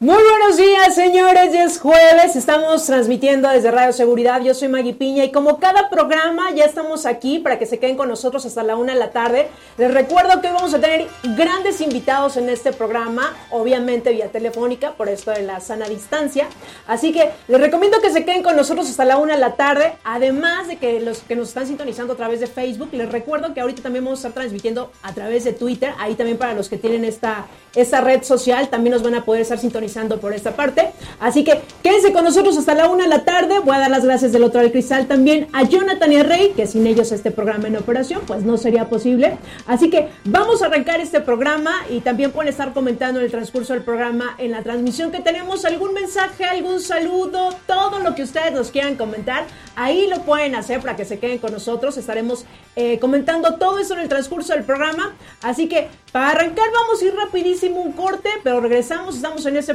Muy 0.00 0.14
buenos 0.14 0.56
días, 0.56 0.94
señores. 0.94 1.52
Ya 1.52 1.64
es 1.64 1.80
jueves. 1.80 2.36
Estamos 2.36 2.86
transmitiendo 2.86 3.48
desde 3.48 3.72
Radio 3.72 3.92
Seguridad. 3.92 4.40
Yo 4.40 4.54
soy 4.54 4.68
Maggie 4.68 4.94
Piña 4.94 5.24
y 5.24 5.32
como 5.32 5.58
cada 5.58 5.90
programa 5.90 6.52
ya 6.54 6.66
estamos 6.66 7.04
aquí 7.04 7.40
para 7.40 7.58
que 7.58 7.66
se 7.66 7.80
queden 7.80 7.96
con 7.96 8.08
nosotros 8.08 8.46
hasta 8.46 8.62
la 8.62 8.76
una 8.76 8.92
de 8.92 9.00
la 9.00 9.10
tarde. 9.10 9.48
Les 9.76 9.92
recuerdo 9.92 10.40
que 10.40 10.46
hoy 10.46 10.54
vamos 10.54 10.72
a 10.72 10.80
tener 10.80 11.08
grandes 11.36 11.80
invitados 11.80 12.36
en 12.36 12.48
este 12.48 12.72
programa, 12.72 13.36
obviamente 13.50 14.12
vía 14.12 14.30
telefónica 14.30 14.92
por 14.92 15.08
esto 15.08 15.32
de 15.32 15.42
la 15.42 15.58
sana 15.58 15.88
distancia. 15.88 16.46
Así 16.86 17.10
que 17.10 17.30
les 17.48 17.60
recomiendo 17.60 18.00
que 18.00 18.10
se 18.10 18.24
queden 18.24 18.44
con 18.44 18.54
nosotros 18.54 18.88
hasta 18.88 19.04
la 19.04 19.18
una 19.18 19.34
de 19.34 19.40
la 19.40 19.56
tarde. 19.56 19.94
Además 20.04 20.68
de 20.68 20.76
que 20.76 21.00
los 21.00 21.18
que 21.22 21.34
nos 21.34 21.48
están 21.48 21.66
sintonizando 21.66 22.12
a 22.12 22.16
través 22.16 22.38
de 22.38 22.46
Facebook, 22.46 22.90
les 22.92 23.10
recuerdo 23.10 23.52
que 23.52 23.62
ahorita 23.62 23.82
también 23.82 24.04
vamos 24.04 24.20
a 24.20 24.28
estar 24.28 24.42
transmitiendo 24.42 24.92
a 25.02 25.12
través 25.12 25.42
de 25.42 25.54
Twitter. 25.54 25.92
Ahí 25.98 26.14
también 26.14 26.38
para 26.38 26.54
los 26.54 26.68
que 26.68 26.78
tienen 26.78 27.04
esta, 27.04 27.46
esta 27.74 28.00
red 28.00 28.22
social 28.22 28.68
también 28.68 28.92
nos 28.92 29.02
van 29.02 29.16
a 29.16 29.24
poder 29.24 29.42
estar 29.42 29.58
sintonizando 29.58 29.87
por 30.20 30.32
esta 30.32 30.54
parte. 30.54 30.90
Así 31.20 31.44
que 31.44 31.60
quédense 31.82 32.12
con 32.12 32.24
nosotros 32.24 32.56
hasta 32.56 32.74
la 32.74 32.88
una 32.88 33.04
de 33.04 33.08
la 33.08 33.24
tarde. 33.24 33.58
Voy 33.60 33.74
a 33.74 33.80
dar 33.80 33.90
las 33.90 34.04
gracias 34.04 34.32
del 34.32 34.44
otro 34.44 34.60
del 34.60 34.70
cristal 34.70 35.06
también 35.06 35.48
a 35.52 35.64
Jonathan 35.64 36.12
y 36.12 36.16
a 36.16 36.22
Rey, 36.22 36.52
que 36.54 36.66
sin 36.66 36.86
ellos 36.86 37.10
este 37.12 37.30
programa 37.30 37.68
en 37.68 37.76
operación 37.76 38.22
pues 38.26 38.42
no 38.42 38.56
sería 38.56 38.88
posible. 38.88 39.38
Así 39.66 39.90
que 39.90 40.08
vamos 40.24 40.62
a 40.62 40.66
arrancar 40.66 41.00
este 41.00 41.20
programa 41.20 41.72
y 41.90 42.00
también 42.00 42.32
pueden 42.32 42.50
estar 42.50 42.72
comentando 42.72 43.18
en 43.20 43.26
el 43.26 43.30
transcurso 43.30 43.72
del 43.72 43.82
programa 43.82 44.34
en 44.38 44.50
la 44.50 44.62
transmisión 44.62 45.10
que 45.10 45.20
tenemos 45.20 45.64
algún 45.64 45.94
mensaje, 45.94 46.44
algún 46.44 46.80
saludo, 46.80 47.50
todo 47.66 47.98
lo 48.00 48.14
que 48.14 48.22
ustedes 48.22 48.52
nos 48.52 48.70
quieran 48.70 48.96
comentar. 48.96 49.44
Ahí 49.74 50.06
lo 50.08 50.22
pueden 50.22 50.54
hacer 50.54 50.80
para 50.80 50.96
que 50.96 51.04
se 51.04 51.18
queden 51.18 51.38
con 51.38 51.52
nosotros. 51.52 51.96
Estaremos 51.96 52.44
eh, 52.76 52.98
comentando 52.98 53.54
todo 53.56 53.78
eso 53.78 53.94
en 53.94 54.00
el 54.00 54.08
transcurso 54.08 54.52
del 54.52 54.64
programa. 54.64 55.14
Así 55.42 55.68
que 55.68 55.88
para 56.12 56.30
arrancar 56.30 56.66
vamos 56.72 57.00
a 57.00 57.04
ir 57.04 57.14
rapidísimo 57.14 57.80
un 57.80 57.92
corte, 57.92 58.28
pero 58.42 58.60
regresamos. 58.60 59.16
Estamos 59.16 59.44
en 59.46 59.56
este 59.56 59.74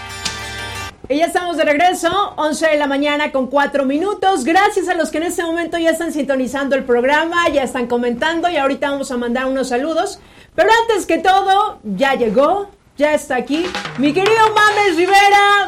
Y 1.11 1.17
ya 1.17 1.25
estamos 1.25 1.57
de 1.57 1.65
regreso, 1.65 2.07
11 2.37 2.67
de 2.67 2.77
la 2.77 2.87
mañana 2.87 3.33
con 3.33 3.47
4 3.47 3.83
minutos. 3.83 4.45
Gracias 4.45 4.87
a 4.87 4.93
los 4.93 5.11
que 5.11 5.17
en 5.17 5.23
este 5.23 5.43
momento 5.43 5.77
ya 5.77 5.89
están 5.89 6.13
sintonizando 6.13 6.73
el 6.73 6.85
programa, 6.85 7.49
ya 7.49 7.63
están 7.63 7.87
comentando 7.87 8.49
y 8.49 8.55
ahorita 8.55 8.91
vamos 8.91 9.11
a 9.11 9.17
mandar 9.17 9.47
unos 9.47 9.67
saludos. 9.67 10.21
Pero 10.55 10.69
antes 10.83 11.05
que 11.05 11.17
todo, 11.17 11.79
ya 11.83 12.13
llegó, 12.13 12.69
ya 12.95 13.13
está 13.13 13.35
aquí 13.35 13.69
mi 13.97 14.13
querido 14.13 14.39
Mames 14.55 14.95
Rivera. 14.95 15.67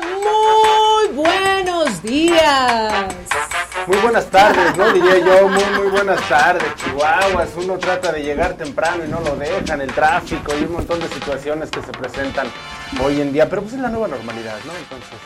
Muy 1.11 1.13
buenos 1.13 2.01
días. 2.01 2.93
Muy 3.85 3.97
buenas 3.97 4.25
tardes, 4.27 4.77
¿no? 4.77 4.93
Diría 4.93 5.17
yo, 5.17 5.49
muy, 5.49 5.65
muy 5.77 5.87
buenas 5.87 6.21
tardes, 6.29 6.73
Chihuahuas. 6.75 7.49
Uno 7.57 7.77
trata 7.77 8.13
de 8.13 8.23
llegar 8.23 8.53
temprano 8.53 9.03
y 9.05 9.09
no 9.09 9.19
lo 9.19 9.35
dejan, 9.35 9.81
el 9.81 9.91
tráfico 9.91 10.53
y 10.57 10.63
un 10.63 10.71
montón 10.71 11.01
de 11.01 11.09
situaciones 11.09 11.69
que 11.69 11.81
se 11.81 11.91
presentan 11.91 12.47
hoy 13.03 13.19
en 13.19 13.33
día. 13.33 13.49
Pero 13.49 13.63
pues 13.63 13.73
es 13.73 13.81
la 13.81 13.89
nueva 13.89 14.07
normalidad, 14.07 14.55
¿no? 14.65 14.73
Entonces 14.73 15.19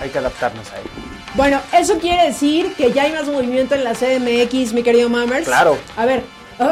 hay 0.00 0.10
que 0.10 0.18
adaptarnos 0.18 0.70
a 0.72 0.78
ello. 0.78 0.90
Bueno, 1.34 1.60
eso 1.72 1.98
quiere 1.98 2.26
decir 2.26 2.74
que 2.74 2.92
ya 2.92 3.02
hay 3.02 3.12
más 3.12 3.26
movimiento 3.26 3.74
en 3.74 3.84
la 3.84 3.94
CDMX, 3.94 4.72
mi 4.72 4.82
querido 4.82 5.08
Mammers. 5.08 5.46
Claro. 5.46 5.76
A 5.96 6.04
ver, 6.04 6.22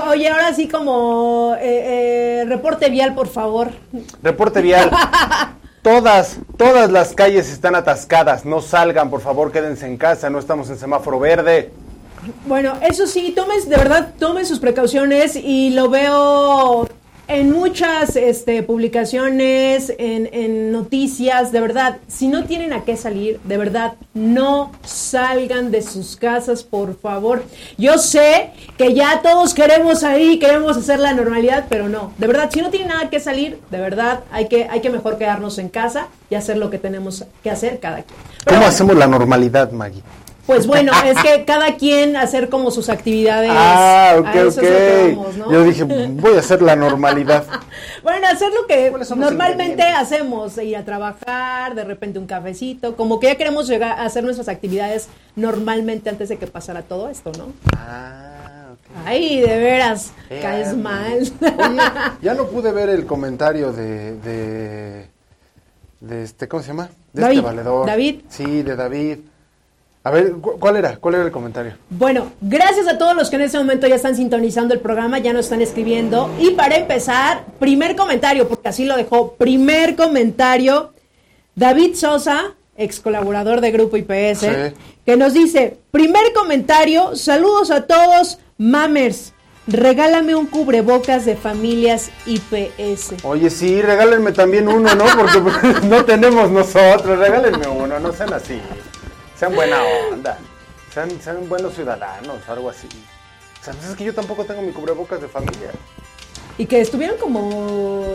oye, 0.09 0.29
ahora 0.29 0.55
sí 0.55 0.69
como 0.69 1.57
eh, 1.59 2.43
eh, 2.43 2.45
reporte 2.47 2.89
vial, 2.89 3.15
por 3.15 3.29
favor. 3.29 3.71
Reporte 4.23 4.63
vial. 4.63 4.91
Todas, 5.83 6.37
todas 6.57 6.93
las 6.93 7.13
calles 7.13 7.51
están 7.51 7.75
atascadas. 7.75 8.45
No 8.45 8.61
salgan, 8.61 9.11
por 9.11 9.21
favor, 9.21 9.51
quédense 9.51 9.85
en 9.85 9.97
casa. 9.97 10.31
No 10.31 10.39
estamos 10.39 10.71
en 10.71 10.79
semáforo 10.79 11.19
verde. 11.19 11.73
Bueno, 12.47 12.75
eso 12.89 13.09
sí, 13.09 13.33
tomen, 13.35 13.69
de 13.69 13.77
verdad, 13.77 14.13
tomen 14.17 14.47
sus 14.47 14.61
precauciones 14.61 15.35
y 15.35 15.71
lo 15.71 15.91
veo 15.91 16.89
en 17.29 17.51
muchas 17.51 18.17
este, 18.17 18.63
publicaciones, 18.63 19.93
en, 19.99 20.29
en 20.33 20.73
noticias, 20.73 21.53
de 21.53 21.61
verdad, 21.61 21.99
si 22.09 22.29
no 22.29 22.45
tienen 22.45 22.73
a 22.73 22.85
qué 22.85 22.97
salir, 22.97 23.41
de 23.45 23.57
verdad, 23.57 23.95
no 24.15 24.73
salgan 24.85 25.71
de 25.71 25.83
sus 25.83 26.17
casas, 26.17 26.63
por 26.63 26.99
favor. 26.99 27.45
Yo 27.79 27.99
sé 27.99 28.51
que 28.77 28.95
ya 28.95 29.23
todos 29.23 29.55
queremos 29.55 30.05
ahí, 30.05 30.39
queremos 30.39 30.77
hacer 30.77 30.99
la 30.99 31.15
normalidad, 31.15 31.67
pero 31.69 31.89
no, 31.89 32.13
de 32.19 32.27
verdad, 32.27 32.51
si 32.53 32.61
no 32.61 32.71
tienen 32.71 32.89
nada 32.89 33.09
que 33.11 33.21
salir, 33.21 33.61
de 33.71 33.81
verdad, 33.81 34.21
hay 34.31 34.49
que, 34.49 34.69
hay 34.69 34.81
que 34.81 34.91
mejor 34.91 35.19
quedarnos 35.19 35.59
en 35.59 35.69
casa 35.69 36.09
y 36.31 36.35
hacer 36.35 36.57
lo 36.57 36.71
que 36.71 36.79
tenemos 36.79 37.25
que 37.43 37.51
hacer 37.51 37.79
cada 37.81 38.03
quien. 38.03 38.19
Pero 38.45 38.45
¿Cómo 38.45 38.59
bueno, 38.59 38.67
hacemos 38.67 38.97
la 38.97 39.07
normalidad, 39.07 39.71
Maggie? 39.73 40.03
Pues 40.47 40.67
bueno, 40.67 40.93
es 41.05 41.17
que 41.23 41.45
cada 41.45 41.77
quien 41.77 42.17
hacer 42.17 42.49
como 42.49 42.71
sus 42.71 42.89
actividades. 42.89 43.51
Ah, 43.55 44.17
ok, 44.19 44.27
a 44.27 44.33
eso 44.35 44.49
es 44.49 44.57
lo 44.57 44.63
que 44.63 45.13
ok. 45.13 45.17
vamos, 45.17 45.37
¿no? 45.37 45.53
Yo 45.53 45.65
dije, 45.65 45.85
voy 45.85 46.37
a 46.37 46.39
hacer 46.41 46.63
la 46.63 46.77
normalidad. 46.77 47.45
Bueno, 48.03 48.27
hacer 48.27 48.53
lo 48.53 48.67
que 48.67 48.91
¿Cuáles 48.91 49.07
son 49.07 49.21
los 49.21 49.31
normalmente 49.31 49.85
hacemos, 49.85 50.59
ir 50.59 50.77
a 50.77 50.85
trabajar, 50.85 51.77
de 51.77 51.85
repente 51.85 52.19
un 52.19 52.27
cafecito, 52.27 52.97
como 52.97 53.21
que 53.21 53.29
ya 53.29 53.37
queremos 53.37 53.69
llegar 53.69 53.93
a 54.01 54.05
hacer 54.05 54.25
nuestras 54.25 54.49
actividades 54.49 55.09
normalmente 55.37 56.11
antes 56.11 56.29
de 56.29 56.37
que 56.37 56.49
pasara 56.49 56.83
todo 56.83 57.09
esto, 57.09 57.31
¿no? 57.39 57.53
Ah, 57.77 58.73
ok. 58.73 59.07
Ay, 59.07 59.41
de 59.41 59.57
veras, 59.57 60.13
Qué 60.29 60.41
caes 60.41 60.77
mal. 60.77 61.31
Oye, 61.41 61.79
ya 62.23 62.35
no 62.35 62.47
pude 62.49 62.73
ver 62.73 62.89
el 62.89 63.07
comentario 63.07 63.73
de, 63.73 64.17
de, 64.17 65.07
de 66.01 66.23
este, 66.25 66.49
¿cómo 66.49 66.63
se 66.63 66.69
llama? 66.71 66.89
De 67.13 67.23
David. 67.23 67.37
este 67.39 67.47
valedor. 67.47 67.87
David. 67.87 68.21
Sí, 68.29 68.63
de 68.63 68.75
David. 68.75 69.19
A 70.05 70.11
ver, 70.11 70.33
¿cu- 70.33 70.59
¿cuál 70.59 70.77
era? 70.77 70.97
¿Cuál 70.97 71.15
era 71.15 71.25
el 71.25 71.31
comentario? 71.31 71.75
Bueno, 71.91 72.33
gracias 72.41 72.89
a 72.89 72.99
todos 72.99 73.15
los 73.15 73.31
que 73.31 73.37
en 73.37 73.43
este 73.43 73.59
momento 73.59 73.87
ya 73.87 73.95
están 73.95 74.17
sintonizando 74.17 74.75
el 74.75 74.81
programa, 74.81 75.19
ya 75.21 75.33
nos 75.33 75.45
están 75.47 75.63
escribiendo. 75.63 76.29
Y 76.41 76.51
para 76.51 76.75
empezar, 76.77 77.45
primer 77.61 77.95
comentario, 77.95 78.49
porque 78.49 78.69
así 78.69 78.85
lo 78.85 78.97
dejó. 78.97 79.35
Primer 79.35 79.95
comentario, 79.95 80.93
David 81.55 81.95
Sosa, 81.95 82.55
ex 82.77 82.99
colaborador 82.99 83.61
de 83.61 83.71
Grupo 83.71 83.97
IPS, 83.97 84.41
Sí. 84.41 84.49
que 85.07 85.17
nos 85.17 85.35
dice, 85.35 85.77
primer 85.93 86.33
comentario, 86.35 87.15
saludos 87.15 87.71
a 87.71 87.83
todos, 87.87 88.39
mamers, 88.59 89.33
regálame 89.69 90.35
un 90.35 90.47
cubrebocas 90.47 91.25
de 91.25 91.37
familias 91.37 92.11
IPS. 92.27 93.15
Oye, 93.23 93.51
sí, 93.51 93.81
regálenme 93.81 94.33
también 94.33 94.67
uno, 94.67 94.93
¿no? 94.97 95.05
Porque 95.17 95.39
no 95.87 96.05
tenemos 96.05 96.51
nosotros. 96.51 97.19
Regálenme 97.21 97.69
uno, 97.69 98.01
no 98.01 98.13
sean 98.13 98.33
así. 98.33 98.59
Sean 99.43 99.57
buena 99.57 99.83
onda. 100.13 100.39
Sean, 100.95 101.11
sean 101.21 101.49
buenos 101.49 101.75
ciudadanos, 101.75 102.49
algo 102.49 102.71
así. 102.71 102.87
O 103.61 103.65
sea, 103.65 103.75
pues 103.75 103.89
es 103.91 103.97
que 103.97 104.05
yo 104.05 104.15
tampoco 104.15 104.45
tengo 104.45 104.63
mi 104.63 104.71
cubrebocas 104.71 105.21
de 105.21 105.27
familia. 105.27 105.73
Y 106.59 106.67
que 106.67 106.81
estuvieron 106.81 107.17
como... 107.19 108.15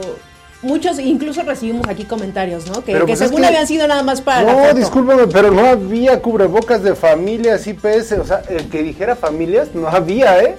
Muchos, 0.61 0.99
incluso 0.99 1.43
recibimos 1.43 1.85
aquí 1.89 2.05
comentarios, 2.05 2.67
¿no? 2.67 2.81
Que, 2.81 2.97
pues, 2.99 3.19
es 3.19 3.27
según 3.27 3.41
que- 3.41 3.47
habían 3.47 3.67
sido 3.67 3.85
nada 3.89 4.03
más 4.03 4.21
para 4.21 4.41
No, 4.41 4.73
discúlpame, 4.73 5.27
pero 5.27 5.51
no 5.51 5.65
había 5.67 6.21
cubrebocas 6.21 6.81
de 6.81 6.95
familias 6.95 7.67
IPS. 7.67 8.13
O 8.13 8.25
sea, 8.25 8.41
el 8.47 8.69
que 8.69 8.81
dijera 8.81 9.17
familias 9.17 9.75
no 9.75 9.89
había, 9.89 10.41
¿eh? 10.41 10.55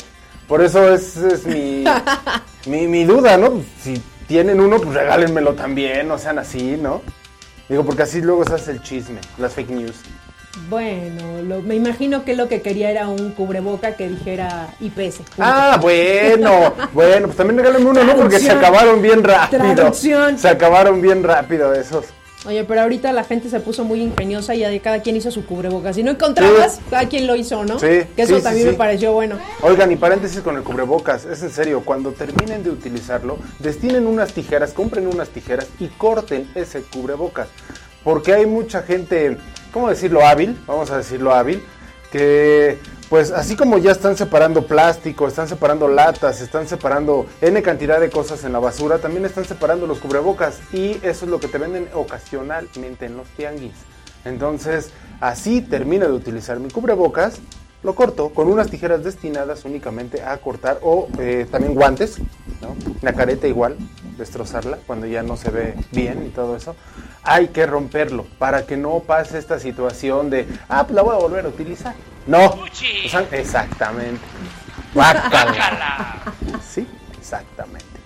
Por 0.46 0.62
eso 0.62 0.92
es, 0.92 1.16
es 1.16 1.46
mi, 1.46 1.82
mi, 2.66 2.86
mi 2.88 3.04
duda, 3.04 3.38
¿no? 3.38 3.62
Si 3.82 4.02
tienen 4.26 4.60
uno, 4.60 4.76
pues 4.76 4.94
regálenmelo 4.94 5.54
también, 5.54 6.08
no 6.08 6.18
sean 6.18 6.38
así, 6.38 6.76
¿no? 6.76 7.00
Digo, 7.70 7.84
porque 7.86 8.02
así 8.02 8.20
luego 8.20 8.44
se 8.44 8.54
hace 8.54 8.72
el 8.72 8.82
chisme, 8.82 9.20
las 9.38 9.54
fake 9.54 9.70
news. 9.70 9.96
Bueno, 10.68 11.42
lo- 11.42 11.62
me 11.62 11.74
imagino 11.76 12.24
que 12.24 12.34
lo 12.34 12.48
que 12.48 12.62
quería 12.62 12.90
era 12.90 13.08
un 13.08 13.30
cubreboca 13.32 13.92
que 13.96 14.08
dijera 14.08 14.68
IPS. 14.80 15.20
Ah, 15.38 15.78
bueno, 15.80 16.74
bueno, 16.92 17.26
pues 17.26 17.36
también 17.36 17.58
regálenme 17.58 17.90
uno, 17.90 18.02
¿no? 18.04 18.16
Porque 18.16 18.38
se 18.40 18.50
acabaron 18.50 19.00
bien 19.00 19.22
rápido. 19.22 19.62
Traducción. 19.74 20.38
Se 20.38 20.48
acabaron 20.48 21.00
bien 21.00 21.22
rápido 21.22 21.72
esos. 21.74 22.06
Oye, 22.46 22.64
pero 22.64 22.82
ahorita 22.82 23.12
la 23.12 23.24
gente 23.24 23.50
se 23.50 23.58
puso 23.60 23.84
muy 23.84 24.00
ingeniosa 24.00 24.54
y 24.54 24.60
ya 24.60 24.68
de 24.68 24.80
cada 24.80 25.02
quien 25.02 25.16
hizo 25.16 25.30
su 25.30 25.44
cubrebocas. 25.44 25.96
Si 25.96 26.02
no 26.04 26.12
encontrabas, 26.12 26.76
Sí. 26.76 26.80
cada 26.88 27.08
quien 27.08 27.26
lo 27.26 27.34
hizo, 27.36 27.64
¿no? 27.64 27.78
Sí, 27.80 27.86
Que 28.16 28.22
eso 28.22 28.36
sí, 28.38 28.42
también 28.42 28.66
sí. 28.66 28.72
me 28.72 28.78
pareció 28.78 29.12
bueno. 29.12 29.38
Oigan, 29.60 29.90
y 29.90 29.96
paréntesis 29.96 30.40
con 30.40 30.56
el 30.56 30.62
cubrebocas, 30.62 31.24
es 31.24 31.42
en 31.42 31.50
serio, 31.50 31.82
cuando 31.84 32.12
terminen 32.12 32.62
de 32.62 32.70
utilizarlo, 32.70 33.38
destinen 33.58 34.06
unas 34.06 34.32
tijeras, 34.32 34.72
compren 34.72 35.08
unas 35.08 35.28
tijeras 35.30 35.66
y 35.80 35.88
corten 35.88 36.48
ese 36.54 36.82
cubrebocas. 36.82 37.48
Porque 38.04 38.32
hay 38.32 38.46
mucha 38.46 38.82
gente, 38.82 39.36
¿cómo 39.72 39.88
decirlo? 39.88 40.24
Hábil, 40.26 40.58
vamos 40.66 40.90
a 40.90 40.98
decirlo 40.98 41.32
hábil, 41.32 41.62
que 42.10 42.78
pues 43.08 43.30
así 43.30 43.56
como 43.56 43.78
ya 43.78 43.92
están 43.92 44.16
separando 44.16 44.66
plástico, 44.66 45.26
están 45.26 45.48
separando 45.48 45.88
latas, 45.88 46.42
están 46.42 46.68
separando 46.68 47.26
N 47.40 47.62
cantidad 47.62 48.00
de 48.00 48.10
cosas 48.10 48.44
en 48.44 48.52
la 48.52 48.58
basura, 48.58 48.98
también 48.98 49.24
están 49.24 49.46
separando 49.46 49.86
los 49.86 49.98
cubrebocas 49.98 50.60
y 50.72 50.98
eso 51.02 51.24
es 51.24 51.30
lo 51.30 51.40
que 51.40 51.48
te 51.48 51.56
venden 51.56 51.88
ocasionalmente 51.94 53.06
en 53.06 53.16
los 53.16 53.26
tianguis. 53.28 53.72
Entonces, 54.26 54.90
así 55.20 55.62
termino 55.62 56.06
de 56.06 56.12
utilizar 56.12 56.60
mi 56.60 56.70
cubrebocas, 56.70 57.40
lo 57.82 57.94
corto 57.94 58.30
con 58.30 58.48
unas 58.48 58.68
tijeras 58.68 59.04
destinadas 59.04 59.64
únicamente 59.64 60.22
a 60.22 60.36
cortar 60.38 60.78
o 60.82 61.08
eh, 61.18 61.46
también 61.50 61.74
guantes, 61.74 62.18
¿no? 62.60 62.74
la 63.00 63.12
careta 63.14 63.46
igual, 63.46 63.76
destrozarla 64.18 64.78
cuando 64.86 65.06
ya 65.06 65.22
no 65.22 65.36
se 65.36 65.50
ve 65.50 65.74
bien 65.92 66.26
y 66.26 66.30
todo 66.30 66.56
eso. 66.56 66.74
Hay 67.22 67.48
que 67.48 67.66
romperlo 67.66 68.26
para 68.38 68.64
que 68.66 68.76
no 68.76 69.00
pase 69.00 69.38
esta 69.38 69.58
situación 69.58 70.30
de, 70.30 70.46
ah, 70.68 70.84
pues 70.84 70.94
la 70.94 71.02
voy 71.02 71.14
a 71.14 71.18
volver 71.18 71.44
a 71.44 71.48
utilizar. 71.48 71.94
No, 72.26 72.54
exactamente. 73.32 74.20
Guácala. 74.94 76.22
Sí, 76.66 76.86
exactamente. 77.18 77.97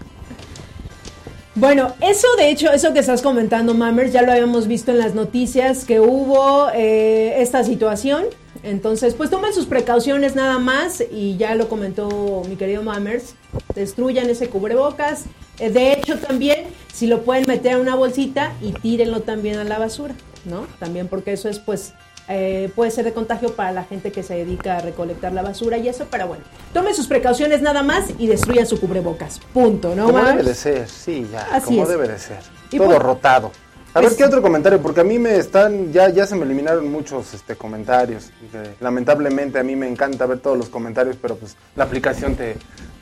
Bueno, 1.55 1.95
eso 2.01 2.27
de 2.39 2.49
hecho, 2.49 2.73
eso 2.73 2.95
que 2.95 3.01
estás 3.01 3.21
comentando, 3.21 3.75
Mammers, 3.75 4.11
ya 4.11 4.23
lo 4.23 4.33
habíamos 4.33 4.67
visto 4.67 4.91
en 4.91 4.97
las 4.97 5.15
noticias 5.15 5.85
que 5.85 6.01
hubo 6.01 6.71
eh, 6.73 7.43
esta 7.43 7.63
situación. 7.63 8.25
Entonces, 8.63 9.13
pues 9.13 9.29
tomen 9.29 9.53
sus 9.53 9.67
precauciones 9.67 10.35
nada 10.35 10.59
más 10.59 11.03
y 11.13 11.37
ya 11.37 11.55
lo 11.55 11.69
comentó 11.69 12.43
mi 12.49 12.57
querido 12.57 12.83
Mammers, 12.83 13.35
destruyan 13.75 14.31
ese 14.31 14.49
cubrebocas. 14.49 15.25
Eh, 15.59 15.69
de 15.69 15.93
hecho, 15.93 16.17
también, 16.17 16.65
si 16.91 17.07
lo 17.07 17.23
pueden 17.23 17.45
meter 17.47 17.73
en 17.73 17.81
una 17.81 17.97
bolsita 17.97 18.55
y 18.63 18.73
tírenlo 18.73 19.21
también 19.21 19.59
a 19.59 19.65
la 19.65 19.79
basura, 19.79 20.15
¿no? 20.47 20.67
También 20.79 21.09
porque 21.09 21.33
eso 21.33 21.51
es, 21.51 21.59
pues, 21.59 21.93
eh, 22.29 22.71
puede 22.75 22.91
ser 22.91 23.05
de 23.05 23.13
contagio 23.13 23.55
para 23.55 23.73
la 23.73 23.85
gente 23.85 24.13
que 24.13 24.23
se 24.23 24.35
dedica 24.35 24.77
a 24.77 24.81
recolectar 24.81 25.33
la 25.33 25.43
basura 25.43 25.77
y 25.79 25.89
eso, 25.89 26.07
pero 26.11 26.27
bueno, 26.29 26.45
tomen 26.73 26.95
sus 26.95 27.07
precauciones 27.07 27.63
nada 27.63 27.83
más 27.83 28.07
y 28.19 28.27
destruyan 28.27 28.67
su 28.67 28.79
cubrebocas. 28.81 29.41
Punto, 29.53 29.95
¿no, 29.95 30.07
como 30.07 30.25
debe 30.25 30.43
de 30.43 30.55
ser, 30.55 30.89
sí, 30.89 31.27
ya, 31.31 31.47
Así 31.53 31.67
como 31.67 31.83
es. 31.83 31.89
debe 31.89 32.09
de 32.09 32.19
ser. 32.19 32.39
Y 32.71 32.77
Todo 32.79 32.87
pues- 32.89 32.99
rotado. 33.01 33.51
A 33.95 34.01
pues- 34.01 34.07
ver 34.11 34.17
qué 34.17 34.25
otro 34.25 34.41
comentario, 34.41 34.81
porque 34.81 35.01
a 35.03 35.05
mí 35.05 35.19
me 35.19 35.37
están, 35.37 35.93
ya, 35.93 36.09
ya 36.09 36.25
se 36.27 36.35
me 36.35 36.45
eliminaron 36.47 36.91
muchos 36.91 37.35
este 37.35 37.57
comentarios. 37.57 38.31
que 38.51 38.71
lamentablemente 38.81 39.59
a 39.59 39.63
mí 39.63 39.77
me 39.77 39.87
encanta 39.87 40.25
ver 40.25 40.39
todos 40.39 40.57
los 40.57 40.71
comentarios, 40.71 41.17
pero 41.21 41.37
pues 41.37 41.57
la 41.77 41.85
aplicación 41.85 42.35
te, 42.35 42.57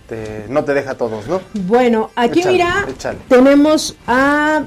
te- 0.09 0.47
no 0.49 0.65
te 0.65 0.75
deja 0.75 0.97
todos, 0.97 1.29
¿no? 1.29 1.41
Bueno, 1.55 2.11
aquí 2.17 2.41
Échale, 2.41 2.53
mira, 2.55 2.87
échale. 2.89 3.19
tenemos 3.29 3.95
a 4.09 4.65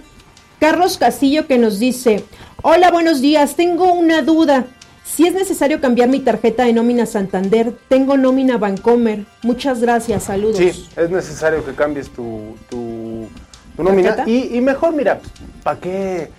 Carlos 0.59 0.97
Castillo 0.97 1.45
que 1.45 1.57
nos 1.57 1.77
dice, 1.79 2.23
hola, 2.63 2.89
buenos 2.91 3.21
días, 3.21 3.55
tengo 3.55 3.93
una 3.93 4.21
duda. 4.21 4.65
Si 5.05 5.27
es 5.27 5.33
necesario 5.33 5.79
cambiar 5.79 6.09
mi 6.09 6.19
tarjeta 6.21 6.63
de 6.65 6.73
nómina 6.73 7.05
Santander, 7.05 7.73
tengo 7.87 8.17
nómina 8.17 8.57
Bancomer. 8.57 9.25
Muchas 9.43 9.79
gracias, 9.81 10.23
saludos. 10.23 10.57
Sí, 10.57 10.89
es 10.95 11.09
necesario 11.09 11.63
que 11.63 11.73
cambies 11.73 12.09
tu, 12.09 12.55
tu, 12.69 13.27
tu 13.75 13.83
nómina. 13.83 14.23
Y, 14.25 14.57
y 14.57 14.61
mejor, 14.61 14.93
mira, 14.95 15.19
¿para 15.61 15.79
qué, 15.79 16.31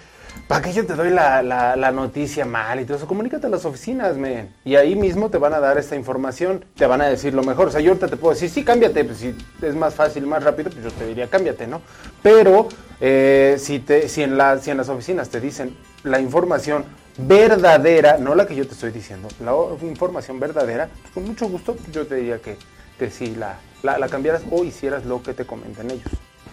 pa' 0.49 0.61
qué 0.61 0.73
yo 0.73 0.85
te 0.87 0.94
doy 0.94 1.11
la, 1.11 1.41
la- 1.43 1.76
la 1.76 1.93
noticia 1.93 2.44
mal 2.44 2.81
y 2.81 2.85
todo 2.85 2.97
eso? 2.97 3.06
Comunícate 3.06 3.47
a 3.47 3.50
las 3.50 3.65
oficinas, 3.65 4.17
men. 4.17 4.49
Y 4.65 4.75
ahí 4.75 4.97
mismo 4.97 5.31
te 5.31 5.38
van 5.38 5.55
a 5.55 5.61
dar 5.61 5.79
esta 5.79 5.94
información, 5.94 6.65
te 6.75 6.87
van 6.87 7.00
a 7.00 7.06
decir 7.09 7.32
lo 7.32 7.44
mejor. 7.44 7.69
O 7.69 7.70
sea, 7.70 7.81
yo 7.81 7.91
ahorita 7.91 8.09
te 8.09 8.17
puedo 8.17 8.35
decir, 8.35 8.50
sí, 8.50 8.65
cámbiate, 8.65 9.05
pues 9.05 9.19
si 9.19 9.35
es 9.62 9.75
más 9.77 9.94
fácil, 9.94 10.27
más 10.27 10.43
rápido, 10.43 10.70
pues 10.70 10.82
yo 10.82 10.91
te 10.91 11.06
diría, 11.06 11.29
cámbiate, 11.29 11.69
¿no? 11.69 11.81
Pero 12.25 12.69
eh, 13.00 13.55
si, 13.61 13.79
te, 13.79 14.09
si, 14.09 14.23
en 14.23 14.37
la, 14.37 14.59
si 14.59 14.70
en 14.73 14.79
las 14.79 14.88
oficinas 14.88 15.29
te 15.29 15.41
dicen 15.41 15.77
la 16.05 16.21
información 16.21 16.85
verdadera, 17.17 18.19
no 18.19 18.35
la 18.35 18.47
que 18.47 18.55
yo 18.55 18.67
te 18.67 18.75
estoy 18.75 18.91
diciendo, 18.91 19.29
la 19.41 19.53
información 19.87 20.39
verdadera, 20.41 20.89
pues 21.03 21.12
con 21.15 21.25
mucho 21.25 21.49
gusto 21.49 21.77
yo 21.93 22.06
te 22.06 22.17
diría 22.17 22.39
que, 22.39 22.56
que 22.99 23.11
sí 23.11 23.35
la, 23.37 23.56
la, 23.83 23.99
la 23.99 24.09
cambiaras 24.09 24.43
o 24.51 24.65
hicieras 24.65 25.05
lo 25.05 25.23
que 25.23 25.33
te 25.35 25.45
comentan 25.47 25.91
ellos, 25.91 26.09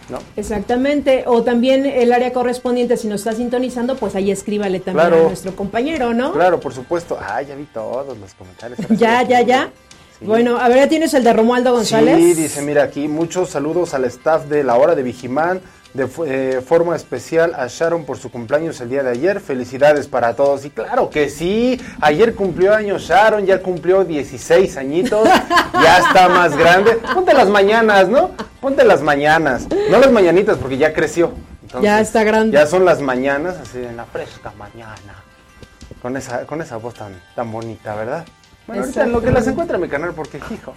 ¿no? 0.08 0.18
Exactamente, 0.36 1.24
o 1.26 1.42
también 1.42 1.84
el 1.86 2.12
área 2.12 2.32
correspondiente, 2.32 2.96
si 2.96 3.08
nos 3.08 3.20
está 3.20 3.32
sintonizando, 3.32 3.96
pues 3.96 4.14
ahí 4.14 4.30
escríbale 4.30 4.80
también 4.80 5.08
Claro. 5.08 5.24
a 5.24 5.28
nuestro 5.28 5.54
compañero, 5.56 6.14
¿no? 6.14 6.32
Claro, 6.32 6.60
por 6.60 6.72
supuesto. 6.74 7.18
Ah, 7.20 7.42
ya 7.42 7.54
vi 7.54 7.64
todos 7.64 8.16
los 8.18 8.34
comentarios. 8.34 8.78
Ya, 8.90 9.22
ya, 9.22 9.40
ya. 9.42 9.70
Sí. 10.18 10.26
Bueno, 10.26 10.58
a 10.58 10.68
ver, 10.68 10.76
ya 10.78 10.88
tienes 10.88 11.12
el 11.14 11.24
de 11.24 11.32
Romualdo 11.32 11.72
González. 11.72 12.16
Sí, 12.16 12.34
dice, 12.34 12.62
mira 12.62 12.84
aquí, 12.84 13.08
muchos 13.08 13.50
saludos 13.50 13.94
al 13.94 14.04
staff 14.04 14.44
de 14.46 14.62
La 14.62 14.76
Hora 14.76 14.94
de 14.94 15.02
Vigimán, 15.02 15.60
de 15.94 16.08
eh, 16.26 16.60
forma 16.62 16.96
especial 16.96 17.54
a 17.54 17.66
Sharon 17.66 18.04
por 18.04 18.16
su 18.18 18.30
cumpleaños 18.30 18.80
el 18.80 18.88
día 18.88 19.02
de 19.02 19.10
ayer. 19.10 19.40
Felicidades 19.40 20.08
para 20.08 20.34
todos. 20.34 20.64
Y 20.64 20.70
claro 20.70 21.10
que 21.10 21.28
sí, 21.28 21.80
ayer 22.00 22.34
cumplió 22.34 22.74
años 22.74 23.02
Sharon, 23.02 23.44
ya 23.44 23.60
cumplió 23.60 24.04
16 24.04 24.76
añitos, 24.76 25.28
ya 25.74 25.98
está 25.98 26.28
más 26.28 26.56
grande. 26.56 26.98
Ponte 27.14 27.34
las 27.34 27.48
mañanas, 27.48 28.08
¿no? 28.08 28.30
Ponte 28.60 28.84
las 28.84 29.02
mañanas, 29.02 29.66
no 29.90 29.98
las 29.98 30.10
mañanitas 30.10 30.56
porque 30.58 30.78
ya 30.78 30.92
creció. 30.92 31.32
Entonces, 31.62 31.82
Ya 31.82 32.00
está 32.00 32.24
grande. 32.24 32.56
Ya 32.56 32.66
son 32.66 32.84
las 32.84 33.00
mañanas, 33.00 33.56
así 33.56 33.78
en 33.78 33.96
la 33.96 34.04
fresca 34.04 34.52
mañana. 34.58 35.22
Con 36.00 36.16
esa, 36.16 36.46
con 36.46 36.60
esa 36.60 36.76
voz 36.78 36.94
tan, 36.94 37.20
tan 37.34 37.50
bonita, 37.52 37.94
¿verdad? 37.94 38.24
Bueno, 38.66 38.82
ahorita 38.82 39.04
en 39.04 39.12
lo 39.12 39.20
que 39.20 39.30
las 39.30 39.46
encuentra 39.46 39.76
en 39.76 39.82
mi 39.82 39.88
canal, 39.88 40.12
porque 40.14 40.38
hijo. 40.38 40.74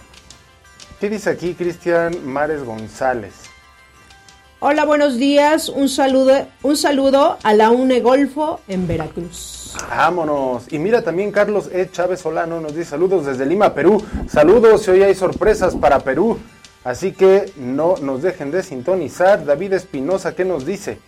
¿Qué 1.00 1.10
dice 1.10 1.30
aquí 1.30 1.54
Cristian 1.54 2.24
Mares 2.24 2.64
González? 2.64 3.34
Hola, 4.58 4.86
buenos 4.86 5.18
días. 5.18 5.68
Un 5.68 5.86
saludo, 5.90 6.46
un 6.62 6.78
saludo 6.78 7.36
a 7.42 7.52
la 7.52 7.70
UNE 7.70 8.00
Golfo 8.00 8.60
en 8.68 8.88
Veracruz. 8.88 9.74
Vámonos. 9.90 10.72
Y 10.72 10.78
mira 10.78 11.02
también 11.02 11.30
Carlos 11.30 11.68
E. 11.70 11.90
Chávez 11.92 12.20
Solano 12.20 12.58
nos 12.58 12.74
dice 12.74 12.90
saludos 12.90 13.26
desde 13.26 13.44
Lima, 13.44 13.74
Perú. 13.74 14.02
Saludos, 14.26 14.88
hoy 14.88 15.02
hay 15.02 15.14
sorpresas 15.14 15.74
para 15.74 15.98
Perú. 16.00 16.38
Así 16.84 17.12
que 17.12 17.52
no 17.56 17.96
nos 18.00 18.22
dejen 18.22 18.50
de 18.50 18.62
sintonizar. 18.62 19.44
David 19.44 19.74
Espinosa, 19.74 20.34
¿qué 20.34 20.46
nos 20.46 20.64
dice? 20.64 21.00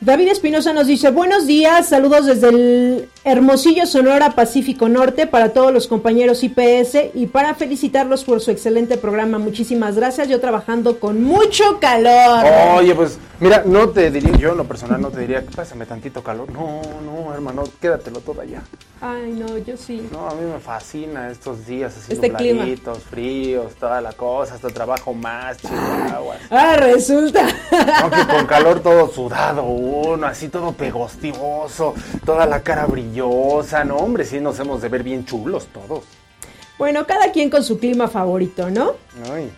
David 0.00 0.28
Espinosa 0.28 0.72
nos 0.72 0.88
dice, 0.88 1.12
buenos 1.12 1.46
días, 1.46 1.88
saludos 1.88 2.26
desde 2.26 2.48
el 2.48 3.08
Hermosillo, 3.26 3.86
Sonora, 3.86 4.32
Pacífico 4.32 4.90
Norte, 4.90 5.26
para 5.26 5.54
todos 5.54 5.72
los 5.72 5.88
compañeros 5.88 6.44
IPS 6.44 7.14
y 7.14 7.26
para 7.26 7.54
felicitarlos 7.54 8.22
por 8.22 8.42
su 8.42 8.50
excelente 8.50 8.98
programa. 8.98 9.38
Muchísimas 9.38 9.96
gracias, 9.96 10.28
yo 10.28 10.40
trabajando 10.40 11.00
con 11.00 11.22
mucho 11.24 11.80
calor. 11.80 12.44
Oye, 12.76 12.94
pues 12.94 13.18
mira, 13.40 13.62
no 13.64 13.88
te 13.88 14.10
diría, 14.10 14.36
yo 14.36 14.50
en 14.50 14.58
lo 14.58 14.64
personal 14.64 15.00
no 15.00 15.08
te 15.08 15.20
diría, 15.20 15.42
pásame 15.56 15.86
tantito 15.86 16.22
calor. 16.22 16.52
No, 16.52 16.82
no, 17.02 17.32
hermano, 17.32 17.64
quédatelo 17.80 18.20
todo 18.20 18.42
allá. 18.42 18.62
Ay, 19.00 19.32
no, 19.32 19.56
yo 19.58 19.76
sí. 19.76 20.06
No, 20.12 20.28
a 20.28 20.34
mí 20.34 20.44
me 20.44 20.58
fascina 20.58 21.30
estos 21.30 21.66
días 21.66 21.94
así 21.96 22.12
Este 22.12 22.28
nubladitos, 22.28 22.98
fríos, 23.04 23.74
toda 23.74 24.00
la 24.00 24.12
cosa, 24.12 24.54
hasta 24.54 24.68
trabajo 24.68 25.14
más, 25.14 25.56
chihuahuas. 25.58 26.40
Ah, 26.50 26.76
resulta. 26.76 27.46
Aunque 28.02 28.26
con 28.26 28.46
calor 28.46 28.80
todo 28.80 29.08
sudado 29.08 29.64
uno, 29.64 30.26
así 30.26 30.48
todo 30.48 30.72
pegostioso, 30.72 31.94
toda 32.24 32.46
la 32.46 32.62
cara 32.62 32.86
brillosa, 33.14 33.84
no 33.84 33.96
hombre, 33.96 34.24
sí 34.24 34.40
nos 34.40 34.58
hemos 34.58 34.82
de 34.82 34.88
ver 34.88 35.02
bien 35.02 35.24
chulos 35.24 35.68
todos. 35.72 36.04
bueno, 36.78 37.06
cada 37.06 37.30
quien 37.30 37.48
con 37.48 37.62
su 37.62 37.78
clima 37.78 38.08
favorito, 38.08 38.70
¿no? 38.70 38.94
Ay. 39.32 39.52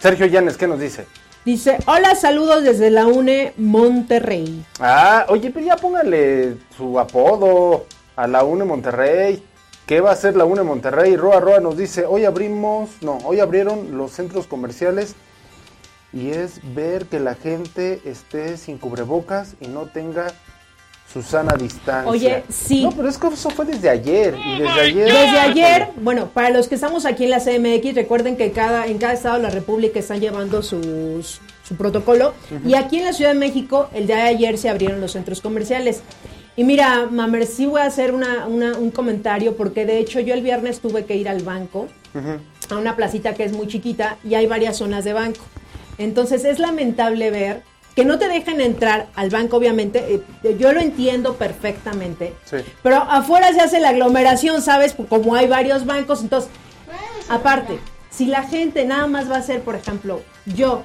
Sergio 0.00 0.26
Llanes, 0.26 0.56
¿qué 0.56 0.66
nos 0.66 0.80
dice? 0.80 1.06
Dice, 1.44 1.78
hola, 1.86 2.16
saludos 2.16 2.64
desde 2.64 2.90
la 2.90 3.06
UNE 3.06 3.52
Monterrey. 3.56 4.64
Ah, 4.80 5.26
oye, 5.28 5.50
pero 5.50 5.64
ya 5.64 5.76
póngale 5.76 6.56
su 6.76 6.98
apodo 6.98 7.86
a 8.16 8.26
la 8.26 8.42
UNE 8.42 8.64
Monterrey. 8.64 9.42
¿Qué 9.86 10.00
va 10.00 10.10
a 10.10 10.14
hacer 10.14 10.36
la 10.36 10.44
UNE 10.44 10.64
Monterrey? 10.64 11.16
Roa 11.16 11.38
Roa 11.38 11.60
nos 11.60 11.76
dice, 11.76 12.04
hoy 12.04 12.24
abrimos, 12.24 12.90
no, 13.00 13.18
hoy 13.24 13.38
abrieron 13.38 13.96
los 13.96 14.10
centros 14.10 14.48
comerciales 14.48 15.14
y 16.12 16.30
es 16.30 16.60
ver 16.74 17.06
que 17.06 17.20
la 17.20 17.36
gente 17.36 18.00
esté 18.04 18.56
sin 18.56 18.78
cubrebocas 18.78 19.54
y 19.60 19.68
no 19.68 19.82
tenga 19.86 20.32
su 21.12 21.22
sana 21.22 21.54
distancia. 21.56 22.10
Oye, 22.10 22.42
sí. 22.48 22.82
No, 22.82 22.90
pero 22.92 23.08
es 23.08 23.16
que 23.16 23.28
eso 23.28 23.50
fue 23.50 23.64
desde 23.64 23.88
ayer 23.88 24.34
y 24.44 24.58
desde 24.60 24.80
ayer. 24.80 25.04
Desde 25.06 25.38
ayer, 25.38 25.88
bueno, 25.96 26.28
para 26.28 26.50
los 26.50 26.68
que 26.68 26.74
estamos 26.74 27.06
aquí 27.06 27.24
en 27.24 27.30
la 27.30 27.40
CMX, 27.40 27.94
recuerden 27.94 28.36
que 28.36 28.50
cada, 28.52 28.86
en 28.86 28.98
cada 28.98 29.12
estado 29.14 29.36
de 29.36 29.42
la 29.42 29.50
República 29.50 29.98
están 29.98 30.20
llevando 30.20 30.62
sus- 30.62 31.40
su 31.66 31.76
protocolo. 31.76 32.34
Y 32.66 32.74
aquí 32.74 32.98
en 32.98 33.06
la 33.06 33.12
Ciudad 33.12 33.32
de 33.32 33.38
México, 33.38 33.88
el 33.94 34.06
día 34.06 34.16
de 34.16 34.22
ayer 34.22 34.58
se 34.58 34.68
abrieron 34.68 35.00
los 35.00 35.12
centros 35.12 35.40
comerciales. 35.40 36.02
Y 36.56 36.64
mira, 36.64 37.06
Mamer, 37.10 37.46
sí 37.46 37.66
voy 37.66 37.80
a 37.82 37.84
hacer 37.86 38.12
una- 38.14 38.46
una- 38.46 38.76
un 38.78 38.90
comentario, 38.90 39.56
porque 39.56 39.84
de 39.86 39.98
hecho 39.98 40.20
yo 40.20 40.32
el 40.34 40.42
viernes 40.42 40.80
tuve 40.80 41.04
que 41.04 41.16
ir 41.16 41.28
al 41.28 41.42
banco, 41.42 41.86
a 42.70 42.76
una 42.76 42.96
placita 42.96 43.34
que 43.34 43.44
es 43.44 43.52
muy 43.52 43.66
chiquita, 43.68 44.16
y 44.24 44.34
hay 44.34 44.46
varias 44.46 44.76
zonas 44.78 45.04
de 45.04 45.12
banco. 45.12 45.44
Entonces 45.98 46.44
es 46.44 46.58
lamentable 46.58 47.30
ver 47.30 47.62
que 47.96 48.04
no 48.04 48.18
te 48.18 48.28
dejen 48.28 48.60
entrar 48.60 49.06
al 49.16 49.30
banco, 49.30 49.56
obviamente, 49.56 50.22
eh, 50.44 50.56
yo 50.60 50.72
lo 50.72 50.80
entiendo 50.80 51.34
perfectamente, 51.36 52.34
Sí. 52.44 52.58
pero 52.82 52.96
afuera 52.98 53.52
se 53.54 53.60
hace 53.62 53.80
la 53.80 53.88
aglomeración, 53.88 54.60
¿sabes? 54.60 54.94
Como 55.08 55.34
hay 55.34 55.48
varios 55.48 55.86
bancos, 55.86 56.20
entonces, 56.20 56.50
aparte, 57.28 57.78
si 58.10 58.26
la 58.26 58.42
gente 58.42 58.84
nada 58.84 59.06
más 59.06 59.30
va 59.30 59.36
a 59.36 59.38
hacer, 59.38 59.62
por 59.62 59.74
ejemplo, 59.74 60.20
yo 60.44 60.82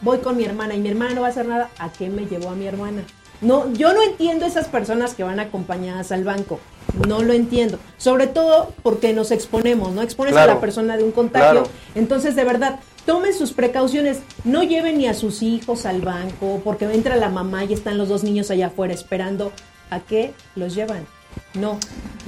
voy 0.00 0.18
con 0.18 0.36
mi 0.36 0.44
hermana 0.44 0.74
y 0.74 0.80
mi 0.80 0.88
hermana 0.88 1.14
no 1.14 1.20
va 1.22 1.28
a 1.28 1.30
hacer 1.30 1.46
nada, 1.46 1.70
¿a 1.78 1.90
qué 1.92 2.08
me 2.10 2.26
llevó 2.26 2.50
a 2.50 2.54
mi 2.56 2.66
hermana? 2.66 3.04
No, 3.40 3.72
yo 3.72 3.92
no 3.92 4.02
entiendo 4.02 4.44
esas 4.44 4.66
personas 4.66 5.14
que 5.14 5.22
van 5.22 5.38
acompañadas 5.38 6.10
al 6.10 6.24
banco. 6.24 6.58
No 7.06 7.22
lo 7.22 7.34
entiendo. 7.34 7.78
Sobre 7.96 8.26
todo 8.26 8.72
porque 8.82 9.12
nos 9.12 9.30
exponemos, 9.30 9.92
¿no? 9.92 10.02
Expones 10.02 10.34
a 10.36 10.44
la 10.44 10.60
persona 10.60 10.96
de 10.96 11.04
un 11.04 11.12
contagio. 11.12 11.62
Claro. 11.62 11.68
Entonces, 11.94 12.34
de 12.34 12.42
verdad, 12.42 12.80
tomen 13.08 13.32
sus 13.32 13.52
precauciones. 13.54 14.18
No 14.44 14.62
lleven 14.62 14.98
ni 14.98 15.06
a 15.06 15.14
sus 15.14 15.40
hijos 15.42 15.86
al 15.86 16.02
banco 16.02 16.60
porque 16.62 16.84
entra 16.84 17.16
la 17.16 17.30
mamá 17.30 17.64
y 17.64 17.72
están 17.72 17.96
los 17.96 18.10
dos 18.10 18.22
niños 18.22 18.50
allá 18.50 18.66
afuera 18.66 18.92
esperando. 18.92 19.50
¿A 19.88 20.00
qué 20.00 20.34
los 20.54 20.74
llevan? 20.74 21.06
No, 21.54 21.78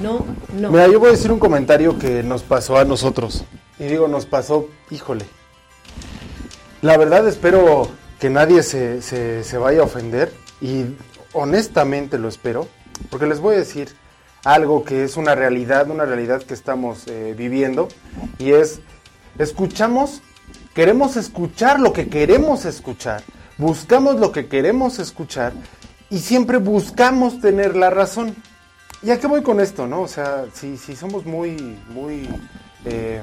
no, 0.03 0.25
no. 0.55 0.71
Mira, 0.71 0.89
yo 0.89 0.99
voy 0.99 1.11
a 1.11 1.13
decir 1.13 1.31
un 1.33 1.39
comentario 1.39 1.99
que 1.99 2.23
nos 2.23 2.43
pasó 2.43 2.79
a 2.79 2.85
nosotros. 2.87 3.45
Y 3.79 3.85
digo, 3.85 4.09
nos 4.09 4.25
pasó, 4.25 4.69
híjole. 4.91 5.27
La 6.81 6.97
verdad 6.97 7.29
espero 7.29 7.89
que 8.19 8.31
nadie 8.31 8.63
se, 8.63 9.03
se- 9.03 9.45
se 9.45 9.59
vaya 9.59 9.81
a 9.81 9.85
ofender. 9.85 10.33
Y 10.63 10.85
honestamente 11.35 12.19
lo 12.19 12.29
espero. 12.29 12.67
Porque 13.11 13.27
les 13.27 13.41
voy 13.41 13.57
a 13.57 13.59
decir 13.59 13.91
algo 14.45 14.83
que 14.85 15.05
es 15.05 15.19
una 15.19 15.35
realidad, 15.35 15.91
una 15.91 16.07
realidad 16.07 16.43
que 16.43 16.55
estamos 16.55 17.07
eh, 17.07 17.35
viviendo. 17.37 17.89
Y 18.39 18.53
es, 18.53 18.81
escuchamos, 19.39 20.23
queremos 20.75 21.17
escuchar 21.17 21.81
lo 21.81 21.93
que 21.93 22.09
queremos 22.09 22.65
escuchar. 22.65 23.23
Buscamos 23.59 24.19
lo 24.19 24.33
que 24.33 24.49
queremos 24.49 24.99
escuchar. 24.99 25.53
Y 26.09 26.19
siempre 26.19 26.59
buscamos 26.59 27.41
tener 27.41 27.77
la 27.77 27.91
razón. 27.91 28.35
¿Y 29.03 29.11
a 29.11 29.21
qué 29.21 29.27
voy 29.27 29.43
con 29.43 29.61
esto, 29.61 29.87
no? 29.87 30.03
O 30.03 30.09
sea, 30.09 30.47
si, 30.53 30.77
si 30.77 30.97
somos 30.97 31.25
muy, 31.25 31.79
muy 31.89 32.29
eh, 32.85 33.21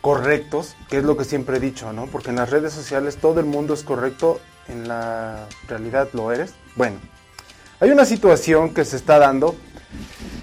correctos, 0.00 0.76
que 0.88 0.98
es 0.98 1.04
lo 1.04 1.16
que 1.16 1.24
siempre 1.24 1.56
he 1.56 1.60
dicho, 1.60 1.92
¿no? 1.92 2.06
Porque 2.06 2.30
en 2.30 2.36
las 2.36 2.50
redes 2.50 2.72
sociales 2.72 3.16
todo 3.16 3.40
el 3.40 3.46
mundo 3.46 3.74
es 3.74 3.82
correcto, 3.82 4.40
en 4.68 4.88
la 4.88 5.46
realidad 5.68 6.08
lo 6.12 6.32
eres. 6.32 6.54
Bueno, 6.76 6.98
hay 7.80 7.90
una 7.90 8.04
situación 8.04 8.74
que 8.74 8.84
se 8.84 8.96
está 8.96 9.18
dando 9.18 9.56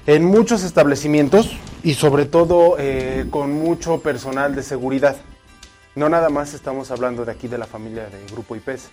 en 0.07 0.25
muchos 0.25 0.63
establecimientos 0.63 1.57
y 1.83 1.93
sobre 1.93 2.25
todo 2.25 2.75
eh, 2.79 3.27
con 3.29 3.53
mucho 3.53 4.01
personal 4.01 4.55
de 4.55 4.63
seguridad. 4.63 5.17
No 5.95 6.07
nada 6.07 6.29
más 6.29 6.53
estamos 6.53 6.91
hablando 6.91 7.25
de 7.25 7.31
aquí 7.31 7.47
de 7.47 7.57
la 7.57 7.65
familia 7.65 8.09
de 8.09 8.25
Grupo 8.31 8.55
IPS. 8.55 8.89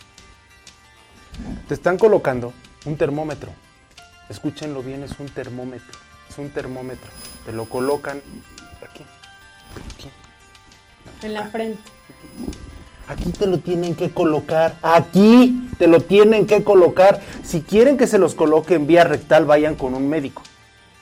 Te 1.68 1.74
están 1.74 1.98
colocando 1.98 2.52
un 2.86 2.96
termómetro. 2.96 3.52
Escúchenlo 4.30 4.82
bien, 4.82 5.02
es 5.02 5.18
un 5.18 5.28
termómetro. 5.28 5.98
Es 6.28 6.38
un 6.38 6.50
termómetro. 6.50 7.10
Te 7.44 7.52
lo 7.52 7.66
colocan 7.66 8.22
aquí. 8.82 9.04
Aquí. 9.94 10.10
En 11.22 11.34
la 11.34 11.46
frente. 11.48 11.80
Aquí 13.08 13.30
te 13.30 13.46
lo 13.46 13.58
tienen 13.58 13.94
que 13.94 14.10
colocar. 14.10 14.76
Aquí 14.82 15.68
te 15.78 15.86
lo 15.86 16.00
tienen 16.00 16.46
que 16.46 16.64
colocar. 16.64 17.20
Si 17.44 17.60
quieren 17.60 17.96
que 17.98 18.06
se 18.06 18.18
los 18.18 18.34
coloque 18.34 18.74
en 18.74 18.86
vía 18.86 19.04
rectal, 19.04 19.44
vayan 19.44 19.76
con 19.76 19.94
un 19.94 20.08
médico. 20.08 20.42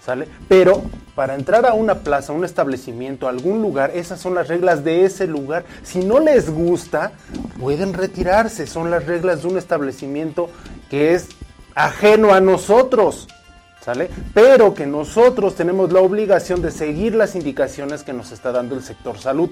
¿Sale? 0.04 0.28
Pero 0.48 0.82
para 1.14 1.34
entrar 1.34 1.64
a 1.64 1.72
una 1.72 2.00
plaza, 2.00 2.32
un 2.32 2.44
establecimiento, 2.44 3.26
algún 3.26 3.62
lugar, 3.62 3.92
esas 3.94 4.20
son 4.20 4.34
las 4.34 4.48
reglas 4.48 4.84
de 4.84 5.04
ese 5.04 5.26
lugar. 5.26 5.64
Si 5.82 6.04
no 6.04 6.20
les 6.20 6.50
gusta, 6.50 7.12
pueden 7.58 7.94
retirarse. 7.94 8.66
Son 8.66 8.90
las 8.90 9.06
reglas 9.06 9.42
de 9.42 9.48
un 9.48 9.56
establecimiento 9.56 10.50
que 10.90 11.14
es 11.14 11.28
ajeno 11.74 12.34
a 12.34 12.40
nosotros. 12.40 13.28
¿Sale? 13.80 14.08
Pero 14.32 14.72
que 14.72 14.86
nosotros 14.86 15.56
tenemos 15.56 15.92
la 15.92 16.00
obligación 16.00 16.62
de 16.62 16.70
seguir 16.70 17.14
las 17.14 17.34
indicaciones 17.34 18.02
que 18.02 18.14
nos 18.14 18.32
está 18.32 18.50
dando 18.50 18.74
el 18.74 18.82
sector 18.82 19.18
salud. 19.18 19.50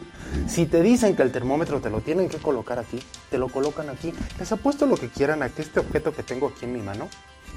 Si 0.48 0.64
te 0.64 0.80
dicen 0.80 1.14
que 1.14 1.22
el 1.22 1.30
termómetro 1.30 1.80
te 1.80 1.90
lo 1.90 2.00
tienen 2.00 2.30
que 2.30 2.38
colocar 2.38 2.78
aquí, 2.78 2.98
te 3.30 3.36
lo 3.36 3.48
colocan 3.48 3.90
aquí. 3.90 4.14
Les 4.38 4.50
apuesto 4.50 4.86
lo 4.86 4.96
que 4.96 5.08
quieran 5.08 5.42
a 5.42 5.50
que 5.50 5.60
este 5.60 5.80
objeto 5.80 6.14
que 6.14 6.22
tengo 6.22 6.48
aquí 6.48 6.64
en 6.64 6.72
mi 6.72 6.80
mano 6.80 7.08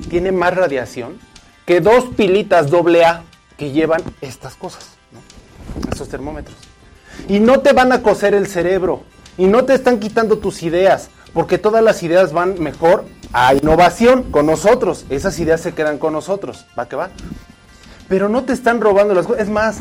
tiene 0.09 0.33
más 0.33 0.53
radiación 0.53 1.17
que 1.65 1.81
dos 1.81 2.05
pilitas 2.15 2.67
AA 2.71 3.23
que 3.57 3.71
llevan 3.71 4.01
estas 4.21 4.55
cosas, 4.55 4.87
¿no? 5.11 5.19
estos 5.91 6.09
termómetros. 6.09 6.55
Y 7.27 7.39
no 7.39 7.61
te 7.61 7.73
van 7.73 7.91
a 7.91 8.01
coser 8.01 8.33
el 8.33 8.47
cerebro 8.47 9.03
y 9.37 9.47
no 9.47 9.65
te 9.65 9.73
están 9.73 9.99
quitando 9.99 10.37
tus 10.37 10.63
ideas, 10.63 11.09
porque 11.33 11.57
todas 11.57 11.83
las 11.83 12.03
ideas 12.03 12.33
van 12.33 12.61
mejor 12.61 13.05
a 13.33 13.53
innovación 13.53 14.23
con 14.23 14.45
nosotros. 14.45 15.05
Esas 15.09 15.37
ideas 15.39 15.61
se 15.61 15.73
quedan 15.73 15.97
con 15.97 16.13
nosotros, 16.13 16.65
va 16.77 16.87
que 16.87 16.95
va. 16.95 17.09
Pero 18.07 18.29
no 18.29 18.43
te 18.43 18.53
están 18.53 18.79
robando 18.79 19.13
las 19.13 19.25
cosas. 19.25 19.43
Es 19.43 19.49
más, 19.49 19.79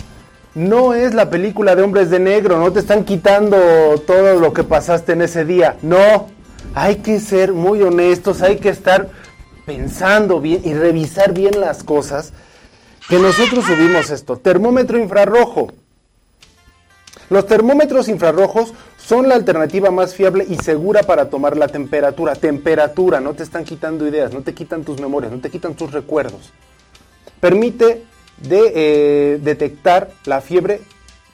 no 0.54 0.94
es 0.94 1.14
la 1.14 1.30
película 1.30 1.76
de 1.76 1.82
hombres 1.82 2.10
de 2.10 2.18
negro, 2.18 2.58
no 2.58 2.72
te 2.72 2.80
están 2.80 3.04
quitando 3.04 3.56
todo 4.06 4.40
lo 4.40 4.52
que 4.52 4.64
pasaste 4.64 5.12
en 5.12 5.22
ese 5.22 5.44
día. 5.44 5.76
No, 5.82 6.28
hay 6.74 6.96
que 6.96 7.20
ser 7.20 7.52
muy 7.52 7.82
honestos, 7.82 8.42
hay 8.42 8.56
que 8.56 8.70
estar 8.70 9.08
pensando 9.64 10.40
bien 10.40 10.62
y 10.64 10.74
revisar 10.74 11.32
bien 11.32 11.60
las 11.60 11.82
cosas. 11.82 12.32
Que 13.08 13.18
nosotros 13.18 13.66
subimos 13.66 14.10
esto, 14.10 14.36
termómetro 14.38 14.98
infrarrojo. 14.98 15.72
Los 17.30 17.46
termómetros 17.46 18.08
infrarrojos 18.08 18.72
son 18.98 19.28
la 19.28 19.34
alternativa 19.34 19.90
más 19.90 20.14
fiable 20.14 20.46
y 20.48 20.56
segura 20.56 21.02
para 21.02 21.28
tomar 21.28 21.56
la 21.56 21.68
temperatura. 21.68 22.34
Temperatura, 22.34 23.20
no 23.20 23.34
te 23.34 23.42
están 23.42 23.64
quitando 23.64 24.06
ideas, 24.06 24.32
no 24.32 24.42
te 24.42 24.54
quitan 24.54 24.84
tus 24.84 25.00
memorias, 25.00 25.32
no 25.32 25.40
te 25.40 25.50
quitan 25.50 25.74
tus 25.74 25.92
recuerdos. 25.92 26.52
Permite 27.40 28.04
eh, 28.50 29.38
detectar 29.42 30.10
la 30.24 30.40
fiebre 30.40 30.80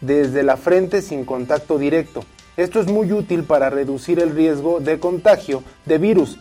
desde 0.01 0.43
la 0.43 0.57
frente 0.57 1.03
sin 1.03 1.25
contacto 1.25 1.79
directo. 1.79 2.25
Esto 2.57 2.81
es 2.81 2.87
muy 2.87 3.13
útil 3.13 3.45
para 3.45 3.71
reducir 3.71 4.21
el 4.21 4.31
riesgo 4.31 4.81
de 4.81 4.99
contagio 4.99 5.63
de 5.87 5.99
virus, 5.99 6.39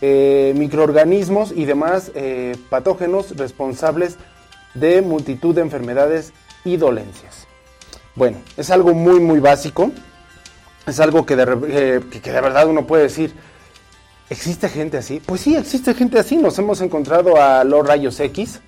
eh, 0.00 0.54
microorganismos 0.56 1.52
y 1.52 1.64
demás 1.64 2.12
eh, 2.14 2.56
patógenos 2.70 3.36
responsables 3.36 4.16
de 4.74 5.02
multitud 5.02 5.54
de 5.54 5.62
enfermedades 5.62 6.32
y 6.64 6.76
dolencias. 6.76 7.46
Bueno, 8.14 8.38
es 8.56 8.70
algo 8.70 8.94
muy, 8.94 9.20
muy 9.20 9.40
básico. 9.40 9.90
Es 10.86 11.00
algo 11.00 11.26
que 11.26 11.36
de, 11.36 11.58
eh, 11.68 12.00
que 12.22 12.32
de 12.32 12.40
verdad 12.40 12.66
uno 12.66 12.86
puede 12.86 13.04
decir, 13.04 13.34
¿existe 14.30 14.68
gente 14.68 14.96
así? 14.98 15.20
Pues 15.24 15.40
sí, 15.42 15.56
existe 15.56 15.94
gente 15.94 16.18
así. 16.18 16.36
Nos 16.36 16.58
hemos 16.58 16.80
encontrado 16.80 17.40
a 17.40 17.64
los 17.64 17.86
rayos 17.86 18.18
X. 18.18 18.60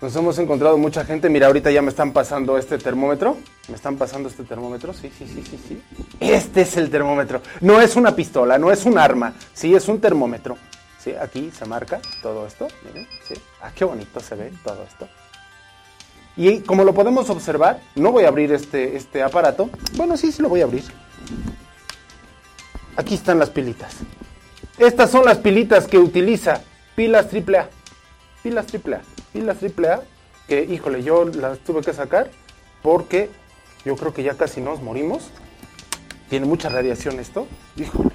Nos 0.00 0.14
hemos 0.14 0.38
encontrado 0.38 0.76
mucha 0.76 1.06
gente. 1.06 1.30
Mira, 1.30 1.46
ahorita 1.46 1.70
ya 1.70 1.80
me 1.80 1.88
están 1.88 2.12
pasando 2.12 2.58
este 2.58 2.76
termómetro. 2.76 3.38
Me 3.68 3.76
están 3.76 3.96
pasando 3.96 4.28
este 4.28 4.44
termómetro. 4.44 4.92
Sí, 4.92 5.10
sí, 5.16 5.26
sí, 5.26 5.42
sí, 5.42 5.58
sí. 5.66 5.82
Este 6.20 6.62
es 6.62 6.76
el 6.76 6.90
termómetro. 6.90 7.40
No 7.62 7.80
es 7.80 7.96
una 7.96 8.14
pistola, 8.14 8.58
no 8.58 8.70
es 8.70 8.84
un 8.84 8.98
arma. 8.98 9.32
Sí, 9.54 9.74
es 9.74 9.88
un 9.88 9.98
termómetro. 9.98 10.58
Sí, 10.98 11.12
aquí 11.18 11.50
se 11.50 11.64
marca 11.64 12.00
todo 12.20 12.46
esto. 12.46 12.68
Miren, 12.84 13.08
sí. 13.26 13.34
Ah, 13.62 13.70
qué 13.74 13.86
bonito 13.86 14.20
se 14.20 14.34
ve 14.34 14.52
todo 14.62 14.82
esto. 14.82 15.08
Y 16.36 16.60
como 16.60 16.84
lo 16.84 16.92
podemos 16.92 17.30
observar, 17.30 17.80
no 17.94 18.12
voy 18.12 18.24
a 18.24 18.28
abrir 18.28 18.52
este, 18.52 18.96
este 18.96 19.22
aparato. 19.22 19.70
Bueno, 19.94 20.18
sí, 20.18 20.30
sí 20.30 20.42
lo 20.42 20.50
voy 20.50 20.60
a 20.60 20.64
abrir. 20.64 20.84
Aquí 22.96 23.14
están 23.14 23.38
las 23.38 23.48
pilitas. 23.48 23.96
Estas 24.76 25.10
son 25.10 25.24
las 25.24 25.38
pilitas 25.38 25.86
que 25.86 25.96
utiliza 25.96 26.60
pilas 26.94 27.28
AAA. 27.32 27.70
Pilas 28.42 28.66
AAA. 28.74 29.15
Pilas 29.36 29.58
AAA 29.62 30.00
que, 30.48 30.64
híjole, 30.64 31.02
yo 31.02 31.26
las 31.26 31.58
tuve 31.58 31.82
que 31.82 31.92
sacar 31.92 32.30
porque 32.82 33.28
yo 33.84 33.94
creo 33.94 34.14
que 34.14 34.22
ya 34.22 34.32
casi 34.32 34.62
nos 34.62 34.80
morimos. 34.80 35.24
Tiene 36.30 36.46
mucha 36.46 36.70
radiación 36.70 37.20
esto. 37.20 37.46
Híjole, 37.76 38.12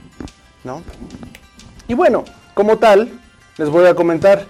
¿no? 0.64 0.82
Y 1.88 1.94
bueno, 1.94 2.26
como 2.56 2.80
tal, 2.80 3.20
les 3.58 3.70
voy 3.70 3.86
a 3.86 3.94
comentar. 3.94 4.48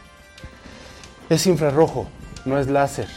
Es 1.30 1.46
infrarrojo, 1.46 2.08
no 2.46 2.58
es 2.58 2.68
láser. 2.68 3.10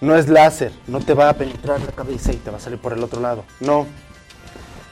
No 0.00 0.16
es 0.16 0.30
láser, 0.30 0.72
no 0.86 1.00
te 1.00 1.12
va 1.12 1.28
a 1.28 1.34
penetrar 1.34 1.78
la 1.82 1.92
cabeza 1.92 2.32
y 2.32 2.36
te 2.36 2.50
va 2.50 2.56
a 2.56 2.60
salir 2.60 2.78
por 2.78 2.94
el 2.94 3.04
otro 3.04 3.20
lado. 3.20 3.44
No. 3.60 3.86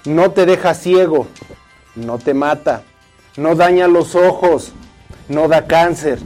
No 0.04 0.32
te 0.32 0.44
deja 0.44 0.74
ciego, 0.74 1.28
no 1.94 2.18
te 2.18 2.34
mata, 2.34 2.82
no 3.38 3.54
daña 3.54 3.88
los 3.88 4.14
ojos, 4.14 4.72
no 5.30 5.48
da 5.48 5.66
cáncer. 5.66 6.18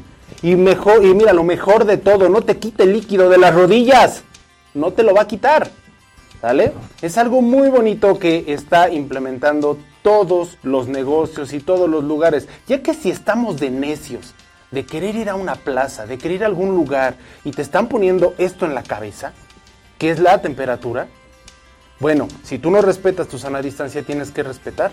Y 0.44 0.56
mejor, 0.56 1.02
y 1.02 1.14
mira, 1.14 1.32
lo 1.32 1.42
mejor 1.42 1.86
de 1.86 1.96
todo, 1.96 2.28
no 2.28 2.42
te 2.42 2.58
quita 2.58 2.82
el 2.82 2.92
líquido 2.92 3.30
de 3.30 3.38
las 3.38 3.54
rodillas. 3.54 4.24
No 4.74 4.92
te 4.92 5.02
lo 5.02 5.14
va 5.14 5.22
a 5.22 5.26
quitar. 5.26 5.70
¿Sale? 6.42 6.74
Es 7.00 7.16
algo 7.16 7.40
muy 7.40 7.70
bonito 7.70 8.18
que 8.18 8.44
está 8.48 8.90
implementando 8.90 9.78
todos 10.02 10.58
los 10.62 10.86
negocios 10.86 11.54
y 11.54 11.60
todos 11.60 11.88
los 11.88 12.04
lugares. 12.04 12.46
Ya 12.68 12.82
que 12.82 12.92
si 12.92 13.10
estamos 13.10 13.58
de 13.58 13.70
necios, 13.70 14.34
de 14.70 14.84
querer 14.84 15.14
ir 15.14 15.30
a 15.30 15.34
una 15.34 15.54
plaza, 15.54 16.04
de 16.04 16.18
querer 16.18 16.36
ir 16.36 16.42
a 16.42 16.48
algún 16.48 16.74
lugar 16.74 17.16
y 17.42 17.52
te 17.52 17.62
están 17.62 17.88
poniendo 17.88 18.34
esto 18.36 18.66
en 18.66 18.74
la 18.74 18.82
cabeza, 18.82 19.32
que 19.96 20.10
es 20.10 20.20
la 20.20 20.42
temperatura, 20.42 21.08
bueno, 22.00 22.28
si 22.42 22.58
tú 22.58 22.70
no 22.70 22.82
respetas 22.82 23.28
tu 23.28 23.38
sana 23.38 23.62
distancia, 23.62 24.02
tienes 24.02 24.30
que 24.30 24.42
respetar 24.42 24.92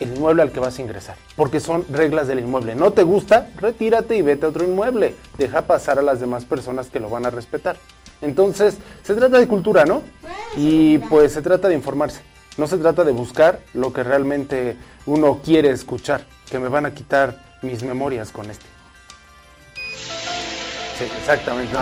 el 0.00 0.14
inmueble 0.14 0.42
al 0.42 0.52
que 0.52 0.60
vas 0.60 0.78
a 0.78 0.82
ingresar, 0.82 1.16
porque 1.36 1.60
son 1.60 1.84
reglas 1.90 2.28
del 2.28 2.40
inmueble. 2.40 2.74
No 2.74 2.92
te 2.92 3.02
gusta, 3.02 3.48
retírate 3.58 4.16
y 4.16 4.22
vete 4.22 4.46
a 4.46 4.48
otro 4.48 4.64
inmueble. 4.64 5.14
Deja 5.38 5.62
pasar 5.62 5.98
a 5.98 6.02
las 6.02 6.20
demás 6.20 6.44
personas 6.44 6.88
que 6.88 7.00
lo 7.00 7.10
van 7.10 7.26
a 7.26 7.30
respetar. 7.30 7.76
Entonces, 8.20 8.78
se 9.02 9.14
trata 9.14 9.38
de 9.38 9.48
cultura, 9.48 9.84
¿no? 9.84 10.02
Y 10.56 10.98
pues 10.98 11.32
se 11.32 11.42
trata 11.42 11.68
de 11.68 11.74
informarse. 11.74 12.20
No 12.56 12.66
se 12.66 12.78
trata 12.78 13.04
de 13.04 13.12
buscar 13.12 13.60
lo 13.74 13.92
que 13.92 14.02
realmente 14.02 14.76
uno 15.06 15.40
quiere 15.42 15.70
escuchar, 15.70 16.24
que 16.50 16.58
me 16.58 16.68
van 16.68 16.86
a 16.86 16.92
quitar 16.92 17.36
mis 17.62 17.82
memorias 17.82 18.30
con 18.30 18.50
este. 18.50 18.66
Sí, 20.98 21.04
exactamente. 21.18 21.74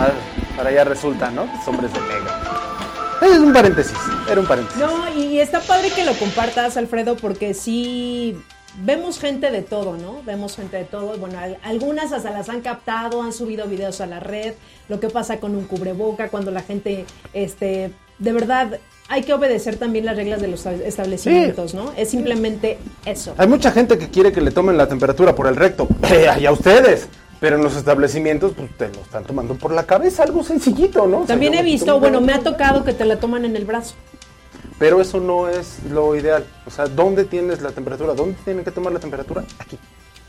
Para 0.55 0.69
allá 0.69 0.83
resulta, 0.85 1.29
¿no? 1.29 1.47
Hombres 1.67 1.93
de 1.93 1.99
negro. 1.99 2.80
Es 3.21 3.37
un 3.37 3.53
paréntesis, 3.53 3.97
era 4.29 4.39
un 4.41 4.47
paréntesis. 4.47 4.81
No, 4.81 5.13
y 5.15 5.39
está 5.39 5.59
padre 5.61 5.89
que 5.91 6.03
lo 6.05 6.13
compartas, 6.13 6.75
Alfredo, 6.77 7.15
porque 7.15 7.53
sí 7.53 8.35
vemos 8.83 9.19
gente 9.19 9.51
de 9.51 9.61
todo, 9.61 9.97
¿no? 9.97 10.21
Vemos 10.25 10.55
gente 10.55 10.77
de 10.77 10.85
todo. 10.85 11.17
Bueno, 11.17 11.37
al- 11.39 11.57
algunas 11.63 12.11
hasta 12.13 12.31
las 12.31 12.49
han 12.49 12.61
captado, 12.61 13.21
han 13.21 13.33
subido 13.33 13.67
videos 13.67 14.01
a 14.01 14.07
la 14.07 14.19
red, 14.19 14.53
lo 14.89 14.99
que 14.99 15.09
pasa 15.09 15.39
con 15.39 15.55
un 15.55 15.65
cubreboca, 15.65 16.29
cuando 16.29 16.51
la 16.51 16.61
gente, 16.61 17.05
este, 17.33 17.91
de 18.17 18.31
verdad, 18.33 18.79
hay 19.07 19.23
que 19.23 19.33
obedecer 19.33 19.75
también 19.75 20.05
las 20.05 20.15
reglas 20.15 20.41
de 20.41 20.47
los 20.47 20.65
establecimientos, 20.65 21.73
¿no? 21.73 21.91
Es 21.97 22.09
simplemente 22.09 22.77
eso. 23.05 23.33
Hay 23.37 23.47
mucha 23.47 23.71
gente 23.71 23.97
que 23.97 24.09
quiere 24.09 24.31
que 24.31 24.39
le 24.41 24.51
tomen 24.51 24.77
la 24.77 24.87
temperatura 24.87 25.35
por 25.35 25.47
el 25.47 25.55
recto. 25.57 25.87
y 26.39 26.45
a 26.45 26.51
ustedes. 26.51 27.07
Pero 27.41 27.55
en 27.55 27.63
los 27.63 27.75
establecimientos, 27.75 28.53
pues 28.55 28.69
te 28.77 28.87
lo 28.89 29.01
están 29.01 29.23
tomando 29.23 29.55
por 29.55 29.73
la 29.73 29.87
cabeza, 29.87 30.21
algo 30.21 30.43
sencillito, 30.43 31.07
¿no? 31.07 31.17
O 31.17 31.19
sea, 31.21 31.29
También 31.29 31.55
he 31.55 31.63
visto, 31.63 31.99
bueno, 31.99 32.21
me 32.21 32.33
ha 32.33 32.39
tocado 32.39 32.85
que 32.85 32.93
te 32.93 33.03
la 33.03 33.19
toman 33.19 33.45
en 33.45 33.55
el 33.55 33.65
brazo. 33.65 33.95
Pero 34.77 35.01
eso 35.01 35.19
no 35.19 35.49
es 35.49 35.79
lo 35.89 36.15
ideal. 36.15 36.45
O 36.67 36.69
sea, 36.69 36.85
¿dónde 36.85 37.25
tienes 37.25 37.63
la 37.63 37.71
temperatura? 37.71 38.13
¿Dónde 38.13 38.37
tienen 38.45 38.63
que 38.63 38.69
tomar 38.69 38.93
la 38.93 38.99
temperatura? 38.99 39.43
Aquí. 39.57 39.79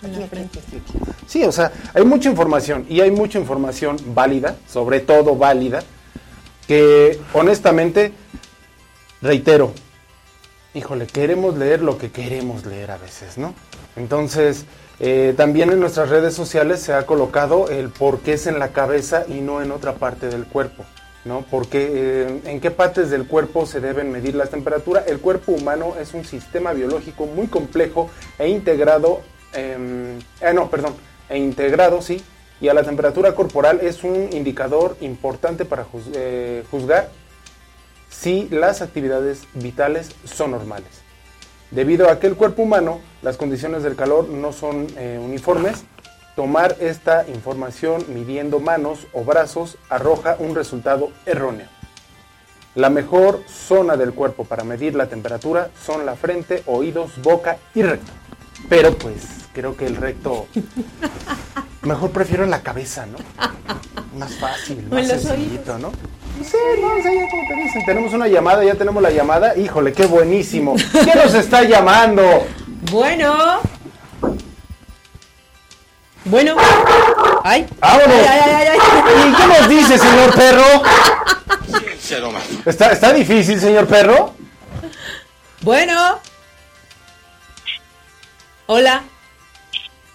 En 0.03 0.21
la 0.21 0.27
frente. 0.27 0.59
Sí, 1.27 1.45
o 1.45 1.53
sea, 1.53 1.71
hay 1.93 2.03
mucha 2.03 2.31
información 2.31 2.87
y 2.89 3.03
hay 3.03 3.11
mucha 3.11 3.39
información 3.39 3.99
válida, 4.15 4.57
sobre 4.67 5.01
todo 5.01 5.37
válida, 5.37 5.83
que 6.67 7.21
honestamente, 7.35 8.15
reitero, 9.21 9.75
híjole, 10.73 11.07
queremos 11.07 11.59
leer 11.59 11.83
lo 11.83 11.99
que 11.99 12.11
queremos 12.11 12.65
leer 12.65 12.91
a 12.91 12.97
veces, 12.97 13.37
¿no? 13.37 13.55
Entonces, 13.97 14.65
eh, 15.05 15.35
también 15.37 15.73
en 15.73 15.81
nuestras 15.81 16.11
redes 16.11 16.33
sociales 16.33 16.81
se 16.81 16.93
ha 16.93 17.07
colocado 17.07 17.69
el 17.69 17.89
por 17.89 18.21
qué 18.21 18.35
es 18.35 18.47
en 18.47 18.61
la 18.61 18.69
cabeza 18.69 19.25
y 19.27 19.41
no 19.41 19.61
en 19.61 19.73
otra 19.73 19.95
parte 19.95 20.29
del 20.29 20.45
cuerpo, 20.45 20.85
¿no? 21.25 21.45
Porque 21.51 21.91
eh, 21.93 22.41
en 22.45 22.61
qué 22.61 22.71
partes 22.71 23.11
del 23.11 23.27
cuerpo 23.27 23.67
se 23.67 23.81
deben 23.81 24.13
medir 24.13 24.37
las 24.37 24.51
temperaturas. 24.51 25.09
El 25.09 25.19
cuerpo 25.19 25.51
humano 25.51 25.95
es 26.01 26.15
un 26.15 26.25
sistema 26.25 26.73
biológico 26.73 27.27
muy 27.27 27.49
complejo 27.49 28.11
e 28.39 28.49
integrado, 28.49 29.23
em, 29.55 30.21
eh, 30.41 30.55
no, 30.55 30.71
perdón, 30.71 30.95
e 31.29 31.37
integrado, 31.37 32.01
sí, 32.01 32.23
y 32.61 32.69
a 32.69 32.75
la 32.75 32.85
temperatura 32.85 33.35
corporal 33.35 33.81
es 33.83 34.05
un 34.05 34.29
indicador 34.33 34.97
importante 35.01 35.65
para 35.65 35.85
eh, 36.15 36.63
juzgar 36.71 37.11
si 38.09 38.49
las 38.51 38.83
actividades 38.83 39.43
vitales 39.55 40.11
son 40.25 40.53
normales. 40.53 41.02
Debido 41.73 42.11
a 42.11 42.21
que 42.21 42.27
el 42.27 42.37
cuerpo 42.37 42.63
humano, 42.63 43.01
las 43.23 43.39
condiciones 43.39 43.83
del 43.83 43.97
calor 43.97 44.29
no 44.29 44.53
son 44.53 44.87
eh, 44.99 45.19
uniformes, 45.23 45.85
tomar 46.37 46.77
esta 46.81 47.27
información 47.29 48.05
midiendo 48.09 48.61
manos 48.61 49.07
o 49.15 49.25
brazos 49.25 49.79
arroja 49.89 50.37
un 50.39 50.55
resultado 50.55 51.11
erróneo. 51.25 51.67
La 52.75 52.91
mejor 52.91 53.43
zona 53.49 53.97
del 53.97 54.13
cuerpo 54.13 54.45
para 54.45 54.65
medir 54.65 54.95
la 54.95 55.07
temperatura 55.07 55.71
son 55.83 56.05
la 56.05 56.15
frente, 56.15 56.63
oídos, 56.67 57.13
boca 57.23 57.57
y 57.75 57.83
recto. 57.83 58.13
Pero 58.69 58.93
pues 58.99 59.17
creo 59.55 59.75
que 59.75 59.87
el 59.87 59.97
recto 59.97 60.47
mejor 61.83 62.11
prefiero 62.11 62.45
la 62.45 62.63
cabeza, 62.63 63.07
¿no? 63.07 63.17
Más 64.19 64.35
fácil, 64.35 64.87
más 64.91 65.09
sencillito, 65.09 65.79
¿no? 65.79 65.91
Sí, 66.45 66.57
no, 66.81 66.95
o 66.95 67.03
sea, 67.03 67.13
ya 67.13 67.29
como 67.31 67.47
te 67.47 67.55
dicen, 67.55 67.85
tenemos 67.85 68.13
una 68.13 68.27
llamada, 68.27 68.65
ya 68.65 68.75
tenemos 68.75 69.03
la 69.03 69.11
llamada. 69.11 69.57
Híjole, 69.57 69.93
qué 69.93 70.07
buenísimo. 70.07 70.75
¿Quién 70.93 71.19
nos 71.19 71.35
está 71.35 71.63
llamando? 71.63 72.47
Bueno. 72.91 73.61
Bueno. 76.25 76.57
Ay. 77.45 77.67
¡Vámonos! 77.81 78.09
Ay, 78.09 78.27
ay, 78.27 78.41
ay, 78.41 78.69
ay, 78.69 78.79
ay. 78.81 79.31
¿Y 79.31 79.35
qué 79.35 79.47
nos 79.47 79.69
dice, 79.69 79.99
señor 79.99 80.35
perro? 80.35 80.83
¿Está, 82.67 82.93
¿Está 82.93 83.13
difícil, 83.13 83.59
señor 83.61 83.87
perro? 83.87 84.35
Bueno. 85.63 86.19
Hola. 88.67 89.03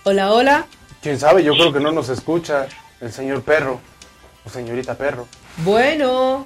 Hola, 0.03 0.31
hola. 0.33 0.65
Quién 1.01 1.19
sabe, 1.19 1.43
yo 1.43 1.53
creo 1.53 1.73
que 1.73 1.79
no 1.79 1.91
nos 1.91 2.09
escucha 2.09 2.67
el 3.01 3.11
señor 3.11 3.41
perro 3.43 3.79
o 4.45 4.49
señorita 4.49 4.95
perro. 4.95 5.27
Bueno. 5.57 6.45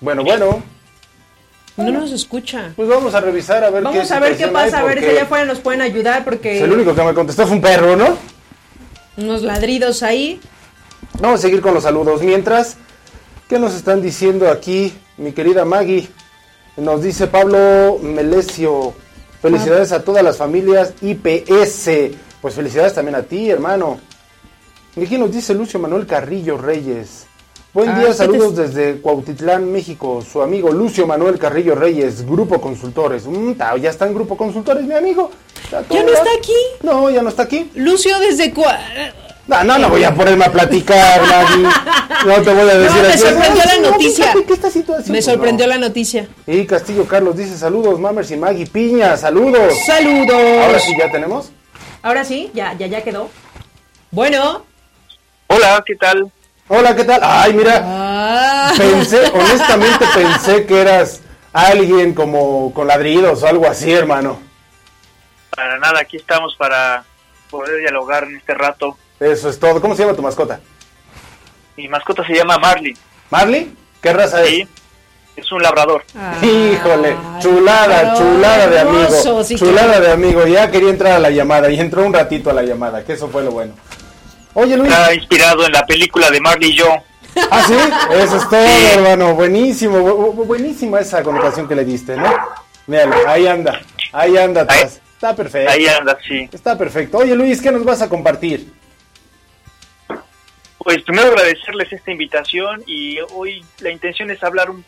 Bueno, 0.00 0.22
bueno, 0.24 0.62
No 1.76 1.90
nos 1.90 2.12
escucha. 2.12 2.72
pues 2.76 2.88
vamos 2.88 3.14
a 3.14 3.20
revisar 3.20 3.64
a 3.64 3.70
ver 3.70 3.82
qué 3.82 3.84
Vamos 3.84 4.10
a 4.10 4.20
ver 4.20 4.36
qué 4.36 4.48
pasa, 4.48 4.80
a 4.80 4.84
ver 4.84 5.00
si 5.00 5.06
allá 5.06 5.22
afuera 5.22 5.44
nos 5.46 5.60
pueden 5.60 5.80
ayudar 5.80 6.24
porque 6.24 6.62
El 6.62 6.72
único 6.72 6.94
que 6.94 7.02
me 7.02 7.14
contestó 7.14 7.46
fue 7.46 7.56
un 7.56 7.62
perro, 7.62 7.96
¿no? 7.96 8.16
unos 9.16 9.40
ladridos 9.42 10.02
ahí. 10.02 10.38
Vamos 11.20 11.40
a 11.40 11.42
seguir 11.42 11.62
con 11.62 11.72
los 11.72 11.84
saludos. 11.84 12.20
Mientras, 12.20 12.76
¿qué 13.48 13.58
nos 13.58 13.74
están 13.74 14.02
diciendo 14.02 14.50
aquí, 14.50 14.92
mi 15.16 15.32
querida 15.32 15.64
Maggie? 15.64 16.08
Nos 16.76 17.02
dice 17.02 17.26
Pablo 17.26 17.98
Melesio. 18.02 18.92
Felicidades 19.40 19.92
a 19.92 20.02
todas 20.04 20.22
las 20.22 20.36
familias 20.36 20.92
IPS. 21.00 22.14
Pues 22.42 22.54
felicidades 22.54 22.92
también 22.92 23.14
a 23.14 23.22
ti, 23.22 23.48
hermano. 23.50 23.98
Y 24.96 25.04
aquí 25.04 25.16
nos 25.16 25.32
dice 25.32 25.54
Lucio 25.54 25.78
Manuel 25.80 26.06
Carrillo 26.06 26.58
Reyes. 26.58 27.25
Buen 27.76 27.90
Ah, 27.90 27.98
día, 27.98 28.06
¿qué 28.08 28.14
saludos 28.14 28.54
te- 28.54 28.62
desde 28.68 29.00
Cuautitlán, 29.02 29.70
México. 29.70 30.22
Su 30.22 30.40
amigo 30.40 30.70
Lucio 30.72 31.06
Manuel 31.06 31.38
Carrillo 31.38 31.74
Reyes, 31.74 32.24
Grupo 32.24 32.58
Consultores. 32.58 33.26
Mm, 33.26 33.52
ta- 33.52 33.76
ya 33.76 33.90
está 33.90 34.06
en 34.06 34.14
Grupo 34.14 34.34
Consultores, 34.34 34.82
mi 34.84 34.94
amigo. 34.94 35.30
¿Ya 35.90 36.02
no 36.02 36.08
está 36.10 36.30
aquí? 36.38 36.54
No, 36.82 37.10
ya 37.10 37.20
no 37.20 37.28
está 37.28 37.42
aquí. 37.42 37.70
Lucio 37.74 38.18
desde 38.18 38.54
cua... 38.54 38.78
No, 39.46 39.62
no, 39.62 39.76
no 39.76 39.90
voy 39.90 40.02
a 40.04 40.14
ponerme 40.14 40.46
a 40.46 40.50
platicar, 40.52 41.20
Maggie. 41.20 41.68
No 42.26 42.42
te 42.42 42.50
voy 42.54 42.62
a 42.70 42.78
decir 42.78 43.02
me 43.02 43.08
aquí, 43.08 43.18
sorprendió 43.18 43.62
"Ay, 43.70 43.80
la 43.82 43.90
noticia". 43.90 44.32
que 44.46 44.52
esta 44.54 44.70
situación, 44.70 45.12
Me 45.12 45.20
sorprendió 45.20 45.66
no. 45.66 45.72
la 45.74 45.78
noticia. 45.78 46.28
Y 46.46 46.64
Castillo 46.64 47.04
Carlos 47.06 47.36
dice 47.36 47.58
saludos, 47.58 48.00
Mamers 48.00 48.30
y 48.30 48.38
Maggie 48.38 48.66
Piña, 48.66 49.18
saludos. 49.18 49.74
Saludos. 49.84 50.34
Ahora 50.64 50.80
sí 50.80 50.94
ya 50.98 51.12
tenemos. 51.12 51.50
Ahora 52.00 52.24
sí, 52.24 52.50
ya, 52.54 52.72
ya, 52.78 52.86
ya 52.86 53.04
quedó. 53.04 53.28
Bueno. 54.10 54.64
Hola, 55.48 55.84
¿qué 55.86 55.94
tal? 55.94 56.32
Hola, 56.68 56.96
¿qué 56.96 57.04
tal? 57.04 57.20
Ay, 57.22 57.52
mira, 57.52 57.82
Ah. 57.84 58.72
pensé, 58.76 59.20
honestamente 59.34 60.04
pensé 60.14 60.66
que 60.66 60.80
eras 60.80 61.20
alguien 61.52 62.12
como 62.12 62.72
con 62.74 62.88
ladridos 62.88 63.42
o 63.42 63.46
algo 63.46 63.66
así, 63.68 63.92
hermano. 63.92 64.40
Para 65.54 65.78
nada, 65.78 66.00
aquí 66.00 66.16
estamos 66.16 66.54
para 66.58 67.04
poder 67.50 67.78
dialogar 67.80 68.24
en 68.24 68.36
este 68.36 68.54
rato. 68.54 68.96
Eso 69.20 69.48
es 69.48 69.58
todo. 69.58 69.80
¿Cómo 69.80 69.94
se 69.94 70.02
llama 70.02 70.16
tu 70.16 70.22
mascota? 70.22 70.60
Mi 71.76 71.88
mascota 71.88 72.26
se 72.26 72.34
llama 72.34 72.58
Marley. 72.58 72.96
¿Marley? 73.30 73.72
¿Qué 74.02 74.12
raza 74.12 74.42
es? 74.42 74.48
Sí, 74.50 74.68
es 75.36 75.52
un 75.52 75.62
labrador. 75.62 76.04
Híjole, 76.42 77.10
Ay, 77.34 77.40
chulada, 77.42 78.14
pero 78.14 78.16
chulada 78.16 78.66
de 78.66 78.80
amigo. 78.80 78.98
hermoso, 79.04 79.44
sí, 79.44 79.54
chulada 79.56 80.00
de 80.00 80.10
amigo. 80.10 80.46
Ya 80.46 80.70
quería 80.70 80.90
entrar 80.90 81.12
a 81.12 81.18
la 81.20 81.30
llamada 81.30 81.70
y 81.70 81.78
entró 81.80 82.04
un 82.04 82.12
ratito 82.12 82.50
a 82.50 82.54
la 82.54 82.62
llamada, 82.62 83.04
que 83.04 83.12
eso 83.14 83.28
fue 83.28 83.42
lo 83.44 83.52
bueno. 83.52 83.72
Oye, 84.58 84.74
Luis. 84.76 84.90
Está 84.90 85.12
inspirado 85.14 85.66
en 85.66 85.72
la 85.72 85.84
película 85.84 86.30
de 86.30 86.40
Marley 86.40 86.70
y 86.70 86.76
yo. 86.76 86.86
Ah, 87.50 87.62
sí, 87.66 87.74
eso 88.14 88.36
es 88.38 88.48
todo, 88.48 88.64
hermano. 88.94 89.34
Buenísimo, 89.34 89.98
bu- 89.98 90.34
bu- 90.34 90.46
buenísima 90.46 91.00
esa 91.00 91.22
connotación 91.22 91.68
que 91.68 91.74
le 91.74 91.84
diste, 91.84 92.16
¿no? 92.16 92.34
Míralo, 92.86 93.28
ahí 93.28 93.46
anda, 93.46 93.80
ahí 94.12 94.36
anda 94.38 94.62
atrás. 94.62 95.02
Está 95.12 95.36
perfecto. 95.36 95.70
Ahí 95.70 95.86
anda, 95.86 96.16
sí. 96.26 96.48
Está 96.50 96.78
perfecto. 96.78 97.18
Oye, 97.18 97.34
Luis, 97.34 97.60
¿qué 97.60 97.70
nos 97.70 97.84
vas 97.84 98.00
a 98.00 98.08
compartir? 98.08 98.72
Pues 100.78 101.02
primero 101.02 101.28
agradecerles 101.28 101.92
esta 101.92 102.10
invitación 102.10 102.82
y 102.86 103.18
hoy 103.34 103.62
la 103.80 103.90
intención 103.90 104.30
es 104.30 104.42
hablar 104.42 104.70
un- 104.70 104.84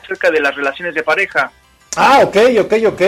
acerca 0.00 0.30
de 0.30 0.40
las 0.40 0.54
relaciones 0.54 0.94
de 0.94 1.02
pareja. 1.02 1.50
Ah, 1.96 2.20
ok, 2.22 2.36
ok, 2.60 2.72
ok. 2.86 3.02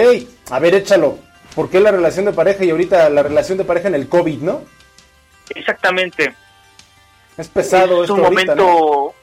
A 0.50 0.58
ver, 0.58 0.74
échalo. 0.74 1.18
¿Por 1.54 1.70
qué 1.70 1.78
la 1.78 1.92
relación 1.92 2.24
de 2.24 2.32
pareja 2.32 2.64
y 2.64 2.70
ahorita 2.70 3.08
la 3.10 3.22
relación 3.22 3.58
de 3.58 3.64
pareja 3.64 3.86
en 3.88 3.94
el 3.94 4.08
COVID, 4.08 4.38
no? 4.40 4.62
Exactamente. 5.54 6.34
Es 7.36 7.48
pesado 7.48 8.04
es 8.04 8.10
un 8.10 8.20
ahorita, 8.20 8.54
momento 8.54 9.14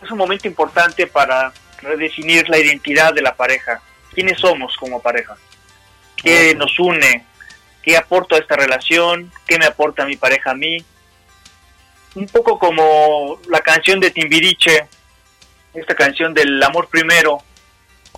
¿no? 0.00 0.04
es 0.04 0.10
un 0.10 0.18
momento 0.18 0.46
importante 0.46 1.06
para 1.06 1.52
redefinir 1.80 2.48
la 2.48 2.58
identidad 2.58 3.12
de 3.12 3.22
la 3.22 3.34
pareja. 3.34 3.80
¿Quiénes 4.12 4.38
somos 4.40 4.76
como 4.76 5.00
pareja? 5.00 5.36
¿Qué 6.16 6.54
nos 6.54 6.78
une? 6.78 7.24
¿Qué 7.82 7.96
aporto 7.96 8.34
a 8.34 8.38
esta 8.38 8.56
relación? 8.56 9.30
¿Qué 9.46 9.58
me 9.58 9.66
aporta 9.66 10.04
mi 10.06 10.16
pareja 10.16 10.52
a 10.52 10.54
mí? 10.54 10.78
Un 12.14 12.26
poco 12.26 12.58
como 12.58 13.38
la 13.48 13.60
canción 13.60 14.00
de 14.00 14.10
Timbiriche, 14.10 14.88
esta 15.74 15.94
canción 15.94 16.32
del 16.32 16.62
amor 16.62 16.88
primero. 16.88 17.42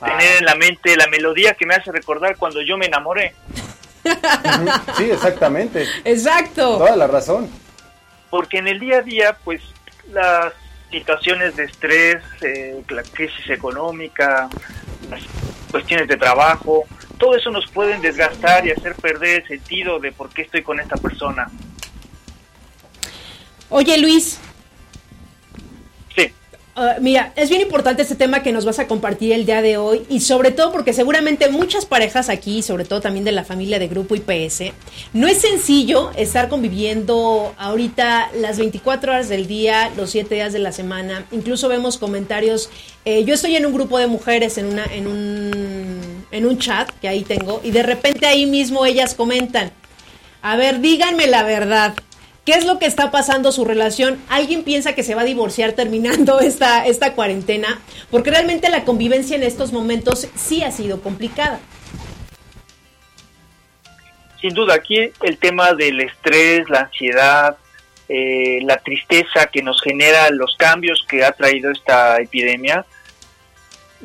tener 0.04 0.38
en 0.38 0.44
la 0.44 0.54
mente 0.54 0.96
la 0.96 1.08
melodía 1.08 1.54
que 1.54 1.66
me 1.66 1.74
hace 1.74 1.90
recordar 1.90 2.36
cuando 2.36 2.62
yo 2.62 2.78
me 2.78 2.86
enamoré. 2.86 3.34
Sí, 4.96 5.10
exactamente. 5.10 5.86
Exacto. 6.04 6.78
Toda 6.78 6.96
la 6.96 7.06
razón. 7.06 7.48
Porque 8.30 8.58
en 8.58 8.68
el 8.68 8.78
día 8.78 8.98
a 8.98 9.02
día, 9.02 9.36
pues 9.44 9.62
las 10.12 10.52
situaciones 10.90 11.56
de 11.56 11.64
estrés, 11.64 12.22
eh, 12.42 12.82
la 12.88 13.02
crisis 13.02 13.50
económica, 13.50 14.48
las 15.10 15.22
cuestiones 15.70 16.08
de 16.08 16.16
trabajo, 16.16 16.84
todo 17.18 17.34
eso 17.36 17.50
nos 17.50 17.66
pueden 17.70 18.00
desgastar 18.00 18.66
y 18.66 18.70
hacer 18.70 18.94
perder 18.94 19.42
el 19.42 19.48
sentido 19.48 19.98
de 19.98 20.12
por 20.12 20.30
qué 20.30 20.42
estoy 20.42 20.62
con 20.62 20.80
esta 20.80 20.96
persona. 20.96 21.50
Oye, 23.70 23.98
Luis, 23.98 24.40
Ah, 26.80 26.94
mira, 27.00 27.32
es 27.34 27.50
bien 27.50 27.60
importante 27.60 28.02
este 28.02 28.14
tema 28.14 28.40
que 28.40 28.52
nos 28.52 28.64
vas 28.64 28.78
a 28.78 28.86
compartir 28.86 29.32
el 29.32 29.44
día 29.44 29.62
de 29.62 29.78
hoy 29.78 30.06
y 30.08 30.20
sobre 30.20 30.52
todo 30.52 30.70
porque 30.70 30.92
seguramente 30.92 31.48
muchas 31.48 31.86
parejas 31.86 32.28
aquí, 32.28 32.62
sobre 32.62 32.84
todo 32.84 33.00
también 33.00 33.24
de 33.24 33.32
la 33.32 33.42
familia 33.42 33.80
de 33.80 33.88
Grupo 33.88 34.14
IPS, 34.14 34.74
no 35.12 35.26
es 35.26 35.38
sencillo 35.38 36.12
estar 36.14 36.48
conviviendo 36.48 37.52
ahorita 37.58 38.30
las 38.36 38.60
24 38.60 39.10
horas 39.10 39.28
del 39.28 39.48
día, 39.48 39.90
los 39.96 40.10
7 40.10 40.32
días 40.32 40.52
de 40.52 40.60
la 40.60 40.70
semana. 40.70 41.26
Incluso 41.32 41.68
vemos 41.68 41.98
comentarios. 41.98 42.70
eh, 43.04 43.24
yo 43.24 43.34
estoy 43.34 43.56
en 43.56 43.66
un 43.66 43.74
grupo 43.74 43.98
de 43.98 44.06
mujeres 44.06 44.56
en 44.56 44.66
una 44.66 44.84
en 44.84 45.08
un 45.08 46.24
en 46.30 46.46
un 46.46 46.58
chat 46.58 46.88
que 47.00 47.08
ahí 47.08 47.24
tengo 47.24 47.60
y 47.64 47.72
de 47.72 47.82
repente 47.82 48.24
ahí 48.26 48.46
mismo 48.46 48.86
ellas 48.86 49.16
comentan, 49.16 49.72
a 50.42 50.54
ver, 50.54 50.78
díganme 50.80 51.26
la 51.26 51.42
verdad. 51.42 51.94
¿Qué 52.48 52.54
es 52.54 52.64
lo 52.64 52.78
que 52.78 52.86
está 52.86 53.10
pasando 53.10 53.52
su 53.52 53.66
relación? 53.66 54.18
¿Alguien 54.30 54.64
piensa 54.64 54.94
que 54.94 55.02
se 55.02 55.14
va 55.14 55.20
a 55.20 55.24
divorciar 55.26 55.72
terminando 55.72 56.40
esta, 56.40 56.86
esta 56.86 57.12
cuarentena? 57.12 57.78
Porque 58.10 58.30
realmente 58.30 58.70
la 58.70 58.84
convivencia 58.84 59.36
en 59.36 59.42
estos 59.42 59.70
momentos 59.70 60.26
sí 60.34 60.64
ha 60.64 60.70
sido 60.70 61.02
complicada. 61.02 61.60
sin 64.40 64.54
duda 64.54 64.76
aquí 64.76 65.10
el 65.20 65.36
tema 65.36 65.74
del 65.74 66.00
estrés, 66.00 66.70
la 66.70 66.80
ansiedad, 66.84 67.58
eh, 68.08 68.60
la 68.62 68.78
tristeza 68.78 69.48
que 69.48 69.62
nos 69.62 69.82
genera 69.82 70.30
los 70.30 70.56
cambios 70.56 71.04
que 71.06 71.26
ha 71.26 71.32
traído 71.32 71.70
esta 71.70 72.16
epidemia, 72.16 72.86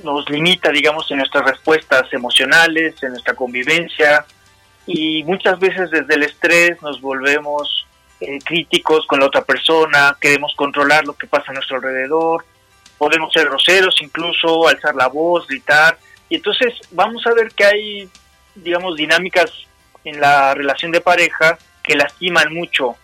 nos 0.04 0.30
limita, 0.30 0.70
digamos, 0.70 1.10
en 1.12 1.20
nuestras 1.20 1.46
respuestas 1.46 2.12
emocionales, 2.12 3.02
en 3.04 3.12
nuestra 3.12 3.36
convivencia 3.36 4.26
y 4.86 5.24
muchas 5.24 5.58
veces 5.60 5.90
desde 5.92 6.16
el 6.16 6.24
estrés 6.24 6.82
nos 6.82 7.00
volvemos 7.00 7.86
eh, 8.26 8.40
críticos 8.44 9.06
con 9.06 9.20
la 9.20 9.26
otra 9.26 9.44
persona, 9.44 10.16
queremos 10.20 10.54
controlar 10.56 11.06
lo 11.06 11.14
que 11.14 11.28
pasa 11.28 11.52
a 11.52 11.54
nuestro 11.54 11.76
alrededor, 11.76 12.46
podemos 12.98 13.34
ser 13.34 13.50
groseros 13.50 13.96
incluso, 14.02 14.66
alzar 14.68 14.96
la 14.96 15.08
voz, 15.08 15.46
gritar 15.46 15.98
y 16.30 16.36
entonces 16.36 16.74
vamos 16.92 17.28
a 17.28 17.34
ver 17.34 17.52
que 17.54 17.66
hay, 17.66 18.10
digamos, 18.56 18.96
dinámicas 18.96 19.52
en 20.06 20.22
la 20.22 20.54
relación 20.54 20.92
de 20.92 21.02
pareja 21.02 21.58
que 21.84 21.96
lastiman 21.96 22.54
mucho 22.54 22.96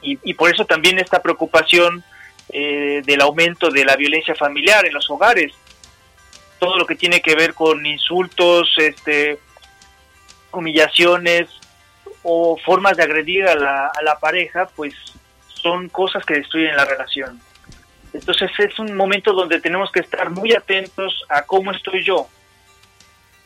y, 0.00 0.34
por 0.34 0.50
eso 0.50 0.64
también 0.64 0.98
esta 0.98 1.20
preocupación 1.20 2.02
eh, 2.50 3.02
del 3.04 3.20
aumento 3.20 3.70
de 3.70 3.84
la 3.84 3.96
violencia 3.96 4.34
familiar 4.34 4.86
en 4.86 4.94
los 4.94 5.10
hogares. 5.10 5.52
Todo 6.58 6.78
lo 6.78 6.86
que 6.86 6.94
tiene 6.94 7.20
que 7.20 7.34
ver 7.34 7.54
con 7.54 7.84
insultos, 7.84 8.72
este, 8.78 9.38
humillaciones 10.52 11.48
o 12.28 12.56
formas 12.56 12.96
de 12.96 13.04
agredir 13.04 13.46
a 13.46 13.54
la, 13.54 13.86
a 13.86 14.02
la 14.02 14.18
pareja, 14.18 14.68
pues 14.74 14.94
son 15.46 15.88
cosas 15.88 16.24
que 16.26 16.34
destruyen 16.34 16.76
la 16.76 16.84
relación. 16.84 17.40
Entonces 18.12 18.50
es 18.58 18.76
un 18.80 18.96
momento 18.96 19.32
donde 19.32 19.60
tenemos 19.60 19.92
que 19.92 20.00
estar 20.00 20.28
muy 20.30 20.52
atentos 20.52 21.24
a 21.28 21.42
cómo 21.42 21.70
estoy 21.70 22.02
yo. 22.02 22.26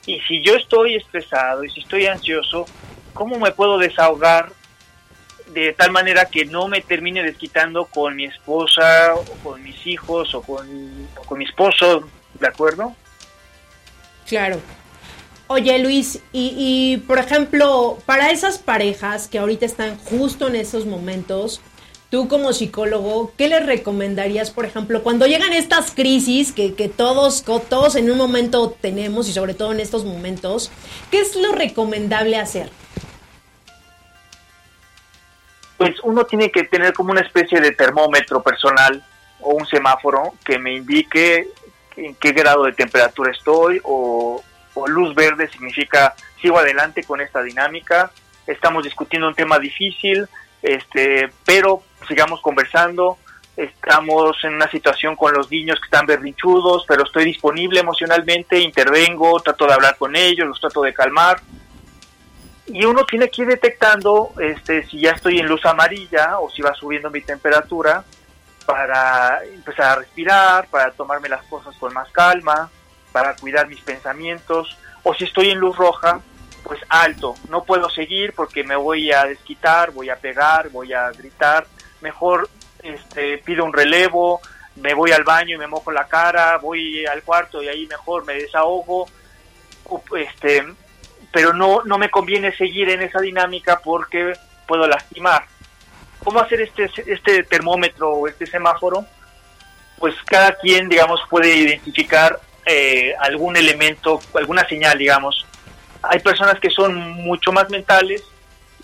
Y 0.07 0.19
si 0.21 0.43
yo 0.43 0.55
estoy 0.57 0.95
estresado 0.95 1.63
y 1.63 1.69
si 1.69 1.81
estoy 1.81 2.07
ansioso, 2.07 2.65
¿cómo 3.13 3.39
me 3.39 3.51
puedo 3.51 3.77
desahogar 3.77 4.51
de 5.49 5.75
tal 5.75 5.91
manera 5.91 6.25
que 6.25 6.47
no 6.47 6.67
me 6.67 6.81
termine 6.81 7.23
desquitando 7.23 7.85
con 7.85 8.17
mi 8.17 8.25
esposa 8.25 9.15
o 9.15 9.25
con 9.43 9.63
mis 9.63 9.87
hijos 9.87 10.35
o 10.35 10.41
con, 10.41 11.07
o 11.19 11.23
con 11.23 11.39
mi 11.39 11.45
esposo, 11.45 12.09
¿de 12.33 12.47
acuerdo? 12.47 12.97
Claro. 14.27 14.59
Oye 15.53 15.81
Luis, 15.81 16.23
y, 16.33 16.99
por 17.09 17.19
ejemplo, 17.19 17.99
para 18.07 18.31
esas 18.31 18.59
parejas 18.59 19.27
que 19.27 19.41
ahorita 19.41 19.67
están 19.67 19.99
justo 19.99 20.47
en 20.47 20.55
esos 20.55 20.87
momentos, 20.87 21.61
tú 22.09 22.29
como 22.29 22.53
psicólogo, 22.53 23.33
¿qué 23.37 23.49
les 23.49 23.67
recomendarías, 23.67 24.53
por 24.53 24.65
ejemplo, 24.65 25.03
cuando 25.03 25.27
llegan 25.27 25.53
estas 25.53 25.91
crisis 25.91 26.53
que, 26.53 26.75
que 26.75 26.89
todos, 26.89 27.43
todos 27.69 27.97
en 27.97 28.13
un 28.13 28.17
momento 28.17 28.77
tenemos 28.81 29.29
y 29.29 29.33
sobre 29.33 29.55
todo 29.55 29.73
en 29.73 29.81
estos 29.81 30.05
momentos, 30.05 30.71
¿qué 31.11 31.19
es 31.19 31.35
lo 31.35 31.51
recomendable 31.51 32.37
hacer? 32.37 32.71
pues 35.79 35.97
uno 36.05 36.27
tiene 36.27 36.53
que 36.53 36.63
tener 36.63 36.93
como 36.93 37.11
una 37.11 37.23
especie 37.23 37.61
de 37.61 37.73
termómetro 37.73 38.41
personal 38.41 39.03
o 39.41 39.55
un 39.55 39.67
semáforo 39.67 40.35
que 40.45 40.61
me 40.61 40.75
indique 40.75 41.49
en 41.97 42.15
qué 42.15 42.31
grado 42.31 42.67
de 42.67 42.73
temperatura 42.73 43.33
estoy 43.33 43.81
o, 43.83 44.45
o 44.75 44.87
luz 44.87 45.15
verde 45.15 45.49
significa 45.49 46.15
sigo 46.41 46.59
adelante 46.59 47.05
con 47.05 47.21
esta 47.21 47.43
dinámica, 47.43 48.11
estamos 48.47 48.85
discutiendo 48.85 49.29
un 49.29 49.35
tema 49.35 49.59
difícil, 49.59 50.27
este, 50.63 51.31
pero 51.45 51.83
sigamos 52.09 52.41
conversando, 52.41 53.19
estamos 53.57 54.37
en 54.45 54.55
una 54.55 54.71
situación 54.71 55.17
con 55.17 55.35
los 55.35 55.51
niños 55.51 55.79
que 55.79 55.87
están 55.87 56.07
berrinchudos, 56.07 56.85
pero 56.89 57.05
estoy 57.05 57.25
disponible 57.25 57.81
emocionalmente, 57.81 58.59
intervengo, 58.59 59.41
trato 59.41 59.67
de 59.67 59.75
hablar 59.75 59.97
con 59.97 60.17
ellos, 60.17 60.49
los 60.49 60.61
trato 60.61 60.83
de 60.83 60.95
calmar, 60.95 61.41
y 62.67 62.85
uno 62.85 63.05
tiene 63.05 63.29
que 63.29 63.43
ir 63.43 63.49
detectando 63.49 64.33
este, 64.41 64.87
si 64.87 65.01
ya 65.01 65.13
estoy 65.13 65.41
en 65.41 65.47
luz 65.47 65.65
amarilla 65.67 66.39
o 66.39 66.49
si 66.51 66.63
va 66.63 66.73
subiendo 66.75 67.11
mi 67.11 67.21
temperatura 67.21 68.05
para 68.65 69.43
empezar 69.45 69.87
a 69.87 69.97
respirar, 69.97 70.69
para 70.69 70.93
tomarme 70.93 71.29
las 71.29 71.43
cosas 71.47 71.75
con 71.77 71.93
más 71.93 72.09
calma, 72.13 72.71
para 73.13 73.37
cuidar 73.37 73.69
mis 73.69 73.81
pensamientos, 73.81 74.77
o 75.03 75.15
si 75.15 75.25
estoy 75.25 75.51
en 75.51 75.59
luz 75.59 75.77
roja, 75.77 76.21
pues 76.63 76.81
alto, 76.89 77.35
no 77.49 77.65
puedo 77.65 77.89
seguir 77.89 78.33
porque 78.35 78.65
me 78.65 78.77
voy 78.77 79.13
a 79.13 79.25
desquitar, 79.25 79.91
voy 79.93 80.11
a 80.11 80.17
pegar, 80.17 80.69
voy 80.69 80.93
a 80.93 81.11
gritar, 81.11 81.67
mejor 82.01 82.49
este, 82.83 83.39
pido 83.39 83.65
un 83.65 83.73
relevo, 83.73 84.41
me 84.77 84.95
voy 84.95 85.13
al 85.13 85.25
baño 85.25 85.57
y 85.57 85.59
me 85.59 85.67
mojo 85.67 85.91
la 85.91 86.07
cara, 86.07 86.59
voy 86.59 87.05
al 87.07 87.23
cuarto 87.23 87.63
y 87.63 87.69
ahí 87.69 87.87
mejor 87.87 88.25
me 88.25 88.35
desahogo, 88.35 89.07
este, 90.17 90.65
pero 91.33 91.53
no, 91.53 91.83
no 91.85 91.99
me 91.99 92.11
conviene 92.11 92.55
seguir 92.57 92.91
en 92.91 93.03
esa 93.03 93.21
dinámica 93.21 93.81
porque 93.83 94.33
puedo 94.67 94.87
lastimar. 94.87 95.45
¿Cómo 96.23 96.41
hacer 96.41 96.61
este, 96.61 96.91
este 97.07 97.43
termómetro 97.45 98.11
o 98.11 98.29
este 98.29 98.47
semáforo? 98.47 99.05
Pues 99.99 100.15
cada 100.27 100.53
quien, 100.57 100.89
digamos, 100.89 101.21
puede 101.29 101.55
identificar 101.55 102.39
eh, 102.73 103.15
algún 103.19 103.57
elemento, 103.57 104.21
alguna 104.35 104.67
señal, 104.69 104.97
digamos. 104.97 105.45
Hay 106.03 106.21
personas 106.21 106.61
que 106.61 106.71
son 106.71 106.95
mucho 106.95 107.51
más 107.51 107.69
mentales 107.69 108.23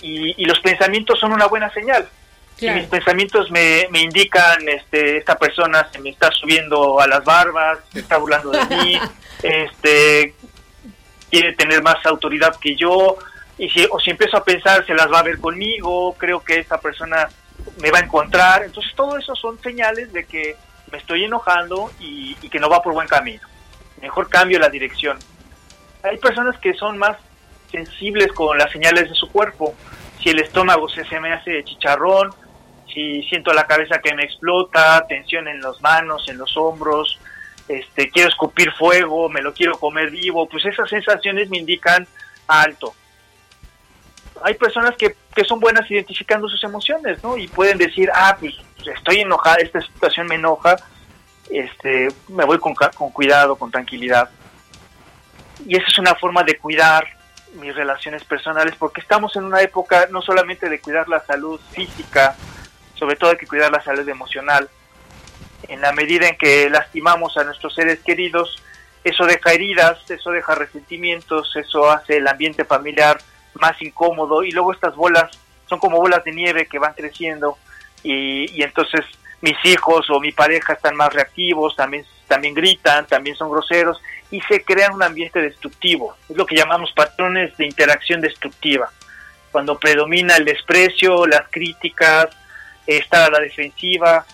y, 0.01 0.35
y 0.43 0.45
los 0.45 0.59
pensamientos 0.59 1.21
son 1.21 1.33
una 1.33 1.47
buena 1.47 1.71
señal. 1.71 2.09
Si 2.57 2.69
mis 2.69 2.87
pensamientos 2.87 3.51
me, 3.51 3.87
me 3.91 4.01
indican, 4.01 4.67
este, 4.69 5.19
esta 5.19 5.37
persona 5.37 5.89
se 5.93 6.01
me 6.01 6.11
está 6.11 6.33
subiendo 6.33 6.99
a 7.01 7.07
las 7.07 7.23
barbas, 7.23 7.79
se 7.93 8.01
está 8.01 8.17
burlando 8.17 8.51
de 8.51 8.65
mí, 8.65 8.99
este, 9.43 10.35
quiere 11.31 11.53
tener 11.55 11.83
más 11.83 12.05
autoridad 12.07 12.57
que 12.59 12.75
yo, 12.75 13.19
y 13.59 13.69
si, 13.69 13.87
o 13.91 14.01
si 14.01 14.11
empiezo 14.11 14.39
a 14.39 14.45
pensar, 14.45 14.85
se 14.85 14.95
las 14.95 15.13
va 15.13 15.21
a 15.21 15.23
ver 15.23 15.39
conmigo, 15.39 16.15
creo 16.19 16.43
que 16.43 16.59
esta 16.59 16.81
persona 16.81 17.29
me 17.79 17.91
va 17.91 17.99
a 17.99 18.03
encontrar. 18.03 18.65
Entonces, 18.65 18.93
todo 18.97 19.17
eso 19.17 19.37
son 19.37 19.61
señales 19.63 20.13
de 20.13 20.25
que 20.25 20.57
me 20.91 20.99
estoy 20.99 21.25
enojando 21.25 21.93
y, 22.01 22.37
y 22.41 22.49
que 22.49 22.59
no 22.59 22.69
va 22.69 22.83
por 22.83 22.95
buen 22.95 23.07
camino. 23.07 23.47
Mejor 24.01 24.29
cambio 24.29 24.59
la 24.59 24.69
dirección. 24.69 25.19
Hay 26.03 26.19
personas 26.19 26.59
que 26.59 26.75
son 26.75 26.99
más 26.99 27.17
sensibles 27.71 28.33
con 28.33 28.57
las 28.59 28.71
señales 28.71 29.09
de 29.09 29.15
su 29.15 29.29
cuerpo. 29.31 29.75
Si 30.23 30.31
el 30.31 30.41
estómago 30.41 30.89
se, 30.89 31.05
se 31.05 31.21
me 31.21 31.33
hace 31.33 31.65
chicharrón, 31.65 32.33
si 32.93 33.23
siento 33.25 33.53
la 33.53 33.67
cabeza 33.67 33.99
que 33.99 34.15
me 34.15 34.25
explota, 34.25 35.05
tensión 35.09 35.49
en 35.49 35.61
las 35.61 35.81
manos, 35.83 36.29
en 36.29 36.39
los 36.39 36.57
hombros, 36.57 37.19
este, 37.69 38.09
quiero 38.11 38.29
escupir 38.29 38.73
fuego, 38.73 39.29
me 39.29 39.43
lo 39.43 39.53
quiero 39.53 39.79
comer 39.79 40.11
vivo, 40.11 40.49
pues 40.49 40.65
esas 40.65 40.89
sensaciones 40.89 41.51
me 41.51 41.59
indican 41.59 42.07
alto. 42.47 42.95
Hay 44.43 44.55
personas 44.55 44.95
que, 44.97 45.17
que 45.35 45.45
son 45.45 45.61
buenas 45.61 45.91
identificando 45.91 46.49
sus 46.49 46.63
emociones, 46.63 47.23
¿no? 47.23 47.37
Y 47.37 47.49
pueden 47.49 47.79
decir, 47.79 48.11
ah, 48.15 48.37
pues 48.39 48.55
estoy 48.95 49.21
enojada, 49.21 49.57
esta 49.57 49.81
situación 49.81 50.27
me 50.29 50.37
enoja, 50.37 50.77
este, 51.51 52.09
me 52.29 52.45
voy 52.45 52.59
con, 52.59 52.75
con 52.75 53.11
cuidado, 53.11 53.57
con 53.57 53.71
tranquilidad. 53.71 54.31
Y 55.67 55.77
esa 55.77 55.87
es 55.89 55.99
una 55.99 56.15
forma 56.15 56.43
de 56.43 56.59
cuidar 56.59 57.07
mis 57.55 57.75
relaciones 57.75 58.25
personales, 58.25 58.75
porque 58.79 59.01
estamos 59.01 59.35
en 59.37 59.45
una 59.45 59.63
época 59.63 60.09
no 60.11 60.21
solamente 60.21 60.69
de 60.69 60.81
cuidar 60.81 61.09
la 61.09 61.25
salud 61.25 61.61
física, 61.73 62.37
sobre 62.95 63.17
todo 63.17 63.31
hay 63.31 63.37
que 63.37 63.47
cuidar 63.47 63.71
la 63.73 63.83
salud 63.83 64.07
emocional. 64.09 64.69
En 65.69 65.81
la 65.81 65.93
medida 65.93 66.29
en 66.29 66.37
que 66.37 66.69
lastimamos 66.69 67.37
a 67.37 67.45
nuestros 67.45 67.75
seres 67.75 68.01
queridos, 68.01 68.63
eso 69.05 69.25
deja 69.25 69.53
heridas, 69.53 69.99
eso 70.11 70.31
deja 70.31 70.55
resentimientos, 70.55 71.55
eso 71.57 71.91
hace 71.91 72.19
el 72.19 72.29
ambiente 72.29 72.65
familiar 72.65 73.19
más 73.55 73.81
incómodo 73.81 74.43
y 74.43 74.51
luego 74.51 74.73
estas 74.73 74.95
bolas 74.95 75.31
son 75.67 75.79
como 75.79 75.99
bolas 75.99 76.23
de 76.25 76.33
nieve 76.33 76.67
que 76.67 76.79
van 76.79 76.93
creciendo 76.93 77.57
y 78.03 78.63
entonces 78.63 79.05
mis 79.47 79.65
hijos 79.65 80.11
o 80.11 80.19
mi 80.19 80.33
pareja 80.33 80.73
están 80.73 80.97
más 80.97 81.13
reactivos, 81.13 81.77
también, 81.77 82.05
también 82.27 82.53
gritan, 82.53 83.07
también 83.07 83.37
son 83.37 83.49
groseros 83.49 84.03
y 84.31 84.41
se 84.41 84.65
crea 84.65 84.91
un 84.91 85.05
ambiente 85.05 85.41
destructivo. 85.41 86.17
Es 86.29 86.37
lo 86.37 86.45
que 86.45 86.57
llamamos 86.57 86.93
patrones 86.93 87.57
de 87.57 87.65
interacción 87.65 88.21
destructiva. 88.21 88.91
Cuando 89.53 89.79
predomina 89.79 90.37
el 90.37 90.45
desprecio, 90.45 91.27
las 91.27 91.49
críticas, 91.49 92.27
estar 92.87 93.29
a 93.29 93.31
la 93.31 93.41
defensiva, 93.41 94.27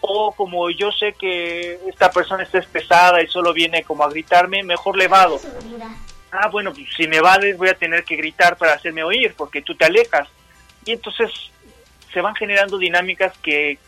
o 0.00 0.32
como 0.32 0.68
yo 0.70 0.90
sé 0.90 1.12
que 1.12 1.78
esta 1.88 2.10
persona 2.10 2.42
está 2.42 2.60
pesada 2.60 3.22
y 3.22 3.28
solo 3.28 3.52
viene 3.52 3.84
como 3.84 4.02
a 4.02 4.10
gritarme, 4.10 4.64
mejor 4.64 4.96
le 4.96 5.06
vado. 5.06 5.40
Ah, 6.32 6.48
bueno, 6.48 6.72
pues 6.72 6.88
si 6.96 7.06
me 7.06 7.20
vades 7.20 7.56
voy 7.56 7.68
a 7.68 7.74
tener 7.74 8.02
que 8.04 8.16
gritar 8.16 8.56
para 8.56 8.74
hacerme 8.74 9.04
oír, 9.04 9.32
porque 9.36 9.62
tú 9.62 9.76
te 9.76 9.84
alejas. 9.84 10.28
Y 10.84 10.92
entonces 10.92 11.30
se 12.12 12.20
van 12.20 12.34
generando 12.34 12.78
dinámicas 12.78 13.32
que, 13.38 13.78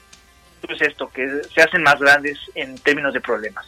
pues 0.67 0.81
esto, 0.83 1.09
que 1.09 1.27
se 1.55 1.63
hacen 1.63 1.83
más 1.83 1.99
grandes 1.99 2.39
en 2.55 2.77
términos 2.79 3.15
de 3.15 3.21
problemas. 3.21 3.67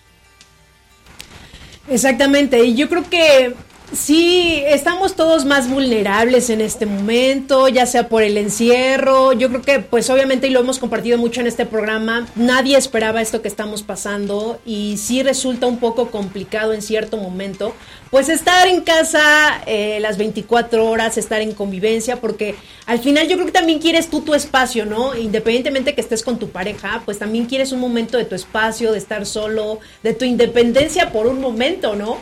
Exactamente, 1.88 2.62
y 2.62 2.76
yo 2.76 2.88
creo 2.88 3.09
que 3.09 3.55
Sí, 3.92 4.62
estamos 4.68 5.16
todos 5.16 5.44
más 5.44 5.68
vulnerables 5.68 6.48
en 6.48 6.61
este 6.61 6.87
momento, 6.87 7.66
ya 7.66 7.87
sea 7.87 8.09
por 8.09 8.22
el 8.22 8.37
encierro. 8.37 9.33
Yo 9.33 9.48
creo 9.48 9.62
que, 9.62 9.81
pues 9.81 10.09
obviamente, 10.11 10.46
y 10.46 10.50
lo 10.50 10.61
hemos 10.61 10.79
compartido 10.79 11.18
mucho 11.18 11.40
en 11.40 11.48
este 11.48 11.66
programa, 11.66 12.29
nadie 12.37 12.76
esperaba 12.76 13.20
esto 13.20 13.42
que 13.42 13.48
estamos 13.48 13.83
pasando 13.83 14.61
y 14.64 14.96
sí 14.96 15.24
resulta 15.24 15.66
un 15.66 15.81
poco 15.81 16.12
complicado 16.12 16.72
en 16.72 16.83
cierto 16.83 17.16
momento, 17.16 17.74
pues 18.12 18.29
estar 18.29 18.68
en 18.68 18.83
casa 18.83 19.61
eh, 19.66 19.98
las 19.98 20.18
24 20.18 20.88
horas, 20.88 21.18
estar 21.18 21.40
en 21.40 21.53
convivencia, 21.53 22.20
porque 22.20 22.55
al 22.87 23.00
final 23.00 23.26
yo 23.26 23.35
creo 23.35 23.46
que 23.46 23.53
también 23.53 23.81
quieres 23.81 24.09
tú 24.09 24.20
tu 24.20 24.35
espacio, 24.35 24.87
¿no? 24.87 25.16
Independientemente 25.16 25.96
que 25.96 26.00
estés 26.00 26.22
con 26.22 26.38
tu 26.38 26.50
pareja, 26.50 27.03
pues 27.05 27.18
también 27.18 27.46
quieres 27.46 27.72
un 27.72 27.81
momento 27.81 28.18
de 28.18 28.24
tu 28.24 28.37
espacio, 28.37 28.92
de 28.92 28.98
estar 28.98 29.26
solo, 29.26 29.81
de 30.05 30.14
tu 30.14 30.24
independencia 30.24 31.11
por 31.11 31.26
un 31.26 31.40
momento, 31.40 31.96
¿no? 31.96 32.18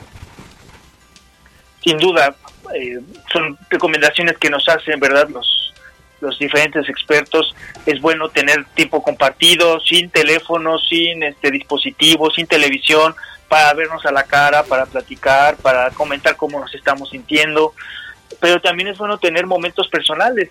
Sin 1.83 1.99
duda 1.99 2.35
eh, 2.75 3.01
son 3.33 3.59
recomendaciones 3.71 4.37
que 4.39 4.51
nos 4.51 4.69
hacen, 4.69 4.99
¿verdad? 5.01 5.29
Los, 5.29 5.73
los 6.21 6.39
diferentes 6.39 6.89
expertos. 6.89 7.55
Es 7.87 8.01
bueno 8.01 8.29
tener 8.29 8.65
tiempo 8.75 9.03
compartido, 9.03 9.81
sin 9.81 10.11
teléfono, 10.11 10.79
sin 10.79 11.23
este 11.23 11.51
dispositivo, 11.51 12.31
sin 12.31 12.47
televisión, 12.47 13.15
para 13.49 13.73
vernos 13.75 14.05
a 14.05 14.13
la 14.13 14.25
cara, 14.25 14.63
para 14.65 14.87
platicar, 14.87 15.57
para 15.57 15.91
comentar 15.91 16.37
cómo 16.37 16.61
nos 16.61 16.75
estamos 16.75 17.11
sintiendo. 17.11 17.75
Pero 18.41 18.61
también 18.61 18.89
es 18.89 18.99
bueno 18.99 19.19
tener 19.19 19.47
momentos 19.47 19.89
personales. 19.89 20.51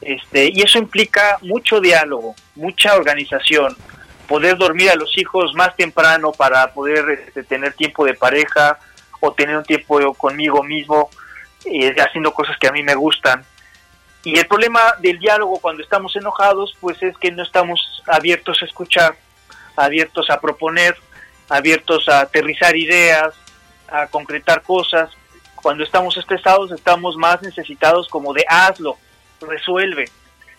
Este, 0.00 0.50
y 0.52 0.62
eso 0.62 0.78
implica 0.78 1.38
mucho 1.42 1.80
diálogo, 1.80 2.36
mucha 2.54 2.94
organización, 2.94 3.76
poder 4.28 4.56
dormir 4.56 4.90
a 4.90 4.94
los 4.94 5.16
hijos 5.18 5.54
más 5.54 5.74
temprano 5.74 6.30
para 6.30 6.72
poder 6.72 7.24
este, 7.26 7.42
tener 7.42 7.72
tiempo 7.72 8.04
de 8.04 8.14
pareja, 8.14 8.78
o 9.20 9.32
tener 9.32 9.56
un 9.56 9.64
tiempo 9.64 10.14
conmigo 10.14 10.62
mismo 10.62 11.10
eh, 11.64 11.94
haciendo 11.98 12.32
cosas 12.32 12.56
que 12.58 12.68
a 12.68 12.72
mí 12.72 12.82
me 12.82 12.94
gustan. 12.94 13.44
Y 14.24 14.38
el 14.38 14.46
problema 14.46 14.94
del 15.00 15.18
diálogo 15.18 15.58
cuando 15.60 15.82
estamos 15.82 16.14
enojados, 16.16 16.76
pues 16.80 17.02
es 17.02 17.16
que 17.18 17.30
no 17.30 17.42
estamos 17.42 18.02
abiertos 18.06 18.62
a 18.62 18.64
escuchar, 18.64 19.16
abiertos 19.76 20.28
a 20.30 20.40
proponer, 20.40 20.96
abiertos 21.48 22.08
a 22.08 22.20
aterrizar 22.20 22.76
ideas, 22.76 23.34
a 23.88 24.06
concretar 24.08 24.62
cosas. 24.62 25.10
Cuando 25.54 25.84
estamos 25.84 26.16
estresados 26.16 26.70
estamos 26.72 27.16
más 27.16 27.42
necesitados 27.42 28.08
como 28.08 28.32
de 28.32 28.44
hazlo, 28.48 28.98
resuelve. 29.40 30.06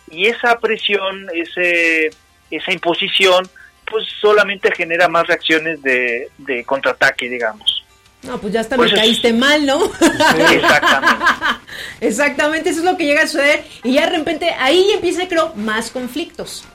Y 0.10 0.28
esa 0.28 0.58
presión, 0.60 1.28
esa 1.34 2.72
imposición, 2.72 3.48
pues 3.90 4.08
solamente 4.20 4.72
genera 4.72 5.08
más 5.08 5.28
reacciones 5.28 5.82
de, 5.82 6.30
de 6.38 6.64
contraataque, 6.66 7.30
digamos. 7.30 7.79
No, 8.24 8.38
pues 8.38 8.54
ya 8.54 8.62
hasta 8.62 8.76
me 8.76 8.84
pues 8.84 8.94
caíste 8.94 9.32
mal, 9.34 9.66
¿no? 9.66 9.86
exactamente. 9.86 11.26
exactamente, 12.02 12.70
eso 12.70 12.80
es 12.80 12.86
lo 12.86 12.98
que 12.98 13.06
llega 13.06 13.24
a 13.24 13.28
suceder. 13.28 13.66
Y 13.84 13.94
ya 13.94 14.10
de 14.10 14.18
repente 14.18 14.54
ahí 14.60 14.92
empieza, 14.92 15.28
creo, 15.28 15.54
más 15.56 15.90
conflictos. 15.90 16.66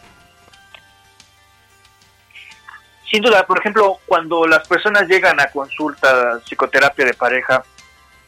Sin 3.11 3.23
duda, 3.23 3.47
por 3.47 3.59
ejemplo, 3.59 3.99
cuando 4.07 4.47
las 4.47 4.67
personas 4.67 5.07
llegan 5.07 5.39
a 5.39 5.47
consulta 5.47 6.41
psicoterapia 6.45 7.05
de 7.05 7.15
pareja, 7.15 7.63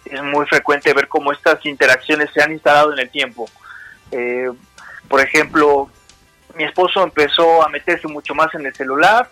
es 0.05 0.23
muy 0.23 0.47
frecuente 0.47 0.93
ver 0.93 1.09
cómo 1.09 1.33
estas 1.33 1.65
interacciones 1.67 2.31
se 2.33 2.43
han 2.43 2.53
instalado 2.53 2.93
en 2.93 3.01
el 3.01 3.11
tiempo. 3.11 3.49
Eh, 4.13 4.51
por 5.09 5.21
ejemplo, 5.21 5.91
mi 6.55 6.65
esposo 6.65 7.03
empezó 7.03 7.65
a 7.65 7.69
meterse 7.69 8.07
mucho 8.07 8.35
más 8.35 8.55
en 8.55 8.67
el 8.67 8.75
celular, 8.75 9.31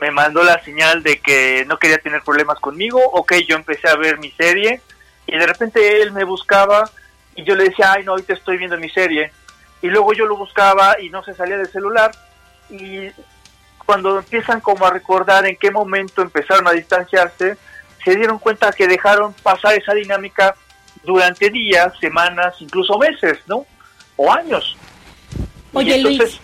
me 0.00 0.10
mandó 0.10 0.42
la 0.42 0.62
señal 0.62 1.02
de 1.02 1.18
que 1.18 1.64
no 1.66 1.78
quería 1.78 1.98
tener 1.98 2.22
problemas 2.22 2.60
conmigo, 2.60 3.00
ok, 3.12 3.34
yo 3.48 3.56
empecé 3.56 3.88
a 3.88 3.96
ver 3.96 4.18
mi 4.18 4.30
serie 4.32 4.80
y 5.26 5.36
de 5.36 5.46
repente 5.46 6.02
él 6.02 6.12
me 6.12 6.24
buscaba 6.24 6.90
y 7.34 7.44
yo 7.44 7.54
le 7.54 7.64
decía, 7.64 7.92
ay 7.92 8.04
no, 8.04 8.12
ahorita 8.12 8.34
estoy 8.34 8.58
viendo 8.58 8.76
mi 8.76 8.90
serie 8.90 9.32
y 9.82 9.88
luego 9.88 10.12
yo 10.12 10.26
lo 10.26 10.36
buscaba 10.36 11.00
y 11.00 11.08
no 11.10 11.22
se 11.22 11.34
salía 11.34 11.56
del 11.56 11.68
celular 11.68 12.10
y 12.68 13.10
cuando 13.86 14.18
empiezan 14.18 14.60
como 14.60 14.84
a 14.84 14.90
recordar 14.90 15.46
en 15.46 15.56
qué 15.56 15.70
momento 15.70 16.20
empezaron 16.20 16.66
a 16.66 16.72
distanciarse, 16.72 17.56
se 18.04 18.16
dieron 18.16 18.38
cuenta 18.38 18.72
que 18.72 18.86
dejaron 18.88 19.32
pasar 19.32 19.74
esa 19.74 19.94
dinámica 19.94 20.54
durante 21.04 21.50
días, 21.50 21.92
semanas, 22.00 22.56
incluso 22.60 22.98
meses, 22.98 23.38
¿no? 23.46 23.64
O 24.16 24.32
años. 24.32 24.76
Oye, 25.72 25.96
entonces, 25.96 26.40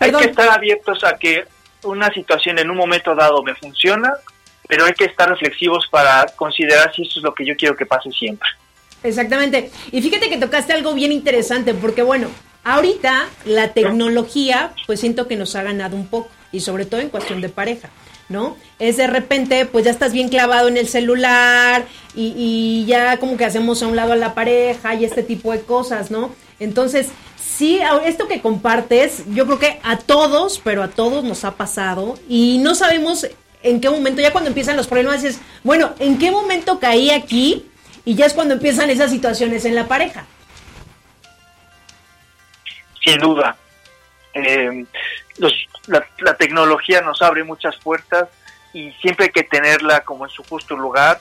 hay 0.00 0.12
que 0.12 0.24
estar 0.24 0.48
abiertos 0.48 1.04
a 1.04 1.16
que 1.16 1.46
una 1.84 2.12
situación 2.12 2.58
en 2.58 2.70
un 2.70 2.76
momento 2.76 3.14
dado 3.14 3.42
me 3.42 3.54
funciona, 3.54 4.12
pero 4.68 4.84
hay 4.84 4.92
que 4.92 5.04
estar 5.04 5.28
reflexivos 5.28 5.86
para 5.90 6.26
considerar 6.36 6.92
si 6.94 7.02
eso 7.02 7.18
es 7.18 7.24
lo 7.24 7.34
que 7.34 7.44
yo 7.44 7.56
quiero 7.56 7.76
que 7.76 7.86
pase 7.86 8.10
siempre. 8.10 8.48
Exactamente. 9.02 9.70
Y 9.90 10.02
fíjate 10.02 10.28
que 10.28 10.36
tocaste 10.36 10.72
algo 10.72 10.94
bien 10.94 11.12
interesante, 11.12 11.74
porque 11.74 12.02
bueno, 12.02 12.28
ahorita 12.64 13.28
la 13.46 13.72
tecnología, 13.72 14.72
pues 14.86 15.00
siento 15.00 15.26
que 15.26 15.36
nos 15.36 15.56
ha 15.56 15.62
ganado 15.62 15.96
un 15.96 16.06
poco, 16.06 16.30
y 16.52 16.60
sobre 16.60 16.84
todo 16.84 17.00
en 17.00 17.08
cuestión 17.08 17.40
de 17.40 17.48
pareja. 17.48 17.90
¿no? 18.28 18.56
Es 18.78 18.96
de 18.96 19.08
repente, 19.08 19.66
pues 19.66 19.84
ya 19.84 19.90
estás 19.90 20.12
bien 20.12 20.28
clavado 20.28 20.68
en 20.68 20.76
el 20.76 20.86
celular 20.86 21.84
y, 22.14 22.32
y, 22.36 22.86
ya 22.86 23.16
como 23.16 23.36
que 23.36 23.44
hacemos 23.44 23.82
a 23.82 23.88
un 23.88 23.96
lado 23.96 24.12
a 24.12 24.16
la 24.16 24.34
pareja 24.34 24.94
y 24.94 25.04
este 25.04 25.24
tipo 25.24 25.50
de 25.50 25.62
cosas, 25.62 26.12
¿no? 26.12 26.30
Entonces, 26.60 27.08
sí, 27.60 27.78
esto 28.06 28.26
que 28.26 28.40
compartes, 28.40 29.22
yo 29.34 29.44
creo 29.44 29.58
que 29.58 29.80
a 29.82 29.98
todos, 29.98 30.58
pero 30.64 30.82
a 30.82 30.88
todos 30.88 31.24
nos 31.24 31.44
ha 31.44 31.56
pasado 31.56 32.18
y 32.26 32.56
no 32.56 32.74
sabemos 32.74 33.26
en 33.62 33.82
qué 33.82 33.90
momento, 33.90 34.22
ya 34.22 34.32
cuando 34.32 34.48
empiezan 34.48 34.78
los 34.78 34.86
problemas, 34.86 35.22
es, 35.24 35.42
bueno, 35.62 35.94
¿en 35.98 36.18
qué 36.18 36.30
momento 36.30 36.80
caí 36.80 37.10
aquí? 37.10 37.70
Y 38.06 38.14
ya 38.14 38.24
es 38.24 38.32
cuando 38.32 38.54
empiezan 38.54 38.88
esas 38.88 39.10
situaciones 39.10 39.66
en 39.66 39.74
la 39.74 39.86
pareja. 39.88 40.24
Sin 43.04 43.18
duda. 43.18 43.54
Eh, 44.32 44.86
la, 45.86 46.06
la 46.20 46.34
tecnología 46.38 47.02
nos 47.02 47.20
abre 47.20 47.44
muchas 47.44 47.76
puertas 47.76 48.30
y 48.72 48.90
siempre 49.02 49.26
hay 49.26 49.32
que 49.32 49.42
tenerla 49.42 50.00
como 50.00 50.24
en 50.24 50.30
su 50.30 50.42
justo 50.44 50.76
lugar 50.78 51.20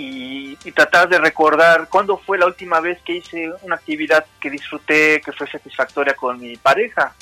y, 0.00 0.56
tratar 0.72 1.08
de 1.08 1.18
recordar 1.18 1.88
cuándo 1.88 2.18
fue 2.18 2.38
la 2.38 2.46
última 2.46 2.78
vez 2.78 3.00
que 3.04 3.16
hice 3.16 3.50
una 3.62 3.74
actividad 3.74 4.24
que 4.40 4.48
disfruté, 4.48 5.20
que 5.20 5.32
fue 5.32 5.50
satisfactoria 5.50 6.14
con 6.14 6.38
mi 6.38 6.56
pareja. 6.56 7.14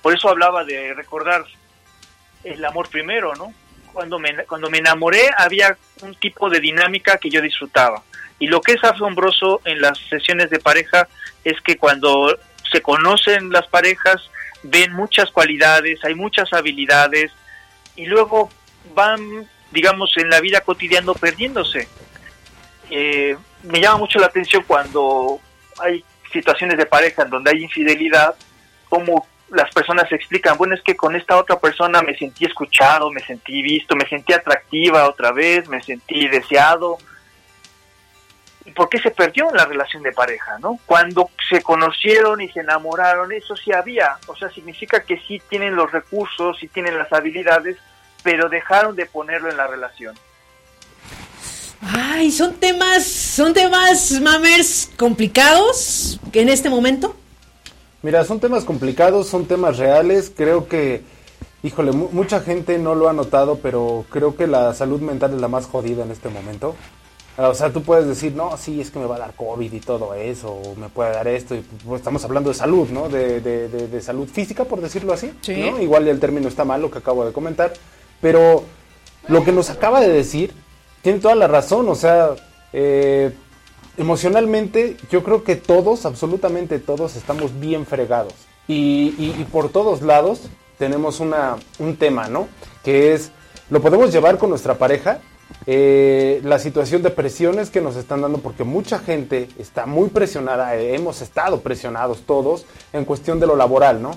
Por 0.00 0.14
eso 0.14 0.30
hablaba 0.30 0.64
de 0.64 0.94
recordar 0.94 1.44
el 2.42 2.64
amor 2.64 2.88
primero, 2.88 3.34
¿no? 3.34 3.52
Cuando 3.92 4.18
me, 4.18 4.44
cuando 4.44 4.70
me 4.70 4.78
enamoré 4.78 5.28
había 5.36 5.76
un 6.00 6.14
tipo 6.14 6.48
de 6.48 6.60
dinámica 6.60 7.18
que 7.18 7.28
yo 7.28 7.42
disfrutaba. 7.42 8.02
Y 8.38 8.46
lo 8.46 8.62
que 8.62 8.72
es 8.72 8.84
asombroso 8.84 9.60
en 9.64 9.82
las 9.82 9.98
sesiones 10.08 10.48
de 10.48 10.58
pareja 10.58 11.08
es 11.44 11.60
que 11.60 11.76
cuando 11.76 12.34
se 12.72 12.80
conocen 12.80 13.50
las 13.50 13.66
parejas, 13.66 14.30
ven 14.62 14.92
muchas 14.92 15.30
cualidades, 15.30 16.02
hay 16.02 16.14
muchas 16.14 16.50
habilidades, 16.52 17.30
y 17.94 18.06
luego 18.06 18.48
van, 18.94 19.48
digamos, 19.70 20.16
en 20.16 20.30
la 20.30 20.40
vida 20.40 20.62
cotidiana 20.62 21.12
perdiéndose. 21.14 21.88
Eh, 22.90 23.36
me 23.62 23.80
llama 23.80 23.98
mucho 23.98 24.18
la 24.18 24.26
atención 24.26 24.64
cuando 24.66 25.40
hay 25.78 26.04
situaciones 26.32 26.76
de 26.76 26.86
pareja 26.86 27.22
en 27.22 27.30
donde 27.30 27.50
hay 27.50 27.62
infidelidad, 27.62 28.34
como 28.88 29.26
las 29.50 29.70
personas 29.72 30.10
explican, 30.10 30.56
bueno, 30.56 30.74
es 30.74 30.82
que 30.82 30.96
con 30.96 31.14
esta 31.14 31.36
otra 31.36 31.58
persona 31.58 32.02
me 32.02 32.16
sentí 32.16 32.44
escuchado, 32.44 33.10
me 33.10 33.20
sentí 33.20 33.62
visto, 33.62 33.94
me 33.94 34.08
sentí 34.08 34.32
atractiva 34.32 35.08
otra 35.08 35.32
vez, 35.32 35.68
me 35.68 35.82
sentí 35.82 36.28
deseado. 36.28 36.98
¿Y 38.64 38.72
por 38.72 38.88
qué 38.88 38.98
se 38.98 39.12
perdió 39.12 39.48
la 39.52 39.64
relación 39.64 40.02
de 40.02 40.10
pareja, 40.10 40.58
no? 40.58 40.80
Cuando 40.86 41.30
se 41.48 41.62
conocieron 41.62 42.40
y 42.40 42.48
se 42.48 42.60
enamoraron, 42.60 43.30
eso 43.30 43.54
sí 43.56 43.72
había, 43.72 44.18
o 44.26 44.34
sea, 44.34 44.50
significa 44.50 45.04
que 45.04 45.20
sí 45.20 45.40
tienen 45.48 45.76
los 45.76 45.92
recursos, 45.92 46.58
sí 46.58 46.66
tienen 46.66 46.98
las 46.98 47.12
habilidades, 47.12 47.76
pero 48.24 48.48
dejaron 48.48 48.96
de 48.96 49.06
ponerlo 49.06 49.48
en 49.48 49.56
la 49.56 49.68
relación. 49.68 50.16
Ay, 51.80 52.30
son 52.30 52.54
temas, 52.54 53.04
son 53.04 53.52
temas, 53.52 54.20
mamers, 54.20 54.90
complicados 54.96 56.18
que 56.32 56.40
en 56.42 56.48
este 56.48 56.70
momento. 56.70 57.14
Mira, 58.02 58.24
son 58.24 58.40
temas 58.40 58.64
complicados, 58.64 59.26
son 59.28 59.46
temas 59.46 59.76
reales. 59.78 60.32
Creo 60.34 60.68
que, 60.68 61.02
híjole, 61.62 61.92
mu- 61.92 62.08
mucha 62.12 62.40
gente 62.40 62.78
no 62.78 62.94
lo 62.94 63.08
ha 63.08 63.12
notado, 63.12 63.58
pero 63.62 64.04
creo 64.10 64.36
que 64.36 64.46
la 64.46 64.72
salud 64.74 65.00
mental 65.00 65.34
es 65.34 65.40
la 65.40 65.48
más 65.48 65.66
jodida 65.66 66.04
en 66.04 66.10
este 66.10 66.28
momento. 66.28 66.74
O 67.38 67.52
sea, 67.52 67.70
tú 67.70 67.82
puedes 67.82 68.06
decir, 68.06 68.32
no, 68.34 68.56
sí, 68.56 68.80
es 68.80 68.90
que 68.90 68.98
me 68.98 69.04
va 69.04 69.16
a 69.16 69.18
dar 69.18 69.34
COVID 69.34 69.70
y 69.70 69.80
todo 69.80 70.14
eso, 70.14 70.52
o 70.52 70.74
me 70.76 70.88
puede 70.88 71.12
dar 71.12 71.28
esto. 71.28 71.54
Y, 71.54 71.60
pues, 71.84 72.00
estamos 72.00 72.24
hablando 72.24 72.48
de 72.48 72.54
salud, 72.54 72.88
¿no? 72.88 73.10
De, 73.10 73.40
de- 73.40 73.68
de- 73.68 73.88
de 73.88 74.00
salud 74.00 74.26
física, 74.26 74.64
por 74.64 74.80
decirlo 74.80 75.12
así. 75.12 75.30
Sí. 75.42 75.54
¿no? 75.70 75.80
Igual 75.82 76.08
el 76.08 76.18
término 76.18 76.48
está 76.48 76.64
mal, 76.64 76.80
lo 76.80 76.90
que 76.90 76.98
acabo 76.98 77.26
de 77.26 77.32
comentar. 77.32 77.74
Pero 78.22 78.64
lo 79.28 79.44
que 79.44 79.52
nos 79.52 79.68
acaba 79.68 80.00
de 80.00 80.08
decir 80.08 80.54
tiene 81.02 81.20
toda 81.20 81.34
la 81.34 81.46
razón. 81.48 81.88
O 81.88 81.94
sea, 81.94 82.30
eh, 82.72 83.32
emocionalmente 83.96 84.96
yo 85.10 85.22
creo 85.22 85.44
que 85.44 85.56
todos, 85.56 86.06
absolutamente 86.06 86.78
todos, 86.78 87.16
estamos 87.16 87.58
bien 87.58 87.86
fregados. 87.86 88.34
Y, 88.68 89.44
por 89.52 89.68
todos 89.68 90.02
lados 90.02 90.42
tenemos 90.76 91.20
una, 91.20 91.56
un 91.78 91.96
tema, 91.96 92.28
¿no? 92.28 92.48
Que 92.82 93.14
es, 93.14 93.30
lo 93.70 93.80
podemos 93.80 94.12
llevar 94.12 94.38
con 94.38 94.50
nuestra 94.50 94.74
pareja, 94.76 95.20
eh, 95.66 96.40
la 96.44 96.58
situación 96.58 97.02
de 97.02 97.10
presiones 97.10 97.70
que 97.70 97.80
nos 97.80 97.96
están 97.96 98.22
dando, 98.22 98.38
porque 98.38 98.64
mucha 98.64 98.98
gente 98.98 99.48
está 99.58 99.86
muy 99.86 100.08
presionada, 100.08 100.74
hemos 100.74 101.22
estado 101.22 101.60
presionados 101.60 102.22
todos 102.26 102.66
en 102.92 103.04
cuestión 103.04 103.38
de 103.38 103.46
lo 103.46 103.56
laboral, 103.56 104.02
¿no? 104.02 104.10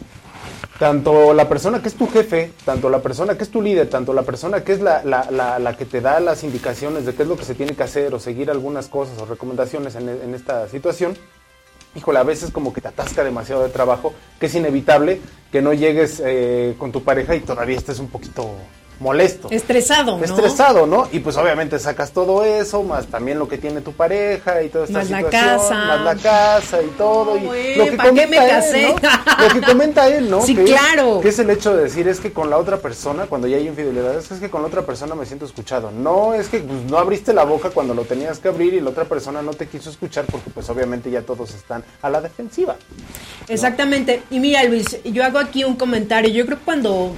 Tanto 0.79 1.33
la 1.33 1.49
persona 1.49 1.81
que 1.81 1.89
es 1.89 1.95
tu 1.95 2.07
jefe, 2.07 2.53
tanto 2.65 2.89
la 2.89 2.99
persona 3.01 3.37
que 3.37 3.43
es 3.43 3.51
tu 3.51 3.61
líder, 3.61 3.89
tanto 3.89 4.13
la 4.13 4.23
persona 4.23 4.63
que 4.63 4.71
es 4.73 4.79
la, 4.81 5.03
la- 5.03 5.29
la- 5.29 5.59
la 5.59 5.75
que 5.75 5.85
te 5.85 5.99
da 6.01 6.19
las 6.21 6.43
indicaciones 6.43 7.05
de 7.05 7.13
qué 7.13 7.23
es 7.23 7.27
lo 7.27 7.35
que 7.35 7.43
se 7.45 7.53
tiene 7.53 7.75
que 7.75 7.83
hacer 7.83 8.13
o 8.15 8.19
seguir 8.19 8.49
algunas 8.49 8.87
cosas 8.87 9.19
o 9.21 9.25
recomendaciones 9.25 9.95
en, 9.95 10.07
en 10.07 10.33
esta 10.33 10.67
situación, 10.69 11.17
híjole, 11.95 12.19
a 12.19 12.23
veces 12.23 12.51
como 12.51 12.71
que 12.71 12.79
te 12.81 12.87
atasca 12.87 13.23
demasiado 13.23 13.63
de 13.63 13.69
trabajo, 13.69 14.13
que 14.39 14.45
es 14.45 14.55
inevitable 14.55 15.19
que 15.51 15.61
no 15.61 15.73
llegues 15.73 16.21
eh, 16.25 16.75
con 16.77 16.91
tu 16.93 17.03
pareja 17.03 17.35
y 17.35 17.41
todavía 17.41 17.77
estés 17.77 17.99
un 17.99 18.07
poquito 18.07 18.49
molesto. 18.99 19.47
Estresado, 19.51 20.17
¿no? 20.17 20.23
Estresado, 20.23 20.85
¿no? 20.85 21.07
Y 21.11 21.19
pues 21.19 21.37
obviamente 21.37 21.79
sacas 21.79 22.11
todo 22.11 22.43
eso, 22.43 22.83
más 22.83 23.07
también 23.07 23.39
lo 23.39 23.47
que 23.47 23.57
tiene 23.57 23.81
tu 23.81 23.93
pareja 23.93 24.61
y 24.61 24.69
toda 24.69 24.85
esta 24.85 24.99
Más 24.99 25.09
la 25.09 25.17
situación, 25.17 25.57
casa. 25.57 25.75
más 25.85 26.01
la 26.01 26.15
casa 26.15 26.81
y 26.81 26.87
todo. 26.97 27.37
y 27.37 27.45
güey, 27.45 27.75
lo 27.75 27.85
que 27.85 27.91
¿pa' 27.93 28.03
qué 28.11 28.27
me 28.27 28.37
él, 28.37 28.49
casé? 28.49 28.81
¿no? 28.83 29.43
Lo 29.47 29.53
que 29.53 29.61
comenta 29.61 30.07
él, 30.07 30.29
¿no? 30.29 30.41
Sí, 30.45 30.55
Que 30.55 30.63
es- 30.65 30.69
claro. 30.69 31.19
que 31.21 31.29
es 31.29 31.39
el 31.39 31.49
hecho 31.49 31.75
de 31.75 31.83
decir, 31.83 32.07
es 32.07 32.19
que 32.19 32.33
con 32.33 32.49
la 32.49 32.57
otra 32.57 32.77
persona, 32.77 33.25
cuando 33.27 33.47
ya 33.47 33.57
hay 33.57 33.67
infidelidades, 33.67 34.29
es 34.31 34.39
que 34.39 34.49
con 34.49 34.61
la 34.61 34.67
otra 34.67 34.81
persona 34.83 35.15
me 35.15 35.25
siento 35.25 35.45
escuchado. 35.45 35.91
No, 35.91 36.33
es 36.33 36.49
que 36.49 36.59
pues, 36.59 36.83
no 36.89 36.97
abriste 36.97 37.33
la 37.33 37.45
boca 37.45 37.69
cuando 37.69 37.93
lo 37.93 38.03
tenías 38.03 38.39
que 38.39 38.49
abrir 38.49 38.73
y 38.73 38.81
la 38.81 38.89
otra 38.89 39.05
persona 39.05 39.41
no 39.41 39.51
te 39.53 39.67
quiso 39.67 39.89
escuchar 39.89 40.25
porque 40.29 40.49
pues 40.49 40.69
obviamente 40.69 41.09
ya 41.09 41.21
todos 41.21 41.53
están 41.53 41.83
a 42.01 42.09
la 42.09 42.19
defensiva. 42.21 42.75
Exactamente. 43.47 44.23
Y 44.29 44.39
mira, 44.39 44.63
Luis, 44.63 44.97
yo 45.03 45.23
hago 45.23 45.39
aquí 45.39 45.63
un 45.63 45.75
comentario. 45.75 46.29
Yo 46.31 46.45
creo 46.45 46.57
que 46.59 46.65
cuando 46.65 47.13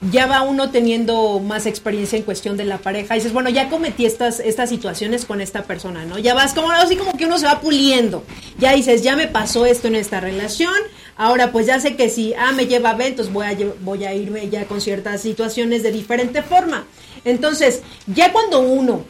ya 0.00 0.26
va 0.26 0.42
uno 0.42 0.70
teniendo 0.70 1.40
más 1.40 1.66
experiencia 1.66 2.16
en 2.16 2.24
cuestión 2.24 2.56
de 2.56 2.64
la 2.64 2.78
pareja, 2.78 3.14
dices, 3.14 3.32
bueno, 3.32 3.50
ya 3.50 3.68
cometí 3.68 4.06
estas, 4.06 4.40
estas 4.40 4.70
situaciones 4.70 5.26
con 5.26 5.40
esta 5.40 5.64
persona, 5.64 6.04
¿no? 6.06 6.18
Ya 6.18 6.34
vas 6.34 6.54
como 6.54 6.70
así 6.70 6.96
como 6.96 7.12
que 7.12 7.26
uno 7.26 7.38
se 7.38 7.46
va 7.46 7.60
puliendo. 7.60 8.24
Ya 8.58 8.72
dices, 8.72 9.02
ya 9.02 9.14
me 9.14 9.28
pasó 9.28 9.66
esto 9.66 9.88
en 9.88 9.96
esta 9.96 10.20
relación. 10.20 10.72
Ahora 11.16 11.52
pues 11.52 11.66
ya 11.66 11.78
sé 11.80 11.96
que 11.96 12.08
si 12.08 12.32
A 12.34 12.52
me 12.52 12.66
lleva 12.66 12.90
a 12.90 12.94
B, 12.94 13.08
entonces 13.08 13.32
voy 13.32 13.46
a, 13.46 13.56
voy 13.80 14.04
a 14.04 14.14
irme 14.14 14.48
ya 14.48 14.64
con 14.64 14.80
ciertas 14.80 15.20
situaciones 15.20 15.82
de 15.82 15.92
diferente 15.92 16.42
forma. 16.42 16.86
Entonces, 17.24 17.82
ya 18.06 18.32
cuando 18.32 18.60
uno 18.60 19.04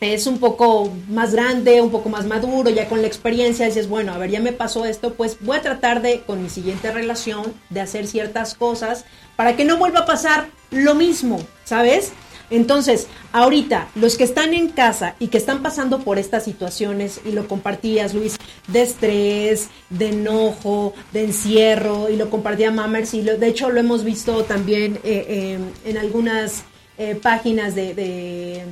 es 0.00 0.26
un 0.26 0.38
poco 0.38 0.90
más 1.08 1.32
grande, 1.34 1.82
un 1.82 1.90
poco 1.90 2.08
más 2.08 2.26
maduro, 2.26 2.70
ya 2.70 2.88
con 2.88 3.02
la 3.02 3.06
experiencia, 3.06 3.66
dices, 3.66 3.88
bueno, 3.88 4.12
a 4.14 4.18
ver, 4.18 4.30
ya 4.30 4.40
me 4.40 4.52
pasó 4.52 4.84
esto, 4.86 5.14
pues 5.14 5.36
voy 5.40 5.58
a 5.58 5.62
tratar 5.62 6.00
de, 6.02 6.20
con 6.22 6.42
mi 6.42 6.48
siguiente 6.48 6.90
relación, 6.90 7.52
de 7.68 7.80
hacer 7.82 8.06
ciertas 8.06 8.54
cosas 8.54 9.04
para 9.36 9.56
que 9.56 9.64
no 9.64 9.76
vuelva 9.76 10.00
a 10.00 10.06
pasar 10.06 10.48
lo 10.70 10.94
mismo, 10.94 11.38
¿sabes? 11.64 12.12
Entonces, 12.52 13.06
ahorita, 13.32 13.88
los 13.94 14.16
que 14.16 14.24
están 14.24 14.54
en 14.54 14.70
casa 14.70 15.14
y 15.20 15.28
que 15.28 15.38
están 15.38 15.62
pasando 15.62 16.00
por 16.00 16.18
estas 16.18 16.44
situaciones, 16.44 17.20
y 17.24 17.30
lo 17.32 17.46
compartías, 17.46 18.12
Luis, 18.12 18.38
de 18.66 18.82
estrés, 18.82 19.68
de 19.88 20.08
enojo, 20.08 20.92
de 21.12 21.24
encierro, 21.26 22.08
y 22.10 22.16
lo 22.16 22.28
compartía 22.28 22.72
Mammers, 22.72 23.14
y 23.14 23.22
lo- 23.22 23.36
de 23.36 23.46
hecho 23.46 23.70
lo 23.70 23.78
hemos 23.78 24.02
visto 24.02 24.42
también 24.44 24.96
eh, 25.04 25.26
eh, 25.28 25.58
en 25.84 25.96
algunas 25.98 26.64
eh, 26.98 27.14
páginas 27.14 27.74
de- 27.76 27.94
de 27.94 28.64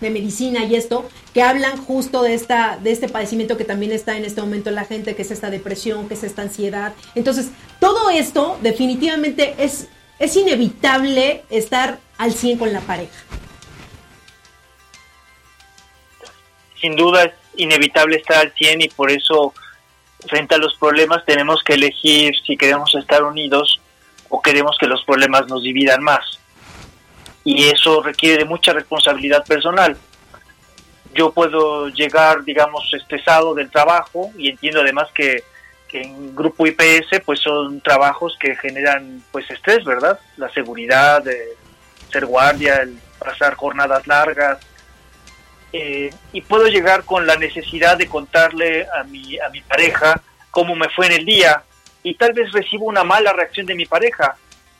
de 0.00 0.10
medicina 0.10 0.64
y 0.64 0.74
esto, 0.74 1.08
que 1.34 1.42
hablan 1.42 1.76
justo 1.76 2.22
de 2.22 2.34
esta, 2.34 2.78
de 2.82 2.92
este 2.92 3.08
padecimiento 3.08 3.56
que 3.56 3.64
también 3.64 3.92
está 3.92 4.16
en 4.16 4.24
este 4.24 4.40
momento 4.40 4.68
en 4.68 4.76
la 4.76 4.84
gente, 4.84 5.14
que 5.14 5.22
es 5.22 5.30
esta 5.30 5.50
depresión, 5.50 6.08
que 6.08 6.14
es 6.14 6.24
esta 6.24 6.42
ansiedad. 6.42 6.94
Entonces, 7.14 7.50
todo 7.80 8.10
esto 8.10 8.58
definitivamente 8.62 9.54
es, 9.58 9.88
es 10.18 10.36
inevitable 10.36 11.44
estar 11.50 11.98
al 12.16 12.32
100 12.32 12.58
con 12.58 12.72
la 12.72 12.80
pareja. 12.80 13.18
sin 16.80 16.96
duda 16.96 17.24
es 17.24 17.32
inevitable 17.56 18.16
estar 18.16 18.38
al 18.38 18.52
100 18.52 18.82
y 18.82 18.88
por 18.88 19.10
eso 19.10 19.52
frente 20.28 20.54
a 20.54 20.58
los 20.58 20.76
problemas 20.76 21.24
tenemos 21.24 21.62
que 21.62 21.74
elegir 21.74 22.34
si 22.46 22.56
queremos 22.56 22.94
estar 22.94 23.22
unidos 23.22 23.80
o 24.28 24.42
queremos 24.42 24.76
que 24.78 24.86
los 24.86 25.04
problemas 25.04 25.48
nos 25.48 25.62
dividan 25.62 26.02
más. 26.02 26.38
Y 27.48 27.70
eso 27.70 28.02
requiere 28.02 28.36
de 28.36 28.44
mucha 28.44 28.74
responsabilidad 28.74 29.42
personal. 29.42 29.96
Yo 31.14 31.32
puedo 31.32 31.88
llegar, 31.88 32.44
digamos, 32.44 32.92
estresado 32.92 33.54
del 33.54 33.70
trabajo 33.70 34.30
y 34.36 34.50
entiendo 34.50 34.82
además 34.82 35.08
que, 35.14 35.44
en 35.90 36.36
Grupo 36.36 36.66
IPS 36.66 37.22
pues 37.24 37.40
son 37.40 37.80
trabajos 37.80 38.36
que 38.38 38.54
generan 38.56 39.22
pues 39.32 39.50
estrés, 39.50 39.82
¿verdad? 39.82 40.20
La 40.36 40.50
seguridad, 40.50 41.22
de 41.22 41.56
ser 42.12 42.26
guardia, 42.26 42.82
el 42.82 42.98
pasar 43.18 43.54
jornadas 43.54 44.06
largas, 44.06 44.58
eh, 45.72 46.10
y 46.34 46.42
puedo 46.42 46.66
llegar 46.66 47.04
con 47.04 47.26
la 47.26 47.36
necesidad 47.36 47.96
de 47.96 48.08
contarle 48.08 48.86
a 48.94 49.04
mi, 49.04 49.38
a 49.38 49.48
mi 49.48 49.62
pareja 49.62 50.20
cómo 50.50 50.76
me 50.76 50.90
fue 50.90 51.06
en 51.06 51.12
el 51.12 51.24
día 51.24 51.62
y 52.02 52.14
tal 52.14 52.34
vez 52.34 52.52
recibo 52.52 52.84
una 52.84 53.04
mala 53.04 53.32
reacción 53.32 53.64
de 53.64 53.74
mi 53.74 53.86
pareja. 53.86 54.36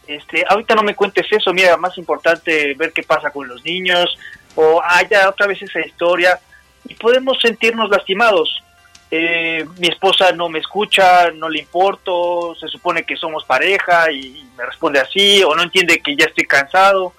Este, 0.09 0.43
ahorita 0.49 0.75
no 0.75 0.83
me 0.83 0.95
cuentes 0.95 1.27
eso, 1.31 1.53
mira, 1.53 1.77
más 1.77 1.97
importante 1.99 2.75
ver 2.75 2.93
qué 2.95 3.03
pasa 3.03 3.31
con 3.31 3.47
los 3.47 3.63
niños 3.63 4.19
o 4.55 4.81
haya 4.83 5.29
otra 5.29 5.47
vez 5.47 5.61
esa 5.61 5.81
historia 5.81 6.41
y 6.89 6.95
podemos 6.95 7.39
sentirnos 7.41 7.91
lastimados. 7.91 8.63
Eh, 9.11 9.67
mi 9.79 9.89
esposa 9.89 10.33
no 10.33 10.49
me 10.49 10.61
escucha, 10.61 11.31
no 11.31 11.49
le 11.51 11.61
importo, 11.61 12.55
se 12.59 12.69
supone 12.69 13.05
que 13.05 13.17
somos 13.17 13.45
pareja 13.45 14.11
y 14.11 14.47
me 14.57 14.65
responde 14.65 14.99
así 14.99 15.43
o 15.45 15.55
no 15.55 15.63
entiende 15.63 16.01
que 16.01 16.17
ya 16.17 16.25
estoy 16.25 16.47
cansado 16.47 17.13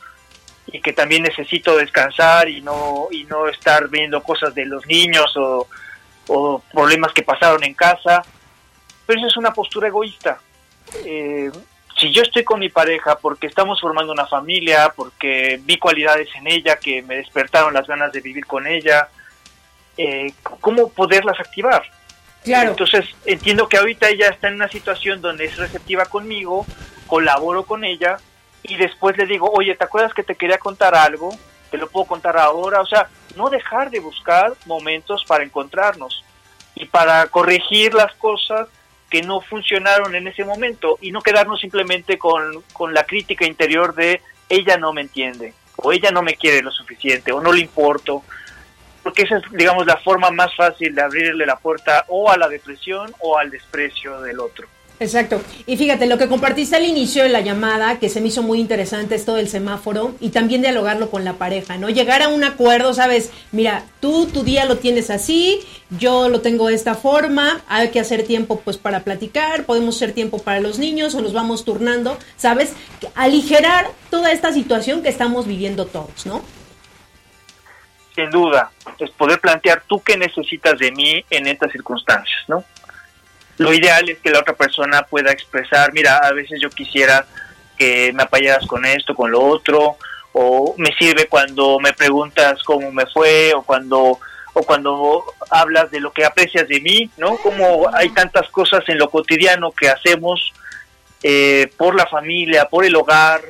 y 0.71 0.81
que 0.81 0.93
también 0.93 1.23
necesito 1.23 1.77
descansar 1.77 2.49
y 2.49 2.61
no 2.61 3.07
y 3.11 3.23
no 3.25 3.47
estar 3.47 3.87
viendo 3.87 4.21
cosas 4.21 4.53
de 4.53 4.65
los 4.65 4.85
niños 4.85 5.35
o, 5.37 5.67
o 6.27 6.61
problemas 6.71 7.11
que 7.13 7.23
pasaron 7.23 7.63
en 7.63 7.73
casa 7.73 8.23
pero 9.07 9.19
eso 9.19 9.27
es 9.27 9.37
una 9.37 9.51
postura 9.51 9.87
egoísta 9.87 10.39
Eh, 11.05 11.51
si 11.99 12.11
yo 12.11 12.21
estoy 12.21 12.43
con 12.43 12.59
mi 12.59 12.69
pareja 12.69 13.17
porque 13.17 13.47
estamos 13.47 13.81
formando 13.81 14.13
una 14.13 14.25
familia 14.25 14.93
porque 14.95 15.59
vi 15.63 15.77
cualidades 15.77 16.29
en 16.35 16.47
ella 16.47 16.77
que 16.77 17.01
me 17.01 17.17
despertaron 17.17 17.73
las 17.73 17.87
ganas 17.87 18.11
de 18.11 18.21
vivir 18.21 18.45
con 18.45 18.65
ella 18.67 19.09
eh, 19.97 20.33
cómo 20.61 20.89
poderlas 20.89 21.39
activar 21.39 21.83
Claro. 22.43 22.71
entonces 22.71 23.05
entiendo 23.25 23.67
que 23.67 23.77
ahorita 23.77 24.09
ella 24.09 24.29
está 24.29 24.47
en 24.47 24.55
una 24.55 24.69
situación 24.69 25.21
donde 25.21 25.45
es 25.45 25.57
receptiva 25.57 26.05
conmigo, 26.05 26.65
colaboro 27.05 27.63
con 27.65 27.83
ella 27.83 28.17
y 28.63 28.77
después 28.77 29.17
le 29.17 29.25
digo, 29.25 29.51
oye, 29.51 29.75
¿te 29.75 29.83
acuerdas 29.83 30.13
que 30.13 30.23
te 30.23 30.35
quería 30.35 30.57
contar 30.57 30.95
algo? 30.95 31.35
Te 31.71 31.77
lo 31.77 31.89
puedo 31.89 32.05
contar 32.05 32.37
ahora. 32.37 32.81
O 32.81 32.85
sea, 32.85 33.09
no 33.35 33.49
dejar 33.49 33.89
de 33.89 33.99
buscar 33.99 34.53
momentos 34.65 35.23
para 35.25 35.43
encontrarnos 35.43 36.23
y 36.75 36.85
para 36.85 37.27
corregir 37.27 37.93
las 37.93 38.13
cosas 38.15 38.67
que 39.09 39.21
no 39.21 39.41
funcionaron 39.41 40.15
en 40.15 40.27
ese 40.27 40.45
momento 40.45 40.97
y 41.01 41.11
no 41.11 41.21
quedarnos 41.21 41.59
simplemente 41.59 42.17
con, 42.17 42.63
con 42.73 42.93
la 42.93 43.03
crítica 43.03 43.45
interior 43.45 43.95
de 43.95 44.21
ella 44.47 44.77
no 44.77 44.93
me 44.93 45.01
entiende 45.01 45.53
o 45.77 45.91
ella 45.91 46.11
no 46.11 46.21
me 46.21 46.35
quiere 46.35 46.61
lo 46.61 46.71
suficiente 46.71 47.31
o 47.31 47.41
no 47.41 47.51
le 47.51 47.61
importo 47.61 48.23
porque 49.03 49.23
esa 49.23 49.37
es, 49.37 49.43
digamos, 49.51 49.85
la 49.85 49.97
forma 49.97 50.29
más 50.29 50.55
fácil 50.55 50.93
de 50.93 51.01
abrirle 51.01 51.45
la 51.45 51.55
puerta 51.55 52.05
o 52.09 52.29
a 52.29 52.37
la 52.37 52.47
depresión 52.47 53.13
o 53.19 53.37
al 53.37 53.49
desprecio 53.49 54.21
del 54.21 54.39
otro. 54.39 54.67
Exacto. 54.99 55.41
Y 55.65 55.77
fíjate, 55.77 56.07
lo 56.07 56.17
que 56.17 56.27
compartiste 56.27 56.75
al 56.75 56.83
inicio 56.83 57.23
de 57.23 57.29
la 57.29 57.39
llamada, 57.39 57.99
que 57.99 58.09
se 58.09 58.19
me 58.19 58.27
hizo 58.27 58.43
muy 58.43 58.59
interesante 58.59 59.15
esto 59.15 59.35
del 59.35 59.47
semáforo, 59.47 60.13
y 60.19 60.29
también 60.29 60.61
dialogarlo 60.61 61.09
con 61.09 61.23
la 61.23 61.33
pareja, 61.33 61.77
¿no? 61.77 61.89
Llegar 61.89 62.21
a 62.21 62.27
un 62.27 62.43
acuerdo, 62.43 62.93
¿sabes? 62.93 63.31
Mira, 63.53 63.85
tú 64.01 64.27
tu 64.27 64.43
día 64.43 64.65
lo 64.65 64.77
tienes 64.77 65.09
así, 65.09 65.61
yo 65.89 66.27
lo 66.27 66.41
tengo 66.41 66.67
de 66.67 66.75
esta 66.75 66.95
forma, 66.95 67.61
hay 67.67 67.89
que 67.89 67.99
hacer 68.01 68.23
tiempo 68.23 68.59
pues 68.59 68.77
para 68.77 69.05
platicar, 69.05 69.63
podemos 69.63 69.95
hacer 69.95 70.11
tiempo 70.11 70.39
para 70.39 70.59
los 70.59 70.79
niños 70.79 71.15
o 71.15 71.21
nos 71.21 71.31
vamos 71.31 71.63
turnando, 71.63 72.17
¿sabes? 72.35 72.73
Aligerar 73.15 73.87
toda 74.09 74.33
esta 74.33 74.51
situación 74.51 75.01
que 75.01 75.09
estamos 75.09 75.47
viviendo 75.47 75.85
todos, 75.85 76.25
¿no? 76.25 76.41
sin 78.15 78.29
duda, 78.31 78.71
es 78.99 79.11
poder 79.11 79.39
plantear 79.39 79.83
tú 79.87 80.01
qué 80.01 80.17
necesitas 80.17 80.77
de 80.77 80.91
mí 80.91 81.23
en 81.29 81.47
estas 81.47 81.71
circunstancias, 81.71 82.43
¿no? 82.49 82.63
Lo 83.59 83.73
ideal 83.73 84.09
es 84.09 84.19
que 84.19 84.31
la 84.31 84.39
otra 84.39 84.55
persona 84.55 85.03
pueda 85.03 85.31
expresar, 85.31 85.91
mira, 85.93 86.17
a 86.17 86.31
veces 86.31 86.59
yo 86.61 86.69
quisiera 86.69 87.25
que 87.77 88.11
me 88.13 88.23
apoyaras 88.23 88.65
con 88.65 88.85
esto, 88.85 89.13
con 89.13 89.31
lo 89.31 89.41
otro, 89.41 89.97
o 90.31 90.75
me 90.77 90.93
sirve 90.97 91.27
cuando 91.27 91.77
me 91.79 91.91
preguntas 91.91 92.63
cómo 92.63 92.91
me 92.91 93.05
fue, 93.05 93.53
o 93.53 93.61
cuando 93.61 94.17
o 94.53 94.63
cuando 94.63 95.23
hablas 95.49 95.91
de 95.91 95.99
lo 95.99 96.11
que 96.11 96.25
aprecias 96.25 96.67
de 96.67 96.79
mí, 96.81 97.09
¿no? 97.17 97.37
Como 97.37 97.89
hay 97.93 98.09
tantas 98.09 98.49
cosas 98.49 98.83
en 98.87 98.97
lo 98.97 99.09
cotidiano 99.09 99.71
que 99.71 99.89
hacemos 99.89 100.53
eh, 101.21 101.71
por 101.77 101.95
la 101.95 102.07
familia, 102.07 102.65
por 102.65 102.85
el 102.85 102.95
hogar, 102.95 103.41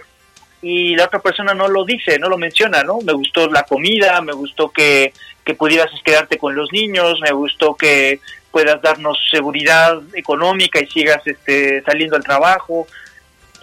y 0.62 0.96
la 0.96 1.06
otra 1.06 1.20
persona 1.20 1.54
no 1.54 1.68
lo 1.68 1.86
dice, 1.86 2.20
no 2.20 2.30
lo 2.30 2.38
menciona, 2.38 2.84
¿no? 2.84 3.00
Me 3.02 3.14
gustó 3.14 3.48
la 3.48 3.64
comida, 3.64 4.20
me 4.22 4.34
gustó 4.34 4.70
que, 4.70 5.14
que 5.46 5.54
pudieras 5.54 5.90
quedarte 6.04 6.38
con 6.38 6.56
los 6.56 6.72
niños, 6.74 7.20
me 7.22 7.32
gustó 7.32 7.76
que 7.76 8.20
puedas 8.52 8.82
darnos 8.82 9.18
seguridad 9.30 10.02
económica 10.14 10.80
y 10.80 10.88
sigas 10.88 11.26
este, 11.26 11.82
saliendo 11.84 12.16
al 12.16 12.24
trabajo. 12.24 12.88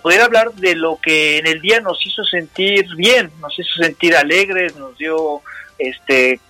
Poder 0.02 0.20
hablar 0.20 0.52
de 0.52 0.74
lo 0.76 0.98
que 1.02 1.38
en 1.38 1.46
el 1.46 1.60
día 1.60 1.80
nos 1.80 2.04
hizo 2.06 2.24
sentir 2.24 2.86
bien, 2.96 3.30
nos 3.40 3.58
hizo 3.58 3.82
sentir 3.82 4.16
alegres, 4.16 4.76
nos 4.76 4.96
dio 4.96 5.42
este, 5.78 6.40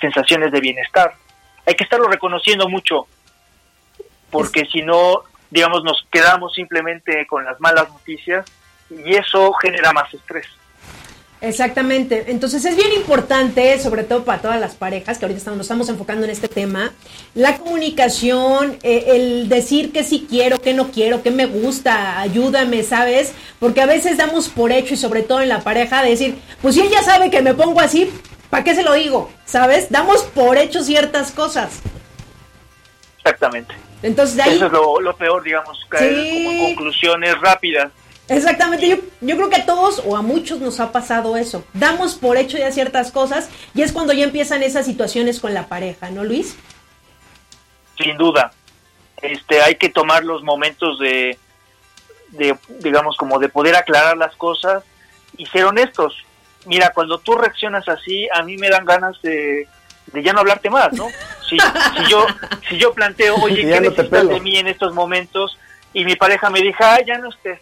sensaciones 0.00 0.52
de 0.52 0.60
bienestar. 0.60 1.14
Hay 1.66 1.74
que 1.74 1.84
estarlo 1.84 2.06
reconociendo 2.08 2.68
mucho, 2.68 3.08
porque 4.30 4.66
si 4.66 4.82
no, 4.82 5.22
digamos, 5.50 5.82
nos 5.82 6.06
quedamos 6.12 6.54
simplemente 6.54 7.26
con 7.26 7.44
las 7.44 7.60
malas 7.60 7.88
noticias 7.88 8.46
y 8.90 9.16
eso 9.16 9.52
genera 9.54 9.92
más 9.92 10.12
estrés. 10.14 10.46
Exactamente. 11.42 12.24
Entonces 12.28 12.64
es 12.64 12.76
bien 12.76 12.92
importante, 12.94 13.78
sobre 13.78 14.04
todo 14.04 14.24
para 14.24 14.40
todas 14.40 14.58
las 14.58 14.74
parejas, 14.74 15.18
que 15.18 15.26
ahorita 15.26 15.38
estamos, 15.38 15.58
nos 15.58 15.66
estamos 15.66 15.88
enfocando 15.90 16.24
en 16.24 16.30
este 16.30 16.48
tema, 16.48 16.92
la 17.34 17.58
comunicación, 17.58 18.78
eh, 18.82 19.04
el 19.08 19.48
decir 19.48 19.92
que 19.92 20.02
sí 20.02 20.26
quiero, 20.28 20.58
que 20.58 20.72
no 20.72 20.90
quiero, 20.90 21.22
que 21.22 21.30
me 21.30 21.44
gusta, 21.46 22.20
ayúdame, 22.20 22.82
¿sabes? 22.82 23.32
Porque 23.60 23.82
a 23.82 23.86
veces 23.86 24.16
damos 24.16 24.48
por 24.48 24.72
hecho 24.72 24.94
y 24.94 24.96
sobre 24.96 25.22
todo 25.22 25.42
en 25.42 25.50
la 25.50 25.60
pareja 25.60 26.02
decir, 26.02 26.36
pues 26.62 26.74
si 26.74 26.80
ella 26.80 27.02
sabe 27.02 27.30
que 27.30 27.42
me 27.42 27.52
pongo 27.54 27.80
así, 27.80 28.10
¿para 28.48 28.64
qué 28.64 28.74
se 28.74 28.82
lo 28.82 28.94
digo? 28.94 29.30
¿Sabes? 29.44 29.90
Damos 29.90 30.22
por 30.22 30.56
hecho 30.56 30.82
ciertas 30.82 31.32
cosas. 31.32 31.80
Exactamente. 33.18 33.74
Entonces 34.02 34.36
de 34.36 34.42
ahí... 34.42 34.56
Eso 34.56 34.66
es 34.66 34.72
lo, 34.72 35.00
lo 35.00 35.16
peor, 35.16 35.42
digamos, 35.42 35.78
caer 35.88 36.14
Sí. 36.14 36.30
como 36.44 36.50
en 36.50 36.74
conclusiones 36.74 37.38
rápidas. 37.40 37.90
Exactamente, 38.28 38.88
yo, 38.88 38.96
yo 39.20 39.36
creo 39.36 39.50
que 39.50 39.56
a 39.56 39.66
todos 39.66 40.02
o 40.04 40.16
a 40.16 40.22
muchos 40.22 40.60
nos 40.60 40.80
ha 40.80 40.90
pasado 40.90 41.36
eso. 41.36 41.64
Damos 41.74 42.16
por 42.16 42.36
hecho 42.36 42.58
ya 42.58 42.72
ciertas 42.72 43.12
cosas 43.12 43.48
y 43.74 43.82
es 43.82 43.92
cuando 43.92 44.12
ya 44.12 44.24
empiezan 44.24 44.62
esas 44.62 44.84
situaciones 44.84 45.38
con 45.38 45.54
la 45.54 45.68
pareja, 45.68 46.10
¿no, 46.10 46.24
Luis? 46.24 46.56
sin 47.96 48.16
duda. 48.16 48.52
Este, 49.20 49.60
hay 49.62 49.76
que 49.76 49.88
tomar 49.88 50.24
los 50.24 50.42
momentos 50.42 50.98
de, 50.98 51.38
de, 52.30 52.56
digamos, 52.80 53.16
como 53.16 53.38
de 53.38 53.48
poder 53.48 53.76
aclarar 53.76 54.16
las 54.16 54.34
cosas 54.36 54.84
y 55.36 55.46
ser 55.46 55.64
honestos. 55.64 56.24
Mira, 56.66 56.90
cuando 56.90 57.18
tú 57.18 57.34
reaccionas 57.34 57.88
así, 57.88 58.28
a 58.32 58.42
mí 58.42 58.56
me 58.58 58.68
dan 58.68 58.84
ganas 58.84 59.20
de, 59.22 59.66
de 60.06 60.22
ya 60.22 60.32
no 60.32 60.40
hablarte 60.40 60.68
más, 60.68 60.92
¿no? 60.92 61.08
Si, 61.48 61.56
si 61.58 62.10
yo 62.10 62.26
si 62.68 62.76
yo 62.76 62.92
planteo, 62.92 63.36
oye, 63.36 63.62
¿qué 63.68 63.80
no 63.80 63.90
necesitas 63.90 64.28
de 64.28 64.40
mí 64.40 64.56
en 64.56 64.66
estos 64.66 64.92
momentos? 64.94 65.58
Y 65.92 66.04
mi 66.04 66.16
pareja 66.16 66.50
me 66.50 66.60
dijo, 66.60 66.78
ah, 66.80 66.98
ya 67.06 67.18
no 67.18 67.30
estés. 67.30 67.60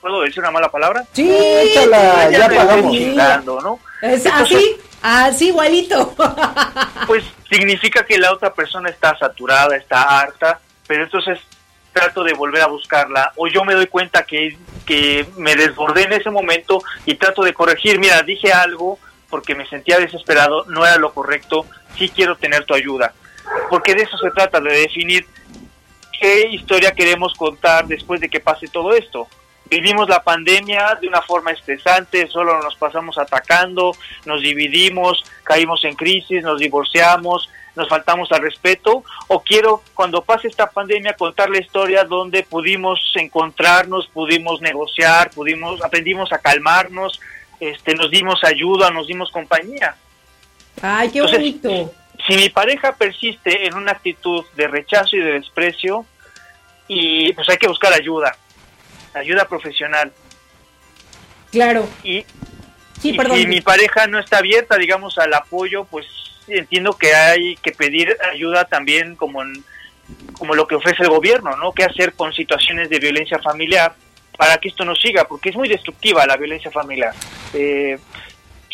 ¿Puedo 0.00 0.22
decir 0.22 0.40
una 0.40 0.50
mala 0.50 0.70
palabra? 0.70 1.04
Sí, 1.12 1.30
Échala, 1.30 2.30
ya 2.30 2.48
me 2.48 2.56
pagamos. 2.56 2.92
chingando, 2.92 3.60
¿no? 3.60 3.80
Es 4.02 4.24
Entonces, 4.24 4.56
así, 4.56 4.76
así 5.02 5.46
igualito. 5.48 6.14
pues 7.06 7.24
significa 7.50 8.04
que 8.04 8.18
la 8.18 8.32
otra 8.32 8.52
persona 8.52 8.88
está 8.88 9.16
saturada, 9.18 9.76
está 9.76 10.20
harta, 10.20 10.60
pero 10.86 11.04
entonces 11.04 11.38
trato 11.92 12.22
de 12.22 12.32
volver 12.34 12.62
a 12.62 12.66
buscarla 12.66 13.32
o 13.36 13.48
yo 13.48 13.64
me 13.64 13.74
doy 13.74 13.86
cuenta 13.86 14.22
que, 14.22 14.56
que 14.86 15.26
me 15.36 15.56
desbordé 15.56 16.04
en 16.04 16.12
ese 16.12 16.30
momento 16.30 16.82
y 17.04 17.16
trato 17.16 17.42
de 17.42 17.52
corregir, 17.52 17.98
mira, 17.98 18.22
dije 18.22 18.52
algo 18.52 18.98
porque 19.28 19.54
me 19.54 19.66
sentía 19.66 19.98
desesperado, 19.98 20.64
no 20.66 20.86
era 20.86 20.96
lo 20.96 21.12
correcto, 21.12 21.66
sí 21.96 22.08
quiero 22.08 22.36
tener 22.36 22.64
tu 22.64 22.74
ayuda, 22.74 23.12
porque 23.68 23.94
de 23.94 24.02
eso 24.02 24.16
se 24.18 24.30
trata, 24.30 24.60
de 24.60 24.72
definir 24.72 25.26
qué 26.20 26.48
historia 26.48 26.92
queremos 26.92 27.34
contar 27.34 27.86
después 27.86 28.20
de 28.20 28.28
que 28.28 28.40
pase 28.40 28.66
todo 28.68 28.92
esto. 28.92 29.28
Vivimos 29.70 30.08
la 30.08 30.20
pandemia 30.20 30.98
de 31.00 31.06
una 31.06 31.22
forma 31.22 31.52
estresante, 31.52 32.26
solo 32.26 32.60
nos 32.60 32.74
pasamos 32.74 33.16
atacando, 33.18 33.92
nos 34.26 34.42
dividimos, 34.42 35.22
caímos 35.44 35.84
en 35.84 35.94
crisis, 35.94 36.42
nos 36.42 36.58
divorciamos, 36.58 37.48
nos 37.76 37.88
faltamos 37.88 38.32
al 38.32 38.42
respeto, 38.42 39.04
o 39.28 39.40
quiero 39.44 39.84
cuando 39.94 40.22
pase 40.22 40.48
esta 40.48 40.68
pandemia 40.68 41.14
contar 41.14 41.50
la 41.50 41.60
historia 41.60 42.02
donde 42.02 42.42
pudimos 42.42 43.00
encontrarnos, 43.14 44.08
pudimos 44.08 44.60
negociar, 44.60 45.30
pudimos, 45.30 45.80
aprendimos 45.84 46.32
a 46.32 46.38
calmarnos, 46.38 47.20
este, 47.60 47.94
nos 47.94 48.10
dimos 48.10 48.42
ayuda, 48.42 48.90
nos 48.90 49.06
dimos 49.06 49.30
compañía. 49.30 49.94
Ay, 50.82 51.10
qué 51.10 51.18
Entonces, 51.18 51.38
bonito. 51.38 51.94
Si 52.26 52.34
mi 52.34 52.48
pareja 52.48 52.96
persiste 52.96 53.66
en 53.66 53.74
una 53.74 53.92
actitud 53.92 54.44
de 54.56 54.66
rechazo 54.66 55.16
y 55.16 55.20
de 55.20 55.32
desprecio, 55.34 56.04
y 56.88 57.32
pues 57.34 57.48
hay 57.48 57.56
que 57.56 57.68
buscar 57.68 57.92
ayuda, 57.92 58.36
ayuda 59.14 59.46
profesional. 59.48 60.12
Claro. 61.50 61.88
Y, 62.02 62.24
Sí, 63.00 63.10
y 63.10 63.16
perdón. 63.16 63.38
si 63.38 63.46
mi 63.46 63.60
pareja 63.62 64.06
no 64.06 64.18
está 64.18 64.38
abierta, 64.38 64.76
digamos, 64.76 65.16
al 65.18 65.32
apoyo, 65.32 65.84
pues 65.84 66.06
entiendo 66.48 66.92
que 66.98 67.14
hay 67.14 67.56
que 67.56 67.72
pedir 67.72 68.16
ayuda 68.32 68.64
también 68.66 69.16
como 69.16 69.42
en- 69.42 69.64
como 70.34 70.54
lo 70.54 70.66
que 70.66 70.74
ofrece 70.74 71.02
el 71.04 71.08
gobierno, 71.08 71.56
¿no? 71.56 71.72
¿Qué 71.72 71.84
hacer 71.84 72.12
con 72.14 72.32
situaciones 72.32 72.90
de 72.90 72.98
violencia 72.98 73.38
familiar 73.38 73.94
para 74.36 74.58
que 74.58 74.68
esto 74.68 74.84
no 74.84 74.94
siga? 74.96 75.24
Porque 75.24 75.50
es 75.50 75.56
muy 75.56 75.68
destructiva 75.68 76.26
la 76.26 76.36
violencia 76.36 76.70
familiar. 76.70 77.14
Eh, 77.54 77.96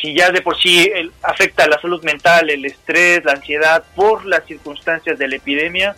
si 0.00 0.14
ya 0.14 0.30
de 0.30 0.40
por 0.42 0.58
sí 0.60 0.90
el- 0.92 1.12
afecta 1.22 1.66
la 1.68 1.80
salud 1.80 2.02
mental, 2.02 2.50
el 2.50 2.64
estrés, 2.64 3.24
la 3.24 3.32
ansiedad 3.32 3.84
por 3.94 4.24
las 4.26 4.44
circunstancias 4.46 5.18
de 5.18 5.28
la 5.28 5.36
epidemia, 5.36 5.94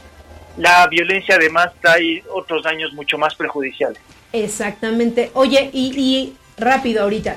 la 0.59 0.87
violencia 0.89 1.37
además 1.37 1.71
trae 1.81 2.23
otros 2.35 2.63
daños 2.63 2.93
mucho 2.93 3.17
más 3.17 3.35
perjudiciales. 3.35 3.99
Exactamente. 4.33 5.31
Oye, 5.35 5.71
y, 5.73 5.99
y 5.99 6.37
rápido 6.59 7.03
ahorita. 7.03 7.37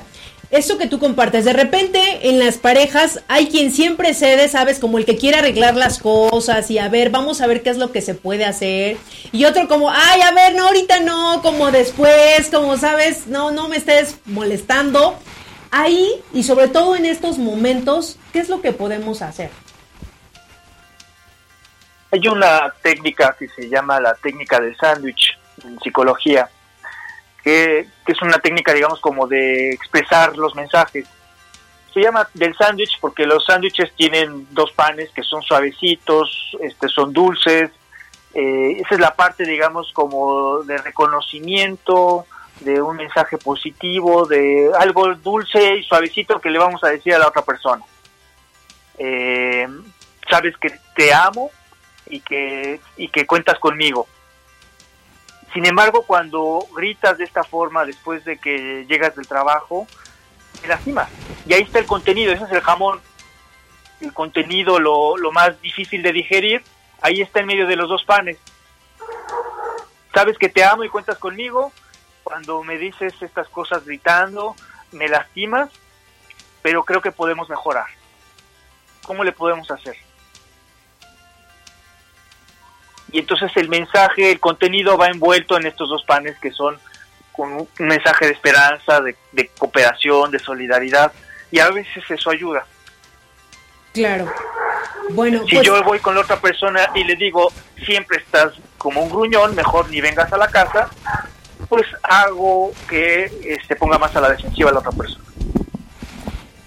Eso 0.50 0.76
que 0.76 0.86
tú 0.86 0.98
compartes, 0.98 1.46
de 1.46 1.54
repente 1.54 2.28
en 2.28 2.38
las 2.38 2.58
parejas 2.58 3.20
hay 3.26 3.46
quien 3.46 3.72
siempre 3.72 4.12
cede, 4.12 4.48
sabes, 4.48 4.78
como 4.78 4.98
el 4.98 5.06
que 5.06 5.16
quiere 5.16 5.38
arreglar 5.38 5.76
las 5.76 5.98
cosas 5.98 6.70
y 6.70 6.76
a 6.76 6.90
ver, 6.90 7.08
vamos 7.08 7.40
a 7.40 7.46
ver 7.46 7.62
qué 7.62 7.70
es 7.70 7.78
lo 7.78 7.90
que 7.90 8.02
se 8.02 8.12
puede 8.14 8.44
hacer. 8.44 8.98
Y 9.32 9.46
otro 9.46 9.66
como, 9.66 9.88
ay, 9.90 10.20
a 10.20 10.30
ver, 10.32 10.54
no, 10.54 10.66
ahorita 10.66 11.00
no, 11.00 11.40
como 11.40 11.70
después, 11.70 12.50
como 12.52 12.76
sabes, 12.76 13.28
no, 13.28 13.50
no 13.50 13.68
me 13.68 13.78
estés 13.78 14.18
molestando. 14.26 15.16
Ahí, 15.70 16.06
y 16.34 16.42
sobre 16.42 16.68
todo 16.68 16.96
en 16.96 17.06
estos 17.06 17.38
momentos, 17.38 18.18
¿qué 18.34 18.40
es 18.40 18.50
lo 18.50 18.60
que 18.60 18.72
podemos 18.72 19.22
hacer? 19.22 19.48
Hay 22.12 22.28
una 22.28 22.70
técnica 22.82 23.34
que 23.38 23.48
se 23.48 23.70
llama 23.70 23.98
la 23.98 24.12
técnica 24.14 24.60
del 24.60 24.76
sándwich 24.76 25.38
en 25.64 25.80
psicología, 25.80 26.46
que, 27.42 27.88
es 28.06 28.22
una 28.22 28.38
técnica, 28.38 28.74
digamos, 28.74 29.00
como 29.00 29.26
de 29.26 29.70
expresar 29.70 30.36
los 30.36 30.54
mensajes. 30.54 31.08
Se 31.94 32.00
llama 32.00 32.28
del 32.34 32.54
sándwich 32.54 32.98
porque 33.00 33.24
los 33.24 33.46
sándwiches 33.46 33.94
tienen 33.96 34.46
dos 34.50 34.72
panes 34.72 35.08
que 35.14 35.22
son 35.22 35.42
suavecitos, 35.42 36.54
este, 36.60 36.88
son 36.88 37.14
dulces. 37.14 37.70
Eh, 38.34 38.76
esa 38.80 38.94
es 38.94 39.00
la 39.00 39.14
parte, 39.14 39.44
digamos, 39.44 39.90
como 39.94 40.62
de 40.64 40.76
reconocimiento, 40.76 42.26
de 42.60 42.82
un 42.82 42.96
mensaje 42.96 43.38
positivo, 43.38 44.26
de 44.26 44.70
algo 44.78 45.14
dulce 45.14 45.76
y 45.76 45.82
suavecito 45.84 46.40
que 46.40 46.50
le 46.50 46.58
vamos 46.58 46.84
a 46.84 46.88
decir 46.88 47.14
a 47.14 47.18
la 47.18 47.28
otra 47.28 47.40
persona. 47.40 47.82
Eh, 48.98 49.66
sabes 50.28 50.54
que 50.58 50.72
te 50.94 51.12
amo, 51.14 51.50
y 52.06 52.20
que, 52.20 52.80
y 52.96 53.08
que 53.08 53.26
cuentas 53.26 53.58
conmigo. 53.58 54.06
Sin 55.52 55.66
embargo, 55.66 56.04
cuando 56.06 56.66
gritas 56.74 57.18
de 57.18 57.24
esta 57.24 57.44
forma 57.44 57.84
después 57.84 58.24
de 58.24 58.38
que 58.38 58.86
llegas 58.88 59.14
del 59.14 59.26
trabajo, 59.26 59.86
te 60.60 60.68
lastimas. 60.68 61.08
Y 61.46 61.52
ahí 61.52 61.62
está 61.62 61.78
el 61.78 61.86
contenido, 61.86 62.32
ese 62.32 62.44
es 62.44 62.52
el 62.52 62.60
jamón. 62.60 63.00
El 64.00 64.12
contenido, 64.12 64.78
lo, 64.78 65.16
lo 65.16 65.30
más 65.30 65.60
difícil 65.60 66.02
de 66.02 66.12
digerir, 66.12 66.62
ahí 67.02 67.20
está 67.20 67.40
en 67.40 67.46
medio 67.46 67.66
de 67.66 67.76
los 67.76 67.88
dos 67.88 68.04
panes. 68.04 68.38
Sabes 70.14 70.38
que 70.38 70.48
te 70.48 70.64
amo 70.64 70.84
y 70.84 70.88
cuentas 70.88 71.18
conmigo. 71.18 71.72
Cuando 72.24 72.62
me 72.62 72.78
dices 72.78 73.14
estas 73.20 73.48
cosas 73.48 73.84
gritando, 73.84 74.54
me 74.92 75.08
lastimas, 75.08 75.70
pero 76.62 76.84
creo 76.84 77.02
que 77.02 77.12
podemos 77.12 77.48
mejorar. 77.48 77.86
¿Cómo 79.02 79.24
le 79.24 79.32
podemos 79.32 79.70
hacer? 79.70 79.96
Y 83.12 83.18
entonces 83.20 83.50
el 83.56 83.68
mensaje, 83.68 84.32
el 84.32 84.40
contenido 84.40 84.96
va 84.96 85.08
envuelto 85.08 85.56
en 85.56 85.66
estos 85.66 85.88
dos 85.88 86.02
panes 86.04 86.38
que 86.38 86.50
son 86.50 86.78
con 87.32 87.52
un 87.52 87.68
mensaje 87.78 88.26
de 88.26 88.32
esperanza, 88.32 89.00
de, 89.00 89.16
de 89.32 89.48
cooperación, 89.58 90.30
de 90.30 90.38
solidaridad, 90.38 91.12
y 91.50 91.60
a 91.60 91.70
veces 91.70 92.02
eso 92.10 92.30
ayuda. 92.30 92.66
Claro. 93.92 94.32
Bueno, 95.10 95.44
Si 95.46 95.56
pues, 95.56 95.66
yo 95.66 95.82
voy 95.82 95.98
con 95.98 96.14
la 96.14 96.22
otra 96.22 96.40
persona 96.40 96.90
y 96.94 97.04
le 97.04 97.16
digo, 97.16 97.52
siempre 97.84 98.18
estás 98.18 98.54
como 98.78 99.02
un 99.02 99.10
gruñón, 99.10 99.54
mejor 99.54 99.88
ni 99.90 100.00
vengas 100.00 100.32
a 100.32 100.36
la 100.36 100.48
casa, 100.48 100.88
pues 101.68 101.86
hago 102.02 102.72
que 102.88 103.58
se 103.66 103.76
ponga 103.76 103.98
más 103.98 104.14
a 104.16 104.20
la 104.20 104.30
defensiva 104.30 104.72
la 104.72 104.80
otra 104.80 104.92
persona. 104.92 105.24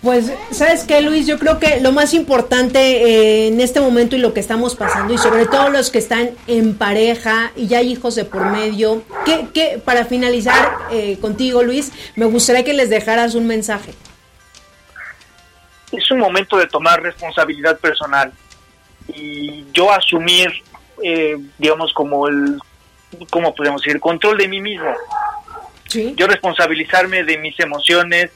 Pues, 0.05 0.31
¿sabes 0.51 0.83
qué, 0.83 1.01
Luis? 1.01 1.25
Yo 1.25 1.39
creo 1.39 1.57
que 1.57 1.79
lo 1.79 1.91
más 1.91 2.13
importante 2.13 2.77
eh, 2.79 3.47
en 3.47 3.59
este 3.59 3.81
momento 3.81 4.15
y 4.15 4.19
lo 4.19 4.35
que 4.35 4.39
estamos 4.39 4.75
pasando, 4.75 5.11
y 5.11 5.17
sobre 5.17 5.47
todo 5.47 5.69
los 5.69 5.89
que 5.89 5.97
están 5.97 6.29
en 6.45 6.77
pareja 6.77 7.51
y 7.55 7.65
ya 7.65 7.79
hay 7.79 7.91
hijos 7.93 8.13
de 8.13 8.23
por 8.23 8.45
medio, 8.51 9.01
que, 9.25 9.47
que 9.51 9.81
para 9.83 10.05
finalizar 10.05 10.75
eh, 10.91 11.17
contigo, 11.19 11.63
Luis, 11.63 11.91
me 12.15 12.25
gustaría 12.25 12.63
que 12.63 12.73
les 12.73 12.91
dejaras 12.91 13.33
un 13.33 13.47
mensaje. 13.47 13.95
es 15.91 16.11
un 16.11 16.19
momento 16.19 16.57
de 16.57 16.67
tomar 16.67 17.01
responsabilidad 17.01 17.79
personal 17.79 18.31
y 19.07 19.65
yo 19.73 19.91
asumir, 19.91 20.51
eh, 21.03 21.35
digamos, 21.57 21.91
como 21.93 22.27
el, 22.27 22.59
¿cómo 23.31 23.55
podemos 23.55 23.81
decir? 23.81 23.95
El 23.95 24.01
control 24.01 24.37
de 24.37 24.47
mí 24.49 24.61
mismo. 24.61 24.93
Sí. 25.87 26.13
Yo 26.15 26.27
responsabilizarme 26.27 27.23
de 27.23 27.39
mis 27.39 27.59
emociones 27.59 28.29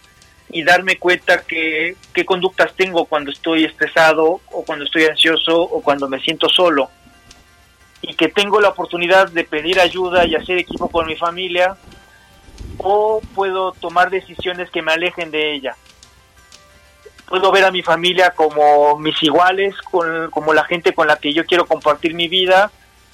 y 0.51 0.63
darme 0.63 0.97
cuenta 0.97 1.43
que 1.43 1.95
qué 2.13 2.25
conductas 2.25 2.73
tengo 2.75 3.05
cuando 3.05 3.31
estoy 3.31 3.65
estresado 3.65 4.41
o 4.51 4.63
cuando 4.65 4.85
estoy 4.85 5.05
ansioso 5.05 5.61
o 5.61 5.81
cuando 5.81 6.07
me 6.09 6.19
siento 6.21 6.49
solo. 6.49 6.89
Y 8.01 8.13
que 8.15 8.29
tengo 8.29 8.59
la 8.59 8.69
oportunidad 8.69 9.29
de 9.29 9.43
pedir 9.43 9.79
ayuda 9.79 10.25
y 10.25 10.35
hacer 10.35 10.57
equipo 10.57 10.89
con 10.89 11.05
mi 11.07 11.15
familia 11.15 11.75
o 12.77 13.21
puedo 13.35 13.73
tomar 13.73 14.09
decisiones 14.09 14.71
que 14.71 14.81
me 14.81 14.91
alejen 14.93 15.31
de 15.31 15.53
ella 15.55 15.75
puedo 17.27 17.51
ver 17.51 17.63
a 17.63 17.69
mi 17.71 17.83
familia 17.83 18.31
como 18.31 18.97
mis 18.97 19.21
iguales, 19.21 19.75
con- 19.83 20.31
como 20.31 20.51
la 20.51 20.63
gente 20.63 20.93
con 20.95 21.07
la 21.07 21.17
que 21.17 21.31
yo 21.31 21.45
quiero 21.45 21.67
compartir 21.67 22.15
mi 22.15 22.27
vida, 22.27 22.71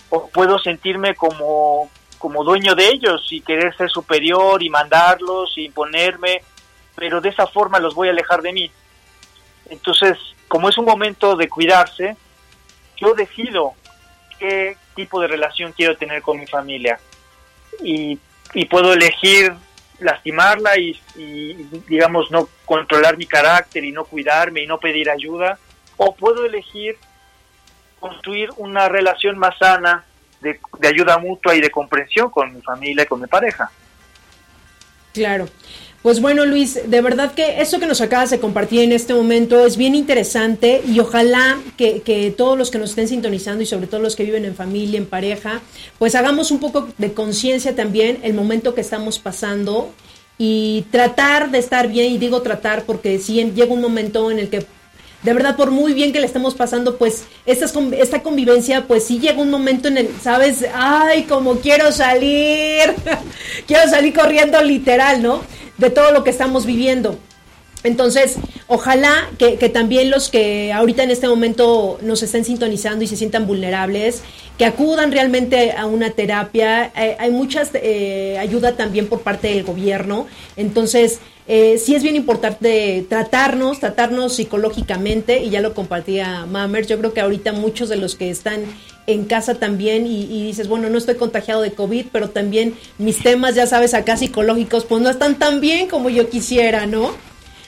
o 0.10 0.30
puedo 0.30 0.58
sentirme 0.58 1.16
como, 1.16 1.90
como 2.18 2.46
dueño 2.46 2.76
de 2.76 2.88
ellos 2.88 3.28
y 3.32 3.42
querer 3.42 3.76
ser 3.76 3.90
superior 3.90 4.64
y 4.64 4.70
mandarlos 4.70 5.58
y 5.58 5.66
imponerme, 5.66 6.42
pero 6.96 7.22
de 7.22 7.30
esa 7.30 7.48
forma 7.48 7.80
los 7.80 7.94
voy 7.94 8.08
a 8.08 8.12
alejar 8.12 8.42
de 8.42 8.54
mí. 8.54 8.72
Entonces, 9.70 10.18
como 10.48 10.70
es 10.70 10.78
un 10.78 10.86
momento 10.86 11.36
de 11.36 11.50
cuidarse, 11.50 12.16
yo 12.98 13.14
decido 13.14 13.74
qué 14.40 14.78
tipo 14.96 15.20
de 15.20 15.28
relación 15.28 15.74
quiero 15.74 15.98
tener 15.98 16.22
con 16.22 16.40
mi 16.40 16.48
familia 16.48 17.00
y, 17.82 18.20
y 18.54 18.66
puedo 18.66 18.94
elegir 18.94 19.54
lastimarla 20.00 20.78
y, 20.78 21.00
y, 21.16 21.54
digamos 21.88 22.30
no 22.30 22.50
controlar 22.66 23.18
mi 23.18 23.26
carácter 23.26 23.84
y 23.86 23.92
no 23.92 24.06
cuidarme 24.06 24.62
y 24.62 24.68
no 24.68 24.78
pedir 24.78 25.10
ayuda 25.10 25.58
o 25.98 26.14
puedo 26.16 26.46
elegir 26.46 26.98
construir 28.00 28.50
una 28.58 28.90
relación 28.90 29.38
más 29.38 29.58
sana 29.58 30.04
de, 30.42 30.60
de 30.80 30.88
ayuda 30.88 31.18
mutua 31.18 31.56
y 31.56 31.62
de 31.62 31.72
comprensión 31.72 32.30
con 32.30 32.54
mi 32.54 32.62
familia 32.62 33.04
y 33.04 33.08
con 33.08 33.22
mi 33.22 33.28
pareja. 33.28 33.72
Claro. 35.14 35.48
Pues 36.06 36.22
bueno, 36.22 36.46
Luis, 36.46 36.80
de 36.86 37.02
verdad 37.02 37.34
que 37.34 37.62
eso 37.64 37.80
que 37.80 37.88
nos 37.88 38.00
acabas 38.00 38.30
de 38.30 38.40
compartir 38.40 38.82
en 38.82 38.92
este 38.92 39.16
momento 39.16 39.66
es 39.66 39.76
bien 39.76 39.96
interesante 39.96 40.84
y 40.88 41.00
ojalá 41.00 41.58
que, 41.78 42.02
que 42.02 42.30
todos 42.30 42.56
los 42.56 42.70
que 42.70 42.78
nos 42.78 42.92
estén 42.92 43.08
sintonizando 43.08 43.64
y 43.64 43.66
sobre 43.66 43.88
todo 43.88 44.02
los 44.02 44.16
que 44.16 44.24
viven 44.24 44.46
en 44.46 44.54
familia, 44.54 45.00
en 45.00 45.08
pareja, 45.08 45.62
pues 45.98 46.14
hagamos 46.14 46.52
un 46.52 46.60
poco 46.60 46.88
de 47.00 47.14
conciencia 47.14 47.76
también 47.76 48.20
el 48.22 48.36
momento 48.36 48.76
que 48.76 48.82
estamos 48.82 49.18
pasando 49.18 49.90
y 50.38 50.86
tratar 50.92 51.50
de 51.50 51.58
estar 51.58 51.88
bien, 51.88 52.12
y 52.12 52.20
digo 52.20 52.44
tratar 52.44 52.84
porque 52.84 53.18
si 53.18 53.44
llega 53.44 53.74
un 53.74 53.82
momento 53.82 54.30
en 54.30 54.38
el 54.38 54.50
que 54.50 54.64
de 55.24 55.34
verdad, 55.34 55.56
por 55.56 55.72
muy 55.72 55.96
bien 55.96 56.14
que 56.14 56.20
le 56.20 56.28
estemos 56.28 56.54
pasando, 56.54 56.98
pues 57.00 57.24
estas, 57.48 57.72
con- 57.72 57.96
esta 57.96 58.22
convivencia, 58.22 58.84
pues 58.86 59.06
sí 59.06 59.18
llega 59.18 59.42
un 59.42 59.50
momento 59.50 59.88
en 59.88 59.98
el, 59.98 60.10
¿sabes? 60.22 60.64
Ay, 60.72 61.24
como 61.24 61.56
quiero 61.56 61.92
salir, 61.92 62.94
quiero 63.68 63.90
salir 63.90 64.14
corriendo 64.14 64.62
literal, 64.62 65.24
¿no? 65.24 65.42
De 65.78 65.90
todo 65.90 66.12
lo 66.12 66.24
que 66.24 66.30
estamos 66.30 66.66
viviendo. 66.66 67.18
Entonces, 67.86 68.38
ojalá 68.68 69.30
que, 69.38 69.58
también 69.70 70.10
los 70.10 70.30
que 70.30 70.74
ahorita 70.74 71.04
en 71.04 71.12
este 71.12 71.28
momento 71.28 72.00
nos 72.02 72.24
estén 72.24 72.44
sintonizando 72.44 73.04
y 73.04 73.08
se 73.08 73.16
sientan 73.16 73.46
vulnerables, 73.46 74.24
que 74.58 74.66
acudan 74.66 75.12
realmente 75.12 75.74
a 75.74 75.86
una 75.86 76.10
terapia. 76.10 76.92
Eh, 76.96 77.16
hay 77.20 77.30
muchas 77.30 77.70
eh, 77.76 78.38
ayuda 78.40 78.76
también 78.76 79.06
por 79.08 79.22
parte 79.22 79.50
del 79.50 79.64
gobierno. 79.64 80.26
Entonces, 80.58 81.20
eh, 81.48 81.78
sí 81.78 81.94
es 81.94 82.02
bien 82.02 82.16
importante 82.16 83.06
tratarnos, 83.08 83.80
tratarnos 83.80 84.36
psicológicamente, 84.36 85.44
y 85.44 85.52
ya 85.52 85.62
lo 85.62 85.74
compartía 85.74 86.46
Mamer. 86.46 86.88
Yo 86.88 86.98
creo 86.98 87.14
que 87.14 87.22
ahorita 87.22 87.54
muchos 87.54 87.88
de 87.90 87.98
los 87.98 88.16
que 88.16 88.32
están 88.32 88.64
en 89.08 89.26
casa 89.26 89.56
también 89.56 90.08
y, 90.08 90.44
dices, 90.44 90.68
bueno, 90.68 90.90
no 90.90 90.98
estoy 90.98 91.16
contagiado 91.16 91.62
de 91.62 91.72
COVID, 91.72 92.08
pero 92.12 92.30
también 92.30 92.76
mis 92.98 93.22
temas, 93.22 93.54
ya 93.54 93.68
sabes, 93.68 93.94
acá 93.94 94.18
psicológicos, 94.18 94.86
pues 94.86 95.02
no 95.04 95.10
están 95.10 95.36
tan 95.36 95.62
bien 95.62 95.88
como 95.88 96.10
yo 96.10 96.30
quisiera, 96.30 96.88
¿no? 96.88 97.12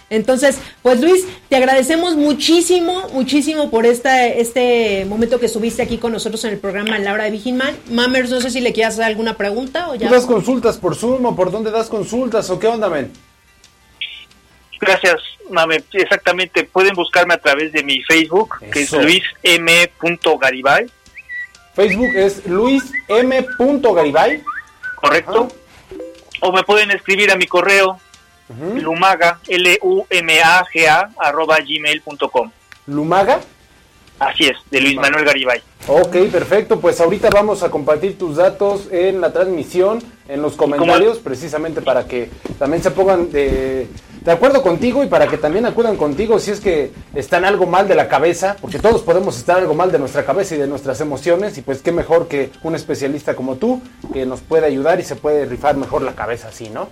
Entonces, 0.09 0.57
pues 0.81 1.01
Luis, 1.01 1.25
te 1.49 1.57
agradecemos 1.57 2.15
muchísimo, 2.15 3.09
muchísimo 3.13 3.69
por 3.69 3.85
esta, 3.85 4.25
este 4.25 5.05
momento 5.05 5.37
que 5.37 5.47
estuviste 5.47 5.83
aquí 5.83 5.97
con 5.97 6.13
nosotros 6.13 6.43
en 6.45 6.53
el 6.53 6.59
programa 6.59 6.97
La 6.97 7.13
Hora 7.13 7.25
de 7.25 7.31
Vigilman. 7.31 7.75
Mamers, 7.91 8.29
no 8.29 8.39
sé 8.39 8.49
si 8.49 8.61
le 8.61 8.71
quieras 8.71 8.93
hacer 8.93 9.03
alguna 9.03 9.35
pregunta 9.35 9.89
o 9.89 9.95
ya. 9.95 10.07
¿Tú 10.07 10.13
das 10.13 10.25
consultas 10.25 10.77
por 10.77 10.95
Zoom 10.95 11.25
o 11.25 11.35
por 11.35 11.51
dónde 11.51 11.71
das 11.71 11.89
consultas 11.89 12.49
o 12.49 12.57
qué 12.57 12.67
onda? 12.67 12.89
Gracias, 14.79 15.21
Mame. 15.49 15.83
Exactamente, 15.93 16.63
pueden 16.63 16.93
buscarme 16.93 17.33
a 17.33 17.39
través 17.39 17.71
de 17.71 17.83
mi 17.83 18.01
Facebook, 18.03 18.55
que 18.71 18.81
es 18.81 18.87
Eso. 18.87 19.01
Luis 19.01 19.23
M. 19.43 19.91
Garibay, 20.39 20.87
Facebook 21.75 22.15
es 22.15 22.45
Luis 22.47 22.91
M. 23.07 23.45
Garibay. 23.59 24.43
¿correcto? 24.95 25.47
O 26.41 26.51
me 26.51 26.63
pueden 26.63 26.91
escribir 26.91 27.31
a 27.31 27.35
mi 27.35 27.45
correo, 27.45 27.99
lumaga, 28.75 29.39
L-U-M-A-G-A, 29.47 31.09
arroba 31.17 31.57
gmail.com. 31.59 32.51
Lumaga. 32.87 33.39
Así 34.19 34.45
es, 34.45 34.57
de 34.71 34.81
Luis 34.81 34.95
Manuel 34.95 35.25
Garibay. 35.25 35.61
Ok, 35.87 36.15
perfecto. 36.31 36.79
Pues 36.79 36.99
ahorita 36.99 37.29
vamos 37.29 37.61
a 37.61 37.69
compartir 37.69 38.17
tus 38.17 38.37
datos 38.37 38.87
en 38.91 39.21
la 39.21 39.31
transmisión, 39.31 40.01
en 40.27 40.41
los 40.41 40.55
comentarios, 40.55 41.19
precisamente 41.19 41.81
para 41.81 42.07
que 42.07 42.31
también 42.57 42.81
se 42.81 42.89
pongan 42.89 43.31
de, 43.31 43.87
de 44.21 44.31
acuerdo 44.31 44.61
contigo 44.61 45.03
y 45.03 45.07
para 45.07 45.27
que 45.27 45.37
también 45.37 45.65
acudan 45.65 45.95
contigo 45.97 46.39
si 46.39 46.51
es 46.51 46.59
que 46.59 46.91
están 47.15 47.45
algo 47.45 47.65
mal 47.65 47.87
de 47.87 47.95
la 47.95 48.07
cabeza, 48.07 48.57
porque 48.59 48.79
todos 48.79 49.01
podemos 49.01 49.37
estar 49.37 49.57
algo 49.57 49.73
mal 49.73 49.91
de 49.91 49.99
nuestra 49.99 50.25
cabeza 50.25 50.55
y 50.55 50.57
de 50.57 50.67
nuestras 50.67 50.99
emociones, 51.01 51.57
y 51.57 51.61
pues 51.61 51.81
qué 51.81 51.91
mejor 51.91 52.27
que 52.27 52.51
un 52.63 52.75
especialista 52.75 53.35
como 53.35 53.55
tú 53.55 53.81
que 54.13 54.25
nos 54.25 54.41
puede 54.41 54.65
ayudar 54.65 54.99
y 54.99 55.03
se 55.03 55.15
puede 55.15 55.45
rifar 55.45 55.77
mejor 55.77 56.01
la 56.01 56.13
cabeza 56.13 56.49
así, 56.49 56.69
¿no? 56.69 56.89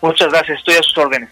Muchas 0.00 0.30
gracias, 0.30 0.58
estoy 0.58 0.74
a 0.76 0.82
sus 0.82 0.96
órdenes. 0.98 1.30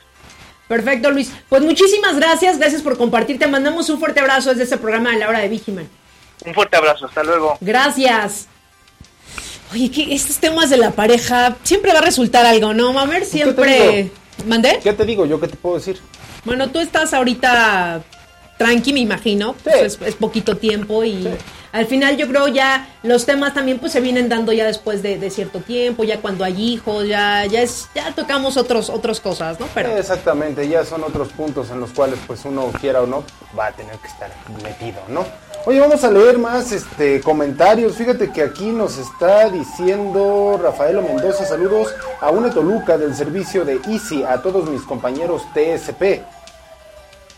Perfecto, 0.69 1.11
Luis. 1.11 1.33
Pues 1.49 1.63
muchísimas 1.63 2.17
gracias, 2.17 2.59
gracias 2.59 2.83
por 2.83 2.99
compartir. 2.99 3.39
Te 3.39 3.47
mandamos 3.47 3.89
un 3.89 3.99
fuerte 3.99 4.21
abrazo 4.21 4.51
desde 4.51 4.65
este 4.65 4.77
programa 4.77 5.13
de 5.13 5.19
La 5.19 5.29
Hora 5.29 5.39
de 5.39 5.49
Vigiman. 5.49 5.89
Un 6.45 6.55
fuerte 6.55 6.77
abrazo, 6.77 7.07
hasta 7.07 7.23
luego. 7.23 7.57
Gracias. 7.61 8.47
Oye, 9.73 9.91
que 9.91 10.15
estos 10.15 10.37
temas 10.39 10.71
de 10.71 10.77
la 10.77 10.91
pareja 10.91 11.57
siempre 11.63 11.93
va 11.93 11.99
a 11.99 12.03
resultar 12.03 12.45
algo, 12.47 12.75
¿no, 12.75 12.93
Mamer? 12.93 13.25
Siempre. 13.25 14.11
¿Mandé? 14.47 14.81
¿Qué 14.83 14.93
te 14.93 15.05
digo 15.05 15.27
yo? 15.27 15.41
¿Qué 15.41 15.49
te 15.49 15.57
puedo 15.57 15.77
decir? 15.77 15.99
Bueno, 16.45 16.69
tú 16.71 16.79
estás 16.79 17.13
ahorita 17.15 18.03
tranqui, 18.57 18.93
me 18.93 19.01
imagino. 19.01 19.53
Sí. 19.55 19.59
Pues 19.65 19.83
es, 19.83 19.99
es 20.03 20.15
poquito 20.15 20.57
tiempo 20.57 21.05
y 21.05 21.29
al 21.73 21.87
final 21.87 22.17
yo 22.17 22.27
creo 22.29 22.49
ya 22.49 22.89
los 23.03 23.27
temas 23.27 23.53
también 23.55 23.79
pues 23.79 23.93
se 23.93 24.01
vienen 24.01 24.29
dando 24.29 24.53
ya 24.53 24.65
después 24.67 25.03
de, 25.03 25.19
de 25.19 25.31
cierto 25.31 25.61
tiempo, 25.61 26.03
ya 26.05 26.21
cuando 26.21 26.45
hay 26.45 26.61
hijos, 26.61 27.07
ya 27.07 27.45
ya 27.47 27.61
es 27.61 27.89
ya 27.95 28.15
tocamos 28.15 28.57
otros 28.57 28.89
otras 28.91 29.21
cosas, 29.21 29.61
¿no? 29.61 29.67
Pero 29.75 29.97
Exactamente, 29.97 30.67
ya 30.69 30.85
son 30.85 31.05
otros 31.05 31.29
puntos 31.29 31.71
en 31.71 31.81
los 31.81 31.91
cuales 31.91 32.19
pues 32.27 32.45
uno 32.45 32.71
quiera 32.81 33.03
o 33.03 33.07
no 33.07 33.23
va 33.59 33.67
a 33.67 33.73
tener 33.73 33.97
que 33.97 34.09
estar 34.09 34.31
metido, 34.63 35.01
¿no? 35.09 35.27
Oye, 35.69 35.81
vamos 35.81 36.03
a 36.03 36.11
leer 36.11 36.39
más 36.39 36.73
este 36.73 37.21
comentarios. 37.21 37.95
Fíjate 37.95 38.33
que 38.33 38.41
aquí 38.41 38.71
nos 38.71 38.97
está 38.97 39.51
diciendo 39.51 40.59
Rafaelo 40.63 41.03
Mendoza, 41.03 41.45
saludos 41.45 41.95
a 42.23 42.31
UNE 42.31 42.49
Toluca 42.53 42.97
del 42.97 43.15
servicio 43.15 43.67
de 43.67 43.79
Easy, 43.87 44.23
a 44.23 44.41
todos 44.41 44.71
mis 44.71 44.81
compañeros 44.81 45.43
TSP. 45.53 46.23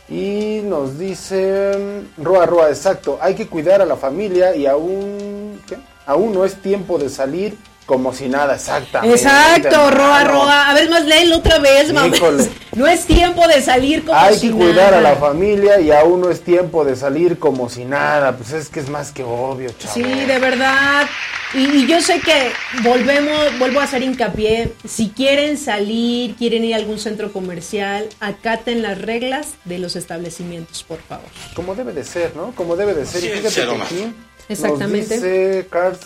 Y 0.08 0.60
nos 0.62 0.96
dice 0.96 2.04
Roa 2.18 2.46
Roa, 2.46 2.68
exacto, 2.68 3.18
hay 3.20 3.34
que 3.34 3.48
cuidar 3.48 3.82
a 3.82 3.84
la 3.84 3.96
familia 3.96 4.54
y 4.54 4.64
aún 4.64 5.60
aún 6.06 6.32
no 6.32 6.44
es 6.44 6.54
tiempo 6.62 6.98
de 6.98 7.08
salir 7.08 7.58
como 7.91 8.14
si 8.14 8.28
nada, 8.28 8.55
exactamente. 8.55 9.16
Exacto, 9.16 9.91
roa, 9.91 10.22
roa. 10.22 10.70
A 10.70 10.74
ver, 10.74 10.88
más 10.88 11.05
léelo 11.07 11.38
otra 11.38 11.59
vez, 11.59 11.93
mamá. 11.93 12.14
Híjole. 12.14 12.49
No 12.76 12.86
es 12.86 13.05
tiempo 13.05 13.49
de 13.49 13.61
salir 13.62 14.05
como 14.05 14.16
Hay 14.16 14.36
si 14.36 14.47
que 14.51 14.55
cuidar 14.55 14.95
a 14.95 15.01
nada. 15.01 15.14
la 15.14 15.16
familia 15.16 15.80
y 15.80 15.91
aún 15.91 16.20
no 16.20 16.30
es 16.30 16.41
tiempo 16.43 16.84
de 16.84 16.95
salir 16.95 17.36
como 17.41 17.68
si 17.68 17.84
nada. 17.84 18.36
Pues 18.36 18.53
es 18.53 18.68
que 18.68 18.78
es 18.78 18.88
más 18.88 19.11
que 19.11 19.24
obvio, 19.24 19.70
chavo. 19.76 19.93
Sí, 19.93 20.03
de 20.05 20.38
verdad. 20.38 21.09
Y, 21.53 21.64
y 21.64 21.86
yo 21.88 22.01
sé 22.01 22.20
que 22.20 22.53
volvemos, 22.84 23.59
vuelvo 23.59 23.80
a 23.80 23.82
hacer 23.82 24.05
hincapié. 24.05 24.72
Si 24.88 25.09
quieren 25.09 25.59
salir, 25.59 26.36
quieren 26.36 26.62
ir 26.64 26.74
a 26.74 26.76
algún 26.76 27.01
centro 27.01 27.32
comercial, 27.32 28.09
acaten 28.20 28.82
las 28.82 28.99
reglas 29.01 29.55
de 29.64 29.80
los 29.80 29.97
establecimientos, 29.97 30.84
por 30.84 31.01
favor. 31.01 31.26
Como 31.57 31.74
debe 31.74 31.93
de 31.93 32.05
ser, 32.05 32.36
¿no? 32.36 32.53
Como 32.55 32.76
debe 32.76 32.95
de 32.95 33.05
ser. 33.05 33.24
Y 33.24 33.30
fíjate 33.30 33.66
que 33.66 33.82
aquí 33.82 34.14
Exactamente. 34.49 35.16
Nos 35.16 35.24
dice 35.24 35.66
Carl 35.68 35.97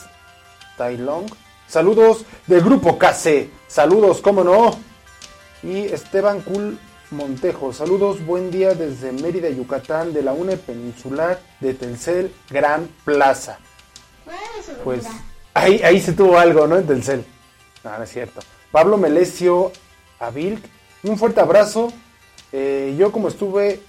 Tailong. 0.78 1.26
Saludos 1.68 2.24
del 2.46 2.62
grupo 2.62 2.98
KC. 2.98 3.48
Saludos, 3.66 4.20
cómo 4.20 4.44
no. 4.44 4.76
Y 5.62 5.84
Esteban 5.84 6.40
Cool 6.42 6.78
Montejo. 7.10 7.72
Saludos, 7.72 8.24
buen 8.24 8.50
día 8.50 8.74
desde 8.74 9.12
Mérida, 9.12 9.48
Yucatán, 9.48 10.12
de 10.12 10.22
la 10.22 10.32
UNE 10.32 10.56
Peninsular 10.56 11.40
de 11.60 11.74
Telcel 11.74 12.32
Gran 12.50 12.88
Plaza. 13.04 13.58
Pues 14.82 15.04
ahí, 15.54 15.80
ahí 15.82 16.00
se 16.00 16.12
tuvo 16.12 16.38
algo, 16.38 16.66
¿no? 16.66 16.76
En 16.76 16.86
Telcel. 16.86 17.24
No, 17.82 17.96
no 17.96 18.04
es 18.04 18.10
cierto. 18.10 18.40
Pablo 18.70 18.96
Melesio 18.96 19.72
Avilk, 20.18 20.64
un 21.02 21.18
fuerte 21.18 21.40
abrazo. 21.40 21.92
Eh, 22.52 22.94
yo 22.98 23.10
como 23.10 23.28
estuve 23.28 23.80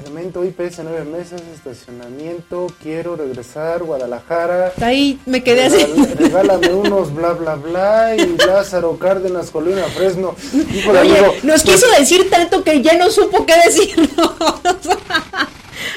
Elemento 0.00 0.44
IPS 0.44 0.80
nueve 0.84 1.04
meses, 1.04 1.42
estacionamiento, 1.54 2.68
quiero 2.80 3.16
regresar, 3.16 3.82
Guadalajara. 3.82 4.72
Ahí 4.80 5.18
me 5.26 5.42
quedé 5.42 5.64
así. 5.64 5.86
Regálame 6.18 6.72
unos 6.72 7.12
bla 7.12 7.32
bla 7.32 7.56
bla 7.56 8.14
y 8.14 8.36
Lázaro 8.36 8.96
Cárdenas, 8.98 9.50
Colina 9.50 9.84
Fresno. 9.84 10.36
Híjole, 10.72 11.00
Oye, 11.00 11.18
amigo, 11.18 11.34
nos 11.42 11.62
pues, 11.62 11.74
quiso 11.74 11.90
decir 11.98 12.30
tanto 12.30 12.62
que 12.62 12.80
ya 12.80 12.96
no 12.96 13.10
supo 13.10 13.44
qué 13.44 13.54
decirnos. 13.64 14.08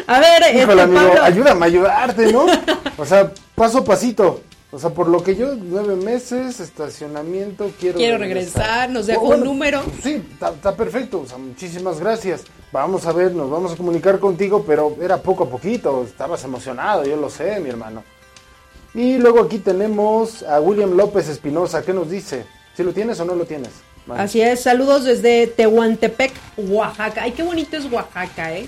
a 0.07 0.19
ver, 0.19 0.43
este, 0.43 0.63
Híjole, 0.63 0.81
amigo, 0.81 1.07
Pablo, 1.07 1.23
ayúdame 1.23 1.65
a 1.65 1.67
ayudarte, 1.67 2.33
¿no? 2.33 2.45
O 2.97 3.05
sea, 3.05 3.31
paso 3.55 3.79
a 3.79 3.83
pasito. 3.83 4.41
O 4.73 4.79
sea, 4.79 4.91
por 4.91 5.09
lo 5.09 5.21
que 5.21 5.35
yo, 5.35 5.55
nueve 5.55 5.97
meses, 5.97 6.61
estacionamiento, 6.61 7.71
quiero 7.77 7.97
Quiero 7.97 8.17
regresar, 8.17 8.89
nos 8.89 9.05
dejó 9.05 9.25
Bueno, 9.25 9.43
un 9.43 9.49
número. 9.49 9.83
Sí, 10.01 10.23
está, 10.31 10.49
está 10.51 10.75
perfecto. 10.75 11.21
O 11.21 11.25
sea, 11.25 11.37
muchísimas 11.37 11.99
gracias. 11.99 12.43
Vamos 12.71 13.05
a 13.05 13.11
ver, 13.11 13.33
nos 13.33 13.49
vamos 13.49 13.73
a 13.73 13.75
comunicar 13.75 14.19
contigo, 14.19 14.63
pero 14.65 14.95
era 15.01 15.17
poco 15.17 15.43
a 15.43 15.49
poquito. 15.49 16.03
Estabas 16.07 16.45
emocionado, 16.45 17.03
yo 17.03 17.17
lo 17.17 17.29
sé, 17.29 17.59
mi 17.59 17.69
hermano. 17.69 18.01
Y 18.93 19.17
luego 19.17 19.41
aquí 19.41 19.59
tenemos 19.59 20.43
a 20.43 20.61
William 20.61 20.95
López 20.95 21.27
Espinosa. 21.27 21.83
¿Qué 21.83 21.93
nos 21.93 22.09
dice? 22.09 22.45
¿Si 22.75 22.83
lo 22.83 22.93
tienes 22.93 23.19
o 23.19 23.25
no 23.25 23.35
lo 23.35 23.43
tienes? 23.43 23.71
Vale. 24.07 24.23
Así 24.23 24.41
es, 24.41 24.63
saludos 24.63 25.03
desde 25.03 25.47
Tehuantepec, 25.47 26.31
Oaxaca. 26.57 27.23
Ay, 27.23 27.33
qué 27.33 27.43
bonito 27.43 27.75
es 27.75 27.91
Oaxaca, 27.91 28.53
¿eh? 28.53 28.65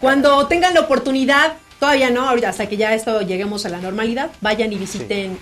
Cuando 0.00 0.46
tengan 0.46 0.74
la 0.74 0.80
oportunidad, 0.80 1.56
todavía 1.82 2.10
no, 2.10 2.28
ahorita 2.28 2.48
hasta 2.48 2.68
que 2.68 2.76
ya 2.76 2.94
esto 2.94 3.22
lleguemos 3.22 3.66
a 3.66 3.68
la 3.68 3.80
normalidad, 3.80 4.30
vayan 4.40 4.72
y 4.72 4.76
visiten. 4.76 5.36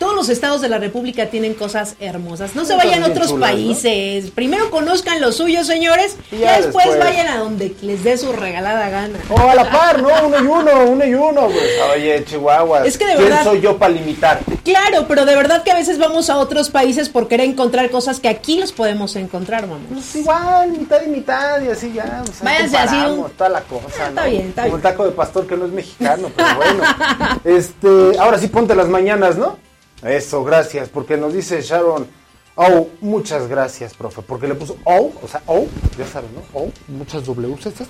Todos 0.00 0.16
los 0.16 0.30
estados 0.30 0.62
de 0.62 0.70
la 0.70 0.78
República 0.78 1.26
tienen 1.26 1.52
cosas 1.52 1.94
hermosas. 2.00 2.56
No 2.56 2.64
se 2.64 2.74
vayan 2.74 3.02
a 3.04 3.08
otros 3.08 3.28
chulas, 3.28 3.50
¿no? 3.50 3.54
países. 3.54 4.30
Primero 4.30 4.70
conozcan 4.70 5.20
los 5.20 5.36
suyos, 5.36 5.66
señores. 5.66 6.16
Y 6.32 6.36
Y 6.36 6.38
ya 6.38 6.46
ya 6.58 6.62
después, 6.62 6.86
después. 6.86 7.04
vayan 7.04 7.28
a 7.28 7.36
donde 7.38 7.74
les 7.82 8.02
dé 8.02 8.16
su 8.16 8.32
regalada 8.32 8.88
gana. 8.88 9.18
O 9.28 9.38
a 9.38 9.54
la 9.54 9.70
par, 9.70 10.00
¿no? 10.02 10.08
Uno 10.26 10.38
y 10.38 10.46
uno, 10.46 10.84
uno 10.90 11.04
y 11.04 11.12
uno. 11.14 11.46
Pues, 11.48 11.64
oye, 11.94 12.24
Chihuahua. 12.24 12.86
Es 12.86 12.96
que 12.96 13.04
de 13.06 13.16
¿Quién 13.16 13.28
verdad- 13.28 13.44
soy 13.44 13.60
yo 13.60 13.76
para 13.76 13.92
limitarte? 13.92 14.56
Claro, 14.64 15.04
pero 15.06 15.26
de 15.26 15.36
verdad 15.36 15.62
que 15.64 15.70
a 15.70 15.74
veces 15.76 15.98
vamos 15.98 16.30
a 16.30 16.38
otros 16.38 16.70
países 16.70 17.10
por 17.10 17.28
querer 17.28 17.46
encontrar 17.50 17.90
cosas 17.90 18.20
que 18.20 18.28
aquí 18.30 18.58
los 18.58 18.72
podemos 18.72 19.14
encontrar, 19.16 19.66
mamá. 19.66 19.84
Pues 19.92 20.16
igual, 20.16 20.70
mitad 20.72 21.02
y 21.04 21.08
mitad, 21.10 21.60
y 21.60 21.68
así 21.68 21.92
ya. 21.92 22.22
pues, 22.24 22.40
ahí 22.40 22.46
Váyanse 22.46 22.76
así, 22.78 22.96
un- 22.96 23.26
Está 23.26 23.50
la 23.50 23.60
cosa, 23.60 23.84
Ah, 24.00 24.08
está 24.08 24.24
¿no? 24.24 24.30
bien, 24.30 24.48
está 24.48 24.62
Como 24.62 24.76
bien. 24.76 24.86
el 24.86 24.92
taco 24.92 25.04
de 25.04 25.10
pastor 25.12 25.46
que 25.46 25.56
no 25.58 25.66
es 25.66 25.72
mexicano, 25.72 26.30
pero 26.34 26.48
bueno. 26.56 26.82
este, 27.44 28.18
ahora 28.18 28.38
sí 28.38 28.48
ponte 28.48 28.74
las 28.74 28.88
mañanas, 28.88 29.36
¿no? 29.36 29.58
Eso, 30.02 30.44
gracias, 30.44 30.88
porque 30.88 31.16
nos 31.16 31.32
dice 31.32 31.60
Sharon. 31.60 32.08
Oh, 32.56 32.88
muchas 33.00 33.48
gracias, 33.48 33.94
profe, 33.94 34.22
porque 34.22 34.46
le 34.46 34.54
puso 34.54 34.76
oh, 34.84 35.12
o 35.22 35.28
sea, 35.28 35.42
oh, 35.46 35.66
ya 35.96 36.06
saben, 36.06 36.30
¿no? 36.34 36.42
Oh, 36.52 36.70
muchas 36.88 37.24
W's 37.24 37.66
estas. 37.66 37.88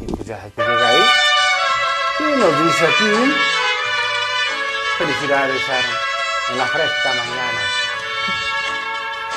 Y 0.00 0.06
pues 0.12 0.26
ya, 0.26 0.38
que 0.54 0.62
llega 0.62 0.88
ahí. 0.88 1.00
Y 2.20 2.38
nos 2.38 2.64
dice 2.64 2.86
aquí. 2.86 3.32
Felicidades, 4.98 5.60
Sharon, 5.62 5.96
en 6.52 6.58
la 6.58 6.66
fresca 6.66 7.08
mañana. 7.08 7.60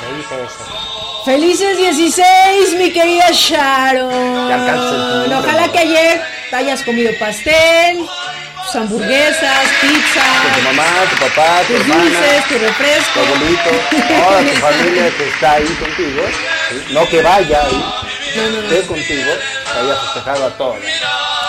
¿Qué 0.00 0.16
dice 0.16 0.44
eso? 0.44 0.96
Felices 1.24 1.76
16, 1.76 2.74
mi 2.78 2.92
querida 2.92 3.30
Sharon. 3.32 4.48
Ya 4.48 5.38
Ojalá 5.38 5.72
que 5.72 5.78
ayer 5.78 6.22
hayas 6.52 6.82
comido 6.82 7.12
pastel, 7.18 8.06
tus 8.66 8.76
hamburguesas, 8.76 9.58
Con 9.80 9.88
tu 9.90 9.94
pizza, 9.94 10.22
mamá, 10.64 10.84
tu 11.10 11.16
papá, 11.26 11.60
tu 11.66 11.72
tus 11.74 11.82
hermana, 11.82 12.02
dulces, 12.04 12.44
tu 12.48 12.54
tu 12.54 12.60
refresco. 12.60 13.20
abuelito, 13.20 13.70
toda 14.08 14.40
tu 14.40 14.60
familia 14.60 15.10
que 15.16 15.28
está 15.28 15.52
ahí 15.52 15.66
contigo, 15.66 16.22
¿sí? 16.70 16.94
no 16.94 17.08
que 17.08 17.22
vaya 17.22 17.64
ahí, 17.64 17.94
No, 18.36 18.42
no, 18.42 18.50
no. 18.62 18.68
esté 18.68 18.86
contigo, 18.86 19.32
que 19.72 19.78
haya 19.78 19.96
festejado 20.00 20.46
a 20.46 20.50
todos. 20.50 20.76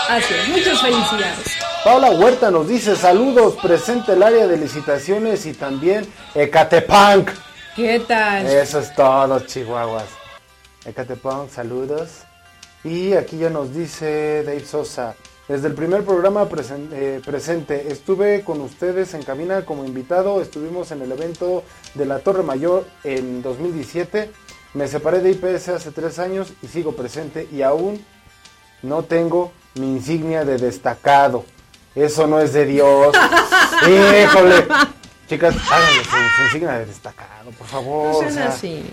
Así 0.10 0.34
es, 0.34 0.48
muchas 0.50 0.82
felicidades. 0.82 1.58
Paula 1.84 2.12
Huerta 2.12 2.52
nos 2.52 2.68
dice 2.68 2.96
saludos, 2.96 3.56
presente 3.62 4.14
el 4.14 4.24
área 4.24 4.48
de 4.48 4.58
licitaciones 4.58 5.46
y 5.46 5.54
también 5.54 6.08
Ecatepunk. 6.36 7.30
¿Qué 7.76 8.00
tal? 8.08 8.46
Eso 8.48 8.80
es 8.80 8.94
todo, 8.96 9.40
Chihuahuas. 9.42 10.06
Ecatepunk, 10.86 11.50
saludos. 11.52 12.10
Y 12.84 13.14
aquí 13.14 13.38
ya 13.38 13.50
nos 13.50 13.74
dice 13.74 14.44
Dave 14.44 14.66
Sosa. 14.66 15.16
Desde 15.48 15.68
el 15.68 15.74
primer 15.76 16.04
programa 16.04 16.50
presen- 16.50 16.90
eh, 16.92 17.22
presente, 17.26 17.92
estuve 17.92 18.44
con 18.44 18.60
ustedes 18.60 19.14
en 19.14 19.24
cabina 19.24 19.64
como 19.66 19.86
invitado, 19.86 20.42
estuvimos 20.42 20.92
en 20.92 21.02
el 21.02 21.12
evento 21.12 21.64
de 21.94 22.06
la 22.06 22.20
Torre 22.20 22.44
Mayor 22.44 22.86
en 23.06 23.42
2017, 23.42 24.30
me 24.74 24.88
separé 24.90 25.20
de 25.22 25.32
IPS 25.32 25.70
hace 25.70 25.92
tres 25.92 26.20
años 26.20 26.52
y 26.62 26.68
sigo 26.68 26.96
presente 26.98 27.48
y 27.52 27.62
aún 27.62 28.04
no 28.84 29.04
tengo 29.04 29.54
mi 29.76 29.88
insignia 29.94 30.44
de 30.44 30.58
destacado. 30.58 31.46
Eso 31.96 32.28
no 32.28 32.40
es 32.42 32.52
de 32.54 32.66
Dios. 32.66 33.16
Híjole. 33.88 34.68
Chicas, 35.30 35.56
háganle 35.72 36.04
su, 36.04 36.10
su 36.12 36.44
insignia 36.46 36.72
de 36.74 36.86
destacado, 36.86 37.52
por 37.58 37.68
favor. 37.68 38.22
No 38.24 38.28
o 38.28 38.32
sea, 38.32 38.50
así. 38.50 38.84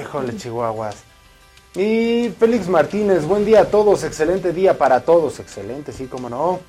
Híjole, 0.00 0.36
Chihuahuas. 0.36 0.96
Y 1.76 2.30
Félix 2.40 2.68
Martínez, 2.68 3.26
buen 3.26 3.44
día 3.44 3.60
a 3.60 3.64
todos, 3.66 4.02
excelente 4.02 4.54
día 4.54 4.78
para 4.78 5.00
todos, 5.00 5.38
excelente, 5.40 5.92
sí, 5.92 6.06
cómo 6.06 6.30
no. 6.30 6.60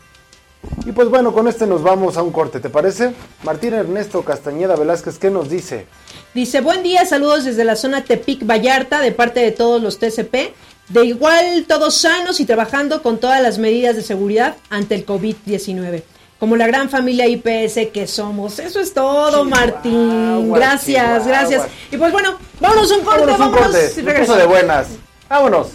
Y 0.85 0.91
pues 0.91 1.07
bueno, 1.07 1.33
con 1.33 1.47
este 1.47 1.65
nos 1.65 1.81
vamos 1.81 2.17
a 2.17 2.23
un 2.23 2.33
corte, 2.33 2.59
¿te 2.59 2.69
parece? 2.69 3.13
Martín 3.43 3.73
Ernesto 3.73 4.21
Castañeda 4.23 4.75
Velázquez, 4.75 5.17
¿qué 5.17 5.29
nos 5.29 5.49
dice? 5.49 5.85
Dice, 6.33 6.59
buen 6.59 6.83
día, 6.83 7.05
saludos 7.05 7.45
desde 7.45 7.63
la 7.63 7.77
zona 7.77 8.03
Tepic 8.03 8.45
Vallarta 8.45 8.99
de 8.99 9.13
parte 9.13 9.39
de 9.39 9.51
todos 9.51 9.81
los 9.81 9.97
TCP. 9.97 10.53
De 10.89 11.05
igual, 11.05 11.63
todos 11.69 11.95
sanos 11.95 12.41
y 12.41 12.45
trabajando 12.45 13.01
con 13.01 13.17
todas 13.17 13.41
las 13.41 13.59
medidas 13.59 13.95
de 13.95 14.01
seguridad 14.01 14.57
ante 14.69 14.95
el 14.95 15.05
COVID-19. 15.05 16.03
Como 16.39 16.55
la 16.55 16.67
gran 16.67 16.89
familia 16.89 17.25
IPS 17.27 17.89
que 17.91 18.05
somos. 18.07 18.59
Eso 18.59 18.79
es 18.79 18.93
todo, 18.93 19.43
Chihuahua, 19.43 19.49
Martín. 19.49 20.53
Gracias, 20.53 21.23
Chihuahua. 21.23 21.27
gracias. 21.27 21.67
Y 21.91 21.97
pues 21.97 22.11
bueno, 22.11 22.37
vámonos 22.59 22.91
a 22.91 22.95
un 22.95 23.01
corte, 23.03 23.19
Vámonos 23.25 23.39
un 23.39 23.51
vámonos 23.53 23.71
corte, 23.75 23.93
y 23.99 24.03
regresamos. 24.03 24.37
de 24.41 24.45
buenas. 24.47 24.87
Vámonos. 25.29 25.67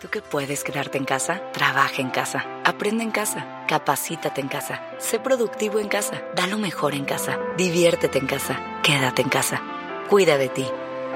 Tú 0.00 0.08
que 0.10 0.20
puedes 0.20 0.64
quedarte 0.64 0.98
en 0.98 1.04
casa, 1.04 1.40
trabaja 1.52 2.02
en 2.02 2.10
casa, 2.10 2.44
aprende 2.64 3.04
en 3.04 3.12
casa, 3.12 3.64
capacítate 3.68 4.40
en 4.40 4.48
casa, 4.48 4.82
sé 4.98 5.20
productivo 5.20 5.78
en 5.78 5.88
casa, 5.88 6.20
da 6.34 6.46
lo 6.48 6.58
mejor 6.58 6.94
en 6.94 7.04
casa, 7.04 7.38
diviértete 7.56 8.18
en 8.18 8.26
casa, 8.26 8.60
quédate 8.82 9.22
en 9.22 9.28
casa, 9.28 9.62
cuida 10.10 10.38
de 10.38 10.48
ti, 10.48 10.66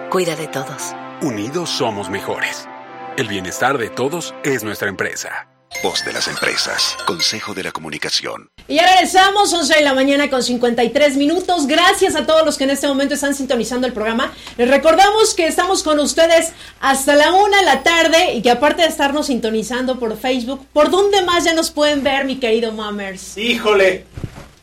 cuida 0.09 0.37
de 0.37 0.47
todos. 0.47 0.95
Unidos 1.20 1.68
somos 1.68 2.09
mejores. 2.09 2.68
El 3.16 3.27
bienestar 3.27 3.77
de 3.77 3.91
todos 3.91 4.35
es 4.45 4.62
nuestra 4.62 4.89
empresa. 4.89 5.49
Voz 5.83 6.05
de 6.05 6.12
las 6.12 6.27
empresas. 6.27 6.97
Consejo 7.07 7.53
de 7.53 7.62
la 7.62 7.71
comunicación. 7.71 8.49
Y 8.67 8.77
ya 8.77 8.87
regresamos, 8.87 9.53
11 9.53 9.75
de 9.75 9.81
la 9.83 9.95
mañana 9.95 10.31
con 10.31 10.43
53 10.43 11.17
minutos. 11.17 11.67
Gracias 11.67 12.17
a 12.17 12.27
todos 12.27 12.45
los 12.45 12.57
que 12.57 12.64
en 12.64 12.71
este 12.71 12.89
momento 12.89 13.14
están 13.14 13.35
sintonizando 13.35 13.87
el 13.87 13.93
programa. 13.93 14.33
Les 14.57 14.69
recordamos 14.69 15.35
que 15.35 15.47
estamos 15.47 15.83
con 15.83 16.01
ustedes 16.01 16.53
hasta 16.81 17.14
la 17.14 17.33
una 17.33 17.59
de 17.59 17.64
la 17.64 17.83
tarde 17.83 18.33
y 18.35 18.43
que 18.43 18.51
aparte 18.51 18.83
de 18.83 18.89
estarnos 18.89 19.27
sintonizando 19.27 19.99
por 19.99 20.17
Facebook, 20.19 20.67
¿por 20.73 20.91
dónde 20.91 21.23
más 21.23 21.45
ya 21.45 21.53
nos 21.55 21.71
pueden 21.71 22.03
ver, 22.03 22.25
mi 22.25 22.37
querido 22.37 22.73
Mammers? 22.73 23.37
Híjole, 23.37 24.07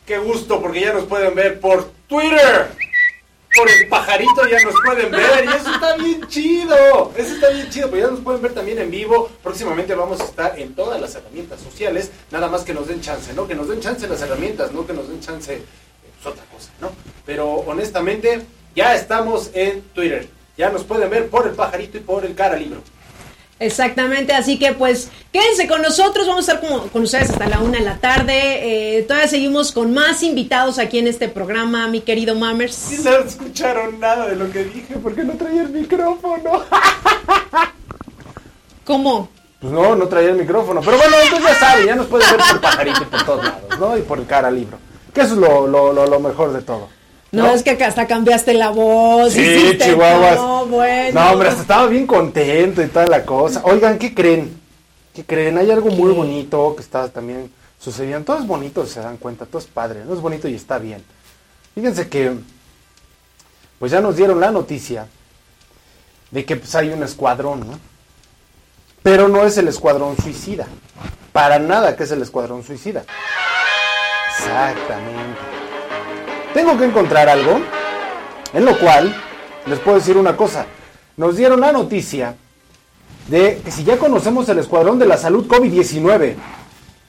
qué 0.06 0.18
gusto, 0.18 0.60
porque 0.60 0.80
ya 0.80 0.92
nos 0.92 1.04
pueden 1.04 1.34
ver 1.34 1.60
por 1.60 1.92
Twitter. 2.08 2.68
Por 3.56 3.70
el 3.70 3.88
pajarito 3.88 4.48
ya 4.50 4.60
nos 4.60 4.74
pueden 4.84 5.10
ver 5.10 5.44
y 5.44 5.48
eso 5.48 5.72
está 5.72 5.96
bien 5.96 6.26
chido. 6.28 7.12
Eso 7.16 7.34
está 7.34 7.50
bien 7.50 7.70
chido, 7.70 7.90
pero 7.90 8.06
ya 8.06 8.10
nos 8.10 8.20
pueden 8.20 8.42
ver 8.42 8.52
también 8.52 8.78
en 8.78 8.90
vivo. 8.90 9.30
Próximamente 9.42 9.94
vamos 9.94 10.20
a 10.20 10.24
estar 10.24 10.58
en 10.58 10.74
todas 10.74 11.00
las 11.00 11.14
herramientas 11.14 11.60
sociales. 11.60 12.10
Nada 12.30 12.48
más 12.48 12.62
que 12.62 12.74
nos 12.74 12.88
den 12.88 13.00
chance, 13.00 13.32
¿no? 13.32 13.46
Que 13.46 13.54
nos 13.54 13.68
den 13.68 13.80
chance 13.80 14.06
las 14.08 14.20
herramientas, 14.22 14.72
no 14.72 14.86
que 14.86 14.92
nos 14.92 15.08
den 15.08 15.20
chance 15.20 15.62
pues 16.22 16.34
otra 16.34 16.44
cosa, 16.52 16.70
¿no? 16.80 16.90
Pero 17.24 17.48
honestamente, 17.48 18.44
ya 18.74 18.94
estamos 18.94 19.50
en 19.54 19.82
Twitter. 19.94 20.28
Ya 20.56 20.70
nos 20.70 20.84
pueden 20.84 21.10
ver 21.10 21.28
por 21.28 21.46
el 21.46 21.54
pajarito 21.54 21.98
y 21.98 22.00
por 22.00 22.24
el 22.24 22.34
cara 22.34 22.56
libro. 22.56 22.80
Exactamente, 23.60 24.32
así 24.32 24.58
que 24.58 24.72
pues 24.72 25.10
quédense 25.32 25.68
con 25.68 25.80
nosotros, 25.80 26.26
vamos 26.26 26.48
a 26.48 26.52
estar 26.54 26.68
como- 26.68 26.88
con 26.88 27.02
ustedes 27.04 27.30
hasta 27.30 27.46
la 27.48 27.60
una 27.60 27.78
de 27.78 27.84
la 27.84 27.98
tarde. 27.98 28.98
Eh, 28.98 29.02
todavía 29.04 29.28
seguimos 29.28 29.70
con 29.72 29.94
más 29.94 30.22
invitados 30.24 30.78
aquí 30.78 30.98
en 30.98 31.06
este 31.06 31.28
programa, 31.28 31.86
mi 31.86 32.00
querido 32.00 32.34
Mammers. 32.34 32.92
Y 32.92 33.04
no 33.04 33.10
escucharon 33.18 34.00
nada 34.00 34.26
de 34.26 34.36
lo 34.36 34.50
que 34.50 34.64
dije 34.64 34.96
porque 35.02 35.22
no 35.22 35.34
traía 35.34 35.62
el 35.62 35.70
micrófono. 35.70 36.62
¿Cómo? 38.84 39.28
Pues 39.60 39.72
no, 39.72 39.96
no 39.96 40.06
traía 40.08 40.30
el 40.30 40.36
micrófono. 40.36 40.80
Pero 40.84 40.98
bueno, 40.98 41.16
entonces 41.22 41.48
ya 41.48 41.54
saben, 41.58 41.86
ya 41.86 41.96
nos 41.96 42.06
pueden 42.06 42.28
ver 42.30 42.38
por 42.40 42.54
el 42.56 42.60
pajarito 42.60 43.02
y 43.02 43.06
por 43.06 43.24
todos 43.24 43.44
lados, 43.44 43.78
¿no? 43.80 43.96
Y 43.96 44.02
por 44.02 44.18
el 44.18 44.26
cara 44.26 44.50
libro. 44.50 44.78
Que 45.14 45.22
eso 45.22 45.34
es 45.34 45.38
lo, 45.38 45.66
lo, 45.66 45.92
lo, 45.92 46.06
lo 46.06 46.20
mejor 46.20 46.52
de 46.52 46.60
todo. 46.60 46.88
No, 47.34 47.52
es 47.52 47.62
que 47.62 47.70
hasta 47.84 48.06
cambiaste 48.06 48.54
la 48.54 48.70
voz. 48.70 49.32
Sí, 49.32 49.40
hiciste- 49.40 49.86
chihuahuas. 49.86 50.36
No, 50.36 50.66
bueno. 50.66 51.20
No, 51.20 51.30
hombre, 51.32 51.48
hasta 51.48 51.62
estaba 51.62 51.86
bien 51.86 52.06
contento 52.06 52.82
y 52.82 52.86
toda 52.86 53.06
la 53.06 53.24
cosa. 53.24 53.60
Oigan, 53.64 53.98
¿qué 53.98 54.14
creen? 54.14 54.60
¿Qué 55.14 55.24
creen? 55.24 55.58
Hay 55.58 55.70
algo 55.70 55.90
muy 55.90 56.12
bonito 56.12 56.74
que 56.76 56.82
está 56.82 57.08
también 57.08 57.50
sucediendo. 57.78 58.24
Todo 58.24 58.38
es 58.38 58.46
bonito, 58.46 58.86
se 58.86 59.00
dan 59.00 59.16
cuenta, 59.16 59.46
todo 59.46 59.58
es 59.58 59.66
padre, 59.66 60.04
no 60.04 60.14
es 60.14 60.20
bonito 60.20 60.48
y 60.48 60.54
está 60.54 60.78
bien. 60.78 61.04
Fíjense 61.74 62.08
que, 62.08 62.32
pues 63.78 63.92
ya 63.92 64.00
nos 64.00 64.16
dieron 64.16 64.40
la 64.40 64.50
noticia 64.50 65.06
de 66.30 66.44
que 66.44 66.56
pues 66.56 66.74
hay 66.74 66.88
un 66.90 67.02
escuadrón, 67.02 67.60
¿no? 67.60 67.78
Pero 69.02 69.28
no 69.28 69.44
es 69.44 69.56
el 69.58 69.68
escuadrón 69.68 70.16
suicida. 70.16 70.66
Para 71.32 71.58
nada 71.58 71.94
que 71.96 72.04
es 72.04 72.10
el 72.10 72.22
escuadrón 72.22 72.64
suicida. 72.64 73.04
Exactamente. 74.38 75.53
Tengo 76.54 76.78
que 76.78 76.84
encontrar 76.84 77.28
algo 77.28 77.60
en 78.52 78.64
lo 78.64 78.78
cual 78.78 79.12
les 79.66 79.80
puedo 79.80 79.98
decir 79.98 80.16
una 80.16 80.36
cosa. 80.36 80.66
Nos 81.16 81.36
dieron 81.36 81.60
la 81.60 81.72
noticia 81.72 82.36
de 83.26 83.60
que 83.64 83.72
si 83.72 83.82
ya 83.82 83.98
conocemos 83.98 84.48
el 84.48 84.60
Escuadrón 84.60 85.00
de 85.00 85.06
la 85.06 85.16
Salud 85.16 85.48
COVID-19 85.48 86.34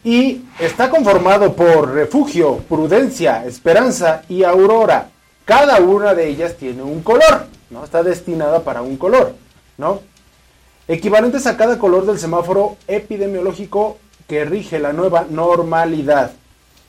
y 0.03 0.45
está 0.59 0.89
conformado 0.89 1.53
por 1.53 1.93
Refugio, 1.93 2.57
Prudencia, 2.67 3.45
Esperanza 3.45 4.23
y 4.29 4.43
Aurora, 4.43 5.09
cada 5.45 5.79
una 5.79 6.15
de 6.15 6.27
ellas 6.27 6.55
tiene 6.57 6.81
un 6.81 7.03
color, 7.03 7.45
¿no? 7.69 7.83
Está 7.83 8.01
destinada 8.01 8.63
para 8.63 8.81
un 8.81 8.97
color, 8.97 9.35
¿no? 9.77 10.01
Equivalentes 10.87 11.45
a 11.45 11.55
cada 11.55 11.77
color 11.77 12.07
del 12.07 12.17
semáforo 12.17 12.77
epidemiológico 12.87 13.97
que 14.27 14.43
rige 14.43 14.79
la 14.79 14.91
nueva 14.91 15.27
normalidad. 15.29 16.31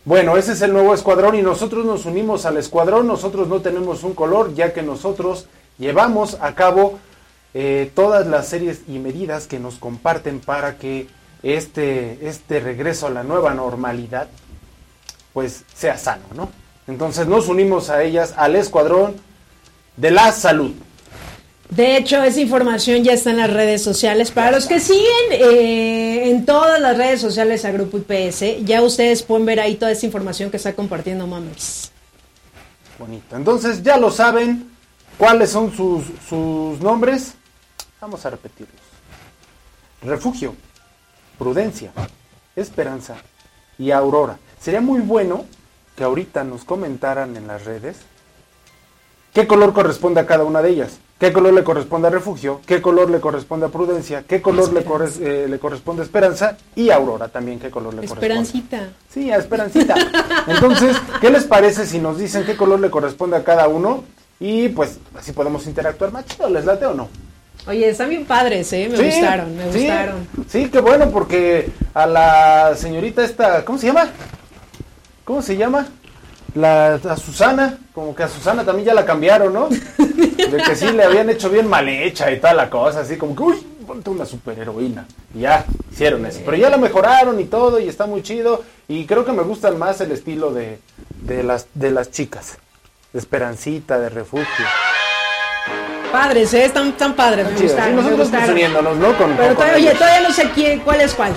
Bueno, 0.07 0.37
ese 0.37 0.53
es 0.53 0.63
el 0.63 0.73
nuevo 0.73 0.95
escuadrón 0.95 1.35
y 1.35 1.43
nosotros 1.43 1.85
nos 1.85 2.07
unimos 2.07 2.47
al 2.47 2.57
escuadrón. 2.59 3.09
Nosotros 3.09 3.49
no 3.49 3.61
tenemos 3.61 4.05
un 4.05 4.15
color, 4.15 4.55
ya 4.55 4.73
que 4.73 4.81
nosotros 4.81 5.49
llevamos 5.79 6.39
a 6.41 6.55
cabo 6.55 7.01
eh, 7.55 7.91
todas 7.93 8.25
las 8.29 8.47
series 8.47 8.83
y 8.87 9.01
medidas 9.01 9.49
que 9.49 9.59
nos 9.59 9.75
comparten 9.75 10.39
para 10.39 10.79
que 10.79 11.09
este, 11.43 12.25
este 12.29 12.61
regreso 12.61 13.09
a 13.09 13.11
la 13.11 13.25
nueva 13.25 13.53
normalidad 13.53 14.29
pues 15.33 15.65
sea 15.75 15.99
sano, 15.99 16.23
¿no? 16.37 16.51
Entonces 16.87 17.27
nos 17.27 17.49
unimos 17.49 17.91
a 17.91 18.05
ellas, 18.05 18.33
al 18.37 18.55
escuadrón 18.55 19.17
de 19.97 20.13
la 20.13 20.31
salud. 20.31 20.73
De 21.71 21.97
hecho, 21.97 22.23
esa 22.23 22.41
información 22.41 23.03
ya 23.03 23.13
está 23.13 23.31
en 23.31 23.39
las 23.39 23.53
redes 23.53 23.83
sociales. 23.83 24.31
Para 24.31 24.53
los 24.53 24.67
que 24.67 24.79
siguen 24.79 25.33
eh, 25.33 26.31
en 26.31 26.47
todas 26.47 26.81
las 26.81 26.97
redes 26.97 27.21
sociales 27.21 27.65
a 27.65 27.73
Grupo 27.73 27.99
IPS, 27.99 28.65
ya 28.65 28.83
ustedes 28.83 29.23
pueden 29.23 29.47
ver 29.47 29.61
ahí 29.61 29.75
toda 29.75 29.91
esa 29.91 30.07
información 30.07 30.51
que 30.51 30.59
está 30.59 30.75
compartiendo 30.75 31.27
Mammers. 31.27 31.91
Bonito. 32.99 33.37
Entonces 33.37 33.83
ya 33.83 33.97
lo 33.97 34.11
saben 34.11 34.71
cuáles 35.19 35.51
son 35.51 35.75
sus, 35.75 36.05
sus 36.29 36.81
nombres. 36.81 37.35
Vamos 38.01 38.25
a 38.25 38.31
repetirlos. 38.31 38.81
Refugio, 40.03 40.55
prudencia, 41.39 41.91
esperanza 42.55 43.17
y 43.77 43.91
aurora. 43.91 44.39
Sería 44.61 44.81
muy 44.81 45.01
bueno 45.01 45.47
que 45.97 46.05
ahorita 46.05 46.45
nos 46.45 46.65
comentaran 46.65 47.37
en 47.37 47.47
las 47.47 47.65
redes 47.65 47.97
qué 49.33 49.47
color 49.47 49.73
corresponde 49.73 50.21
a 50.21 50.27
cada 50.27 50.45
una 50.45 50.63
de 50.63 50.71
ellas. 50.71 50.99
¿Qué 51.19 51.33
color 51.33 51.55
le 51.55 51.65
corresponde 51.65 52.09
a 52.09 52.11
refugio? 52.11 52.61
¿Qué 52.67 52.83
color 52.83 53.09
le 53.11 53.21
corresponde 53.21 53.65
a 53.67 53.69
prudencia? 53.71 54.25
¿Qué 54.29 54.43
color 54.43 54.71
le, 54.75 54.85
corres- 54.85 55.19
eh, 55.19 55.47
le 55.49 55.59
corresponde 55.59 56.03
a 56.03 56.05
esperanza? 56.05 56.59
Y 56.75 56.91
aurora 56.91 57.29
también, 57.29 57.59
¿qué 57.59 57.71
color 57.71 57.95
le 57.95 58.07
corresponde? 58.07 58.27
Esperancita. 58.27 58.89
Sí, 59.09 59.31
a 59.31 59.37
Esperancita. 59.39 59.95
Entonces, 60.47 60.95
¿qué 61.23 61.31
les 61.31 61.45
parece 61.45 61.87
si 61.87 62.01
nos 62.01 62.19
dicen 62.19 62.45
qué 62.45 62.55
color 62.55 62.81
le 62.81 62.91
corresponde 62.91 63.37
a 63.39 63.45
cada 63.45 63.67
uno? 63.67 64.05
Y 64.39 64.69
pues 64.69 64.99
así 65.19 65.33
podemos 65.33 65.67
interactuar 65.67 66.13
más 66.13 66.27
chido, 66.27 66.51
¿les 66.51 66.67
late 66.67 66.85
o 66.85 66.93
no? 66.93 67.09
Oye, 67.67 67.89
están 67.89 68.11
bien 68.11 68.27
padres, 68.27 68.71
¿eh? 68.75 68.87
Me 68.91 68.99
Sí, 68.99 69.05
gustaron, 69.05 69.57
me 69.57 69.73
sí, 69.73 69.79
gustaron. 69.79 70.29
Sí, 70.49 70.69
qué 70.71 70.81
bueno, 70.81 71.11
porque 71.11 71.71
a 71.95 72.07
la 72.07 72.75
señorita 72.77 73.25
esta, 73.25 73.65
¿cómo 73.65 73.79
se 73.79 73.87
llama? 73.87 74.11
¿Cómo 75.25 75.41
se 75.41 75.57
llama? 75.57 75.89
La, 76.57 76.95
a 76.95 77.17
Susana, 77.17 77.79
como 77.95 78.15
que 78.15 78.23
a 78.23 78.29
Susana 78.29 78.65
también 78.65 78.87
ya 78.87 78.95
la 78.95 79.05
cambiaron, 79.05 79.53
¿no? 79.53 79.69
De 79.69 80.63
que 80.67 80.75
sí 80.75 80.87
le 80.91 81.05
habían 81.05 81.29
hecho 81.29 81.51
bien 81.51 81.69
mal 81.69 81.87
hecha 81.89 82.31
y 82.33 82.39
toda 82.41 82.55
la 82.55 82.71
cosa, 82.71 83.01
así 83.01 83.17
como 83.19 83.37
que, 83.37 83.43
uy, 83.43 83.57
ponte 83.87 84.09
una 84.11 84.25
superheroína. 84.25 85.07
Y 85.35 85.41
ya, 85.41 85.67
hicieron 85.93 86.25
eso. 86.25 86.41
Pero 86.45 86.57
ya 86.57 86.71
la 86.71 86.79
mejoraron 86.79 87.39
y 87.41 87.45
todo, 87.45 87.79
y 87.79 87.89
está 87.89 88.07
muy 88.07 88.23
chido. 88.23 88.65
Y 88.89 89.05
creo 89.05 89.25
que 89.27 89.33
me 89.33 89.43
gustan 89.43 89.79
más 89.79 90.01
el 90.01 90.13
estilo 90.13 90.51
de, 90.53 90.79
de, 91.23 91.43
las, 91.43 91.67
de 91.75 91.91
las 91.91 92.11
chicas. 92.11 92.57
De 93.13 93.19
Esperancita, 93.19 93.99
de 93.99 94.09
Refugio. 94.09 94.65
Padres, 96.11 96.55
¿eh? 96.55 96.65
Están, 96.65 96.89
están 96.89 97.15
padres, 97.15 97.51
me. 97.51 97.59
Sí, 97.59 97.75
me 97.75 97.91
nosotros 97.93 98.21
gustaron. 98.21 98.51
uniéndonos, 98.51 98.97
¿no? 98.97 99.19
Con- 99.19 99.37
Pero 99.37 99.49
con- 99.49 99.57
todavía, 99.57 99.91
oye, 99.91 99.99
todavía 99.99 100.29
no 100.29 100.33
sé 100.35 100.51
quién, 100.55 100.81
cuál 100.81 101.01
es 101.03 101.13
cuál. 101.13 101.35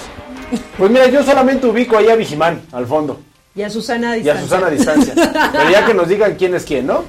Pues 0.78 0.90
mira, 0.92 1.08
yo 1.08 1.24
solamente 1.24 1.68
ubico 1.68 1.98
ahí 1.98 2.08
a 2.10 2.16
Vigimán, 2.16 2.62
al 2.72 2.86
fondo. 2.88 3.20
Y 3.56 3.62
a 3.62 3.70
Susana 3.70 4.12
a 4.12 4.18
Y 4.18 4.30
a 4.30 4.36
distancia. 4.36 4.44
Susana 4.44 4.68
a 4.68 4.70
distancia. 4.70 5.14
Pero 5.52 5.70
ya 5.70 5.86
que 5.86 5.94
nos 5.94 6.08
digan 6.08 6.36
quién 6.36 6.56
es 6.56 6.64
quién, 6.64 6.88
¿no? 6.88 7.04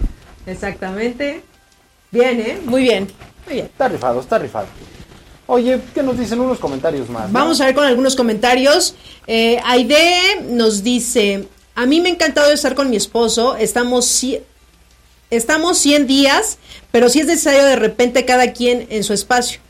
Exactamente. 0.46 1.42
Bien, 2.10 2.40
¿eh? 2.40 2.58
Muy 2.64 2.82
bien. 2.82 3.08
Muy 3.46 3.54
bien. 3.54 3.66
Está 3.66 3.88
rifado, 3.88 4.20
está 4.20 4.38
rifado. 4.38 4.66
Oye, 5.46 5.80
¿qué 5.94 6.02
nos 6.02 6.18
dicen 6.18 6.40
unos 6.40 6.58
comentarios 6.58 7.08
más? 7.08 7.26
no? 7.28 7.32
Vamos 7.32 7.60
a 7.60 7.66
ver 7.66 7.74
con 7.74 7.84
algunos 7.84 8.14
comentarios. 8.14 8.94
Eh, 9.26 9.60
Aide 9.64 10.42
nos 10.48 10.82
dice, 10.84 11.48
a 11.74 11.86
mí 11.86 12.00
me 12.00 12.08
ha 12.08 12.12
encantado 12.12 12.52
estar 12.52 12.74
con 12.74 12.88
mi 12.88 12.96
esposo, 12.96 13.56
estamos, 13.56 14.24
estamos 15.30 15.78
100 15.78 16.06
días, 16.06 16.58
pero 16.92 17.08
si 17.08 17.20
es 17.20 17.26
necesario 17.26 17.64
de 17.64 17.76
repente 17.76 18.24
cada 18.24 18.52
quien 18.52 18.86
en 18.90 19.02
su 19.02 19.12
espacio. 19.12 19.60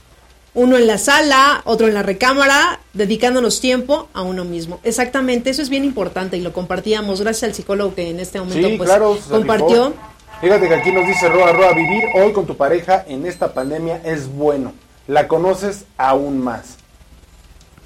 Uno 0.53 0.77
en 0.77 0.87
la 0.89 0.99
sala, 0.99 1.63
otro 1.65 1.87
en 1.87 1.95
la 1.95 2.03
recámara, 2.03 2.81
dedicándonos 2.93 3.61
tiempo 3.61 4.09
a 4.15 4.23
uno 4.23 4.45
mismo. 4.45 4.81
Exactamente, 4.83 5.51
eso 5.51 5.63
es 5.63 5.69
bien 5.69 5.85
importante 5.85 6.37
y 6.37 6.41
lo 6.41 6.53
compartíamos 6.53 7.21
gracias 7.21 7.45
al 7.51 7.55
psicólogo 7.55 7.95
que 7.95 8.11
en 8.11 8.19
este 8.19 8.41
momento 8.41 8.69
Sí, 8.69 8.75
pues, 8.77 8.89
claro. 8.89 9.17
compartió. 9.31 9.89
rifó. 9.89 10.01
Fíjate 10.41 10.69
que 10.69 10.75
aquí 10.75 10.91
nos 10.91 11.07
dice 11.07 11.29
Roa 11.29 11.53
Roa, 11.53 11.73
vivir 11.75 12.03
hoy 12.17 12.33
con 12.33 12.47
tu 12.47 12.57
pareja 12.57 13.05
en 13.07 13.27
esta 13.27 13.53
pandemia 13.55 14.01
es 14.05 14.27
bueno. 14.27 14.73
La 15.07 15.29
conoces 15.29 15.85
aún 15.99 16.41
más. 16.41 16.77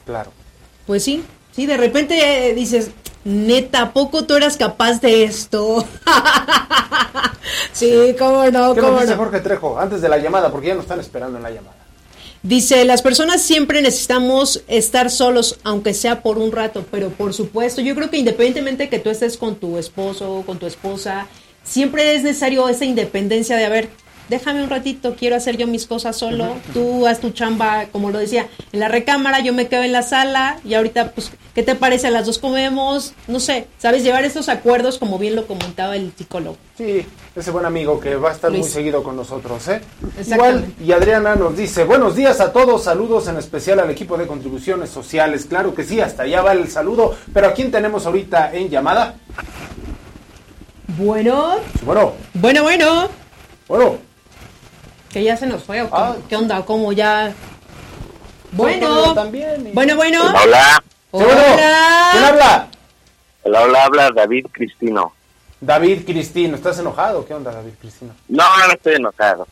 Claro. 0.07 0.31
Pues 0.87 1.03
sí, 1.03 1.25
sí, 1.53 1.67
de 1.67 1.77
repente 1.77 2.49
eh, 2.51 2.55
dices, 2.55 2.91
neta, 3.25 3.83
¿a 3.83 3.93
poco 3.93 4.25
tú 4.25 4.37
eras 4.37 4.57
capaz 4.57 5.01
de 5.01 5.25
esto? 5.25 5.85
sí, 7.73 8.15
cómo 8.19 8.45
no, 8.51 8.75
¿Qué 8.75 8.81
cómo 8.81 8.93
nos 8.93 9.01
dice 9.03 9.13
no. 9.17 9.19
Jorge 9.23 9.41
Trejo? 9.41 9.79
Antes 9.79 10.01
de 10.01 10.09
la 10.09 10.19
llamada, 10.19 10.51
porque 10.51 10.69
ya 10.69 10.75
nos 10.75 10.85
están 10.85 11.01
esperando 11.01 11.37
en 11.39 11.43
la 11.43 11.51
llamada. 11.51 11.77
Dice, 12.45 12.85
las 12.85 13.01
personas 13.01 13.41
siempre 13.41 13.81
necesitamos 13.81 14.65
estar 14.69 15.11
solos, 15.11 15.59
aunque 15.65 15.95
sea 15.95 16.23
por 16.23 16.37
un 16.37 16.53
rato, 16.53 16.85
pero 16.91 17.09
por 17.09 17.33
supuesto, 17.33 17.81
yo 17.81 17.95
creo 17.95 18.11
que 18.11 18.19
independientemente 18.19 18.91
que 18.91 18.99
tú 18.99 19.09
estés 19.09 19.39
con 19.39 19.57
tu 19.57 19.79
esposo, 19.79 20.43
con 20.45 20.59
tu 20.59 20.67
esposa, 20.67 21.27
siempre 21.63 22.15
es 22.15 22.23
necesario 22.23 22.69
esa 22.69 22.85
independencia 22.85 23.57
de, 23.57 23.65
a 23.65 23.71
ver, 23.71 23.89
déjame 24.29 24.63
un 24.63 24.71
ratito, 24.71 25.15
quiero 25.19 25.37
hacer 25.37 25.57
yo 25.57 25.67
mis 25.67 25.87
cosas 25.87 26.17
solo, 26.17 26.57
tú 26.73 27.07
haz 27.07 27.21
tu 27.21 27.31
chamba, 27.31 27.87
como 27.93 28.11
lo 28.11 28.19
decía, 28.19 28.49
en 28.73 28.81
la 28.81 28.89
recámara, 28.89 29.41
yo 29.41 29.53
me 29.53 29.69
quedo 29.69 29.83
en 29.83 29.93
la 29.93 30.03
sala 30.03 30.59
y 30.65 30.75
ahorita, 30.75 31.13
pues, 31.13 31.31
¿qué 31.55 31.63
te 31.63 31.75
parece? 31.75 32.09
A 32.09 32.11
las 32.11 32.27
dos 32.27 32.39
comemos, 32.39 33.15
no 33.29 33.41
sé, 33.41 33.67
¿sabes? 33.79 34.03
Llevar 34.03 34.25
estos 34.25 34.49
acuerdos, 34.49 34.99
como 34.99 35.19
bien 35.19 35.37
lo 35.37 35.47
comentaba 35.47 35.97
el 35.97 36.13
psicólogo. 36.17 36.57
Sí, 36.77 37.07
ese 37.37 37.51
buen 37.51 37.67
amigo 37.67 38.01
que 38.01 38.17
va 38.17 38.31
a 38.31 38.33
estar 38.33 38.51
muy 38.51 38.65
seguido 38.65 39.03
con 39.03 39.17
nosotros, 39.17 39.69
¿eh? 39.69 39.81
Igual, 40.27 40.67
y 40.85 40.93
Adriana 40.93 41.35
nos 41.37 41.57
dice, 41.57 41.85
buenos 41.85 42.17
días 42.17 42.41
a 42.41 42.53
todos, 42.53 42.85
saludos 42.85 43.29
en 43.29 43.37
especial 43.37 43.81
al 43.81 43.91
equipo 43.91 44.17
de 44.17 44.27
contribuciones 44.27 44.91
sociales. 44.91 45.47
Claro 45.47 45.75
que 45.75 45.85
sí, 45.85 46.01
hasta 46.01 46.25
allá 46.25 46.43
va 46.43 46.53
el 46.53 46.69
saludo. 46.69 47.15
Pero 47.33 47.49
¿a 47.49 47.53
quién 47.53 47.71
tenemos 47.71 48.07
ahorita 48.07 48.53
en 48.53 48.71
llamada? 48.71 49.17
Bueno, 50.97 51.57
Bueno, 51.85 52.13
bueno, 52.35 52.63
bueno. 52.63 53.09
bueno. 53.69 53.99
Que 55.15 55.23
ya 55.23 55.37
se 55.37 55.47
nos 55.47 55.63
fue, 55.63 55.81
¿o 55.81 55.85
qué, 55.85 55.91
Ah. 55.97 56.17
¿Qué 56.29 56.35
onda? 56.35 56.65
¿Cómo 56.67 56.93
ya? 56.93 57.33
Bueno, 58.51 58.89
Bueno, 58.89 59.15
también. 59.15 59.69
y- 59.69 59.71
bueno, 59.71 59.95
bueno. 59.95 60.21
Hola, 60.43 60.83
Sí, 60.83 60.91
bueno. 61.13 61.31
¿Quién 61.31 61.55
Hola. 61.55 62.29
habla? 62.29 62.69
hola, 63.45 63.63
hola, 63.63 63.85
habla 63.85 64.11
David 64.11 64.47
Cristino. 64.51 65.13
David 65.61 66.05
Cristino, 66.05 66.57
¿estás 66.57 66.81
enojado? 66.81 67.25
¿Qué 67.25 67.33
onda, 67.33 67.53
David 67.53 67.75
Cristino? 67.81 68.13
No, 68.29 68.43
no 68.67 68.73
estoy 68.73 68.95
enojado. 68.97 69.47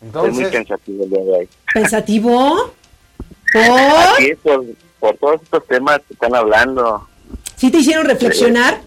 Estoy 0.00 0.30
muy 0.30 0.44
Entonces, 0.44 0.48
pensativo 0.52 1.02
el 1.02 1.10
día 1.10 1.24
de 1.24 1.30
hoy. 1.32 1.48
¿Pensativo? 1.74 2.72
¿Por? 3.52 3.62
Así 3.62 4.26
es, 4.30 4.38
por, 4.38 4.64
por 5.00 5.16
todos 5.16 5.42
estos 5.42 5.66
temas 5.66 5.98
que 6.06 6.14
están 6.14 6.32
hablando. 6.36 7.08
¿Sí 7.56 7.72
te 7.72 7.78
hicieron 7.78 8.06
reflexionar? 8.06 8.82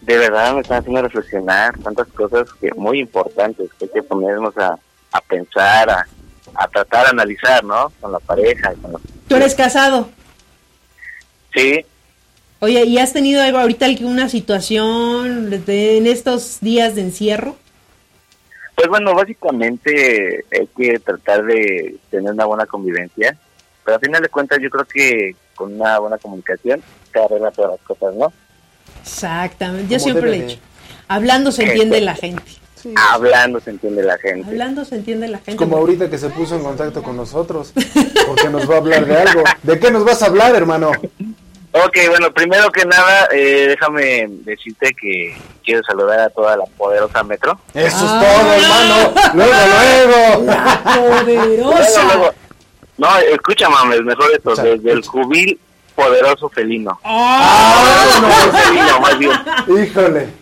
De 0.00 0.16
verdad 0.16 0.54
me 0.54 0.62
están 0.62 0.78
haciendo 0.78 1.02
reflexionar 1.02 1.78
tantas 1.80 2.08
cosas 2.08 2.48
que 2.58 2.70
muy 2.76 2.98
importantes 3.00 3.68
que 3.78 3.84
hay 3.84 3.90
que 3.90 4.02
ponernos 4.02 4.56
a, 4.56 4.78
a 5.12 5.20
pensar, 5.20 5.90
a, 5.90 6.06
a 6.54 6.68
tratar 6.68 7.04
de 7.04 7.10
analizar, 7.10 7.64
¿no? 7.64 7.92
Con 8.00 8.12
la 8.12 8.18
pareja. 8.20 8.72
Con 8.80 8.92
los... 8.92 9.02
¿Tú 9.28 9.36
eres 9.36 9.54
casado? 9.54 10.08
Sí, 11.54 11.84
Oye, 12.62 12.84
¿y 12.84 12.98
has 12.98 13.14
tenido 13.14 13.42
algo 13.42 13.56
ahorita 13.58 13.86
alguna 13.86 14.28
situación 14.28 15.64
de- 15.64 15.96
en 15.96 16.06
estos 16.06 16.58
días 16.60 16.94
de 16.94 17.00
encierro? 17.02 17.56
pues 18.76 18.88
bueno, 18.88 19.14
básicamente 19.14 20.44
hay 20.52 20.66
que 20.76 20.98
tratar 21.00 21.44
de 21.44 21.96
tener 22.10 22.32
una 22.32 22.46
buena 22.46 22.64
convivencia, 22.64 23.36
pero 23.84 23.96
al 23.96 24.00
final 24.00 24.22
de 24.22 24.28
cuentas 24.30 24.58
yo 24.62 24.70
creo 24.70 24.84
que 24.86 25.36
con 25.54 25.74
una 25.78 25.98
buena 25.98 26.16
comunicación 26.16 26.82
se 27.12 27.18
arregla 27.18 27.50
todas 27.50 27.72
las 27.72 27.80
cosas, 27.80 28.14
¿no? 28.14 28.32
Exactamente, 29.02 29.92
yo 29.92 29.98
siempre 29.98 30.30
le 30.30 30.36
he 30.38 30.42
dicho. 30.46 30.58
Hablando 31.08 31.52
se 31.52 31.64
entiende 31.64 32.00
la 32.00 32.14
gente. 32.14 32.52
Sí, 32.82 32.94
Hablando 32.96 33.60
se 33.60 33.70
entiende 33.70 34.02
la 34.02 34.18
gente. 34.18 34.48
Hablando 34.48 34.84
se 34.84 34.94
entiende 34.96 35.28
la 35.28 35.38
gente. 35.38 35.56
como 35.56 35.76
ahorita 35.76 36.08
que 36.10 36.18
se 36.18 36.28
puso 36.30 36.56
en 36.56 36.62
contacto 36.62 37.02
con 37.02 37.16
nosotros, 37.16 37.72
porque 38.26 38.48
nos 38.48 38.68
va 38.68 38.74
a 38.74 38.78
hablar 38.78 39.06
de 39.06 39.16
algo. 39.18 39.42
¿De 39.62 39.78
qué 39.78 39.90
nos 39.90 40.04
vas 40.04 40.22
a 40.22 40.26
hablar, 40.26 40.54
hermano? 40.54 40.90
Ok, 41.72 41.96
bueno, 42.08 42.32
primero 42.32 42.68
que 42.72 42.84
nada, 42.84 43.28
eh, 43.32 43.66
déjame 43.68 44.26
decirte 44.44 44.90
que 45.00 45.36
quiero 45.64 45.80
saludar 45.84 46.18
a 46.18 46.28
toda 46.30 46.56
la 46.56 46.64
poderosa 46.76 47.22
Metro. 47.22 47.58
Eso 47.74 47.96
Ah. 48.00 48.22
es 48.22 48.26
todo, 48.26 48.52
hermano. 48.52 49.14
Luego, 49.34 49.52
luego. 50.36 50.44
La 50.46 50.82
Luego, 50.96 51.46
luego- 51.46 51.70
poderosa. 51.70 52.32
no, 52.98 53.18
escucha, 53.18 53.68
mames, 53.70 54.00
mejor 54.02 54.26
esto, 54.34 54.50
Escucha, 54.52 54.62
desde 54.68 54.90
el 54.92 55.04
jubil 55.06 55.60
poderoso 55.94 56.48
felino. 56.48 56.98
Ah, 57.04 57.84
Poderoso 58.18 58.52
felino, 58.58 59.00
más 59.00 59.18
bien. 59.18 59.32
Híjole. 59.68 60.39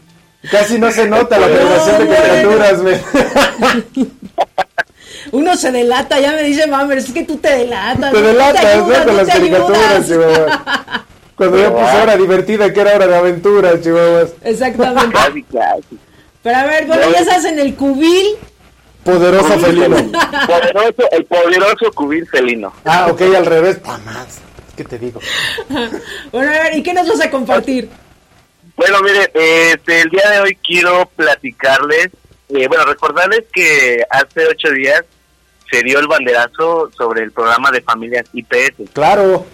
Casi 0.50 0.78
no 0.78 0.90
se 0.90 1.06
nota 1.08 1.38
la 1.38 1.46
generación 1.46 1.98
de 1.98 2.04
bueno. 2.04 2.22
caricaturas, 2.22 2.82
güey. 2.82 2.98
Uno 5.32 5.56
se 5.56 5.72
delata, 5.72 6.18
ya 6.20 6.32
me 6.32 6.42
dice 6.42 6.66
Mamer, 6.66 6.98
es 6.98 7.12
que 7.12 7.24
tú 7.24 7.36
te 7.36 7.48
delatas. 7.50 8.12
Te 8.12 8.20
no 8.20 8.26
delatas, 8.28 8.64
ayudas, 8.64 8.98
¿no? 9.00 9.04
Con 9.06 9.16
las 9.16 9.28
caricaturas, 9.28 10.06
chihuahua. 10.08 11.04
Cuando 11.36 11.58
ya 11.58 11.70
puse 11.70 12.02
hora 12.02 12.16
divertida, 12.16 12.72
que 12.72 12.80
era 12.80 12.94
hora 12.96 13.06
de 13.06 13.16
aventuras, 13.16 13.80
chihuahuas. 13.82 14.30
Exactamente. 14.42 15.14
Casi, 15.14 15.42
casi. 15.44 15.98
Pero 16.42 16.56
a 16.56 16.64
ver, 16.64 16.86
bueno, 16.86 17.10
ya 17.12 17.20
estás 17.20 17.44
en 17.44 17.58
el 17.58 17.74
cubil. 17.74 18.26
Poderoso 19.04 19.54
Cubil 19.54 19.64
felino. 19.64 20.20
Poderoso, 20.46 21.10
el 21.12 21.24
poderoso 21.24 21.92
cubil 21.94 22.26
felino. 22.26 22.72
Ah, 22.84 23.08
ok, 23.10 23.20
al 23.36 23.46
revés. 23.46 23.78
Pa' 23.78 23.98
más. 23.98 24.38
¿Qué 24.76 24.84
te 24.84 24.98
digo? 24.98 25.20
Bueno, 26.32 26.50
a 26.50 26.62
ver, 26.64 26.76
¿y 26.76 26.82
qué 26.82 26.92
nos 26.94 27.08
vas 27.08 27.20
a 27.20 27.30
compartir? 27.30 27.88
Bueno, 28.78 29.00
mire, 29.02 29.28
este, 29.34 30.02
el 30.02 30.08
día 30.08 30.30
de 30.30 30.40
hoy 30.40 30.56
quiero 30.62 31.04
platicarles, 31.16 32.10
eh, 32.48 32.68
bueno, 32.68 32.84
recordarles 32.84 33.42
que 33.52 34.04
hace 34.08 34.46
ocho 34.46 34.70
días 34.70 35.02
se 35.68 35.82
dio 35.82 35.98
el 35.98 36.06
banderazo 36.06 36.88
sobre 36.96 37.24
el 37.24 37.32
programa 37.32 37.72
de 37.72 37.82
familias 37.82 38.26
IPS. 38.32 38.92
Claro. 38.92 39.44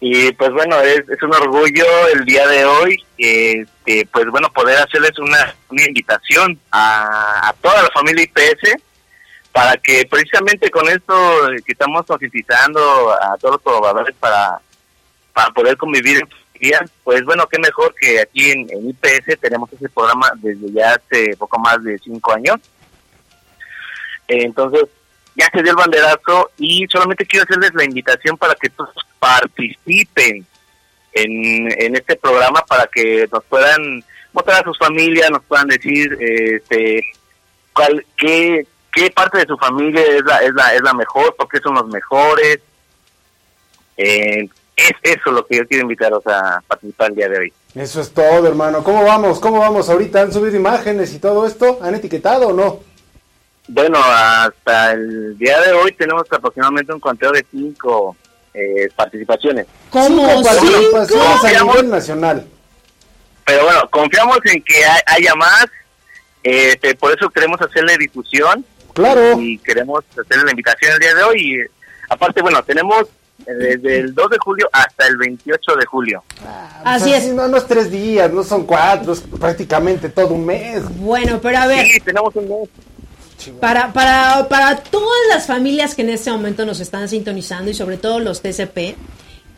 Y 0.00 0.32
pues 0.32 0.50
bueno, 0.50 0.80
es, 0.80 1.08
es 1.08 1.22
un 1.22 1.32
orgullo 1.32 1.84
el 2.12 2.24
día 2.24 2.48
de 2.48 2.64
hoy, 2.64 3.00
este, 3.16 4.08
pues 4.12 4.26
bueno, 4.26 4.50
poder 4.52 4.78
hacerles 4.78 5.16
una, 5.20 5.54
una 5.68 5.84
invitación 5.84 6.58
a, 6.72 7.48
a 7.48 7.52
toda 7.60 7.80
la 7.84 7.90
familia 7.90 8.24
IPS 8.24 8.82
para 9.52 9.76
que 9.76 10.04
precisamente 10.10 10.68
con 10.68 10.88
esto 10.88 11.14
que 11.64 11.72
estamos 11.72 12.04
concientizando 12.06 13.12
a 13.12 13.36
todos 13.38 13.54
los 13.54 13.62
trabajadores 13.62 14.16
para, 14.18 14.60
para 15.32 15.50
poder 15.50 15.76
convivir 15.76 16.16
en 16.16 16.39
pues 17.04 17.24
bueno, 17.24 17.46
qué 17.46 17.58
mejor 17.58 17.94
que 17.94 18.20
aquí 18.20 18.50
en, 18.50 18.68
en 18.70 18.90
IPS 18.90 19.40
tenemos 19.40 19.72
ese 19.72 19.88
programa 19.88 20.30
desde 20.36 20.70
ya 20.72 20.94
hace 20.94 21.36
poco 21.36 21.58
más 21.58 21.82
de 21.82 21.98
cinco 21.98 22.32
años. 22.32 22.56
Entonces, 24.28 24.84
ya 25.34 25.48
se 25.52 25.62
dio 25.62 25.70
el 25.70 25.76
banderazo 25.76 26.50
y 26.58 26.86
solamente 26.88 27.26
quiero 27.26 27.44
hacerles 27.44 27.72
la 27.74 27.84
invitación 27.84 28.36
para 28.36 28.54
que 28.54 28.68
todos 28.68 28.94
participen 29.18 30.46
en, 31.12 31.82
en 31.82 31.96
este 31.96 32.16
programa 32.16 32.62
para 32.66 32.86
que 32.86 33.28
nos 33.32 33.44
puedan 33.44 34.04
mostrar 34.32 34.60
a 34.60 34.64
sus 34.64 34.78
familias, 34.78 35.30
nos 35.30 35.42
puedan 35.44 35.66
decir 35.68 36.16
este 36.20 37.02
cuál, 37.72 38.04
qué, 38.16 38.66
qué 38.92 39.10
parte 39.10 39.38
de 39.38 39.46
su 39.46 39.56
familia 39.56 40.02
es 40.02 40.24
la, 40.24 40.38
es 40.38 40.54
la, 40.54 40.74
es 40.74 40.82
la 40.82 40.94
mejor, 40.94 41.34
por 41.36 41.48
qué 41.48 41.58
son 41.58 41.74
los 41.74 41.86
mejores. 41.88 42.60
Eh, 43.96 44.48
es 44.88 45.14
eso 45.18 45.30
lo 45.30 45.46
que 45.46 45.56
yo 45.58 45.66
quiero 45.66 45.82
invitaros 45.82 46.26
a 46.26 46.62
participar 46.66 47.10
el 47.10 47.16
día 47.16 47.28
de 47.28 47.38
hoy. 47.38 47.52
Eso 47.74 48.00
es 48.00 48.12
todo, 48.12 48.46
hermano. 48.46 48.82
¿Cómo 48.82 49.04
vamos? 49.04 49.38
¿Cómo 49.40 49.60
vamos? 49.60 49.88
¿Ahorita 49.88 50.22
han 50.22 50.32
subido 50.32 50.56
imágenes 50.56 51.12
y 51.14 51.18
todo 51.18 51.46
esto? 51.46 51.78
¿Han 51.82 51.94
etiquetado 51.94 52.48
o 52.48 52.52
no? 52.52 52.80
Bueno, 53.68 53.98
hasta 54.02 54.92
el 54.92 55.38
día 55.38 55.60
de 55.60 55.72
hoy 55.72 55.92
tenemos 55.92 56.24
aproximadamente 56.30 56.92
un 56.92 56.98
conteo 57.00 57.30
de 57.30 57.44
cinco 57.50 58.16
eh, 58.52 58.88
participaciones. 58.96 59.66
¿Cómo? 59.90 60.26
Cinco 60.28 60.42
participaciones 60.42 61.08
¿Cinco? 61.42 61.46
a 61.46 61.64
nivel 61.74 61.90
nacional. 61.90 62.46
Pero 63.44 63.64
bueno, 63.64 63.88
confiamos 63.90 64.38
en 64.44 64.62
que 64.62 64.84
hay- 64.84 65.02
haya 65.06 65.34
más. 65.36 65.66
Este, 66.42 66.94
por 66.96 67.12
eso 67.16 67.28
queremos 67.30 67.60
hacerle 67.60 67.96
difusión 67.98 68.64
Claro. 68.94 69.38
y 69.40 69.58
queremos 69.58 70.02
hacerle 70.18 70.44
la 70.44 70.50
invitación 70.50 70.92
el 70.92 70.98
día 70.98 71.14
de 71.14 71.22
hoy. 71.22 71.54
Y, 71.54 71.58
aparte, 72.08 72.40
bueno, 72.42 72.62
tenemos 72.64 73.04
desde 73.46 73.98
el 74.00 74.14
2 74.14 74.30
de 74.30 74.38
julio 74.38 74.68
hasta 74.72 75.06
el 75.06 75.16
28 75.16 75.76
de 75.78 75.86
julio. 75.86 76.24
Así 76.84 77.04
O 77.04 77.08
sea, 77.08 77.18
es. 77.18 77.32
No, 77.34 77.48
no 77.48 77.56
es 77.56 77.66
tres 77.66 77.90
días, 77.90 78.32
no 78.32 78.42
son 78.44 78.64
cuatro, 78.66 79.12
es 79.12 79.20
prácticamente 79.20 80.08
todo 80.08 80.28
un 80.34 80.46
mes. 80.46 80.82
Bueno, 80.98 81.40
pero 81.40 81.58
a 81.58 81.66
ver, 81.66 81.86
Sí, 81.86 82.00
tenemos 82.00 82.34
un 82.36 82.48
mes. 82.48 82.68
para, 83.60 83.92
para, 83.92 84.46
para 84.48 84.76
todas 84.76 85.18
las 85.28 85.46
familias 85.46 85.94
que 85.94 86.02
en 86.02 86.10
este 86.10 86.30
momento 86.30 86.64
nos 86.66 86.80
están 86.80 87.08
sintonizando 87.08 87.70
y 87.70 87.74
sobre 87.74 87.96
todo 87.96 88.20
los 88.20 88.42
TCP, 88.42 88.96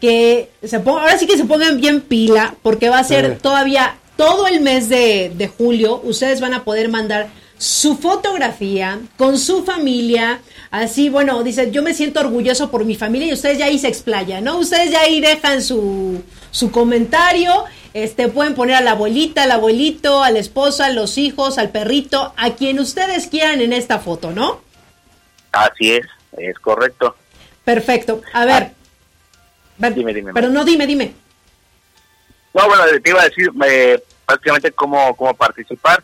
que 0.01 0.51
se 0.62 0.80
pongan, 0.80 1.05
ahora 1.05 1.18
sí 1.18 1.26
que 1.26 1.37
se 1.37 1.45
pongan 1.45 1.80
bien 1.80 2.01
pila, 2.01 2.55
porque 2.62 2.89
va 2.89 2.99
a 2.99 3.05
ser 3.05 3.39
todavía 3.39 3.97
todo 4.16 4.47
el 4.47 4.61
mes 4.61 4.89
de, 4.89 5.33
de 5.35 5.49
julio, 5.49 6.01
ustedes 6.05 6.41
van 6.41 6.55
a 6.55 6.64
poder 6.64 6.89
mandar 6.89 7.28
su 7.57 7.97
fotografía 7.97 8.99
con 9.16 9.39
su 9.39 9.64
familia, 9.64 10.41
así, 10.72 11.08
bueno, 11.08 11.44
dice, 11.44 11.70
yo 11.70 11.82
me 11.82 11.94
siento 11.94 12.18
orgulloso 12.18 12.70
por 12.70 12.84
mi 12.84 12.96
familia 12.96 13.28
y 13.28 13.32
ustedes 13.32 13.58
ya 13.58 13.66
ahí 13.66 13.78
se 13.78 13.86
explayan, 13.86 14.42
¿no? 14.42 14.58
Ustedes 14.58 14.90
ya 14.90 15.02
ahí 15.02 15.20
dejan 15.20 15.62
su, 15.62 16.24
su 16.50 16.72
comentario, 16.72 17.64
este, 17.94 18.26
pueden 18.28 18.54
poner 18.54 18.76
a 18.76 18.80
la 18.80 18.92
abuelita, 18.92 19.44
al 19.44 19.52
abuelito, 19.52 20.24
a 20.24 20.30
la 20.30 20.40
esposa, 20.40 20.86
a 20.86 20.90
los 20.90 21.18
hijos, 21.18 21.58
al 21.58 21.70
perrito, 21.70 22.34
a 22.36 22.50
quien 22.54 22.80
ustedes 22.80 23.28
quieran 23.28 23.60
en 23.60 23.72
esta 23.72 24.00
foto, 24.00 24.32
¿no? 24.32 24.60
Así 25.52 25.92
es, 25.92 26.06
es 26.38 26.58
correcto. 26.58 27.14
Perfecto. 27.64 28.22
A 28.32 28.44
ver. 28.44 28.72
Ah. 29.82 29.90
Dime, 29.90 30.14
dime, 30.14 30.32
Pero 30.32 30.48
no, 30.48 30.64
dime, 30.64 30.86
dime. 30.86 31.12
No, 32.54 32.66
bueno, 32.66 32.84
te 33.02 33.10
iba 33.10 33.20
a 33.20 33.24
decir 33.24 33.50
eh, 33.66 34.02
prácticamente 34.26 34.72
cómo, 34.72 35.14
cómo 35.16 35.34
participar. 35.34 36.02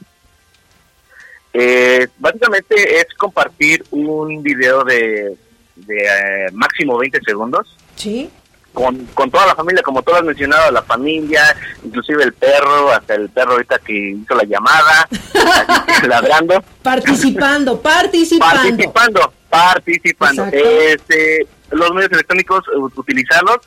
Eh, 1.53 2.07
básicamente 2.19 3.01
es 3.01 3.07
compartir 3.17 3.85
un 3.91 4.43
video 4.43 4.85
de, 4.85 5.37
de 5.77 5.97
eh, 5.97 6.47
máximo 6.53 6.99
20 6.99 7.19
segundos 7.25 7.77
Sí. 7.97 8.31
con, 8.73 8.97
con 9.15 9.31
toda 9.31 9.47
la 9.47 9.55
familia, 9.55 9.83
como 9.83 10.03
tú 10.03 10.15
has 10.15 10.23
mencionado, 10.23 10.71
la 10.71 10.83
familia, 10.83 11.43
inclusive 11.85 12.23
el 12.23 12.33
perro, 12.35 12.91
hasta 12.93 13.15
el 13.15 13.29
perro 13.31 13.53
ahorita 13.53 13.79
que 13.81 13.93
hizo 14.11 14.35
la 14.35 14.45
llamada, 14.45 15.09
ladrando, 16.07 16.63
Participando, 16.83 17.81
participando. 17.81 18.61
participando, 18.63 19.33
participando. 19.51 20.45
Este, 20.53 21.47
los 21.71 21.93
medios 21.93 22.13
electrónicos, 22.13 22.65
utilizarlos. 22.97 23.59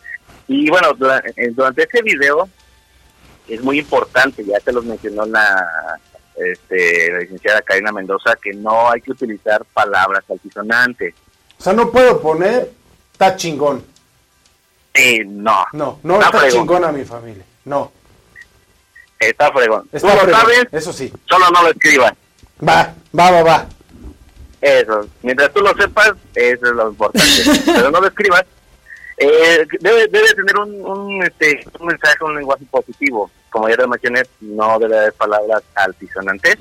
Y 0.47 0.69
bueno, 0.69 0.89
eh, 1.35 1.49
durante 1.53 1.83
ese 1.83 2.01
video 2.03 2.47
es 3.47 3.61
muy 3.61 3.79
importante, 3.79 4.43
ya 4.45 4.59
te 4.59 4.71
los 4.71 4.85
mencionó 4.85 5.25
la, 5.25 5.97
este, 6.51 7.11
la 7.11 7.19
licenciada 7.19 7.61
Karina 7.61 7.91
Mendoza, 7.91 8.35
que 8.41 8.53
no 8.53 8.89
hay 8.89 9.01
que 9.01 9.11
utilizar 9.11 9.63
palabras 9.73 10.23
altisonantes. 10.29 11.13
O 11.59 11.63
sea, 11.63 11.73
no 11.73 11.91
puedo 11.91 12.19
poner, 12.21 12.71
está 13.13 13.35
chingón. 13.35 13.83
Eh, 14.93 15.23
no. 15.25 15.65
No, 15.73 15.99
no 16.03 16.21
Está 16.21 16.49
chingón 16.49 16.83
a 16.83 16.91
mi 16.91 17.05
familia. 17.05 17.43
No, 17.65 17.91
Está 19.19 19.51
fregón. 19.51 19.87
está 19.91 20.07
Tú 20.09 20.15
lo 20.15 20.21
fregón, 20.21 20.41
sabes, 20.41 20.67
Eso 20.71 20.91
sí. 20.91 21.13
solo 21.29 21.45
no 21.51 21.61
lo 21.63 21.69
escribas. 21.69 22.13
Va, 22.67 22.93
va, 23.17 23.31
va, 23.31 23.43
va. 23.43 23.65
Eso. 24.59 25.07
Mientras 25.21 25.53
tú 25.53 25.61
lo 25.61 25.73
sepas, 25.75 26.11
eso 26.35 26.65
es 26.65 26.71
lo 26.73 26.89
importante. 26.89 27.27
Pero 27.65 27.91
no 27.91 28.01
lo 28.01 28.07
escribas. 28.07 28.43
Eh, 29.23 29.67
debe, 29.79 30.07
debe 30.07 30.33
tener 30.33 30.57
un, 30.57 30.83
un, 30.83 31.23
este, 31.23 31.63
un 31.79 31.85
mensaje, 31.85 32.23
un 32.23 32.37
lenguaje 32.37 32.65
positivo. 32.71 33.29
Como 33.51 33.69
ya 33.69 33.77
te 33.77 33.85
mencioné, 33.85 34.23
no 34.39 34.79
debe 34.79 34.97
haber 34.97 35.13
palabras 35.13 35.61
altisonantes. 35.75 36.57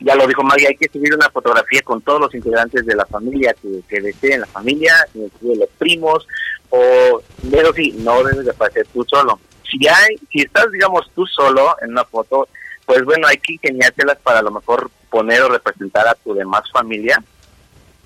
Ya 0.00 0.14
lo 0.14 0.26
dijo 0.26 0.42
Maggie, 0.42 0.68
hay 0.68 0.76
que 0.76 0.88
subir 0.88 1.14
una 1.14 1.28
fotografía 1.28 1.82
con 1.82 2.00
todos 2.00 2.20
los 2.20 2.34
integrantes 2.34 2.86
de 2.86 2.94
la 2.94 3.04
familia 3.04 3.54
que, 3.60 3.82
que 3.86 4.00
deseen 4.00 4.40
la 4.40 4.46
familia, 4.46 4.94
los 5.12 5.68
primos, 5.76 6.26
o 6.70 7.20
pero 7.50 7.74
sí, 7.74 7.94
no 7.98 8.22
debes 8.22 8.46
de 8.46 8.52
aparecer 8.52 8.86
tú 8.94 9.04
solo. 9.06 9.38
Si 9.70 9.86
hay, 9.86 10.16
si 10.32 10.42
estás, 10.42 10.70
digamos, 10.72 11.10
tú 11.14 11.26
solo 11.26 11.76
en 11.82 11.90
una 11.90 12.04
foto, 12.04 12.48
pues 12.86 13.04
bueno, 13.04 13.26
hay 13.26 13.36
que 13.36 13.52
ingeniártelas 13.52 14.16
para 14.20 14.38
a 14.38 14.42
lo 14.42 14.52
mejor 14.52 14.90
poner 15.10 15.42
o 15.42 15.50
representar 15.50 16.08
a 16.08 16.14
tu 16.14 16.32
demás 16.32 16.62
familia 16.72 17.22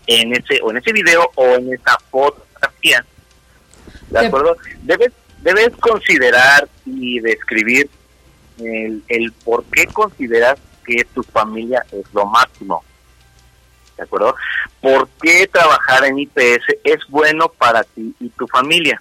en 0.08 0.32
ese 0.34 0.60
o 0.60 0.72
en 0.72 0.78
ese 0.78 0.92
video 0.92 1.30
o 1.36 1.44
en 1.44 1.72
esa 1.72 1.96
fotografía. 2.10 3.04
¿De 4.10 4.26
acuerdo? 4.26 4.56
Debes, 4.82 5.12
debes 5.40 5.70
considerar 5.78 6.68
y 6.84 7.20
describir 7.20 7.88
el, 8.58 9.02
el 9.08 9.32
por 9.44 9.64
qué 9.64 9.86
consideras 9.86 10.58
que 10.84 11.04
tu 11.14 11.22
familia 11.22 11.84
es 11.92 12.04
lo 12.12 12.26
máximo. 12.26 12.82
¿De 13.96 14.04
acuerdo? 14.04 14.34
¿Por 14.80 15.08
qué 15.22 15.46
trabajar 15.46 16.04
en 16.04 16.18
IPS 16.18 16.64
es 16.84 16.98
bueno 17.08 17.48
para 17.48 17.84
ti 17.84 18.14
y 18.20 18.28
tu 18.30 18.46
familia? 18.48 19.00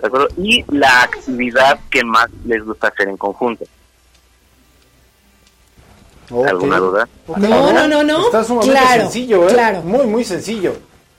¿De 0.00 0.06
acuerdo? 0.06 0.28
Y 0.36 0.64
la 0.68 1.02
actividad 1.02 1.80
que 1.90 2.04
más 2.04 2.28
les 2.44 2.64
gusta 2.64 2.88
hacer 2.88 3.08
en 3.08 3.16
conjunto. 3.16 3.64
¿Alguna 6.46 6.78
duda? 6.78 7.08
No, 7.36 7.72
no, 7.72 7.86
no, 7.86 8.02
no. 8.02 8.26
Está 8.26 8.44
sumamente 8.44 8.78
Claro, 8.78 9.02
sencillo, 9.02 9.48
¿eh? 9.48 9.52
claro. 9.52 9.82
Muy, 9.82 10.06
muy 10.06 10.24
sencillo. 10.24 10.74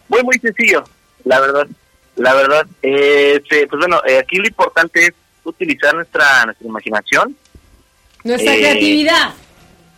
Muy, 0.07 0.23
muy 0.23 0.37
sencillo, 0.39 0.83
la 1.23 1.39
verdad. 1.39 1.67
La 2.15 2.33
verdad, 2.33 2.65
eh, 2.81 3.39
este, 3.41 3.67
pues 3.67 3.79
bueno, 3.79 4.01
eh, 4.07 4.19
aquí 4.19 4.37
lo 4.37 4.47
importante 4.47 5.05
es 5.07 5.13
utilizar 5.43 5.93
nuestra, 5.93 6.45
nuestra 6.45 6.67
imaginación, 6.67 7.35
Nuestra 8.23 8.55
Eh, 8.55 8.59
creatividad. 8.59 9.33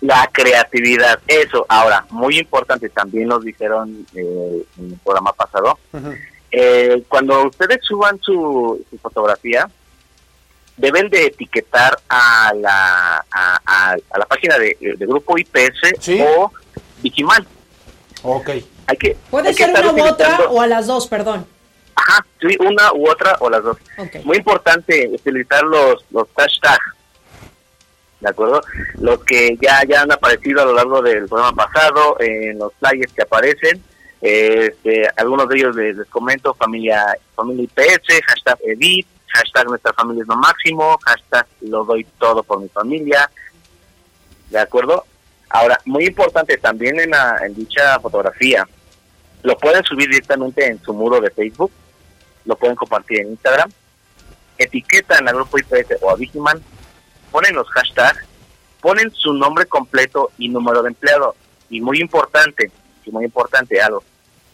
la 0.02 0.30
creatividad, 0.34 1.20
eso. 1.28 1.66
Ahora, 1.70 2.06
muy 2.10 2.38
importante, 2.40 2.90
también 2.90 3.28
nos 3.30 3.44
dijeron 3.44 4.06
eh, 4.16 4.64
en 4.80 4.86
el 4.92 4.98
programa 5.04 5.32
pasado, 5.34 5.78
Ujú. 5.94 6.14
eh, 6.52 7.04
cuando 7.08 7.44
ustedes 7.48 7.80
suban 7.84 8.20
su, 8.22 8.84
su 8.90 8.98
fotografía, 8.98 9.70
deben 10.76 11.10
de 11.10 11.26
etiquetar 11.28 11.98
a 12.10 12.52
la, 12.56 13.26
a, 13.32 13.60
a- 13.66 13.96
a 14.12 14.18
la 14.20 14.26
página 14.26 14.58
de, 14.60 14.76
de 14.80 15.06
Grupo 15.06 15.38
IPS 15.38 15.94
Sí. 16.00 16.20
o 16.22 16.52
Vigimal. 17.02 17.48
Ok. 18.24 18.50
Hay 18.88 18.98
que, 18.98 19.16
Puede 19.30 19.50
hay 19.50 19.54
ser 19.56 19.70
una 19.72 19.92
u 19.92 20.04
otra 20.08 20.40
o 20.50 20.62
a 20.62 20.68
las 20.68 20.88
dos, 20.88 21.08
perdón. 21.08 21.46
Ajá, 21.98 22.24
sí, 22.40 22.56
una 22.60 22.94
u 22.94 23.10
otra 23.10 23.36
o 23.40 23.50
las 23.50 23.64
dos. 23.64 23.78
Muy 24.24 24.38
importante 24.38 25.10
utilizar 25.12 25.64
los, 25.64 26.06
los 26.12 26.28
hashtags, 26.38 26.94
¿de 28.20 28.30
acuerdo? 28.30 28.62
Los 29.00 29.24
que 29.24 29.58
ya, 29.60 29.82
ya 29.88 30.04
han 30.04 30.12
aparecido 30.12 30.62
a 30.62 30.66
lo 30.66 30.74
largo 30.74 31.02
del 31.02 31.28
programa 31.28 31.66
pasado, 31.66 32.18
en 32.20 32.60
los 32.60 32.72
flyers 32.76 33.12
que 33.14 33.24
aparecen. 33.24 33.84
Este, 34.22 35.08
algunos 35.18 35.50
de 35.50 35.58
ellos 35.58 35.76
les, 35.76 35.98
les 35.98 36.08
comento, 36.08 36.54
familia, 36.54 37.04
familia 37.36 37.64
IPS, 37.64 38.22
hashtag 38.28 38.60
edit, 38.66 39.08
hashtag 39.28 39.68
nuestra 39.68 39.94
familia 39.94 40.22
es 40.22 40.28
lo 40.28 40.38
máximo, 40.38 41.00
hashtag 41.04 41.48
lo 41.62 41.84
doy 41.84 42.06
todo 42.20 42.44
por 42.44 42.62
mi 42.62 42.70
familia, 42.70 43.30
¿de 44.52 44.60
acuerdo? 44.60 45.04
Ahora, 45.50 45.80
muy 45.86 46.06
importante 46.06 46.58
también 46.58 47.00
en, 47.00 47.12
la, 47.12 47.40
en 47.44 47.56
dicha 47.56 48.00
fotografía, 48.00 48.68
lo 49.44 49.58
pueden 49.58 49.84
subir 49.84 50.10
directamente 50.10 50.66
en 50.68 50.82
su 50.82 50.94
muro 50.94 51.22
de 51.22 51.32
Facebook, 51.32 51.72
lo 52.48 52.56
pueden 52.56 52.76
compartir 52.76 53.20
en 53.22 53.32
Instagram, 53.32 53.70
etiquetan 54.58 55.28
al 55.28 55.36
grupo 55.36 55.60
IPS 55.60 55.98
o 56.02 56.10
a 56.10 56.16
Vigiman, 56.16 56.62
ponen 57.32 57.54
los 57.54 57.68
hashtags, 57.70 58.26
ponen 58.82 59.12
su 59.14 59.34
nombre 59.34 59.66
completo 59.66 60.32
y 60.38 60.50
número 60.50 60.82
de 60.82 60.90
empleado. 60.90 61.36
Y 61.70 61.82
muy 61.82 62.00
importante, 62.00 62.72
y 63.06 63.12
muy 63.12 63.26
importante 63.26 63.80
algo, 63.82 64.04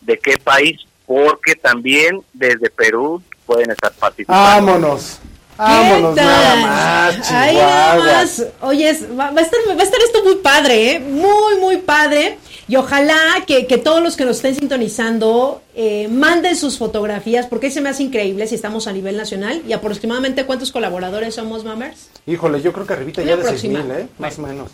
¿de 0.02 0.18
qué 0.18 0.38
país? 0.38 0.82
Porque 1.06 1.56
también 1.56 2.22
desde 2.34 2.70
Perú 2.70 3.22
pueden 3.46 3.72
estar 3.72 3.92
participando. 3.94 4.72
Vámonos. 4.72 5.20
Vámonos 5.56 6.16
¿Qué 6.16 6.22
nada 6.22 6.56
más, 6.56 7.32
Ahí 7.32 7.56
nada 7.56 7.96
más. 7.98 8.44
Oye, 8.62 8.90
es- 8.90 9.08
va, 9.12 9.30
va 9.30 9.40
a 9.40 9.44
estar, 9.44 9.60
va 9.70 9.80
a 9.82 9.84
estar 9.84 10.00
esto 10.02 10.24
muy 10.24 10.36
padre, 10.38 10.94
¿eh? 10.94 11.00
Muy, 11.00 11.60
muy 11.60 11.78
padre. 11.78 12.40
Y 12.68 12.78
ojalá 12.78 13.18
que, 13.46 13.68
que 13.68 13.78
todos 13.78 14.02
los 14.02 14.16
que 14.16 14.24
nos 14.24 14.38
estén 14.38 14.56
sintonizando 14.56 15.62
eh, 15.76 16.08
manden 16.08 16.56
sus 16.56 16.78
fotografías, 16.78 17.46
porque 17.48 17.70
se 17.70 17.82
me 17.82 17.90
hace 17.90 18.04
increíble 18.04 18.48
si 18.48 18.56
estamos 18.56 18.88
a 18.88 18.94
nivel 18.94 19.18
nacional. 19.18 19.62
¿Y 19.68 19.74
aproximadamente 19.74 20.46
cuántos 20.46 20.72
colaboradores 20.72 21.36
somos, 21.36 21.66
Mammers? 21.66 22.10
Híjole, 22.26 22.62
yo 22.62 22.72
creo 22.72 22.88
que 22.88 22.94
arribita 22.94 23.22
Una 23.22 23.32
ya 23.32 23.36
de 23.38 23.44
seis 23.44 23.62
próxima. 23.62 23.84
mil, 23.84 23.92
¿eh? 23.92 24.08
Más 24.18 24.40
o 24.40 24.44
menos. 24.44 24.72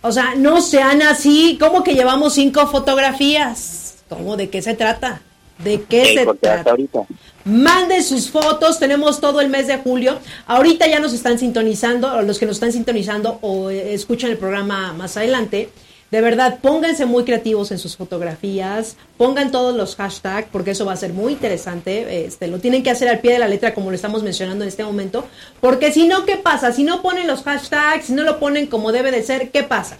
O 0.00 0.12
sea, 0.12 0.34
no 0.36 0.60
sean 0.60 1.02
así, 1.02 1.58
como 1.60 1.82
que 1.82 1.94
llevamos 1.94 2.34
cinco 2.34 2.66
fotografías. 2.68 3.96
¿Cómo? 4.08 4.36
¿De 4.36 4.48
qué 4.48 4.62
se 4.62 4.74
trata? 4.74 5.22
¿De 5.58 5.82
qué 5.82 6.14
se 6.14 6.24
trata? 6.36 6.70
ahorita. 6.70 7.00
Manden 7.44 8.04
sus 8.04 8.30
fotos, 8.30 8.78
tenemos 8.78 9.20
todo 9.20 9.40
el 9.40 9.48
mes 9.48 9.66
de 9.66 9.78
julio. 9.78 10.18
Ahorita 10.46 10.86
ya 10.86 11.00
nos 11.00 11.12
están 11.12 11.38
sintonizando, 11.38 12.12
o 12.12 12.22
los 12.22 12.38
que 12.38 12.46
nos 12.46 12.56
están 12.56 12.72
sintonizando 12.72 13.38
o 13.42 13.70
eh, 13.70 13.92
escuchan 13.92 14.30
el 14.30 14.38
programa 14.38 14.92
más 14.92 15.16
adelante. 15.16 15.70
De 16.10 16.20
verdad, 16.22 16.58
pónganse 16.62 17.04
muy 17.04 17.24
creativos 17.24 17.70
en 17.70 17.78
sus 17.78 17.96
fotografías, 17.96 18.96
pongan 19.18 19.50
todos 19.50 19.76
los 19.76 19.94
hashtags, 19.96 20.48
porque 20.50 20.70
eso 20.70 20.86
va 20.86 20.94
a 20.94 20.96
ser 20.96 21.12
muy 21.12 21.34
interesante. 21.34 22.24
Este, 22.24 22.48
lo 22.48 22.60
tienen 22.60 22.82
que 22.82 22.90
hacer 22.90 23.08
al 23.08 23.20
pie 23.20 23.34
de 23.34 23.38
la 23.38 23.48
letra, 23.48 23.74
como 23.74 23.90
lo 23.90 23.96
estamos 23.96 24.22
mencionando 24.22 24.64
en 24.64 24.68
este 24.68 24.84
momento. 24.84 25.26
Porque 25.60 25.92
si 25.92 26.08
no, 26.08 26.24
¿qué 26.24 26.36
pasa? 26.36 26.72
Si 26.72 26.82
no 26.82 27.02
ponen 27.02 27.26
los 27.26 27.42
hashtags, 27.42 28.06
si 28.06 28.14
no 28.14 28.22
lo 28.22 28.38
ponen 28.38 28.68
como 28.68 28.92
debe 28.92 29.10
de 29.10 29.22
ser, 29.22 29.50
¿qué 29.50 29.62
pasa? 29.62 29.98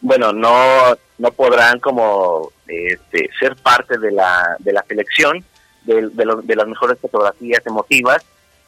bueno, 0.00 0.32
no, 0.32 0.96
no 1.18 1.32
podrán 1.32 1.80
como 1.80 2.52
este, 2.66 3.30
ser 3.38 3.56
parte 3.56 3.98
de 3.98 4.12
la, 4.12 4.56
de 4.58 4.72
la 4.72 4.84
selección 4.86 5.44
de, 5.84 6.08
de, 6.10 6.56
las 6.56 6.66
mejores 6.66 6.98
fotografías 6.98 7.64
emotivas 7.66 8.24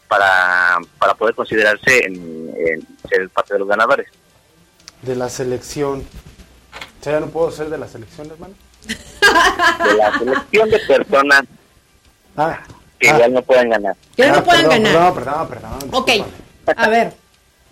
para, 0.07 0.79
para 0.99 1.15
poder 1.15 1.35
considerarse 1.35 2.07
en, 2.07 2.53
en 2.57 2.87
ser 3.09 3.29
parte 3.31 3.55
de 3.55 3.61
los 3.61 3.69
ganadores. 3.69 4.09
De 5.03 5.15
la 5.17 5.29
selección. 5.29 6.01
O 7.01 7.05
sea, 7.05 7.15
ya 7.15 7.21
no 7.21 7.27
puedo 7.29 7.51
ser 7.51 7.71
de 7.71 7.79
la 7.79 7.87
selección, 7.89 8.29
hermano. 8.31 8.55
De 8.87 9.95
la 9.97 10.19
selección 10.19 10.71
de 10.71 10.79
personas 10.81 11.43
Ah. 12.37 12.61
que 12.99 13.09
ah. 13.11 13.15
igual 13.17 13.33
no 13.35 13.43
pueden 13.43 13.71
ganar. 13.71 13.97
Que 14.17 14.27
no 14.29 14.35
Ah, 14.37 14.45
puedan 14.45 14.63
perdón, 14.69 14.83
ganar. 14.85 15.15
Perdón, 15.15 15.49
perdón, 15.49 15.79
perdón. 15.81 15.89
Ok, 15.93 16.11
a 16.77 16.89
ver. 16.89 17.13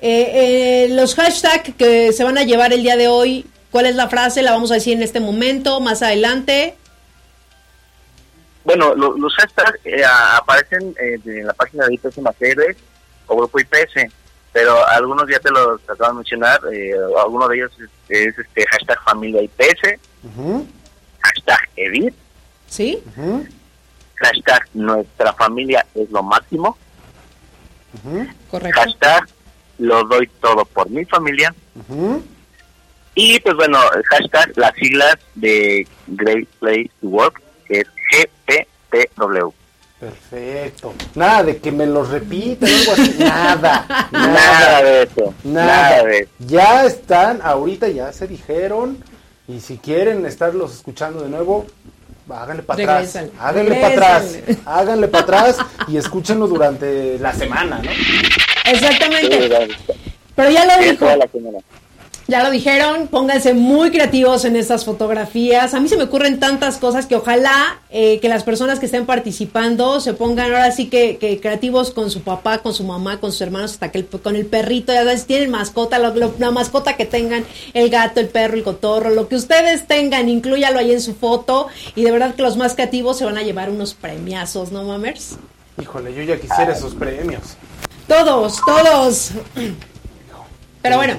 eh, 0.00 0.84
eh, 0.84 0.88
los 0.90 1.14
hashtags 1.14 1.74
que 1.76 2.12
se 2.12 2.22
van 2.24 2.36
a 2.38 2.42
llevar 2.42 2.72
el 2.72 2.82
día 2.82 2.96
de 2.96 3.08
hoy, 3.08 3.46
¿cuál 3.70 3.86
es 3.86 3.94
la 3.96 4.08
frase? 4.08 4.42
La 4.42 4.52
vamos 4.52 4.70
a 4.70 4.74
decir 4.74 4.94
en 4.94 5.02
este 5.02 5.20
momento, 5.20 5.80
más 5.80 6.02
adelante. 6.02 6.76
Bueno, 8.64 8.94
lo- 8.94 9.16
los 9.16 9.32
hashtags 9.36 9.78
eh, 9.84 10.02
aparecen 10.04 10.94
eh, 11.00 11.18
en 11.24 11.46
la 11.46 11.52
página 11.54 11.86
de 11.86 11.94
IPS 11.94 12.18
Maceres 12.18 12.76
o 13.28 13.36
Grupo 13.36 13.58
IPS, 13.60 14.10
pero 14.56 14.86
algunos 14.86 15.28
ya 15.28 15.38
te 15.38 15.50
los 15.50 15.78
acabo 15.82 16.12
de 16.12 16.14
mencionar. 16.14 16.58
Eh, 16.72 16.94
alguno 17.22 17.46
de 17.46 17.56
ellos 17.56 17.70
es, 17.78 17.90
es, 18.08 18.38
este 18.38 18.64
hashtag 18.66 18.98
familia 19.04 19.42
IPS, 19.42 19.98
Ujú, 20.24 20.66
hashtag 21.20 21.60
edit, 21.76 22.14
¿Sí? 22.66 23.02
hashtag 24.14 24.66
nuestra 24.72 25.34
familia 25.34 25.84
es 25.94 26.10
lo 26.10 26.22
máximo, 26.22 26.78
Correcto. 28.50 28.80
hashtag 28.80 29.28
lo 29.78 30.04
doy 30.04 30.26
todo 30.40 30.64
por 30.64 30.88
mi 30.88 31.04
familia 31.04 31.54
y 33.14 33.38
pues 33.40 33.56
bueno, 33.56 33.78
hashtag 34.08 34.52
las 34.56 34.72
siglas 34.76 35.16
de 35.34 35.86
Great 36.06 36.48
Place 36.60 36.90
to 37.02 37.08
Work 37.08 37.42
que 37.68 37.80
es 37.80 37.88
GPTW. 38.10 39.52
Perfecto. 40.06 40.94
Nada 41.14 41.42
de 41.42 41.56
que 41.58 41.72
me 41.72 41.86
los 41.86 42.08
repiten 42.10 42.68
o 42.68 42.76
algo 42.76 42.92
así. 42.92 43.14
Nada. 43.18 44.08
Nada 44.12 44.28
Nada. 44.32 44.82
de 44.82 45.02
eso, 45.02 45.34
Nada. 45.44 45.66
nada 45.66 46.04
de 46.04 46.18
eso. 46.18 46.30
Ya 46.40 46.84
están, 46.84 47.40
ahorita 47.42 47.88
ya 47.88 48.12
se 48.12 48.26
dijeron. 48.28 48.98
Y 49.48 49.60
si 49.60 49.78
quieren 49.78 50.26
estarlos 50.26 50.74
escuchando 50.74 51.22
de 51.22 51.28
nuevo, 51.28 51.66
háganle 52.28 52.62
para 52.62 52.82
atrás. 52.82 53.18
Háganle 53.40 53.74
para 53.76 53.88
atrás. 53.94 54.38
Háganle 54.64 55.08
para 55.08 55.24
atrás 55.24 55.56
y 55.88 55.96
escúchenlo 55.96 56.46
durante 56.48 57.18
la 57.18 57.32
semana, 57.32 57.80
¿no? 57.82 57.90
Exactamente. 58.70 59.68
Pero 60.34 60.50
ya 60.50 60.64
lo 60.66 60.82
dijo. 60.82 61.06
Ya 62.28 62.42
lo 62.42 62.50
dijeron, 62.50 63.06
pónganse 63.06 63.54
muy 63.54 63.92
creativos 63.92 64.44
en 64.44 64.56
estas 64.56 64.84
fotografías. 64.84 65.74
A 65.74 65.80
mí 65.80 65.88
se 65.88 65.96
me 65.96 66.02
ocurren 66.02 66.40
tantas 66.40 66.76
cosas 66.78 67.06
que 67.06 67.14
ojalá 67.14 67.78
eh, 67.88 68.18
que 68.18 68.28
las 68.28 68.42
personas 68.42 68.80
que 68.80 68.86
estén 68.86 69.06
participando 69.06 70.00
se 70.00 70.12
pongan 70.12 70.46
ahora 70.46 70.72
sí 70.72 70.88
que, 70.88 71.18
que 71.18 71.40
creativos 71.40 71.92
con 71.92 72.10
su 72.10 72.22
papá, 72.22 72.58
con 72.58 72.74
su 72.74 72.82
mamá, 72.82 73.20
con 73.20 73.30
sus 73.30 73.42
hermanos, 73.42 73.74
hasta 73.74 73.92
que 73.92 73.98
el- 73.98 74.06
con 74.06 74.34
el 74.34 74.44
perrito, 74.46 74.92
ya 74.92 75.04
sabes, 75.04 75.24
tienen 75.26 75.50
mascota, 75.50 76.00
lo- 76.00 76.12
lo- 76.16 76.34
la 76.40 76.50
mascota 76.50 76.96
que 76.96 77.06
tengan, 77.06 77.44
el 77.74 77.90
gato, 77.90 78.18
el 78.18 78.28
perro, 78.28 78.54
el 78.56 78.64
cotorro, 78.64 79.10
lo 79.10 79.28
que 79.28 79.36
ustedes 79.36 79.86
tengan, 79.86 80.28
inclúyalo 80.28 80.80
ahí 80.80 80.90
en 80.90 81.00
su 81.00 81.14
foto. 81.14 81.68
Y 81.94 82.02
de 82.02 82.10
verdad 82.10 82.34
que 82.34 82.42
los 82.42 82.56
más 82.56 82.74
creativos 82.74 83.18
se 83.18 83.24
van 83.24 83.38
a 83.38 83.42
llevar 83.42 83.70
unos 83.70 83.94
premiazos, 83.94 84.72
¿no, 84.72 84.82
mamers? 84.82 85.36
Híjole, 85.80 86.12
yo 86.12 86.22
ya 86.24 86.40
quisiera 86.40 86.72
esos 86.72 86.92
premios. 86.96 87.56
Todos, 88.08 88.56
todos. 88.66 89.30
Pero 90.82 90.96
bueno, 90.96 91.14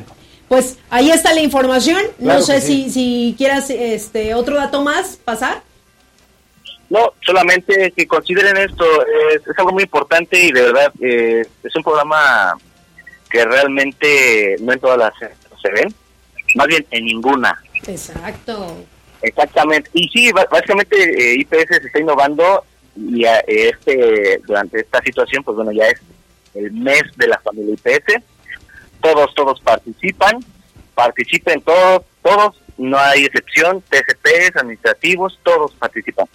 pues 0.47 0.77
ahí 0.89 1.11
está 1.11 1.33
la 1.33 1.41
información. 1.41 2.01
Claro 2.17 2.39
no 2.39 2.45
sé 2.45 2.61
sí. 2.61 2.85
si, 2.85 2.91
si 2.91 3.35
quieras 3.37 3.69
este 3.69 4.33
otro 4.33 4.55
dato 4.55 4.81
más 4.81 5.17
pasar. 5.17 5.61
No, 6.89 7.13
solamente 7.25 7.91
que 7.91 8.07
consideren 8.07 8.55
esto, 8.57 8.85
es, 9.33 9.45
es 9.45 9.59
algo 9.59 9.73
muy 9.73 9.83
importante 9.83 10.41
y 10.41 10.51
de 10.51 10.61
verdad 10.61 10.93
eh, 11.01 11.45
es 11.63 11.75
un 11.75 11.83
programa 11.83 12.57
que 13.29 13.43
realmente 13.43 14.55
no 14.61 14.71
en 14.71 14.79
todas 14.79 14.97
las 14.97 15.13
se 15.61 15.69
ven, 15.69 15.93
más 16.55 16.67
bien 16.67 16.85
en 16.91 17.05
ninguna. 17.05 17.61
Exacto. 17.87 18.77
Exactamente. 19.21 19.89
Y 19.93 20.07
sí, 20.09 20.31
básicamente 20.31 20.95
eh, 20.97 21.35
IPS 21.39 21.67
se 21.67 21.87
está 21.87 21.99
innovando 21.99 22.63
y 22.95 23.25
eh, 23.25 23.43
este 23.47 24.41
durante 24.45 24.79
esta 24.79 25.01
situación, 25.01 25.43
pues 25.43 25.55
bueno, 25.57 25.71
ya 25.71 25.87
es 25.87 25.99
el 26.53 26.71
mes 26.71 27.03
de 27.17 27.27
la 27.27 27.39
familia 27.39 27.73
IPS. 27.73 28.23
Todos, 29.01 29.33
todos 29.35 29.61
participan, 29.97 30.45
participen 30.93 31.61
todos, 31.61 32.03
todos, 32.21 32.55
no 32.77 32.97
hay 32.97 33.25
excepción, 33.25 33.83
TCPs, 33.89 34.55
administrativos, 34.55 35.39
todos 35.43 35.73
participan. 35.73 36.27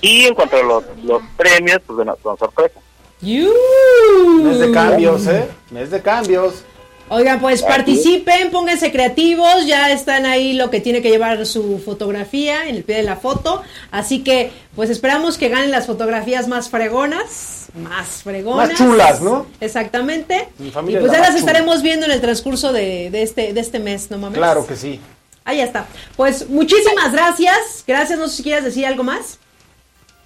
Y 0.00 0.24
en 0.24 0.34
cuanto 0.34 0.56
a 0.56 0.62
los, 0.62 0.84
los 1.04 1.22
premios, 1.36 1.80
pues 1.86 1.96
bueno, 1.96 2.16
son 2.22 2.38
sorpresa. 2.38 2.80
Mes 3.20 4.58
de 4.58 4.72
cambios, 4.72 5.26
¿eh? 5.26 5.48
Mes 5.70 5.90
de 5.90 6.02
cambios. 6.02 6.64
Oigan, 7.08 7.40
pues 7.40 7.62
participen, 7.62 8.50
pónganse 8.50 8.90
creativos, 8.90 9.66
ya 9.66 9.92
están 9.92 10.24
ahí 10.24 10.54
lo 10.54 10.70
que 10.70 10.80
tiene 10.80 11.02
que 11.02 11.10
llevar 11.10 11.44
su 11.44 11.78
fotografía 11.78 12.68
en 12.68 12.76
el 12.76 12.84
pie 12.84 12.96
de 12.96 13.02
la 13.02 13.16
foto, 13.16 13.62
así 13.90 14.24
que 14.24 14.50
pues 14.74 14.88
esperamos 14.88 15.36
que 15.36 15.50
ganen 15.50 15.70
las 15.70 15.86
fotografías 15.86 16.48
más 16.48 16.70
fregonas, 16.70 17.61
más 17.74 18.22
fregonas. 18.22 18.68
Más 18.68 18.78
chulas, 18.78 19.20
¿no? 19.20 19.46
Exactamente. 19.60 20.48
Mi 20.58 20.68
Y 20.68 20.70
familia 20.70 21.00
pues 21.00 21.12
es 21.12 21.16
ya 21.18 21.22
la 21.22 21.28
las 21.28 21.38
chula. 21.38 21.50
estaremos 21.52 21.82
viendo 21.82 22.06
en 22.06 22.12
el 22.12 22.20
transcurso 22.20 22.72
de, 22.72 23.10
de 23.10 23.22
este 23.22 23.52
de 23.52 23.60
este 23.60 23.78
mes, 23.78 24.10
¿no 24.10 24.18
mames? 24.18 24.38
Claro 24.38 24.66
que 24.66 24.76
sí. 24.76 25.00
Ahí 25.44 25.60
está. 25.60 25.86
Pues 26.16 26.48
muchísimas 26.48 27.12
gracias. 27.12 27.82
Gracias, 27.86 28.18
no 28.18 28.28
sé 28.28 28.36
si 28.36 28.42
quieres 28.44 28.64
decir 28.64 28.86
algo 28.86 29.02
más. 29.02 29.38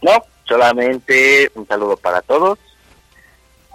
No, 0.02 0.22
solamente 0.46 1.50
un 1.54 1.66
saludo 1.66 1.96
para 1.96 2.20
todos 2.22 2.58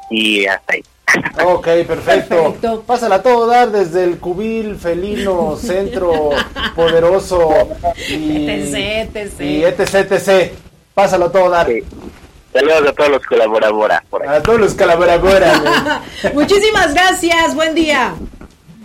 y 0.10 0.46
hasta 0.46 0.74
ahí. 0.74 0.84
Ok, 1.44 1.66
perfecto. 1.88 2.54
Perfecto. 2.54 2.84
Pásala 2.84 3.16
a 3.16 3.22
todo 3.24 3.46
dar 3.46 3.70
desde 3.72 4.06
el 4.06 4.18
cubil 4.20 4.78
felino, 4.78 5.58
centro, 5.58 6.30
poderoso 6.76 7.50
y 8.08 8.48
etc, 8.50 9.10
etc. 9.16 9.42
y 9.42 9.64
etc, 9.64 10.12
etc. 10.12 10.54
Pásalo 10.94 11.26
a 11.26 11.32
todo 11.32 11.50
dar. 11.50 11.68
Sí. 11.68 11.84
Saludos 12.54 12.90
a 12.90 12.94
todos 12.94 13.10
los 13.12 13.26
colaboradores. 13.26 13.98
A 14.28 14.42
todos 14.42 14.60
los 14.60 14.74
calaveras. 14.74 15.62
Muchísimas 16.34 16.94
gracias. 16.94 17.56
Buen 17.56 17.74
día. 17.74 18.14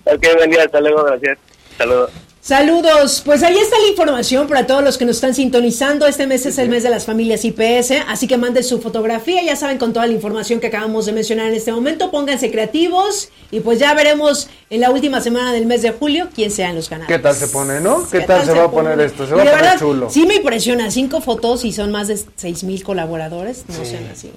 Ok, 0.04 0.24
buen 0.36 0.50
día, 0.50 0.62
hasta 0.64 0.80
luego, 0.80 1.02
gracias. 1.04 1.38
Saludos. 1.76 2.10
Saludos, 2.46 3.22
pues 3.24 3.42
ahí 3.42 3.56
está 3.58 3.76
la 3.80 3.88
información 3.88 4.46
para 4.46 4.68
todos 4.68 4.84
los 4.84 4.98
que 4.98 5.04
nos 5.04 5.16
están 5.16 5.34
sintonizando. 5.34 6.06
Este 6.06 6.28
mes 6.28 6.46
es 6.46 6.58
el 6.58 6.68
mes 6.68 6.84
de 6.84 6.90
las 6.90 7.04
familias 7.04 7.44
IPS, 7.44 8.04
así 8.06 8.28
que 8.28 8.36
manden 8.36 8.62
su 8.62 8.80
fotografía, 8.80 9.42
ya 9.42 9.56
saben, 9.56 9.78
con 9.78 9.92
toda 9.92 10.06
la 10.06 10.12
información 10.12 10.60
que 10.60 10.68
acabamos 10.68 11.06
de 11.06 11.12
mencionar 11.12 11.48
en 11.48 11.54
este 11.54 11.72
momento. 11.72 12.12
Pónganse 12.12 12.52
creativos 12.52 13.30
y 13.50 13.58
pues 13.58 13.80
ya 13.80 13.94
veremos 13.94 14.48
en 14.70 14.80
la 14.80 14.90
última 14.92 15.20
semana 15.20 15.52
del 15.52 15.66
mes 15.66 15.82
de 15.82 15.90
julio 15.90 16.28
quién 16.32 16.52
sean 16.52 16.76
los 16.76 16.88
ganadores. 16.88 17.16
¿Qué 17.16 17.20
tal 17.20 17.34
se 17.34 17.48
pone, 17.48 17.80
no? 17.80 18.08
¿Qué 18.08 18.20
tal 18.20 18.44
se 18.44 18.52
va 18.52 18.62
a 18.66 18.70
poner 18.70 18.92
pone? 18.92 19.04
esto? 19.06 19.26
Se 19.26 19.34
va 19.34 19.42
a 19.42 19.44
poner 19.44 19.60
verdad, 19.62 19.78
chulo. 19.80 20.08
Sí 20.08 20.24
me 20.24 20.36
impresiona, 20.36 20.88
cinco 20.92 21.20
fotos 21.20 21.64
y 21.64 21.72
son 21.72 21.90
más 21.90 22.06
de 22.06 22.16
seis 22.36 22.62
mil 22.62 22.84
colaboradores, 22.84 23.64
no 23.66 23.74
Sí. 23.74 23.90
sean 23.90 24.04
así. 24.12 24.30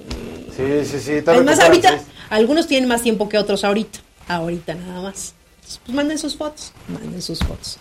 Sí, 0.56 0.84
sí, 0.84 0.98
sí. 0.98 1.22
Además, 1.24 1.60
ahorita, 1.60 2.00
algunos 2.30 2.66
tienen 2.66 2.88
más 2.88 3.02
tiempo 3.02 3.28
que 3.28 3.38
otros 3.38 3.62
ahorita. 3.62 4.00
Ahorita 4.26 4.74
nada 4.74 5.00
más. 5.00 5.34
Entonces, 5.70 5.80
Pues 5.86 5.94
manden 5.96 6.18
sus 6.18 6.36
fotos. 6.36 6.72
Manden 6.88 7.22
sus 7.22 7.38
fotos. 7.38 7.78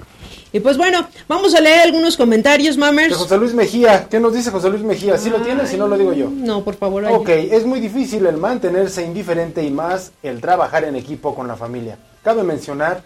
Y 0.52 0.60
pues 0.60 0.78
bueno, 0.78 1.08
vamos 1.28 1.56
a 1.56 1.60
leer 1.62 1.80
algunos 1.82 2.18
comentarios, 2.18 2.78
mamers. 2.78 3.16
José 3.16 3.38
Luis 3.38 3.54
Mejía. 3.54 4.08
¿Qué 4.10 4.20
nos 4.20 4.34
dice 4.34 4.52
José 4.52 4.70
Luis 4.70 4.84
Mejía? 4.84 5.18
¿Sí 5.18 5.30
lo 5.30 5.42
tienes? 5.42 5.70
Si 5.70 5.78
no 5.78 5.88
lo 5.88 5.98
digo 5.98 6.14
yo. 6.14 6.30
No, 6.30 6.64
por 6.64 6.76
favor. 6.76 7.06
ay. 7.06 7.14
Ok, 7.14 7.30
es 7.30 7.66
muy 7.66 7.80
difícil 7.80 8.26
el 8.28 8.38
mantenerse 8.38 9.04
indiferente 9.04 9.64
y 9.64 9.72
más 9.72 10.12
el 10.22 10.40
trabajar 10.42 10.84
en 10.84 10.96
equipo 10.96 11.34
con 11.34 11.48
la 11.48 11.56
familia. 11.56 11.98
Cabe 12.24 12.44
mencionar 12.44 13.02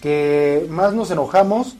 que 0.00 0.66
más 0.70 0.94
nos 0.94 1.10
enojamos, 1.10 1.76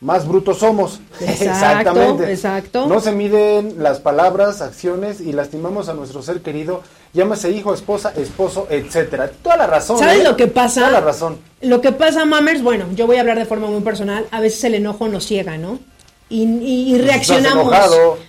más 0.00 0.26
brutos 0.26 0.58
somos. 0.58 1.00
Exacto, 1.20 2.22
exacto. 2.24 2.86
No 2.86 3.00
se 3.00 3.12
miden 3.12 3.76
las 3.82 4.00
palabras, 4.00 4.60
acciones 4.60 5.20
y 5.20 5.32
lastimamos 5.32 5.88
a 5.88 5.94
nuestro 5.94 6.22
ser 6.22 6.42
querido, 6.42 6.82
llámese 7.16 7.50
hijo, 7.50 7.74
esposa, 7.74 8.12
esposo, 8.16 8.68
etcétera. 8.70 9.28
Toda 9.42 9.56
la 9.56 9.66
razón. 9.66 9.98
¿Sabes 9.98 10.20
¿eh? 10.20 10.24
lo 10.24 10.36
que 10.36 10.46
pasa? 10.46 10.80
Toda 10.82 10.92
la 10.92 11.00
razón. 11.00 11.38
Lo 11.62 11.80
que 11.80 11.90
pasa, 11.90 12.24
mamers, 12.24 12.62
bueno, 12.62 12.86
yo 12.94 13.06
voy 13.08 13.16
a 13.16 13.20
hablar 13.20 13.38
de 13.38 13.46
forma 13.46 13.66
muy 13.66 13.80
personal. 13.80 14.26
A 14.30 14.40
veces 14.40 14.62
el 14.64 14.74
enojo 14.74 15.08
nos 15.08 15.26
ciega, 15.26 15.56
¿no? 15.56 15.80
Y, 16.28 16.42
y- 16.44 16.88
y 16.88 16.90
Pues 16.92 17.06
reaccionamos. 17.06 17.74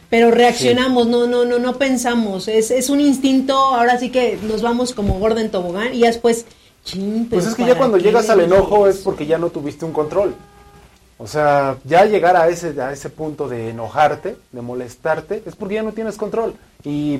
Pero 0.10 0.32
reaccionamos, 0.32 1.08
no, 1.08 1.28
no, 1.28 1.46
no, 1.46 1.60
no 1.60 1.78
pensamos. 1.78 2.48
Es, 2.48 2.72
es 2.72 2.90
un 2.90 3.02
instinto, 3.02 3.56
ahora 3.56 4.00
sí 4.00 4.10
que 4.10 4.40
nos 4.42 4.62
vamos 4.62 4.94
como 4.94 5.20
gorda 5.20 5.42
en 5.42 5.52
tobogán 5.52 5.94
y 5.94 6.00
ya 6.00 6.08
después. 6.08 6.46
Pues 6.84 7.28
pero 7.30 7.42
es 7.42 7.56
que 7.56 7.64
ya 7.64 7.68
¿para 7.70 7.78
cuando 7.80 7.98
llegas 7.98 8.28
le 8.28 8.32
al 8.34 8.40
enojo 8.42 8.88
es 8.88 8.98
porque 9.00 9.26
ya 9.26 9.38
no 9.38 9.50
tuviste 9.50 9.84
un 9.84 9.92
control. 9.92 10.36
O 11.18 11.28
sea, 11.28 11.78
ya 11.84 12.06
llegar 12.06 12.38
a 12.38 12.48
ese, 12.48 12.80
a 12.80 12.94
ese 12.94 13.10
punto 13.10 13.50
de 13.50 13.72
enojarte, 13.72 14.38
de 14.52 14.62
molestarte, 14.62 15.42
es 15.46 15.56
porque 15.56 15.76
ya 15.76 15.84
no 15.84 15.92
tienes 15.92 16.16
control. 16.16 16.54
Y 16.84 17.20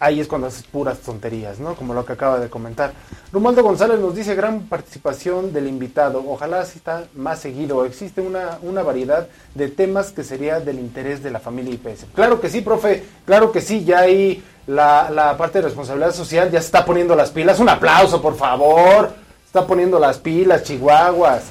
ahí 0.00 0.20
es 0.20 0.28
cuando 0.28 0.46
haces 0.46 0.62
puras 0.62 0.98
tonterías, 0.98 1.58
¿no? 1.58 1.74
Como 1.74 1.94
lo 1.94 2.04
que 2.04 2.12
acaba 2.12 2.38
de 2.38 2.48
comentar. 2.48 2.92
Romualdo 3.32 3.62
González 3.62 3.98
nos 3.98 4.14
dice 4.14 4.34
gran 4.34 4.62
participación 4.62 5.52
del 5.52 5.66
invitado. 5.66 6.24
Ojalá 6.26 6.60
así 6.60 6.78
está 6.78 7.04
más 7.14 7.40
seguido. 7.40 7.84
Existe 7.84 8.20
una, 8.20 8.58
una 8.62 8.82
variedad 8.82 9.28
de 9.54 9.68
temas 9.68 10.12
que 10.12 10.24
sería 10.24 10.60
del 10.60 10.78
interés 10.78 11.22
de 11.22 11.30
la 11.30 11.40
familia 11.40 11.74
IPS. 11.74 12.06
Claro 12.14 12.40
que 12.40 12.48
sí, 12.48 12.60
profe. 12.60 13.04
Claro 13.26 13.52
que 13.52 13.60
sí. 13.60 13.84
Ya 13.84 14.00
ahí 14.00 14.42
la, 14.66 15.10
la 15.10 15.36
parte 15.36 15.58
de 15.58 15.64
responsabilidad 15.64 16.14
social 16.14 16.50
ya 16.50 16.60
se 16.60 16.66
está 16.66 16.84
poniendo 16.84 17.16
las 17.16 17.30
pilas. 17.30 17.58
Un 17.60 17.68
aplauso, 17.68 18.22
por 18.22 18.36
favor. 18.36 19.10
Está 19.46 19.66
poniendo 19.66 19.98
las 19.98 20.18
pilas, 20.18 20.62
chihuahuas 20.62 21.44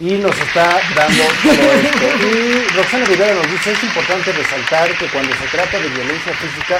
y 0.00 0.12
nos 0.12 0.38
está 0.38 0.78
dando. 0.94 1.22
Y 1.42 2.76
Roxana 2.76 3.04
Rivera 3.06 3.34
nos 3.34 3.50
dice, 3.50 3.72
es 3.72 3.82
importante 3.82 4.30
resaltar 4.30 4.96
que 4.96 5.06
cuando 5.08 5.34
se 5.34 5.46
trata 5.50 5.78
de 5.78 5.88
violencia 5.88 6.32
física 6.34 6.78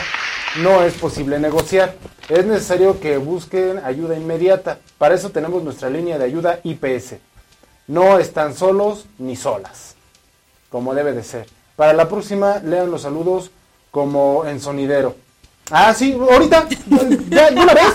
no 0.63 0.83
es 0.83 0.95
posible 0.95 1.39
negociar. 1.39 1.95
Es 2.29 2.45
necesario 2.45 3.01
que 3.01 3.17
busquen 3.17 3.81
ayuda 3.85 4.17
inmediata. 4.17 4.79
Para 4.99 5.15
eso 5.15 5.31
tenemos 5.31 5.63
nuestra 5.63 5.89
línea 5.91 6.19
de 6.19 6.25
ayuda 6.25 6.61
IPS. 6.63 7.15
No 7.87 8.19
están 8.19 8.55
solos 8.55 9.07
ni 9.19 9.35
solas, 9.37 9.95
como 10.69 10.95
debe 10.95 11.13
de 11.13 11.25
ser. 11.25 11.47
Para 11.77 11.93
la 11.95 12.09
próxima, 12.09 12.59
lean 12.59 12.91
los 12.91 13.03
saludos 13.03 13.51
como 13.91 14.45
en 14.47 14.61
sonidero. 14.61 15.17
Ah, 15.71 15.93
sí, 15.95 16.13
ahorita, 16.31 16.67
ya, 17.29 17.51
de 17.51 17.61
una 17.61 17.75
vez. 17.75 17.93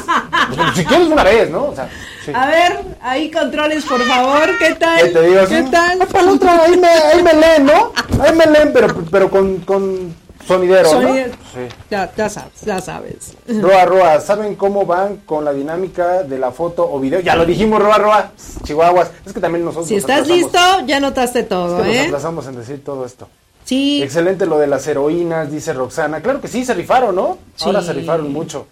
Si 0.75 0.85
quieres 0.85 1.07
una 1.07 1.23
vez, 1.23 1.49
¿no? 1.49 1.65
O 1.65 1.75
sea, 1.75 1.89
sí. 2.23 2.31
A 2.33 2.45
ver, 2.47 2.79
ahí 3.01 3.31
controles, 3.31 3.83
por 3.85 4.01
favor. 4.03 4.49
¿Qué 4.59 4.75
tal? 4.75 5.01
¿Qué 5.01 5.09
te 5.09 5.21
digo? 5.21 5.41
¿Qué 5.47 5.63
Sí. 5.63 5.69
tal? 5.71 6.01
Ah, 6.01 6.05
para 6.05 6.23
la 6.23 6.31
otra, 6.33 6.63
ahí 6.63 6.77
me, 6.77 6.87
ahí 6.87 7.23
me 7.23 7.33
leen, 7.33 7.65
¿no? 7.65 7.91
Ahí 8.21 8.35
me 8.35 8.45
leen, 8.45 8.71
pero, 8.73 8.95
pero 9.11 9.29
con, 9.29 9.57
con 9.59 10.15
sonidero, 10.47 10.89
Sonidero. 10.89 11.29
¿no? 11.29 11.33
Sí. 11.53 11.75
Ya, 11.89 12.11
ya 12.15 12.29
sabes, 12.29 12.61
ya 12.65 12.81
sabes. 12.81 13.33
Roa, 13.47 13.85
Roa, 13.85 14.19
¿saben 14.21 14.55
cómo 14.55 14.85
van 14.85 15.17
con 15.25 15.45
la 15.45 15.53
dinámica 15.53 16.23
de 16.23 16.37
la 16.39 16.51
foto 16.51 16.89
o 16.91 16.99
video? 16.99 17.19
Ya 17.21 17.35
lo 17.35 17.45
dijimos, 17.45 17.81
Roa, 17.81 17.97
Roa, 17.97 18.31
Chihuahuas. 18.63 19.11
Es 19.25 19.33
que 19.33 19.39
también 19.39 19.63
nosotros 19.65 19.87
Si 19.87 19.95
nos 19.95 20.01
estás 20.03 20.27
listo, 20.27 20.57
ya 20.85 20.99
notaste 20.99 21.39
Es 21.41 21.47
todo, 21.49 21.77
que 21.77 21.83
nos 21.87 21.95
¿eh? 21.95 22.05
aplazamos 22.07 22.47
en 22.47 22.55
decir 22.55 22.83
todo 22.83 23.05
esto. 23.05 23.27
Sí. 23.65 24.03
Excelente 24.03 24.45
lo 24.45 24.57
de 24.59 24.67
las 24.67 24.85
heroínas, 24.87 25.49
dice 25.49 25.71
Roxana. 25.73 26.21
Claro 26.21 26.41
que 26.41 26.47
sí, 26.49 26.65
se 26.65 26.73
rifaron, 26.73 27.15
¿no? 27.15 27.37
Ahora 27.61 27.81
Sí. 27.81 27.87
se 27.87 27.93
rifaron 27.93 28.31
mucho. 28.33 28.67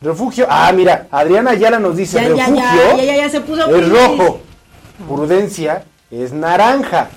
Refugio. 0.00 0.46
Ah, 0.48 0.70
mira, 0.72 1.08
Adriana 1.10 1.50
Ayala 1.50 1.80
nos 1.80 1.96
dice, 1.96 2.22
Ya, 2.22 2.28
refugio 2.46 3.02
ya, 3.04 3.16
ya, 3.16 3.28
se 3.28 3.40
puso 3.40 3.66
es 3.74 3.88
rojo. 3.88 4.40
Prudencia 5.08 5.84
es 6.10 6.32
naranja. 6.32 7.08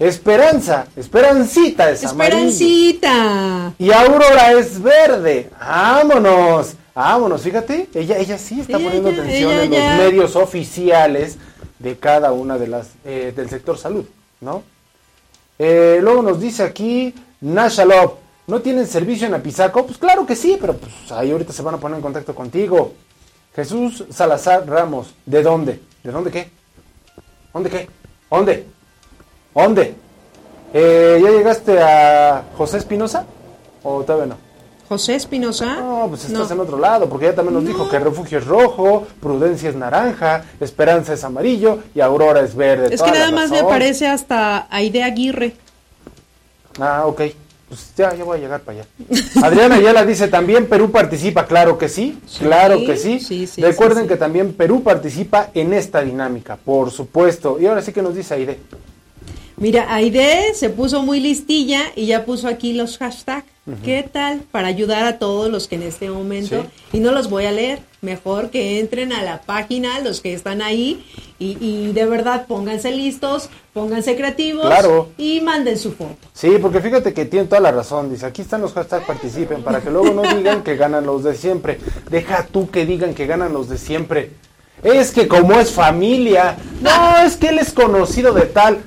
Esperanza, 0.00 0.86
esperancita 0.96 1.90
es 1.90 2.02
amarillo. 2.06 2.48
Esperancita. 2.48 3.74
Y 3.78 3.92
Aurora 3.92 4.52
es 4.52 4.80
verde. 4.82 5.50
Vámonos. 5.60 6.74
Vámonos, 6.94 7.42
fíjate. 7.42 7.86
Ella, 7.94 8.16
ella 8.16 8.38
sí 8.38 8.62
está 8.62 8.78
Ella 8.78 8.86
poniendo 8.86 9.10
atención 9.10 9.52
en 9.52 9.70
los 9.70 9.98
medios 9.98 10.36
oficiales 10.36 11.36
de 11.78 11.98
cada 11.98 12.32
una 12.32 12.56
de 12.56 12.68
las 12.68 12.88
eh, 13.04 13.34
del 13.36 13.50
sector 13.50 13.76
salud, 13.76 14.06
¿no? 14.40 14.62
Eh, 15.58 15.98
luego 16.00 16.22
nos 16.22 16.40
dice 16.40 16.62
aquí 16.62 17.14
Nashalov, 17.42 18.14
¿no 18.46 18.60
tienen 18.60 18.86
servicio 18.86 19.26
en 19.26 19.34
Apizaco? 19.34 19.84
Pues 19.84 19.98
claro 19.98 20.24
que 20.24 20.34
sí, 20.34 20.56
pero 20.58 20.78
pues 20.78 21.12
ahí 21.12 21.30
ahorita 21.30 21.52
se 21.52 21.60
van 21.60 21.74
a 21.74 21.78
poner 21.78 21.96
en 21.96 22.02
contacto 22.02 22.34
contigo. 22.34 22.94
Jesús 23.54 24.04
Salazar 24.08 24.66
Ramos, 24.66 25.12
¿de 25.26 25.42
dónde? 25.42 25.78
¿De 26.02 26.10
dónde 26.10 26.30
qué? 26.30 26.48
¿Dónde 27.52 27.68
qué? 27.68 27.86
¿Dónde? 28.30 28.79
¿Dónde? 29.54 29.94
Eh, 30.72 31.20
¿Ya 31.22 31.30
llegaste 31.30 31.80
a 31.80 32.44
José 32.56 32.78
Espinosa? 32.78 33.24
¿O 33.82 34.02
todavía 34.02 34.26
no? 34.26 34.50
José 34.88 35.14
Espinosa. 35.14 35.76
No, 35.76 36.06
pues 36.08 36.24
estás 36.24 36.50
en 36.50 36.58
otro 36.58 36.76
lado, 36.76 37.08
porque 37.08 37.26
ya 37.26 37.34
también 37.34 37.54
nos 37.54 37.64
dijo 37.64 37.88
que 37.88 37.96
refugio 38.00 38.38
es 38.38 38.44
rojo, 38.44 39.06
prudencia 39.20 39.68
es 39.68 39.76
naranja, 39.76 40.44
esperanza 40.58 41.12
es 41.12 41.22
amarillo 41.22 41.78
y 41.94 42.00
aurora 42.00 42.40
es 42.40 42.56
verde. 42.56 42.92
Es 42.92 43.00
que 43.00 43.12
nada 43.12 43.30
más 43.30 43.50
me 43.50 43.60
aparece 43.60 44.08
hasta 44.08 44.66
Aide 44.68 45.04
Aguirre. 45.04 45.54
Ah, 46.80 47.04
ok. 47.06 47.22
Pues 47.68 47.92
ya, 47.96 48.12
ya 48.16 48.24
voy 48.24 48.38
a 48.38 48.40
llegar 48.40 48.62
para 48.62 48.80
allá. 48.80 48.88
Adriana 49.44 49.76
Ayala 49.76 50.04
dice 50.04 50.26
también 50.26 50.68
Perú 50.68 50.90
participa, 50.90 51.46
claro 51.46 51.78
que 51.78 51.88
sí, 51.88 52.18
Sí, 52.26 52.40
claro 52.40 52.78
que 52.78 52.96
sí. 52.96 53.20
sí, 53.20 53.46
sí, 53.46 53.62
Recuerden 53.62 54.08
que 54.08 54.16
también 54.16 54.54
Perú 54.54 54.82
participa 54.82 55.50
en 55.54 55.72
esta 55.72 56.00
dinámica, 56.02 56.56
por 56.56 56.90
supuesto. 56.90 57.58
Y 57.60 57.66
ahora 57.66 57.80
sí 57.80 57.92
que 57.92 58.02
nos 58.02 58.16
dice 58.16 58.34
Aide. 58.34 58.58
Mira, 59.60 59.94
Aide 59.94 60.54
se 60.54 60.70
puso 60.70 61.02
muy 61.02 61.20
listilla 61.20 61.82
y 61.94 62.06
ya 62.06 62.24
puso 62.24 62.48
aquí 62.48 62.72
los 62.72 62.96
hashtags. 62.98 63.46
¿Qué 63.84 64.02
tal? 64.10 64.40
Para 64.50 64.66
ayudar 64.66 65.04
a 65.04 65.18
todos 65.20 65.48
los 65.48 65.68
que 65.68 65.76
en 65.76 65.84
este 65.84 66.10
momento, 66.10 66.62
Sí. 66.90 66.96
y 66.96 67.00
no 67.00 67.12
los 67.12 67.30
voy 67.30 67.44
a 67.44 67.52
leer, 67.52 67.78
mejor 68.00 68.50
que 68.50 68.80
entren 68.80 69.12
a 69.12 69.22
la 69.22 69.42
página, 69.42 70.00
los 70.00 70.20
que 70.20 70.32
están 70.32 70.60
ahí, 70.60 71.04
y, 71.38 71.56
y 71.60 71.92
de 71.92 72.04
verdad 72.06 72.46
pónganse 72.48 72.90
listos, 72.90 73.48
pónganse 73.72 74.16
creativos 74.16 74.66
Claro. 74.66 75.10
y 75.16 75.40
manden 75.42 75.78
su 75.78 75.92
foto. 75.92 76.16
Sí, 76.32 76.50
porque 76.60 76.80
fíjate 76.80 77.12
que 77.12 77.26
tiene 77.26 77.46
toda 77.46 77.60
la 77.60 77.70
razón. 77.70 78.10
Dice, 78.10 78.26
aquí 78.26 78.42
están 78.42 78.62
los 78.62 78.72
hashtags 78.72 79.06
participen, 79.06 79.62
para 79.62 79.80
que 79.80 79.90
luego 79.90 80.10
no 80.14 80.22
digan 80.34 80.64
que 80.64 80.74
ganan 80.76 81.06
los 81.06 81.22
de 81.22 81.36
siempre. 81.36 81.78
Deja 82.10 82.46
tú 82.50 82.70
que 82.70 82.84
digan 82.86 83.14
que 83.14 83.26
ganan 83.26 83.52
los 83.52 83.68
de 83.68 83.78
siempre. 83.78 84.30
Es 84.82 85.12
que 85.12 85.28
como 85.28 85.60
es 85.60 85.70
familia, 85.70 86.56
no, 86.80 87.18
es 87.24 87.36
que 87.36 87.48
él 87.50 87.58
es 87.60 87.72
conocido 87.72 88.32
de 88.32 88.46
tal. 88.46 88.78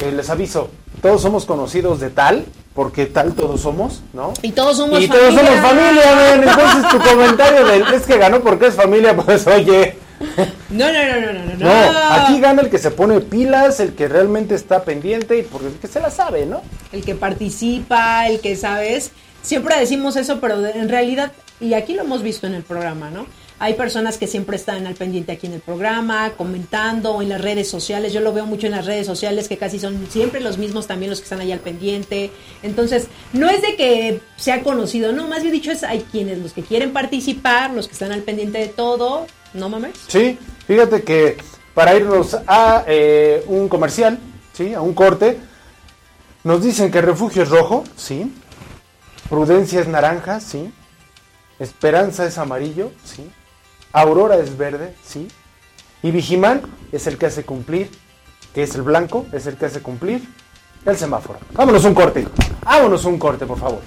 Eh, 0.00 0.12
les 0.12 0.30
aviso, 0.30 0.70
todos 1.02 1.22
somos 1.22 1.44
conocidos 1.44 2.00
de 2.00 2.10
tal, 2.10 2.44
porque 2.74 3.06
tal 3.06 3.34
todos 3.34 3.60
somos, 3.60 4.02
¿no? 4.12 4.32
Y 4.42 4.52
todos 4.52 4.76
somos 4.76 5.00
y 5.00 5.08
todos 5.08 5.34
familia. 5.34 5.46
somos 5.46 5.60
familia, 5.60 6.14
ven. 6.14 6.48
Entonces 6.48 6.90
tu 6.90 6.98
comentario 6.98 7.66
de 7.66 7.96
es 7.96 8.06
que 8.06 8.18
ganó 8.18 8.40
porque 8.40 8.66
es 8.66 8.74
familia, 8.74 9.16
pues 9.24 9.46
oye. 9.46 9.96
No, 10.70 10.92
no, 10.92 10.92
no, 10.92 11.20
no, 11.20 11.32
no, 11.32 11.54
no. 11.56 11.92
No, 11.92 11.98
aquí 12.12 12.40
gana 12.40 12.62
el 12.62 12.70
que 12.70 12.78
se 12.78 12.90
pone 12.90 13.20
pilas, 13.20 13.80
el 13.80 13.94
que 13.94 14.08
realmente 14.08 14.54
está 14.54 14.82
pendiente 14.82 15.38
y 15.38 15.42
porque 15.42 15.68
el 15.68 15.74
que 15.74 15.86
se 15.86 16.00
la 16.00 16.10
sabe, 16.10 16.44
¿no? 16.44 16.62
el 16.92 17.04
que 17.04 17.14
participa, 17.14 18.28
el 18.28 18.40
que 18.40 18.56
sabes. 18.56 19.12
Siempre 19.42 19.78
decimos 19.78 20.16
eso, 20.16 20.40
pero 20.40 20.66
en 20.66 20.88
realidad, 20.88 21.32
y 21.60 21.74
aquí 21.74 21.94
lo 21.94 22.02
hemos 22.02 22.22
visto 22.22 22.46
en 22.46 22.54
el 22.54 22.62
programa, 22.62 23.10
¿no? 23.10 23.26
Hay 23.60 23.74
personas 23.74 24.18
que 24.18 24.28
siempre 24.28 24.56
están 24.56 24.86
al 24.86 24.94
pendiente 24.94 25.32
aquí 25.32 25.48
en 25.48 25.54
el 25.54 25.60
programa, 25.60 26.30
comentando 26.36 27.20
en 27.20 27.28
las 27.28 27.40
redes 27.40 27.68
sociales. 27.68 28.12
Yo 28.12 28.20
lo 28.20 28.32
veo 28.32 28.46
mucho 28.46 28.66
en 28.66 28.72
las 28.72 28.86
redes 28.86 29.06
sociales, 29.06 29.48
que 29.48 29.56
casi 29.56 29.80
son 29.80 30.06
siempre 30.10 30.40
los 30.40 30.58
mismos 30.58 30.86
también 30.86 31.10
los 31.10 31.18
que 31.18 31.24
están 31.24 31.40
ahí 31.40 31.50
al 31.50 31.58
pendiente. 31.58 32.30
Entonces, 32.62 33.08
no 33.32 33.50
es 33.50 33.60
de 33.62 33.74
que 33.74 34.20
sea 34.36 34.62
conocido, 34.62 35.12
no, 35.12 35.26
más 35.26 35.42
bien 35.42 35.52
dicho 35.52 35.72
es 35.72 35.82
hay 35.82 36.06
quienes, 36.12 36.38
los 36.38 36.52
que 36.52 36.62
quieren 36.62 36.92
participar, 36.92 37.72
los 37.72 37.88
que 37.88 37.94
están 37.94 38.12
al 38.12 38.22
pendiente 38.22 38.58
de 38.58 38.68
todo, 38.68 39.26
¿no 39.54 39.68
mames? 39.68 39.92
Sí, 40.06 40.38
fíjate 40.66 41.02
que 41.02 41.36
para 41.74 41.96
irnos 41.96 42.36
a 42.46 42.84
eh, 42.86 43.42
un 43.48 43.68
comercial, 43.68 44.18
sí, 44.52 44.72
a 44.72 44.80
un 44.80 44.94
corte, 44.94 45.38
nos 46.44 46.62
dicen 46.62 46.92
que 46.92 47.00
refugio 47.00 47.42
es 47.42 47.48
rojo, 47.48 47.82
sí. 47.96 48.32
Prudencia 49.28 49.80
es 49.80 49.88
naranja, 49.88 50.40
sí. 50.40 50.72
Esperanza 51.58 52.24
es 52.24 52.38
amarillo, 52.38 52.92
sí. 53.04 53.28
Aurora 53.92 54.36
es 54.36 54.56
verde, 54.56 54.94
sí. 55.02 55.28
Y 56.02 56.10
Vigimán 56.10 56.62
es 56.92 57.06
el 57.06 57.18
que 57.18 57.26
hace 57.26 57.44
cumplir, 57.44 57.90
que 58.54 58.62
es 58.62 58.74
el 58.74 58.82
blanco, 58.82 59.26
es 59.32 59.46
el 59.46 59.56
que 59.56 59.66
hace 59.66 59.82
cumplir 59.82 60.22
el 60.84 60.96
semáforo. 60.96 61.38
Vámonos 61.52 61.84
un 61.84 61.94
corte, 61.94 62.26
vámonos 62.64 63.04
un 63.04 63.18
corte, 63.18 63.46
por 63.46 63.58
favor. 63.58 63.80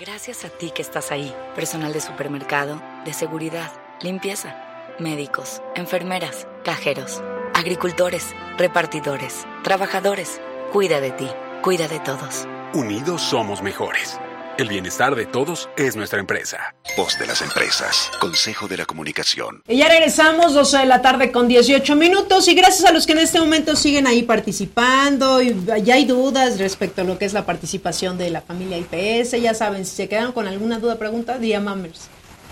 Gracias 0.00 0.44
a 0.44 0.48
ti 0.48 0.70
que 0.70 0.82
estás 0.82 1.10
ahí, 1.10 1.34
personal 1.54 1.92
de 1.92 2.00
supermercado, 2.00 2.80
de 3.04 3.12
seguridad, 3.12 3.72
limpieza, 4.00 4.56
médicos, 4.98 5.60
enfermeras, 5.74 6.46
cajeros, 6.64 7.22
agricultores, 7.54 8.34
repartidores, 8.56 9.46
trabajadores. 9.64 10.40
Cuida 10.72 11.00
de 11.00 11.12
ti, 11.12 11.28
cuida 11.62 11.88
de 11.88 11.98
todos. 12.00 12.46
Unidos 12.74 13.22
somos 13.22 13.62
mejores. 13.62 14.20
El 14.58 14.68
bienestar 14.68 15.14
de 15.14 15.24
todos 15.24 15.68
es 15.76 15.94
nuestra 15.94 16.18
empresa. 16.18 16.74
Voz 16.96 17.16
de 17.16 17.28
las 17.28 17.42
empresas. 17.42 18.10
Consejo 18.20 18.66
de 18.66 18.76
la 18.76 18.86
comunicación. 18.86 19.62
Y 19.68 19.76
ya 19.76 19.88
regresamos, 19.88 20.52
12 20.52 20.78
de 20.78 20.86
la 20.86 21.00
tarde 21.00 21.30
con 21.30 21.46
18 21.46 21.94
minutos. 21.94 22.48
Y 22.48 22.56
gracias 22.56 22.84
a 22.84 22.92
los 22.92 23.06
que 23.06 23.12
en 23.12 23.20
este 23.20 23.38
momento 23.38 23.76
siguen 23.76 24.08
ahí 24.08 24.24
participando. 24.24 25.40
Y 25.40 25.54
ya 25.84 25.94
hay 25.94 26.06
dudas 26.06 26.58
respecto 26.58 27.02
a 27.02 27.04
lo 27.04 27.18
que 27.18 27.24
es 27.26 27.34
la 27.34 27.46
participación 27.46 28.18
de 28.18 28.30
la 28.30 28.40
familia 28.40 28.78
IPS. 28.78 29.40
Ya 29.40 29.54
saben, 29.54 29.86
si 29.86 29.94
se 29.94 30.08
quedan 30.08 30.32
con 30.32 30.48
alguna 30.48 30.80
duda, 30.80 30.98
pregunta, 30.98 31.38
día 31.38 31.60
Mammers. 31.60 32.08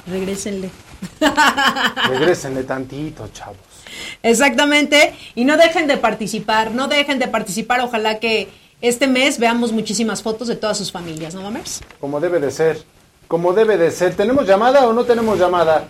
Regrésenle. 0.07 0.71
Regrésenle 2.09 2.63
tantito, 2.63 3.27
chavos. 3.33 3.59
Exactamente. 4.23 5.13
Y 5.35 5.45
no 5.45 5.57
dejen 5.57 5.89
de 5.89 5.97
participar, 5.97 6.71
no 6.71 6.87
dejen 6.87 7.19
de 7.19 7.27
participar. 7.27 7.81
Ojalá 7.81 8.21
que 8.21 8.49
este 8.81 9.07
mes 9.07 9.39
veamos 9.39 9.73
muchísimas 9.73 10.23
fotos 10.23 10.49
de 10.49 10.57
todas 10.57 10.77
sus 10.77 10.93
familias, 10.93 11.35
¿no, 11.35 11.43
Mammers? 11.43 11.81
Como 12.01 12.21
debe 12.21 12.41
de 12.41 12.51
ser. 12.51 12.83
Como 13.29 13.53
debe 13.53 13.77
de 13.77 13.91
ser. 13.91 14.15
¿Tenemos 14.15 14.47
llamada 14.47 14.87
o 14.87 14.93
no 14.93 15.05
tenemos 15.05 15.39
llamada? 15.39 15.89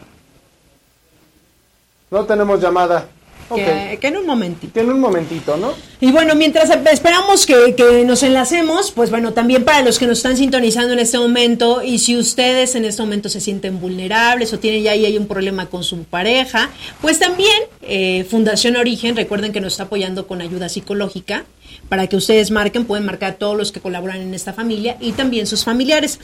No 2.10 2.24
tenemos 2.24 2.60
llamada. 2.60 3.08
Ok. 3.48 3.58
Que, 3.58 3.98
que 4.00 4.06
en 4.08 4.16
un 4.16 4.26
momentito. 4.26 4.72
Tiene 4.72 4.92
un 4.92 5.00
momentito, 5.00 5.56
¿no? 5.56 5.72
Y 6.00 6.10
bueno, 6.10 6.34
mientras 6.34 6.70
esperamos 6.70 7.46
que, 7.46 7.74
que 7.76 8.04
nos 8.04 8.22
enlacemos, 8.22 8.90
pues 8.90 9.10
bueno, 9.10 9.34
también 9.34 9.64
para 9.64 9.82
los 9.82 9.98
que 9.98 10.06
nos 10.06 10.18
están 10.18 10.36
sintonizando 10.36 10.92
en 10.92 10.98
este 10.98 11.18
momento 11.18 11.82
y 11.82 11.98
si 11.98 12.16
ustedes 12.16 12.74
en 12.74 12.84
este 12.84 13.02
momento 13.02 13.28
se 13.28 13.40
sienten 13.40 13.80
vulnerables 13.80 14.52
o 14.52 14.58
tienen 14.58 14.82
ya 14.82 14.92
ahí 14.92 15.06
hay 15.06 15.16
un 15.16 15.28
problema 15.28 15.66
con 15.66 15.84
su 15.84 16.02
pareja, 16.04 16.70
pues 17.00 17.18
también 17.18 17.56
eh, 17.82 18.26
Fundación 18.28 18.76
Origen, 18.76 19.14
recuerden 19.14 19.52
que 19.52 19.60
nos 19.60 19.74
está 19.74 19.84
apoyando 19.84 20.26
con 20.26 20.40
ayuda 20.40 20.68
psicológica 20.68 21.44
para 21.88 22.06
que 22.06 22.16
ustedes 22.16 22.50
marquen, 22.50 22.84
pueden 22.84 23.06
marcar 23.06 23.32
a 23.32 23.34
todos 23.36 23.56
los 23.56 23.72
que 23.72 23.80
colaboran 23.80 24.20
en 24.20 24.34
esta 24.34 24.52
familia 24.52 24.96
y 25.00 25.12
también 25.12 25.46
sus 25.46 25.64
familiares. 25.64 26.18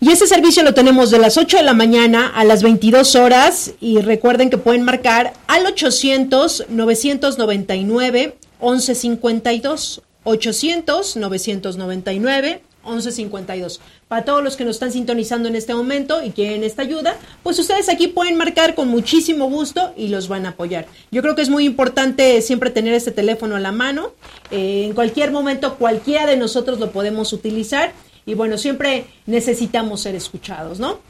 Y 0.00 0.10
ese 0.10 0.26
servicio 0.26 0.62
lo 0.62 0.74
tenemos 0.74 1.10
de 1.10 1.18
las 1.18 1.36
8 1.36 1.58
de 1.58 1.62
la 1.62 1.74
mañana 1.74 2.28
a 2.28 2.44
las 2.44 2.62
22 2.62 3.16
horas 3.16 3.72
y 3.80 4.00
recuerden 4.00 4.50
que 4.50 4.58
pueden 4.58 4.82
marcar 4.82 5.34
al 5.46 5.66
800 5.66 6.66
999 6.68 8.36
1152 8.60 10.02
800 10.24 11.16
999 11.16 12.62
1152. 12.84 13.80
Para 14.08 14.24
todos 14.24 14.42
los 14.42 14.56
que 14.56 14.64
nos 14.64 14.76
están 14.76 14.92
sintonizando 14.92 15.48
en 15.48 15.56
este 15.56 15.74
momento 15.74 16.22
y 16.22 16.30
quieren 16.30 16.64
esta 16.64 16.82
ayuda, 16.82 17.16
pues 17.42 17.58
ustedes 17.58 17.88
aquí 17.88 18.08
pueden 18.08 18.36
marcar 18.36 18.74
con 18.74 18.88
muchísimo 18.88 19.48
gusto 19.48 19.92
y 19.96 20.08
los 20.08 20.28
van 20.28 20.46
a 20.46 20.50
apoyar. 20.50 20.86
Yo 21.10 21.22
creo 21.22 21.34
que 21.34 21.42
es 21.42 21.50
muy 21.50 21.64
importante 21.64 22.40
siempre 22.42 22.70
tener 22.70 22.94
este 22.94 23.10
teléfono 23.10 23.56
a 23.56 23.60
la 23.60 23.72
mano. 23.72 24.12
Eh, 24.50 24.84
en 24.86 24.94
cualquier 24.94 25.30
momento 25.30 25.76
cualquiera 25.76 26.26
de 26.26 26.36
nosotros 26.36 26.78
lo 26.78 26.90
podemos 26.90 27.32
utilizar 27.32 27.92
y 28.26 28.34
bueno, 28.34 28.58
siempre 28.58 29.06
necesitamos 29.26 30.02
ser 30.02 30.14
escuchados, 30.14 30.78
¿no? 30.78 31.09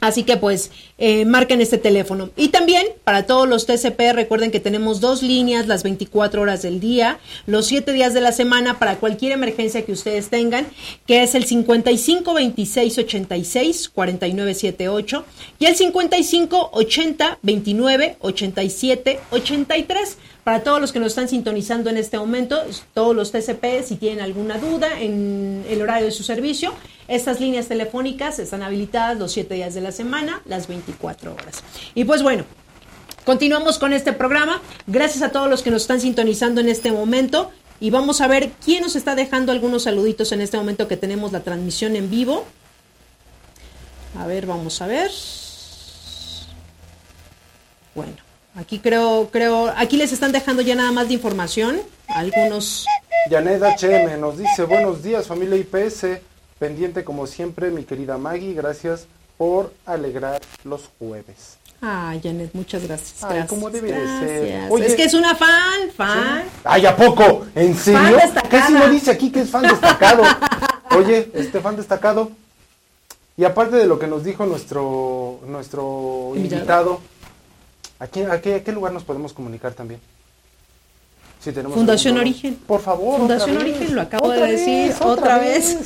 Así 0.00 0.22
que 0.22 0.36
pues 0.36 0.70
eh, 0.98 1.24
marquen 1.24 1.60
este 1.60 1.78
teléfono. 1.78 2.30
Y 2.36 2.48
también 2.48 2.86
para 3.04 3.26
todos 3.26 3.48
los 3.48 3.66
TCP 3.66 4.12
recuerden 4.12 4.50
que 4.50 4.60
tenemos 4.60 5.00
dos 5.00 5.22
líneas 5.22 5.66
las 5.66 5.82
24 5.82 6.42
horas 6.42 6.62
del 6.62 6.78
día, 6.78 7.18
los 7.46 7.66
7 7.66 7.92
días 7.92 8.14
de 8.14 8.20
la 8.20 8.32
semana 8.32 8.78
para 8.78 8.96
cualquier 8.96 9.32
emergencia 9.32 9.84
que 9.84 9.92
ustedes 9.92 10.28
tengan, 10.28 10.66
que 11.06 11.22
es 11.22 11.34
el 11.34 11.44
55 11.44 12.32
26 12.32 12.98
86 12.98 13.88
49 13.88 14.54
78 14.54 15.24
y 15.58 15.66
el 15.66 15.74
55 15.74 16.70
80 16.72 17.38
29 17.42 18.16
87 18.20 19.20
83. 19.30 20.16
Para 20.48 20.62
todos 20.62 20.80
los 20.80 20.92
que 20.92 20.98
nos 20.98 21.08
están 21.08 21.28
sintonizando 21.28 21.90
en 21.90 21.98
este 21.98 22.18
momento, 22.18 22.58
todos 22.94 23.14
los 23.14 23.32
TCP, 23.32 23.84
si 23.84 23.96
tienen 23.96 24.24
alguna 24.24 24.56
duda 24.56 24.98
en 24.98 25.62
el 25.68 25.82
horario 25.82 26.06
de 26.06 26.10
su 26.10 26.22
servicio, 26.22 26.72
estas 27.06 27.38
líneas 27.38 27.68
telefónicas 27.68 28.38
están 28.38 28.62
habilitadas 28.62 29.18
los 29.18 29.30
7 29.32 29.52
días 29.52 29.74
de 29.74 29.82
la 29.82 29.92
semana, 29.92 30.40
las 30.46 30.66
24 30.66 31.34
horas. 31.34 31.62
Y 31.94 32.04
pues 32.04 32.22
bueno, 32.22 32.46
continuamos 33.26 33.78
con 33.78 33.92
este 33.92 34.14
programa. 34.14 34.62
Gracias 34.86 35.22
a 35.22 35.32
todos 35.32 35.50
los 35.50 35.60
que 35.60 35.70
nos 35.70 35.82
están 35.82 36.00
sintonizando 36.00 36.62
en 36.62 36.70
este 36.70 36.92
momento. 36.92 37.50
Y 37.78 37.90
vamos 37.90 38.22
a 38.22 38.26
ver 38.26 38.52
quién 38.64 38.80
nos 38.80 38.96
está 38.96 39.14
dejando 39.14 39.52
algunos 39.52 39.82
saluditos 39.82 40.32
en 40.32 40.40
este 40.40 40.56
momento 40.56 40.88
que 40.88 40.96
tenemos 40.96 41.30
la 41.30 41.40
transmisión 41.40 41.94
en 41.94 42.08
vivo. 42.08 42.46
A 44.18 44.26
ver, 44.26 44.46
vamos 44.46 44.80
a 44.80 44.86
ver. 44.86 45.10
Bueno, 47.94 48.27
Aquí 48.58 48.80
creo, 48.80 49.28
creo, 49.30 49.72
aquí 49.76 49.96
les 49.96 50.12
están 50.12 50.32
dejando 50.32 50.62
ya 50.62 50.74
nada 50.74 50.90
más 50.90 51.06
de 51.06 51.14
información. 51.14 51.80
Algunos. 52.08 52.86
Janet 53.30 53.62
HM 53.62 54.20
nos 54.20 54.36
dice, 54.36 54.64
buenos 54.64 55.00
días 55.00 55.28
familia 55.28 55.56
IPS, 55.56 56.20
pendiente 56.58 57.04
como 57.04 57.28
siempre 57.28 57.70
mi 57.70 57.84
querida 57.84 58.18
Maggie, 58.18 58.54
gracias 58.54 59.06
por 59.36 59.72
alegrar 59.86 60.40
los 60.64 60.90
jueves. 60.98 61.58
Ah, 61.80 62.16
Janet, 62.20 62.50
muchas 62.54 62.82
gracias. 62.82 63.22
Ay, 63.22 63.28
gracias, 63.28 63.48
como 63.48 63.70
debe 63.70 63.92
de 63.92 64.06
ser. 64.06 64.70
Oye. 64.70 64.86
es 64.86 64.94
que 64.96 65.04
es 65.04 65.14
una 65.14 65.36
fan, 65.36 65.92
fan. 65.96 66.42
Ay, 66.64 66.84
¿a 66.86 66.96
poco? 66.96 67.46
¿En 67.54 67.76
serio? 67.76 68.16
destacada. 68.16 68.48
Casi 68.48 68.72
no 68.72 68.88
dice 68.88 69.12
aquí 69.12 69.30
que 69.30 69.42
es 69.42 69.50
fan 69.50 69.62
destacado. 69.62 70.24
Oye, 70.96 71.30
este 71.32 71.60
fan 71.60 71.76
destacado. 71.76 72.32
Y 73.36 73.44
aparte 73.44 73.76
de 73.76 73.86
lo 73.86 74.00
que 74.00 74.08
nos 74.08 74.24
dijo 74.24 74.46
nuestro 74.46 75.38
nuestro 75.46 76.32
Invitado. 76.34 76.56
invitado, 76.56 77.00
¿a, 77.98 78.06
qué, 78.06 78.26
a 78.26 78.40
qué 78.40 78.72
lugar 78.72 78.92
nos 78.92 79.04
podemos 79.04 79.32
comunicar 79.32 79.72
también? 79.74 80.00
Si 81.40 81.52
tenemos 81.52 81.76
Fundación 81.76 82.14
algún- 82.16 82.32
Origen. 82.32 82.56
Por 82.66 82.80
favor. 82.80 83.18
Fundación 83.20 83.50
otra 83.56 83.64
vez. 83.64 83.76
Origen, 83.76 83.94
lo 83.94 84.00
acabo 84.02 84.26
Otra 84.26 84.46
de 84.46 84.52
decir 84.52 84.88
vez, 84.88 84.96
otra, 85.00 85.38
vez. 85.38 85.78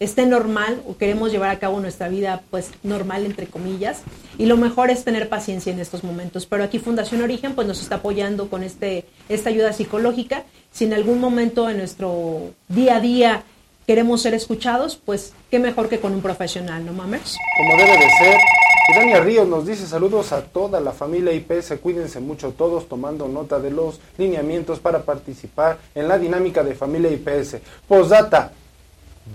esté 0.00 0.26
normal 0.26 0.82
o 0.88 0.96
queremos 0.96 1.30
llevar 1.30 1.50
a 1.50 1.58
cabo 1.58 1.80
nuestra 1.80 2.08
vida 2.08 2.42
pues 2.50 2.70
normal 2.82 3.24
entre 3.24 3.46
comillas 3.46 4.02
y 4.38 4.46
lo 4.46 4.56
mejor 4.56 4.90
es 4.90 5.04
tener 5.04 5.28
paciencia 5.28 5.72
en 5.72 5.78
estos 5.78 6.02
momentos 6.02 6.46
pero 6.46 6.64
aquí 6.64 6.78
Fundación 6.78 7.22
Origen 7.22 7.54
pues 7.54 7.68
nos 7.68 7.80
está 7.80 7.96
apoyando 7.96 8.48
con 8.48 8.62
este 8.62 9.06
esta 9.28 9.50
ayuda 9.50 9.72
psicológica 9.72 10.44
si 10.72 10.84
en 10.84 10.94
algún 10.94 11.20
momento 11.20 11.70
en 11.70 11.78
nuestro 11.78 12.50
día 12.68 12.96
a 12.96 13.00
día 13.00 13.44
queremos 13.86 14.22
ser 14.22 14.34
escuchados 14.34 14.96
pues 14.96 15.32
qué 15.50 15.58
mejor 15.58 15.88
que 15.88 16.00
con 16.00 16.12
un 16.12 16.22
profesional 16.22 16.84
no 16.84 16.92
mamers 16.92 17.36
Como 17.56 17.76
debe 17.76 17.92
de 17.92 18.10
ser. 18.18 18.38
Y 18.86 18.94
Dania 18.94 19.20
Ríos 19.20 19.48
nos 19.48 19.66
dice 19.66 19.86
saludos 19.86 20.32
a 20.32 20.42
toda 20.42 20.78
la 20.78 20.92
familia 20.92 21.32
IPS, 21.32 21.78
cuídense 21.82 22.20
mucho 22.20 22.50
todos 22.50 22.86
tomando 22.86 23.26
nota 23.28 23.58
de 23.58 23.70
los 23.70 23.98
lineamientos 24.18 24.78
para 24.78 25.04
participar 25.04 25.78
en 25.94 26.06
la 26.06 26.18
dinámica 26.18 26.62
de 26.62 26.74
familia 26.74 27.10
IPS. 27.10 27.56
Posdata, 27.88 28.52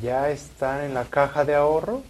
¿ya 0.02 0.30
están 0.30 0.84
en 0.84 0.94
la 0.94 1.06
caja 1.06 1.46
de 1.46 1.56
ahorro? 1.56 2.02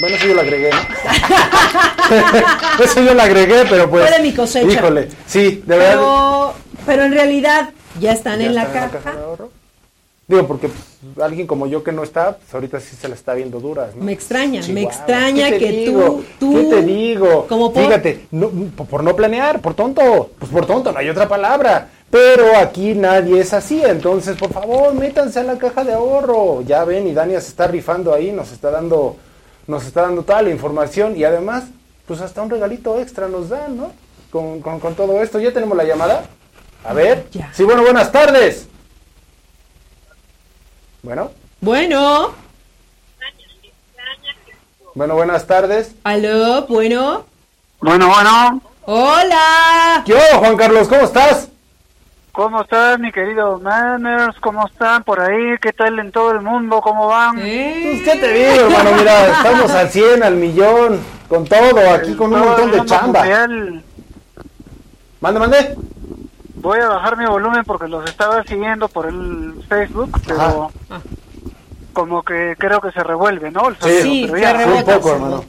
Bueno, 0.00 0.16
eso 0.16 0.26
yo 0.28 0.34
lo 0.34 0.40
agregué, 0.42 0.70
¿no? 0.70 0.78
eso 2.84 3.02
yo 3.02 3.14
lo 3.14 3.22
agregué, 3.22 3.64
pero 3.68 3.90
pues... 3.90 4.06
Fue 4.08 4.16
de 4.16 4.22
mi 4.22 4.32
cosecha. 4.32 4.72
Híjole, 4.72 5.08
sí, 5.26 5.62
de 5.66 5.76
verdad. 5.76 5.94
pero 5.94 6.54
pero 6.86 7.04
en 7.04 7.12
realidad 7.12 7.70
ya 8.00 8.12
están 8.12 8.38
¿ya 8.40 8.46
en 8.46 8.54
la 8.54 8.62
están 8.62 8.90
caja 8.90 9.12
de 9.12 9.22
ahorro? 9.22 9.50
Digo, 10.28 10.46
porque 10.46 10.68
pues, 10.68 10.82
alguien 11.22 11.46
como 11.46 11.66
yo 11.66 11.82
que 11.82 11.90
no 11.90 12.02
está, 12.02 12.36
pues 12.36 12.52
ahorita 12.54 12.80
sí 12.80 12.96
se 12.96 13.08
la 13.08 13.14
está 13.14 13.32
viendo 13.34 13.60
duras, 13.60 13.96
¿no? 13.96 14.04
Me 14.04 14.12
extraña, 14.12 14.60
me 14.68 14.82
extraña 14.82 15.46
¿Qué 15.46 15.52
te 15.52 15.58
que 15.58 15.72
digo? 15.72 16.22
tú, 16.38 16.40
tú, 16.52 16.54
¿Qué 16.54 16.64
te 16.76 16.82
digo? 16.82 17.46
como 17.48 17.72
por- 17.72 17.82
Fíjate, 17.82 18.26
no, 18.30 18.50
por 18.50 19.02
no 19.02 19.16
planear, 19.16 19.60
por 19.60 19.74
tonto, 19.74 20.30
pues 20.38 20.52
por 20.52 20.66
tonto, 20.66 20.92
no 20.92 20.98
hay 20.98 21.08
otra 21.08 21.26
palabra. 21.26 21.88
Pero 22.10 22.56
aquí 22.56 22.94
nadie 22.94 23.40
es 23.40 23.52
así, 23.52 23.82
entonces 23.84 24.36
por 24.38 24.50
favor 24.52 24.94
métanse 24.94 25.40
a 25.40 25.44
la 25.44 25.58
caja 25.58 25.84
de 25.84 25.92
ahorro. 25.92 26.62
Ya 26.62 26.84
ven, 26.84 27.06
y 27.06 27.12
Dania 27.12 27.40
se 27.40 27.48
está 27.48 27.66
rifando 27.66 28.14
ahí, 28.14 28.32
nos 28.32 28.50
está 28.50 28.70
dando, 28.70 29.16
nos 29.66 29.84
está 29.84 30.02
dando 30.02 30.22
toda 30.22 30.40
la 30.40 30.48
información 30.50 31.16
y 31.16 31.24
además, 31.24 31.64
pues 32.06 32.20
hasta 32.22 32.40
un 32.40 32.48
regalito 32.48 32.98
extra 32.98 33.28
nos 33.28 33.50
dan, 33.50 33.76
¿no? 33.76 33.92
Con, 34.30 34.60
con, 34.62 34.80
con 34.80 34.94
todo 34.94 35.22
esto. 35.22 35.38
¿Ya 35.38 35.52
tenemos 35.52 35.76
la 35.76 35.84
llamada? 35.84 36.24
A 36.84 36.94
ver. 36.94 37.26
Ya. 37.32 37.50
Sí, 37.52 37.64
bueno, 37.64 37.82
buenas 37.82 38.10
tardes. 38.10 38.66
Bueno, 41.02 41.30
Bueno, 41.60 42.32
bueno, 44.94 45.14
buenas 45.14 45.46
tardes. 45.46 45.92
aló, 46.04 46.66
bueno, 46.66 47.24
Bueno, 47.80 48.08
bueno, 48.08 48.62
hola. 48.86 50.02
¿Qué 50.04 50.18
Juan 50.38 50.56
Carlos? 50.56 50.88
¿Cómo 50.88 51.02
estás? 51.02 51.48
¿Cómo 52.38 52.62
estás, 52.62 53.00
mi 53.00 53.10
querido 53.10 53.58
Manners? 53.58 54.38
¿Cómo 54.38 54.64
están 54.68 55.02
por 55.02 55.18
ahí? 55.20 55.56
¿Qué 55.60 55.72
tal 55.72 55.98
en 55.98 56.12
todo 56.12 56.30
el 56.30 56.40
mundo? 56.40 56.80
¿Cómo 56.80 57.08
van? 57.08 57.34
Pues, 57.34 57.44
Eh, 57.48 58.02
¿qué 58.04 58.14
te 58.16 58.28
digo, 58.32 58.66
hermano? 58.66 58.90
Mira, 58.96 59.26
estamos 59.38 59.70
al 59.72 59.88
100, 59.88 60.22
al 60.22 60.36
millón, 60.36 61.00
con 61.28 61.44
todo, 61.44 61.90
aquí 61.92 62.14
con 62.14 62.32
un 62.32 62.38
montón 62.38 62.70
de 62.70 62.84
chamba. 62.84 63.18
mundial. 63.22 63.82
Mande, 65.20 65.40
mande. 65.40 65.76
Voy 66.54 66.78
a 66.78 66.86
bajar 66.88 67.16
mi 67.16 67.26
volumen 67.26 67.64
porque 67.64 67.88
los 67.88 68.08
estaba 68.08 68.44
siguiendo 68.44 68.86
por 68.88 69.06
el 69.06 69.60
Facebook, 69.68 70.16
pero 70.24 70.70
como 71.92 72.22
que 72.22 72.54
creo 72.56 72.80
que 72.80 72.92
se 72.92 73.02
revuelve, 73.02 73.50
¿no? 73.50 73.68
El 73.70 73.74
Sí, 73.74 73.80
sonido, 73.80 74.02
Sí, 74.04 74.26
pero 74.30 74.34
se 74.36 74.40
ya, 74.42 74.50
Sí, 74.50 74.54
un 74.54 74.60
rebota, 74.70 74.94
poco, 74.94 75.10
hermano. 75.12 75.44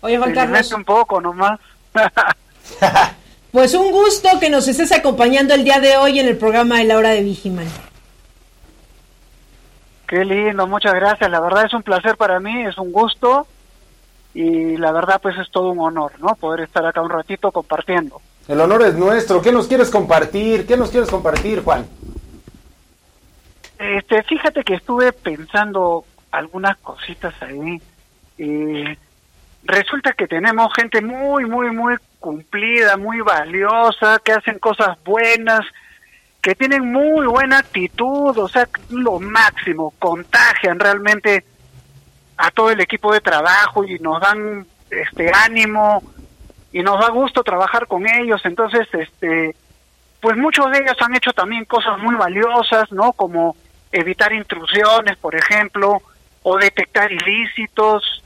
Oye, 0.00 0.18
Juan 0.18 0.30
se 0.30 0.34
Carlos, 0.34 0.72
un 0.72 0.84
poco 0.84 1.20
nomás. 1.20 1.60
pues 3.54 3.72
un 3.72 3.92
gusto 3.92 4.28
que 4.40 4.50
nos 4.50 4.66
estés 4.66 4.90
acompañando 4.90 5.54
el 5.54 5.62
día 5.62 5.78
de 5.78 5.96
hoy 5.96 6.18
en 6.18 6.26
el 6.26 6.36
programa 6.36 6.78
de 6.78 6.86
la 6.86 6.98
hora 6.98 7.10
de 7.10 7.22
Vigiman. 7.22 7.68
Qué 10.08 10.24
lindo, 10.24 10.66
muchas 10.66 10.92
gracias. 10.92 11.30
La 11.30 11.38
verdad 11.38 11.64
es 11.64 11.72
un 11.72 11.84
placer 11.84 12.16
para 12.16 12.40
mí, 12.40 12.64
es 12.64 12.76
un 12.78 12.90
gusto 12.90 13.46
y 14.34 14.76
la 14.76 14.90
verdad 14.90 15.20
pues 15.22 15.38
es 15.38 15.48
todo 15.52 15.70
un 15.70 15.78
honor, 15.78 16.10
¿no? 16.18 16.34
Poder 16.34 16.64
estar 16.64 16.84
acá 16.84 17.00
un 17.00 17.10
ratito 17.10 17.52
compartiendo. 17.52 18.20
El 18.48 18.60
honor 18.60 18.82
es 18.82 18.96
nuestro. 18.96 19.40
¿Qué 19.40 19.52
nos 19.52 19.68
quieres 19.68 19.88
compartir? 19.88 20.66
¿Qué 20.66 20.76
nos 20.76 20.90
quieres 20.90 21.08
compartir, 21.08 21.62
Juan? 21.62 21.86
Este, 23.78 24.20
fíjate 24.24 24.64
que 24.64 24.74
estuve 24.74 25.12
pensando 25.12 26.04
algunas 26.32 26.76
cositas 26.78 27.32
ahí. 27.40 27.80
y 28.36 28.98
resulta 29.62 30.12
que 30.12 30.26
tenemos 30.26 30.72
gente 30.74 31.00
muy, 31.00 31.46
muy, 31.46 31.70
muy 31.70 31.94
cumplida, 32.24 32.96
muy 32.96 33.20
valiosa, 33.20 34.18
que 34.24 34.32
hacen 34.32 34.58
cosas 34.58 34.96
buenas, 35.04 35.60
que 36.40 36.54
tienen 36.54 36.90
muy 36.90 37.26
buena 37.26 37.58
actitud, 37.58 38.38
o 38.38 38.48
sea, 38.48 38.66
lo 38.88 39.20
máximo, 39.20 39.92
contagian 39.98 40.80
realmente 40.80 41.44
a 42.38 42.50
todo 42.50 42.70
el 42.70 42.80
equipo 42.80 43.12
de 43.12 43.20
trabajo 43.20 43.84
y 43.84 43.98
nos 43.98 44.22
dan 44.22 44.66
este 44.88 45.30
ánimo 45.34 46.02
y 46.72 46.82
nos 46.82 46.98
da 46.98 47.10
gusto 47.10 47.44
trabajar 47.44 47.86
con 47.86 48.08
ellos. 48.08 48.40
Entonces, 48.44 48.88
este, 48.94 49.54
pues 50.22 50.38
muchos 50.38 50.70
de 50.70 50.78
ellos 50.78 50.96
han 51.00 51.14
hecho 51.14 51.34
también 51.34 51.66
cosas 51.66 51.98
muy 51.98 52.14
valiosas, 52.14 52.90
¿no? 52.90 53.12
Como 53.12 53.54
evitar 53.92 54.32
intrusiones, 54.32 55.18
por 55.18 55.34
ejemplo, 55.34 56.00
o 56.42 56.56
detectar 56.56 57.12
ilícitos, 57.12 58.22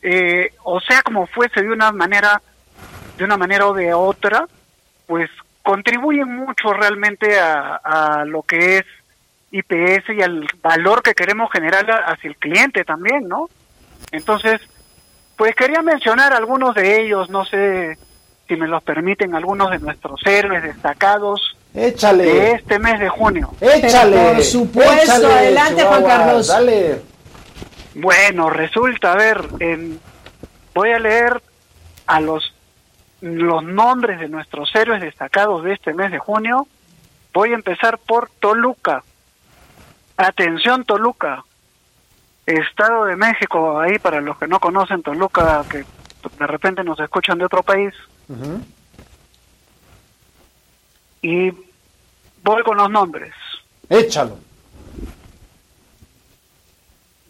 eh, 0.00 0.54
o 0.62 0.78
sea, 0.78 1.02
como 1.02 1.26
fuese 1.26 1.60
de 1.60 1.70
una 1.70 1.90
manera, 1.90 2.40
de 3.18 3.24
una 3.24 3.36
manera 3.36 3.66
o 3.66 3.74
de 3.74 3.92
otra, 3.94 4.46
pues 5.06 5.28
contribuyen 5.62 6.28
mucho 6.34 6.72
realmente 6.72 7.38
a, 7.38 7.76
a 7.76 8.24
lo 8.24 8.42
que 8.42 8.78
es 8.78 8.84
IPS 9.52 10.08
y 10.16 10.22
al 10.22 10.46
valor 10.62 11.02
que 11.02 11.14
queremos 11.14 11.50
generar 11.52 11.84
hacia 12.06 12.28
el 12.28 12.36
cliente 12.36 12.84
también, 12.84 13.28
¿no? 13.28 13.48
Entonces, 14.10 14.60
pues 15.36 15.54
quería 15.54 15.82
mencionar 15.82 16.32
algunos 16.32 16.74
de 16.74 17.02
ellos, 17.02 17.28
no 17.30 17.44
sé 17.44 17.96
si 18.48 18.56
me 18.56 18.66
los 18.66 18.82
permiten, 18.82 19.34
algunos 19.34 19.70
de 19.70 19.78
nuestros 19.78 20.20
héroes 20.26 20.62
destacados 20.62 21.56
de 21.72 21.88
Échale. 21.88 22.52
este 22.52 22.78
mes 22.78 22.98
de 23.00 23.08
junio. 23.08 23.50
Échale. 23.60 24.16
Por 24.34 24.42
supuesto, 24.42 25.26
adelante, 25.28 25.82
Juan 25.84 26.04
Carlos. 26.04 26.48
Dale. 26.48 27.00
Bueno, 27.94 28.50
resulta, 28.50 29.12
a 29.12 29.16
ver, 29.16 29.42
en- 29.60 30.00
voy 30.74 30.90
a 30.92 30.98
leer 30.98 31.40
a 32.06 32.20
los, 32.20 32.51
los 33.22 33.62
nombres 33.62 34.18
de 34.18 34.28
nuestros 34.28 34.74
héroes 34.74 35.00
destacados 35.00 35.62
de 35.62 35.72
este 35.74 35.94
mes 35.94 36.10
de 36.10 36.18
junio. 36.18 36.66
Voy 37.32 37.52
a 37.52 37.54
empezar 37.54 37.98
por 37.98 38.28
Toluca. 38.40 39.02
Atención, 40.16 40.84
Toluca. 40.84 41.44
Estado 42.44 43.04
de 43.04 43.14
México, 43.14 43.78
ahí 43.78 43.98
para 44.00 44.20
los 44.20 44.36
que 44.36 44.48
no 44.48 44.58
conocen 44.58 45.02
Toluca, 45.02 45.64
que 45.70 45.78
de 45.78 46.46
repente 46.46 46.82
nos 46.82 46.98
escuchan 46.98 47.38
de 47.38 47.44
otro 47.44 47.62
país. 47.62 47.94
Y 51.22 51.52
voy 52.42 52.62
con 52.64 52.76
los 52.76 52.90
nombres. 52.90 53.32
Échalo. 53.88 54.36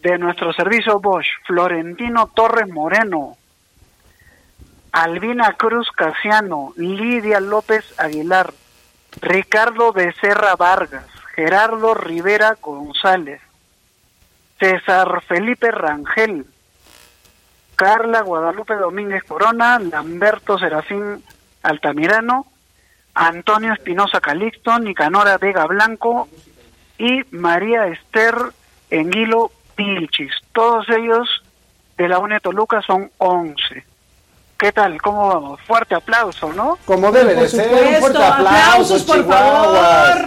De 0.01 0.17
nuestro 0.17 0.51
servicio 0.53 0.99
Bosch, 0.99 1.27
Florentino 1.45 2.31
Torres 2.33 2.67
Moreno, 2.67 3.37
Albina 4.93 5.53
Cruz 5.53 5.89
Casiano, 5.89 6.71
Lidia 6.77 7.39
López 7.39 7.83
Aguilar, 7.99 8.53
Ricardo 9.21 9.91
Becerra 9.91 10.55
Vargas, 10.55 11.07
Gerardo 11.35 11.95
Rivera 11.95 12.57
González, 12.61 13.41
César 14.59 15.23
Felipe 15.23 15.71
Rangel, 15.71 16.45
Carla 17.75 18.21
Guadalupe 18.21 18.75
Domínguez 18.75 19.23
Corona, 19.23 19.79
Lamberto 19.79 20.59
Serafín 20.59 21.23
Altamirano, 21.63 22.45
Antonio 23.15 23.73
Espinosa 23.73 24.21
Calixto, 24.21 24.77
Nicanora 24.77 25.39
Vega 25.39 25.65
Blanco 25.65 26.29
y 26.99 27.23
María 27.31 27.87
Esther 27.87 28.35
Enguilo 28.91 29.49
Pilchis. 29.75 30.33
Todos 30.51 30.87
ellos 30.89 31.27
de 31.97 32.07
la 32.07 32.19
UNE 32.19 32.39
Toluca 32.41 32.83
son 32.83 33.09
11. 33.17 33.92
¿Qué 34.63 34.71
tal? 34.71 35.01
¿Cómo 35.01 35.27
vamos? 35.27 35.59
Fuerte 35.67 35.93
aplauso, 35.93 36.53
¿no? 36.53 36.79
Como 36.85 37.11
debe 37.11 37.33
Por 37.33 37.43
de 37.43 37.49
ser. 37.49 37.67
Un 37.67 37.95
fuerte 37.95 38.17
aplauso, 38.23 38.95
aplausos, 38.95 39.03
por 39.03 39.27
favor. 39.27 40.25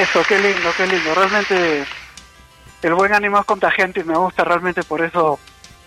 Eso, 0.00 0.22
qué 0.28 0.38
lindo, 0.38 0.70
qué 0.76 0.86
lindo. 0.86 1.12
Realmente 1.12 1.84
el 2.82 2.94
buen 2.94 3.12
ánimo 3.12 3.40
es 3.40 3.46
contagiante 3.46 3.98
y 3.98 4.04
me 4.04 4.16
gusta 4.16 4.44
realmente 4.44 4.84
por 4.84 5.00
eso 5.00 5.40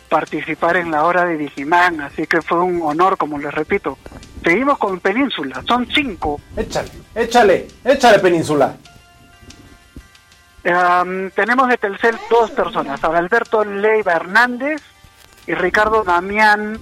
participar 0.10 0.76
en 0.76 0.92
la 0.92 1.06
hora 1.06 1.24
de 1.24 1.38
Digimán. 1.38 2.02
Así 2.02 2.28
que 2.28 2.42
fue 2.42 2.60
un 2.60 2.82
honor, 2.82 3.16
como 3.16 3.38
les 3.38 3.54
repito. 3.54 3.98
Seguimos 4.44 4.78
con 4.80 5.00
Península, 5.00 5.64
son 5.66 5.88
cinco. 5.96 6.42
Échale, 6.58 6.92
échale, 7.16 7.68
échale, 7.86 8.20
Península. 8.20 8.76
Tenemos 10.66 11.68
de 11.70 11.78
Telcel 11.78 12.18
dos 12.28 12.50
personas, 12.50 13.04
Alberto 13.04 13.64
Leiva 13.64 14.14
Hernández 14.14 14.82
y 15.46 15.54
Ricardo 15.54 16.04
Damián 16.04 16.80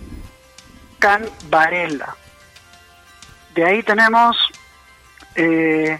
Can 0.99 1.25
Varela. 1.49 2.15
De 3.53 3.65
ahí 3.65 3.83
tenemos 3.83 4.37
eh, 5.35 5.99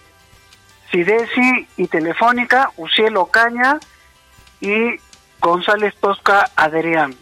Sidesi 0.90 1.68
y 1.76 1.88
Telefónica, 1.88 2.72
Uciel 2.78 3.18
Ocaña 3.18 3.80
y 4.62 4.96
González 5.42 5.94
Tosca 6.00 6.52
Adrián. 6.56 7.14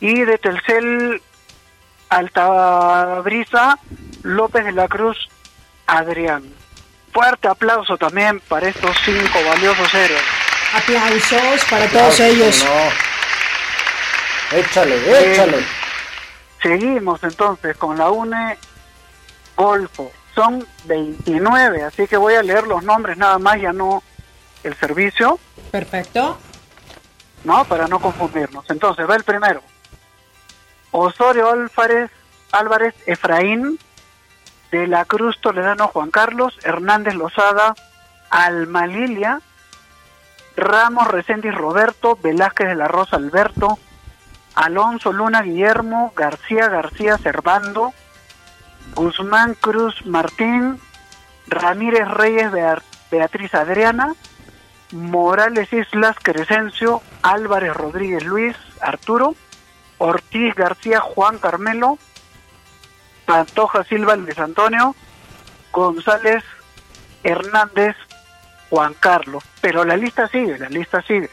Y 0.00 0.22
de 0.22 0.36
Telcel 0.38 1.22
Altabrisa, 2.08 3.78
López 4.24 4.64
de 4.64 4.72
la 4.72 4.88
Cruz 4.88 5.28
Adrián. 5.86 6.59
Fuerte 7.12 7.48
aplauso 7.48 7.96
también 7.96 8.40
para 8.40 8.68
estos 8.68 8.96
cinco 9.04 9.38
valiosos 9.48 9.94
héroes. 9.94 10.22
Aplausos 10.74 11.64
para 11.68 11.88
todos 11.88 12.20
ellos. 12.20 12.64
No. 12.64 14.58
Échale, 14.58 15.32
échale. 15.32 15.64
Seguimos 16.62 17.22
entonces 17.22 17.76
con 17.76 17.96
la 17.98 18.10
UNE 18.10 18.58
Golfo. 19.56 20.12
Son 20.34 20.66
29, 20.84 21.82
así 21.82 22.06
que 22.06 22.16
voy 22.16 22.34
a 22.34 22.42
leer 22.42 22.66
los 22.66 22.82
nombres 22.84 23.16
nada 23.16 23.38
más, 23.38 23.60
ya 23.60 23.72
no 23.72 24.02
el 24.62 24.74
servicio, 24.76 25.38
Perfecto. 25.70 26.38
¿no? 27.44 27.64
Para 27.64 27.88
no 27.88 27.98
confundirnos. 28.00 28.64
Entonces, 28.68 29.08
va 29.08 29.16
el 29.16 29.24
primero. 29.24 29.62
Osorio 30.90 31.50
Álvarez, 31.50 32.10
Álvarez 32.52 32.94
Efraín, 33.06 33.78
de 34.70 34.86
la 34.86 35.04
Cruz 35.04 35.40
Toledano 35.40 35.88
Juan 35.88 36.10
Carlos, 36.10 36.58
Hernández 36.62 37.14
Lozada, 37.14 37.74
Alma 38.30 38.86
Lilia, 38.86 39.40
Ramos 40.56 41.08
Reséndiz 41.08 41.54
Roberto, 41.54 42.16
Velázquez 42.22 42.68
de 42.68 42.74
la 42.74 42.88
Rosa 42.88 43.16
Alberto, 43.16 43.78
Alonso 44.54 45.12
Luna 45.12 45.42
Guillermo, 45.42 46.12
García 46.16 46.68
García 46.68 47.18
Servando, 47.18 47.92
Guzmán 48.94 49.54
Cruz 49.54 50.04
Martín, 50.06 50.80
Ramírez 51.46 52.08
Reyes 52.08 52.50
Bea- 52.52 52.82
Beatriz 53.10 53.54
Adriana, 53.54 54.14
Morales 54.92 55.72
Islas 55.72 56.16
Crescencio, 56.22 57.00
Álvarez 57.22 57.74
Rodríguez 57.74 58.24
Luis 58.24 58.56
Arturo, 58.80 59.34
Ortiz 59.98 60.54
García 60.54 61.00
Juan 61.00 61.38
Carmelo, 61.38 61.98
Pantoja 63.34 63.84
Silva 63.84 64.16
Luis 64.16 64.36
Antonio, 64.40 64.96
González 65.70 66.42
Hernández 67.22 67.94
Juan 68.70 68.92
Carlos. 68.98 69.44
Pero 69.60 69.84
la 69.84 69.96
lista 69.96 70.26
sigue, 70.26 70.58
la 70.58 70.68
lista 70.68 71.00
sigue. 71.02 71.30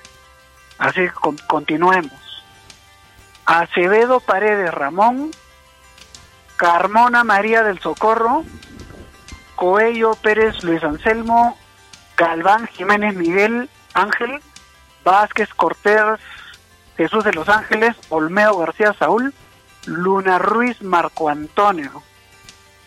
Así 0.78 1.02
que 1.02 1.10
con- 1.12 1.40
continuemos. 1.48 2.12
Acevedo 3.48 4.20
Paredes 4.20 4.72
Ramón, 4.72 5.32
Carmona 6.56 7.24
María 7.24 7.64
del 7.64 7.80
Socorro, 7.80 8.44
Coello 9.56 10.14
Pérez 10.22 10.64
Luis 10.64 10.84
Anselmo, 10.84 11.58
Galván 12.16 12.68
Jiménez 12.68 13.16
Miguel 13.16 13.72
Ángel, 13.96 14.40
Vázquez 15.04 15.52
Cortés 15.56 16.20
Jesús 16.96 17.24
de 17.24 17.34
los 17.34 17.50
Ángeles, 17.50 17.96
Olmedo 18.10 18.56
García 18.60 18.94
Saúl, 19.00 19.34
Luna 19.88 20.38
Ruiz 20.38 20.82
Marco 20.82 21.30
Antonio. 21.30 22.04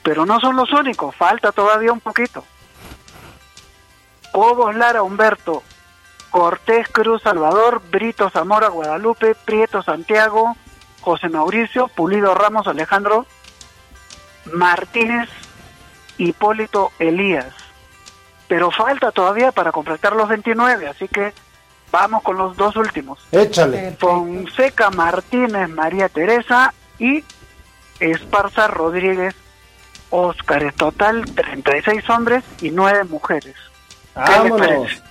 Pero 0.03 0.25
no 0.25 0.41
son 0.41 0.57
los 0.57 0.73
únicos, 0.73 1.15
falta 1.15 1.53
todavía 1.53 1.93
un 1.93 2.01
poquito. 2.01 2.45
Cobos 4.33 4.75
Lara 4.75 5.03
Humberto, 5.03 5.63
Cortés 6.31 6.89
Cruz 6.89 7.23
Salvador, 7.23 7.83
Brito 7.91 8.31
Zamora 8.31 8.69
Guadalupe, 8.69 9.35
Prieto 9.35 9.83
Santiago, 9.83 10.57
José 11.01 11.29
Mauricio, 11.29 11.89
Pulido 11.89 12.35
Ramos 12.35 12.67
Alejandro, 12.67 13.27
Martínez, 14.53 15.29
Hipólito 16.19 16.93
Elías. 16.99 17.53
Pero 18.47 18.71
falta 18.71 19.13
todavía 19.13 19.53
para 19.53 19.73
completar 19.73 20.15
los 20.15 20.29
29, 20.29 20.89
así 20.89 21.09
que 21.09 21.33
vamos 21.91 22.23
con 22.23 22.37
los 22.37 22.57
dos 22.57 22.77
últimos. 22.77 23.19
Échale. 23.33 23.97
Fonseca 23.99 24.91
Martínez 24.91 25.69
María 25.69 26.09
Teresa 26.09 26.73
y 27.01 27.25
Esparza 27.99 28.69
Rodríguez 28.69 29.35
Óscar. 30.11 30.63
En 30.63 30.73
total 30.73 31.25
36 31.25 32.09
hombres 32.11 32.45
y 32.61 32.71
9 32.71 33.05
mujeres. 33.05 33.55
¿Qué 34.15 34.21
les 34.21 34.39
Vámonos. 34.51 35.03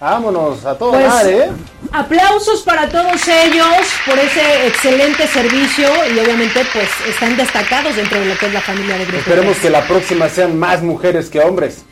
Vámonos, 0.00 0.64
a 0.64 0.78
todo 0.78 0.92
Pues, 0.92 1.24
¿eh? 1.26 1.50
Aplausos 1.90 2.62
para 2.62 2.88
todos 2.88 3.26
ellos 3.26 3.66
por 4.06 4.16
ese 4.16 4.68
excelente 4.68 5.26
servicio 5.26 5.88
y 6.14 6.18
obviamente 6.20 6.60
pues 6.72 6.88
están 7.08 7.36
destacados 7.36 7.96
dentro 7.96 8.20
de 8.20 8.26
lo 8.26 8.38
que 8.38 8.46
es 8.46 8.52
la 8.52 8.60
familia 8.60 8.96
de 8.96 9.04
Grupo 9.06 9.18
Esperemos 9.18 9.56
que 9.58 9.70
la 9.70 9.82
próxima 9.88 10.28
sean 10.28 10.56
más 10.56 10.82
mujeres 10.82 11.28
que 11.28 11.40
hombres. 11.40 11.84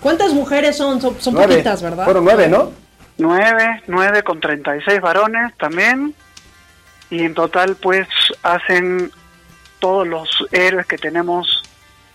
¿Cuántas 0.00 0.34
mujeres 0.34 0.76
son? 0.76 1.00
Son, 1.00 1.18
son 1.18 1.32
Nueve. 1.34 1.54
poquitas, 1.54 1.80
¿verdad? 1.80 2.04
Fueron 2.04 2.24
nueve, 2.24 2.48
¿no? 2.48 2.70
9, 3.16 3.82
9 3.86 4.22
con 4.24 4.40
36 4.40 5.00
varones 5.00 5.54
también. 5.56 6.14
Y 7.10 7.24
en 7.24 7.34
total 7.34 7.76
pues 7.76 8.08
hacen 8.42 9.10
todos 9.78 10.06
los 10.06 10.28
héroes 10.52 10.86
que 10.86 10.96
tenemos 10.98 11.62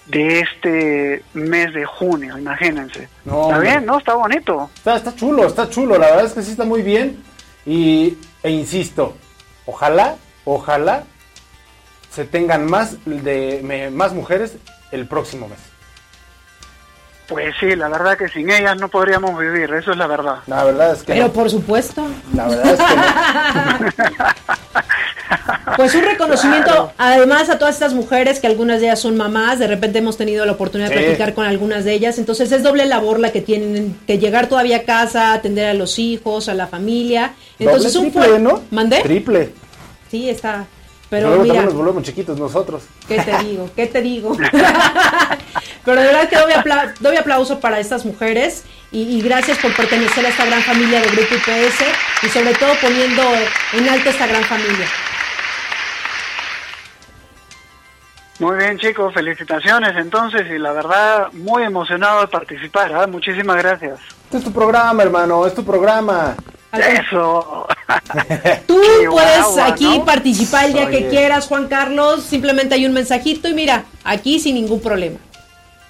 de 0.08 0.40
este 0.40 1.24
mes 1.34 1.72
de 1.74 1.86
junio, 1.86 2.38
imagínense. 2.38 3.08
No, 3.26 3.44
Está 3.50 3.60
bien, 3.60 3.86
¿no? 3.86 4.00
Está 4.00 4.16
bonito. 4.16 4.70
Está, 4.76 4.96
está 4.96 5.16
chulo, 5.16 5.46
está 5.46 5.70
chulo. 5.70 5.98
La 6.00 6.08
verdad 6.08 6.26
es 6.26 6.34
que 6.34 6.42
sí 6.42 6.52
está 6.52 6.64
muy 6.66 6.82
bien. 6.82 7.22
Y, 7.66 8.18
e 8.42 8.50
insisto, 8.50 9.16
ojalá, 9.68 10.16
ojalá 10.46 11.04
se 12.12 12.26
tengan 12.26 12.66
más 12.66 12.98
de 13.06 13.62
me- 13.64 13.92
más 13.92 14.14
mujeres 14.14 14.56
el 14.92 15.08
próximo 15.08 15.48
mes. 15.48 15.60
Pues 17.30 17.56
sí, 17.60 17.76
la 17.76 17.90
verdad 17.90 18.18
que 18.18 18.28
sin 18.28 18.50
ellas 18.50 18.78
no 18.80 18.90
podríamos 18.90 19.40
vivir, 19.40 19.72
eso 19.74 19.92
es 19.92 19.98
la 19.98 20.08
verdad. 20.08 20.38
La 20.48 20.64
verdad 20.64 20.94
es 20.94 21.04
que 21.04 21.14
Pero 21.14 21.28
no. 21.28 21.34
por 21.34 21.50
supuesto. 21.50 22.08
La 22.34 22.48
verdad 22.48 22.74
es 22.74 22.80
que 22.80 22.96
no. 22.96 24.26
Pues 25.78 25.96
un 25.96 26.02
reconocimiento 26.02 26.92
además 26.98 27.50
a 27.50 27.58
todas 27.58 27.76
estas 27.76 27.94
mujeres 27.94 28.40
que 28.40 28.48
algunas 28.48 28.82
de 28.82 28.88
ellas 28.88 29.00
son 29.00 29.16
mamás, 29.16 29.60
de 29.60 29.68
repente 29.68 30.00
hemos 30.00 30.18
tenido 30.18 30.46
la 30.46 30.54
oportunidad 30.54 30.90
de 30.90 30.98
platicar 30.98 31.34
con 31.34 31.46
algunas 31.46 31.86
de 31.86 31.94
ellas, 31.94 32.18
entonces 32.18 32.52
es 32.52 32.64
doble 32.64 32.86
labor 32.86 33.20
la 33.20 33.32
que 33.32 33.42
tienen 33.42 33.98
que 34.06 34.18
llegar 34.18 34.48
todavía 34.48 34.78
a 34.78 34.84
casa, 34.84 35.34
atender 35.34 35.68
a 35.68 35.74
los 35.74 36.00
hijos, 36.00 36.50
a 36.50 36.54
la 36.54 36.68
familia. 36.68 37.34
Entonces 37.60 37.94
Doble, 37.94 38.08
un 38.08 38.14
triple, 38.14 38.40
¿no? 38.40 38.62
¿Mandé? 38.72 39.02
Triple. 39.02 39.52
Sí, 40.10 40.30
está. 40.30 40.66
Pero 41.10 41.28
Luego 41.28 41.44
mira, 41.44 41.56
también 41.56 41.66
nos 41.66 41.76
volvemos 41.76 42.04
chiquitos 42.04 42.38
nosotros. 42.38 42.84
¿qué 43.08 43.20
te 43.20 43.38
digo? 43.44 43.70
¿Qué 43.76 43.88
te 43.88 44.02
digo? 44.02 44.38
Pero 45.90 46.02
de 46.02 46.08
verdad 46.08 46.30
que 46.30 46.36
doy, 46.38 46.52
apla- 46.54 46.94
doy 47.00 47.18
aplauso 47.18 47.60
para 47.60 47.80
estas 47.80 48.06
mujeres 48.06 48.64
y, 48.92 49.02
y 49.18 49.22
gracias 49.22 49.58
por 49.58 49.76
pertenecer 49.76 50.26
a 50.26 50.30
esta 50.30 50.46
gran 50.46 50.62
familia 50.62 51.02
de 51.02 51.08
Grupo 51.08 51.34
IPS 51.36 51.82
y 52.24 52.30
sobre 52.30 52.54
todo 52.54 52.74
poniendo 52.82 53.24
en 53.74 53.90
alto 53.90 54.10
esta 54.10 54.28
gran 54.28 54.44
familia. 54.44 54.86
Muy 58.40 58.56
bien, 58.58 58.78
chicos, 58.78 59.14
felicitaciones 59.14 59.96
entonces 59.98 60.44
y 60.50 60.58
la 60.60 60.72
verdad 60.72 61.28
muy 61.34 61.64
emocionado 61.64 62.22
de 62.22 62.28
participar. 62.28 62.94
¿ah? 62.94 63.06
Muchísimas 63.08 63.58
gracias. 63.58 64.00
Este 64.26 64.38
es 64.38 64.44
tu 64.44 64.54
programa, 64.54 65.04
hermano, 65.04 65.46
es 65.46 65.54
tu 65.54 65.66
programa. 65.66 66.36
Eso. 66.72 67.68
Tú 68.68 68.80
Qué 69.02 69.10
puedes 69.10 69.42
guagua, 69.44 69.66
aquí 69.66 69.98
¿no? 69.98 70.06
participar 70.06 70.66
el 70.66 70.74
día 70.74 70.90
que 70.90 71.08
quieras, 71.10 71.48
Juan 71.48 71.68
Carlos. 71.68 72.24
Simplemente 72.24 72.76
hay 72.76 72.86
un 72.86 72.94
mensajito 72.94 73.48
y 73.50 73.54
mira, 73.56 73.84
aquí 74.04 74.40
sin 74.40 74.54
ningún 74.56 74.80
problema. 74.82 75.18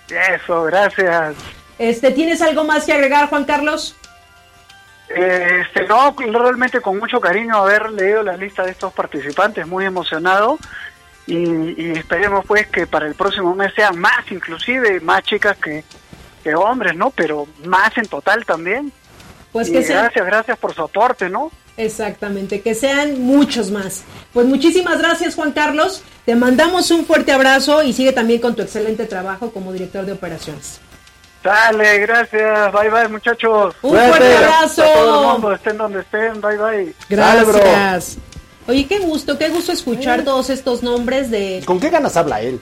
Eso, 0.09 0.63
gracias. 0.63 1.35
Este, 1.77 2.11
¿tienes 2.11 2.41
algo 2.41 2.63
más 2.63 2.85
que 2.85 2.93
agregar, 2.93 3.29
Juan 3.29 3.45
Carlos? 3.45 3.95
Este, 5.09 5.87
no, 5.87 6.15
realmente 6.17 6.81
con 6.81 6.99
mucho 6.99 7.19
cariño 7.19 7.55
haber 7.57 7.91
leído 7.91 8.21
la 8.21 8.37
lista 8.37 8.63
de 8.63 8.71
estos 8.71 8.93
participantes, 8.93 9.65
muy 9.65 9.85
emocionado. 9.85 10.59
Y, 11.25 11.81
y 11.81 11.91
esperemos 11.91 12.43
pues 12.45 12.67
que 12.67 12.87
para 12.87 13.05
el 13.07 13.13
próximo 13.13 13.53
mes 13.55 13.73
sean 13.75 13.99
más, 13.99 14.31
inclusive 14.31 14.99
más 14.99 15.21
chicas 15.23 15.57
que, 15.57 15.83
que 16.43 16.55
hombres, 16.55 16.95
¿no? 16.95 17.11
Pero 17.11 17.47
más 17.65 17.97
en 17.97 18.07
total 18.07 18.45
también. 18.45 18.91
Pues 19.51 19.69
Y 19.69 19.71
que 19.71 19.83
sean, 19.83 20.03
gracias, 20.03 20.25
gracias 20.25 20.57
por 20.57 20.73
su 20.73 20.81
aporte, 20.83 21.29
¿no? 21.29 21.51
exactamente, 21.77 22.59
que 22.59 22.75
sean 22.75 23.21
muchos 23.21 23.71
más. 23.71 24.03
Pues 24.33 24.45
muchísimas 24.45 24.99
gracias, 24.99 25.35
Juan 25.35 25.53
Carlos. 25.53 26.03
Te 26.25 26.35
mandamos 26.35 26.91
un 26.91 27.05
fuerte 27.05 27.31
abrazo 27.31 27.83
y 27.83 27.93
sigue 27.93 28.11
también 28.11 28.41
con 28.41 28.53
tu 28.53 28.61
excelente 28.63 29.05
trabajo 29.05 29.51
como 29.51 29.71
director 29.71 30.05
de 30.05 30.11
operaciones. 30.11 30.79
Dale, 31.41 31.99
gracias. 31.99 32.73
Bye, 32.73 32.89
bye, 32.89 33.07
muchachos. 33.07 33.73
Un 33.81 33.91
fuerte 33.91 34.35
A 34.35 34.67
todo 34.67 34.83
el 34.85 34.93
abrazo. 35.09 35.31
mundo, 35.31 35.53
estén 35.53 35.77
donde 35.77 36.01
estén. 36.01 36.41
Bye, 36.41 36.57
bye. 36.57 36.95
Dale, 37.17 37.43
bro. 37.45 37.59
Gracias. 37.59 38.17
Oye, 38.67 38.85
qué 38.85 38.99
gusto, 38.99 39.37
qué 39.37 39.47
gusto 39.47 39.71
escuchar 39.71 40.23
todos 40.23 40.49
estos 40.49 40.83
nombres 40.83 41.31
de 41.31 41.63
¿Con 41.65 41.79
qué 41.79 41.89
ganas 41.89 42.17
habla 42.17 42.41
él? 42.41 42.59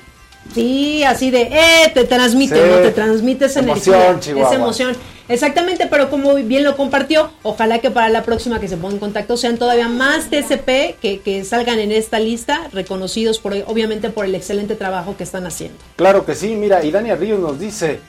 Sí, 0.53 1.03
así 1.03 1.31
de, 1.31 1.41
eh, 1.41 1.91
te 1.93 2.03
transmite, 2.05 2.55
Sí. 2.55 2.61
¿no? 2.71 2.77
Te 2.77 2.91
transmite 2.91 3.45
esa 3.45 3.59
Emoción, 3.59 3.95
energía, 3.95 4.19
Chihuahua. 4.21 4.47
esa 4.47 4.55
emoción. 4.61 4.97
Exactamente, 5.29 5.87
pero 5.87 6.09
como 6.09 6.33
bien 6.35 6.63
lo 6.63 6.77
compartió, 6.77 7.31
ojalá 7.43 7.79
que 7.79 7.91
para 7.91 8.09
la 8.09 8.23
próxima 8.23 8.59
que 8.59 8.67
se 8.67 8.77
ponga 8.77 8.93
en 8.93 8.99
contacto 8.99 9.35
sean 9.35 9.57
todavía 9.57 9.89
más 9.89 10.29
TCP 10.29 10.99
que, 11.01 11.21
que 11.23 11.43
salgan 11.43 11.79
en 11.79 11.91
esta 11.91 12.19
lista, 12.19 12.69
reconocidos 12.71 13.39
por, 13.39 13.53
obviamente 13.67 14.09
por 14.09 14.25
el 14.25 14.35
excelente 14.35 14.75
trabajo 14.75 15.17
que 15.17 15.23
están 15.23 15.45
haciendo. 15.45 15.77
Claro 15.97 16.25
que 16.25 16.33
sí, 16.33 16.55
mira, 16.55 16.83
y 16.83 16.91
Dania 16.91 17.15
Ríos 17.15 17.39
nos 17.39 17.59
dice, 17.59 17.99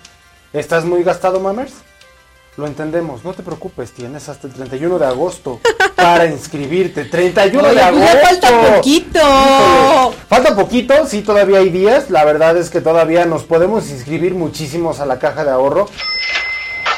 ¿estás 0.52 0.84
muy 0.84 1.02
gastado, 1.02 1.40
mamers? 1.40 1.72
Lo 2.56 2.66
entendemos, 2.66 3.24
no 3.24 3.34
te 3.34 3.44
preocupes, 3.44 3.92
tienes 3.92 4.28
hasta 4.28 4.48
el 4.48 4.52
31 4.52 4.98
de 4.98 5.06
agosto 5.06 5.60
para 5.96 6.26
inscribirte. 6.26 7.04
31 7.04 7.68
Oye, 7.68 7.74
de 7.74 7.74
pues 7.74 7.86
agosto. 7.86 8.14
ya 8.14 8.26
falta 8.28 8.74
poquito. 8.76 9.18
Híjole, 9.20 10.16
Falta 10.28 10.56
poquito, 10.56 11.06
sí, 11.06 11.22
todavía 11.22 11.58
hay 11.58 11.70
días. 11.70 12.10
La 12.10 12.24
verdad 12.24 12.56
es 12.56 12.68
que 12.70 12.80
todavía 12.80 13.26
nos 13.26 13.44
podemos 13.44 13.88
inscribir 13.90 14.34
muchísimos 14.34 14.98
a 14.98 15.06
la 15.06 15.20
caja 15.20 15.44
de 15.44 15.50
ahorro. 15.52 15.88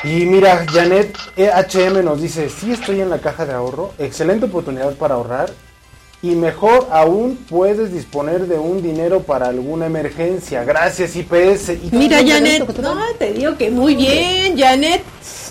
Y 0.02 0.24
mira, 0.26 0.64
Janet 0.72 1.16
EHM 1.36 2.02
nos 2.04 2.22
dice, 2.22 2.48
sí 2.48 2.72
estoy 2.72 3.00
en 3.00 3.10
la 3.10 3.18
caja 3.18 3.44
de 3.44 3.52
ahorro, 3.52 3.92
excelente 3.98 4.46
oportunidad 4.46 4.94
para 4.94 5.14
ahorrar 5.14 5.50
y 6.22 6.34
mejor 6.34 6.88
aún 6.90 7.38
puedes 7.48 7.92
disponer 7.92 8.46
de 8.46 8.58
un 8.58 8.82
dinero 8.82 9.20
para 9.20 9.48
alguna 9.48 9.86
emergencia. 9.86 10.64
Gracias 10.64 11.16
IPS. 11.16 11.70
¿Y 11.82 11.90
Mira, 11.92 12.18
Janet, 12.26 12.66
no, 12.78 12.96
te 13.18 13.32
digo 13.32 13.56
que 13.56 13.70
muy 13.70 13.94
bien, 13.94 14.58
Janet. 14.58 15.02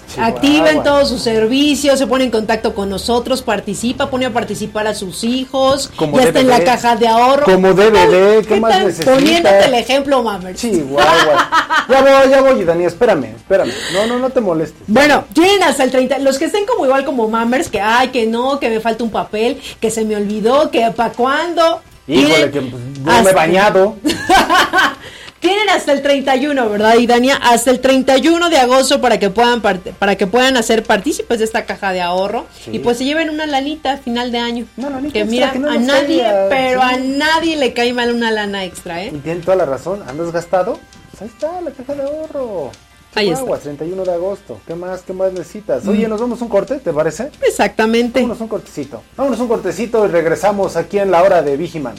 Chihuahua. 0.10 0.36
Activen 0.36 0.84
todos 0.84 1.10
sus 1.10 1.22
servicios, 1.22 2.00
se 2.00 2.08
pone 2.08 2.26
en 2.26 2.32
contacto 2.32 2.74
con 2.74 2.90
nosotros, 2.90 3.42
participa, 3.42 4.10
pone 4.10 4.26
a 4.26 4.34
participar 4.34 4.88
a 4.88 4.94
sus 4.94 5.24
hijos, 5.24 5.92
Como 5.96 6.18
ya 6.18 6.26
está 6.26 6.40
en 6.40 6.48
la 6.48 6.64
caja 6.64 6.96
de 6.96 7.08
ahorro. 7.08 7.46
Como 7.46 7.74
DVD, 7.74 8.46
¿qué 8.46 8.60
más 8.60 8.72
tal? 8.72 8.88
necesitas? 8.88 9.16
Poniéndote 9.16 9.66
el 9.66 9.74
ejemplo, 9.76 10.24
Mamers. 10.24 10.60
Chihuahua. 10.62 11.50
Ya 11.88 12.02
voy, 12.02 12.30
ya 12.30 12.42
voy, 12.42 12.64
Dani, 12.64 12.86
espérame, 12.86 13.36
espérame. 13.36 13.72
No, 13.94 14.08
no, 14.08 14.20
no 14.20 14.30
te 14.30 14.42
molestes. 14.42 14.82
Bueno, 14.88 15.26
tienen 15.34 15.64
hasta 15.64 15.84
el 15.84 15.92
30. 15.92 16.20
Los 16.20 16.38
que 16.38 16.46
estén 16.46 16.66
como 16.66 16.86
igual 16.86 17.06
como 17.06 17.28
Mammers, 17.28 17.70
que 17.70 17.80
ay, 17.80 18.10
que 18.10 18.26
no, 18.26 18.60
que 18.60 18.70
me 18.70 18.80
falta 18.80 19.04
un 19.04 19.12
papel, 19.12 19.62
que 19.80 19.92
se 19.92 20.04
me 20.06 20.16
olvidó, 20.16 20.72
que 20.72 20.90
para 20.96 21.14
cuándo. 21.14 21.82
Híjole, 22.08 22.50
que 22.50 22.62
pues, 22.62 22.84
no 23.04 23.24
me 23.24 23.30
he 23.30 23.34
bañado. 23.34 23.96
Tienen 25.40 25.70
hasta 25.70 25.94
el 25.94 26.02
31, 26.02 26.70
¿verdad, 26.70 26.96
Idania? 26.98 27.38
Hasta 27.42 27.72
el 27.72 27.80
31 27.80 28.50
de 28.50 28.58
agosto 28.58 29.00
para 29.00 29.20
que 29.20 29.30
puedan 29.30 29.62
para 29.62 30.16
que 30.18 30.28
puedan 30.28 30.58
hacer 30.58 30.84
partícipes 30.84 31.40
de 31.40 31.46
esta 31.46 31.66
caja 31.66 31.94
de 31.94 32.02
ahorro 32.02 32.46
Sí. 32.66 32.72
y 32.74 32.80
pues 32.80 32.98
se 32.98 33.06
lleven 33.06 33.30
una 33.30 33.46
lanita 33.46 33.94
a 33.94 33.98
final 33.98 34.32
de 34.34 34.40
año. 34.40 34.66
Una 34.76 34.90
lanita 34.90 35.14
que 35.14 35.26
mira, 35.26 35.52
que 35.52 35.60
no 35.60 35.70
a 35.70 35.78
nadie, 35.78 36.26
pero 36.50 36.82
sí. 36.82 36.88
a 36.94 36.98
nadie 36.98 37.56
le 37.56 37.74
cae 37.74 37.94
mal 37.94 38.14
una 38.14 38.32
lana 38.32 38.66
extra, 38.66 39.02
¿eh? 39.04 39.12
Y 39.16 39.20
tienen 39.20 39.42
toda 39.42 39.56
la 39.56 39.66
razón. 39.66 40.04
¿Andas 40.08 40.32
gastado? 40.34 40.78
Pues 41.12 41.22
ahí 41.22 41.28
está, 41.30 41.62
la 41.62 41.72
caja 41.72 41.96
de 41.96 42.02
ahorro. 42.04 42.72
Ahí 43.16 43.28
Chihuahua, 43.30 43.58
31 43.58 44.04
de 44.04 44.14
agosto. 44.14 44.60
¿Qué 44.68 44.76
más? 44.76 45.02
¿Qué 45.02 45.14
más 45.14 45.32
necesitas? 45.34 45.88
Oye, 45.88 46.08
¿nos 46.08 46.20
vamos 46.22 46.42
un 46.42 46.50
corte? 46.50 46.76
¿Te 46.76 46.94
parece? 46.94 47.32
Exactamente. 47.42 48.20
Vámonos 48.22 48.42
un 48.42 48.48
cortecito. 48.50 49.02
Vámonos 49.18 49.40
un 49.40 49.48
cortecito 49.48 50.06
y 50.06 50.10
regresamos 50.10 50.76
aquí 50.76 51.00
en 51.00 51.10
la 51.12 51.24
hora 51.24 51.42
de 51.42 51.58
Vigiman. 51.58 51.96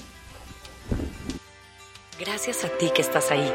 Gracias 2.21 2.65
a 2.65 2.69
ti 2.69 2.91
que 2.95 3.01
estás 3.01 3.31
ahí. 3.31 3.51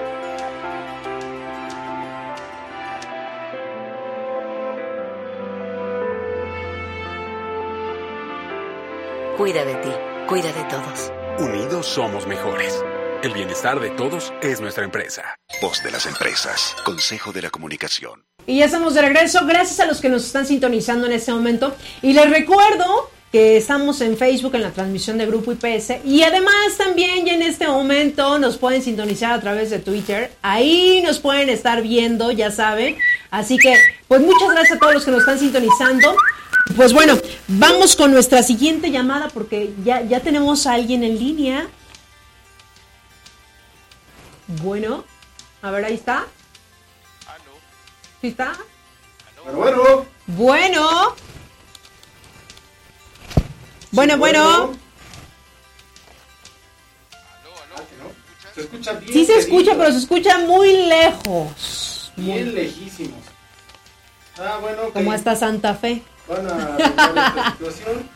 Cuida 9.37 9.63
de 9.63 9.75
ti, 9.75 9.89
cuida 10.27 10.51
de 10.51 10.63
todos. 10.63 11.11
Unidos 11.37 11.85
somos 11.85 12.25
mejores. 12.25 12.83
El 13.21 13.33
bienestar 13.33 13.79
de 13.79 13.91
todos 13.91 14.33
es 14.41 14.59
nuestra 14.59 14.83
empresa. 14.83 15.35
Voz 15.61 15.83
de 15.83 15.91
las 15.91 16.07
empresas. 16.07 16.75
Consejo 16.83 17.31
de 17.31 17.43
la 17.43 17.51
comunicación. 17.51 18.23
Y 18.47 18.57
ya 18.59 18.65
estamos 18.65 18.95
de 18.95 19.01
regreso. 19.03 19.45
Gracias 19.45 19.79
a 19.79 19.85
los 19.85 20.01
que 20.01 20.09
nos 20.09 20.25
están 20.25 20.47
sintonizando 20.47 21.05
en 21.05 21.13
este 21.13 21.31
momento. 21.31 21.75
Y 22.01 22.13
les 22.13 22.27
recuerdo 22.31 23.11
que 23.35 23.57
estamos 23.57 23.99
en 23.99 24.15
Facebook 24.15 24.55
en 24.55 24.61
la 24.61 24.71
transmisión 24.71 25.17
de 25.17 25.25
Grupo 25.25 25.51
IPS. 25.51 26.05
Y 26.05 26.23
además 26.23 26.77
también 26.77 27.25
ya 27.25 27.33
en 27.33 27.41
este 27.41 27.67
momento 27.67 28.39
nos 28.39 28.55
pueden 28.55 28.81
sintonizar 28.81 29.33
a 29.33 29.41
través 29.41 29.71
de 29.71 29.79
Twitter. 29.79 30.31
Ahí 30.41 31.01
nos 31.03 31.19
pueden 31.19 31.49
estar 31.49 31.81
viendo, 31.81 32.31
ya 32.31 32.49
saben. 32.49 32.95
Así 33.31 33.57
que, 33.57 33.75
pues 34.07 34.21
muchas 34.21 34.51
gracias 34.51 34.77
a 34.77 34.79
todos 34.79 34.93
los 34.93 35.03
que 35.03 35.11
nos 35.11 35.19
están 35.19 35.37
sintonizando. 35.37 36.15
Pues 36.77 36.93
bueno, 36.93 37.19
vamos 37.49 37.97
con 37.97 38.13
nuestra 38.13 38.41
siguiente 38.41 38.89
llamada 38.89 39.27
porque 39.27 39.73
ya, 39.83 40.01
ya 40.01 40.21
tenemos 40.21 40.65
a 40.65 40.75
alguien 40.75 41.03
en 41.03 41.19
línea. 41.19 41.67
Bueno, 44.63 45.03
a 45.61 45.71
ver, 45.71 45.83
ahí 45.83 45.95
está. 45.95 46.25
¿Sí 48.21 48.27
está? 48.27 48.53
bueno. 49.53 50.05
Bueno. 50.25 51.24
Bueno, 53.95 54.17
bueno. 54.17 54.73
Se 58.53 58.61
escucha 58.61 58.91
bien. 58.93 59.13
Sí 59.13 59.25
se 59.25 59.37
escucha, 59.37 59.71
pero 59.77 59.89
se 59.93 59.99
escucha 59.99 60.37
muy 60.39 60.85
lejos. 60.87 62.11
Bien 62.17 62.53
lejísimos. 62.53 63.23
Ah, 64.37 64.59
bueno, 64.61 64.87
ok. 64.87 64.93
Como 64.93 65.13
hasta 65.13 65.37
Santa 65.37 65.75
Fe. 65.75 66.03
Van 66.27 66.45
a 66.45 66.75
arreglar 66.75 67.27
esta 67.27 67.51
situación. 67.51 68.09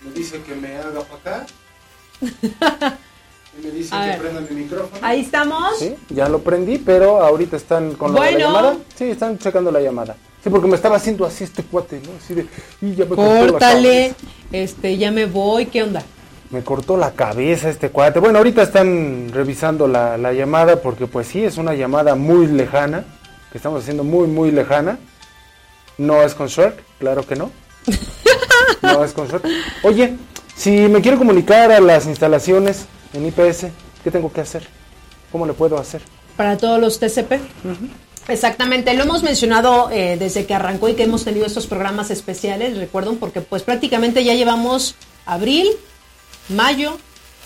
Me 0.00 0.12
dice 0.12 0.42
que 0.42 0.54
me 0.54 0.76
haga 0.78 1.00
para 1.02 1.36
acá. 1.36 2.98
Me 3.62 3.70
dice 3.70 3.94
A 3.94 4.02
que 4.02 4.08
ver. 4.10 4.18
prenda 4.20 4.40
mi 4.48 4.60
micrófono. 4.62 4.98
Ahí 5.06 5.20
estamos. 5.20 5.78
Sí, 5.78 5.94
ya 6.10 6.28
lo 6.28 6.38
prendí, 6.40 6.78
pero 6.78 7.20
ahorita 7.22 7.56
están 7.56 7.92
con 7.94 8.12
lo 8.12 8.20
de 8.20 8.30
Bueno. 8.32 8.38
la 8.38 8.44
llamada. 8.44 8.76
Sí, 8.96 9.04
están 9.04 9.38
checando 9.38 9.70
la 9.72 9.80
llamada. 9.80 10.16
Sí, 10.42 10.50
porque 10.50 10.68
me 10.68 10.76
estaba 10.76 10.96
haciendo 10.96 11.24
así 11.26 11.44
este 11.44 11.64
cuate, 11.64 12.00
¿no? 12.04 12.10
Así 12.22 12.34
de, 12.34 12.46
y 12.80 12.94
ya 12.94 13.04
me 13.04 13.16
Córtale. 13.16 14.14
Este, 14.52 14.96
ya 14.96 15.10
me 15.10 15.26
voy. 15.26 15.66
¿Qué 15.66 15.82
onda? 15.82 16.02
Me 16.50 16.62
cortó 16.62 16.96
la 16.96 17.10
cabeza 17.12 17.68
este 17.68 17.90
cuate. 17.90 18.20
Bueno, 18.20 18.38
ahorita 18.38 18.62
están 18.62 19.30
revisando 19.32 19.88
la, 19.88 20.16
la 20.16 20.32
llamada 20.32 20.80
porque 20.80 21.06
pues 21.06 21.26
sí, 21.26 21.42
es 21.44 21.58
una 21.58 21.74
llamada 21.74 22.14
muy 22.14 22.46
lejana, 22.46 23.04
que 23.50 23.58
estamos 23.58 23.82
haciendo 23.82 24.04
muy, 24.04 24.28
muy 24.28 24.50
lejana. 24.52 24.98
No 25.98 26.22
es 26.22 26.34
con 26.34 26.46
Shrek, 26.46 26.74
claro 27.00 27.26
que 27.26 27.34
no. 27.36 27.50
No 28.82 29.02
es 29.04 29.12
con 29.12 29.26
Shrek. 29.26 29.42
Oye, 29.82 30.14
si 30.54 30.70
me 30.88 31.00
quiero 31.00 31.18
comunicar 31.18 31.72
a 31.72 31.80
las 31.80 32.06
instalaciones 32.06 32.86
en 33.12 33.26
IPS, 33.26 33.66
¿qué 34.04 34.10
tengo 34.10 34.32
que 34.32 34.40
hacer? 34.40 34.66
¿Cómo 35.32 35.46
le 35.46 35.52
puedo 35.52 35.78
hacer? 35.78 36.02
Para 36.36 36.56
todos 36.56 36.80
los 36.80 36.98
TCP. 36.98 37.40
Exactamente, 38.28 38.92
lo 38.94 39.04
hemos 39.04 39.22
mencionado 39.22 39.90
eh, 39.90 40.16
desde 40.18 40.44
que 40.44 40.54
arrancó 40.54 40.88
y 40.88 40.94
que 40.94 41.04
hemos 41.04 41.24
tenido 41.24 41.46
estos 41.46 41.66
programas 41.66 42.10
especiales, 42.10 42.76
recuerden, 42.76 43.16
porque 43.16 43.40
pues 43.40 43.62
prácticamente 43.62 44.22
ya 44.22 44.34
llevamos 44.34 44.96
abril, 45.24 45.66
mayo, 46.50 46.98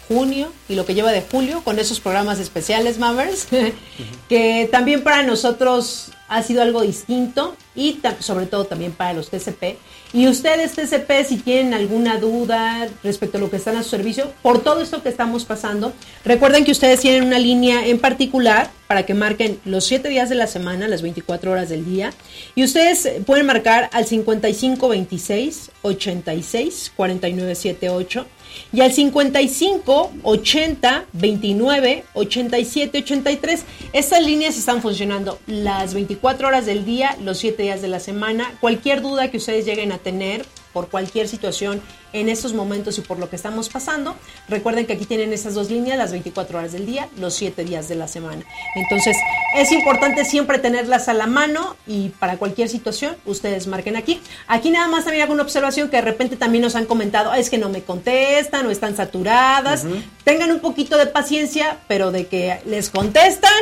junio 0.08 0.52
y 0.68 0.74
lo 0.74 0.84
que 0.84 0.94
lleva 0.94 1.12
de 1.12 1.22
julio 1.22 1.62
con 1.62 1.78
esos 1.78 2.00
programas 2.00 2.40
especiales, 2.40 2.98
Mammers, 2.98 3.46
que 4.28 4.68
también 4.72 5.02
para 5.02 5.22
nosotros 5.22 6.10
ha 6.32 6.42
sido 6.42 6.62
algo 6.62 6.82
distinto 6.82 7.56
y 7.74 8.00
sobre 8.20 8.46
todo 8.46 8.64
también 8.64 8.92
para 8.92 9.12
los 9.12 9.30
TCP. 9.30 9.78
Y 10.14 10.28
ustedes 10.28 10.72
TCP, 10.72 11.26
si 11.26 11.38
tienen 11.38 11.72
alguna 11.72 12.18
duda 12.18 12.88
respecto 13.02 13.38
a 13.38 13.40
lo 13.40 13.50
que 13.50 13.56
están 13.56 13.76
a 13.76 13.82
su 13.82 13.90
servicio, 13.90 14.32
por 14.42 14.62
todo 14.62 14.82
esto 14.82 15.02
que 15.02 15.08
estamos 15.08 15.44
pasando, 15.44 15.92
recuerden 16.24 16.64
que 16.64 16.72
ustedes 16.72 17.00
tienen 17.00 17.24
una 17.24 17.38
línea 17.38 17.86
en 17.86 17.98
particular 17.98 18.70
para 18.88 19.06
que 19.06 19.14
marquen 19.14 19.58
los 19.64 19.84
7 19.84 20.08
días 20.10 20.28
de 20.28 20.34
la 20.34 20.46
semana, 20.46 20.86
las 20.86 21.00
24 21.00 21.52
horas 21.52 21.70
del 21.70 21.86
día, 21.86 22.12
y 22.54 22.62
ustedes 22.64 23.06
eh, 23.06 23.22
pueden 23.24 23.46
marcar 23.46 23.88
al 23.92 24.04
5526 24.04 25.70
86 25.80 26.92
49 26.94 27.54
78 27.54 28.26
y 28.72 28.80
al 28.80 28.92
55 28.92 30.12
80 30.22 31.04
29 31.12 32.04
87 32.14 32.98
83. 32.98 33.64
Estas 33.92 34.24
líneas 34.24 34.56
están 34.56 34.82
funcionando 34.82 35.38
las 35.46 35.94
24 35.94 36.48
horas 36.48 36.66
del 36.66 36.84
día, 36.84 37.16
los 37.22 37.38
7 37.38 37.62
días 37.62 37.82
de 37.82 37.88
la 37.88 38.00
semana. 38.00 38.54
Cualquier 38.60 39.02
duda 39.02 39.30
que 39.30 39.36
ustedes 39.36 39.64
lleguen 39.64 39.92
a 39.92 39.98
tener 39.98 40.44
por 40.72 40.88
cualquier 40.88 41.28
situación 41.28 41.82
en 42.12 42.28
estos 42.28 42.52
momentos 42.54 42.98
y 42.98 43.00
por 43.00 43.18
lo 43.18 43.30
que 43.30 43.36
estamos 43.36 43.68
pasando, 43.68 44.16
recuerden 44.48 44.86
que 44.86 44.92
aquí 44.94 45.06
tienen 45.06 45.32
esas 45.32 45.54
dos 45.54 45.70
líneas, 45.70 45.98
las 45.98 46.12
24 46.12 46.58
horas 46.58 46.72
del 46.72 46.86
día, 46.86 47.08
los 47.18 47.34
7 47.34 47.64
días 47.64 47.88
de 47.88 47.94
la 47.94 48.08
semana. 48.08 48.42
Entonces, 48.74 49.16
es 49.56 49.72
importante 49.72 50.24
siempre 50.24 50.58
tenerlas 50.58 51.08
a 51.08 51.14
la 51.14 51.26
mano 51.26 51.76
y 51.86 52.10
para 52.10 52.36
cualquier 52.36 52.68
situación, 52.68 53.16
ustedes 53.24 53.66
marquen 53.66 53.96
aquí. 53.96 54.20
Aquí 54.46 54.70
nada 54.70 54.88
más 54.88 55.04
también 55.04 55.24
hago 55.24 55.32
una 55.32 55.42
observación 55.42 55.88
que 55.88 55.96
de 55.96 56.02
repente 56.02 56.36
también 56.36 56.62
nos 56.62 56.74
han 56.74 56.86
comentado, 56.86 57.30
"Ah, 57.30 57.38
es 57.38 57.50
que 57.50 57.58
no 57.58 57.68
me 57.68 57.82
contestan 57.82 58.66
o 58.66 58.70
están 58.70 58.96
saturadas. 58.96 59.84
Tengan 60.24 60.50
un 60.50 60.60
poquito 60.60 60.96
de 60.96 61.06
paciencia, 61.06 61.78
pero 61.88 62.10
de 62.10 62.26
que 62.26 62.60
les 62.66 62.90
contestan, 62.90 63.52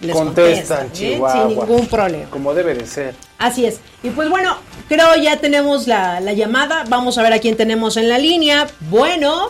les 0.00 0.14
Contestan, 0.14 0.78
contestan, 0.84 0.86
¿eh? 0.86 0.90
Chihuahua. 0.92 1.48
sin 1.48 1.58
ningún 1.58 1.86
problema. 1.88 2.30
Como 2.30 2.54
debe 2.54 2.74
de 2.74 2.86
ser. 2.86 3.14
Así 3.38 3.66
es. 3.66 3.80
Y 4.02 4.10
pues 4.10 4.28
bueno, 4.30 4.56
creo 4.88 5.16
ya 5.16 5.38
tenemos 5.38 5.86
la, 5.86 6.20
la 6.20 6.32
llamada. 6.32 6.84
Vamos 6.88 7.18
a 7.18 7.22
ver 7.22 7.32
a 7.32 7.38
quién 7.40 7.56
tenemos 7.56 7.96
en 7.96 8.08
la 8.08 8.18
línea. 8.18 8.66
Bueno. 8.80 9.48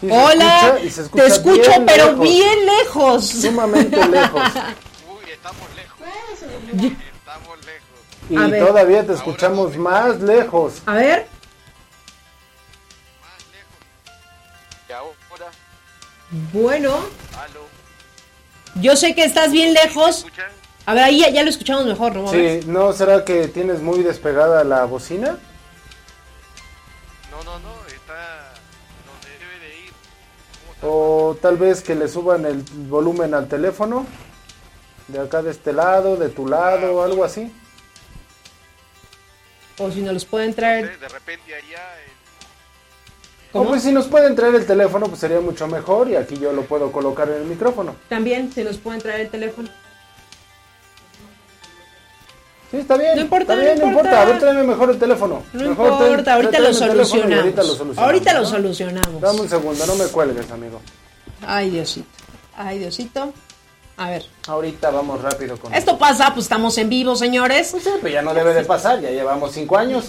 Sí, 0.00 0.08
se 0.08 0.14
Hola. 0.20 0.58
escucha 0.58 0.84
y 0.84 0.90
se 0.90 1.02
escucha 1.02 1.24
Te 1.24 1.30
escucho, 1.30 1.70
bien 1.70 1.86
pero 1.86 2.06
lejos. 2.06 2.20
bien 2.20 2.66
lejos. 2.66 3.28
Sumamente 3.28 4.08
lejos. 4.08 4.42
Y 8.30 8.36
A 8.36 8.46
ver. 8.46 8.66
todavía 8.66 9.06
te 9.06 9.12
escuchamos 9.12 9.76
más 9.76 10.20
lejos. 10.20 10.74
A 10.86 10.94
ver. 10.94 11.26
Bueno. 16.52 16.98
Yo 18.76 18.96
sé 18.96 19.14
que 19.14 19.24
estás 19.24 19.52
bien 19.52 19.74
lejos. 19.74 20.26
A 20.86 20.94
ver, 20.94 21.04
ahí 21.04 21.20
ya, 21.20 21.28
ya 21.28 21.42
lo 21.42 21.50
escuchamos 21.50 21.84
mejor, 21.84 22.16
¿no? 22.16 22.28
A 22.28 22.32
ver. 22.32 22.62
Sí, 22.62 22.68
¿no 22.68 22.92
será 22.92 23.24
que 23.24 23.48
tienes 23.48 23.80
muy 23.80 24.02
despegada 24.02 24.64
la 24.64 24.84
bocina? 24.84 25.38
No, 27.30 27.42
no, 27.44 27.58
no, 27.58 27.74
está 27.86 28.54
donde 29.06 29.38
debe 29.38 29.58
de 29.60 29.78
ir. 29.84 29.92
O 30.82 31.36
tal 31.40 31.58
vez 31.58 31.82
que 31.82 31.94
le 31.94 32.08
suban 32.08 32.46
el 32.46 32.62
volumen 32.88 33.34
al 33.34 33.46
teléfono. 33.46 34.06
De 35.08 35.20
acá 35.20 35.42
de 35.42 35.50
este 35.50 35.72
lado, 35.72 36.16
de 36.16 36.30
tu 36.30 36.48
lado, 36.48 37.02
algo 37.02 37.24
así. 37.24 37.52
O 39.78 39.90
si 39.90 40.00
nos 40.00 40.14
los 40.14 40.24
pueden 40.24 40.54
traer. 40.54 40.98
De 40.98 41.08
repente 41.08 41.54
allá 41.54 41.82
O 43.54 43.64
pues 43.64 43.82
si 43.82 43.92
nos 43.92 44.06
pueden 44.06 44.34
traer 44.34 44.54
el 44.54 44.66
teléfono, 44.66 45.06
pues 45.08 45.20
sería 45.20 45.40
mucho 45.40 45.66
mejor. 45.66 46.08
Y 46.08 46.16
aquí 46.16 46.36
yo 46.38 46.52
lo 46.52 46.62
puedo 46.62 46.90
colocar 46.90 47.28
en 47.28 47.36
el 47.36 47.44
micrófono. 47.44 47.96
También, 48.08 48.50
si 48.52 48.64
nos 48.64 48.78
pueden 48.78 49.00
traer 49.00 49.22
el 49.22 49.28
teléfono. 49.30 49.68
Sí, 52.70 52.78
está 52.78 52.96
bien. 52.96 53.14
No 53.16 53.20
importa, 53.20 53.52
está 53.52 53.56
bien, 53.64 53.78
no 53.78 53.84
no 53.84 53.90
importa. 53.90 54.08
importa. 54.08 54.22
A 54.22 54.24
ver, 54.24 54.38
tráeme 54.40 54.62
mejor 54.62 54.90
el 54.90 54.98
teléfono. 54.98 55.42
No 55.52 55.68
Mejor 55.68 55.92
importa, 56.02 56.34
ahorita 56.34 56.58
lo 56.60 56.72
solucionamos. 56.72 57.38
Ahorita 57.38 57.62
lo 57.62 57.74
solucionamos. 57.74 57.98
Ahorita 57.98 58.32
lo 58.32 58.40
¿no? 58.40 58.46
solucionamos. 58.46 59.20
Dame 59.20 59.40
un 59.42 59.48
segundo, 59.50 59.86
no 59.86 59.94
me 59.96 60.06
cuelgues, 60.06 60.50
amigo. 60.50 60.80
Ay, 61.46 61.68
Diosito. 61.68 62.06
Ay, 62.56 62.78
Diosito. 62.78 63.34
A 63.98 64.08
ver. 64.08 64.24
Ahorita 64.48 64.90
vamos 64.90 65.20
rápido 65.20 65.58
con 65.58 65.74
Esto 65.74 65.98
pasa, 65.98 66.32
pues 66.32 66.46
estamos 66.46 66.78
en 66.78 66.88
vivo, 66.88 67.14
señores. 67.14 67.76
Pues 68.00 68.12
ya 68.12 68.22
no 68.22 68.32
debe 68.32 68.54
de 68.54 68.64
pasar, 68.64 69.00
ya 69.02 69.10
llevamos 69.10 69.52
cinco 69.52 69.76
años. 69.76 70.06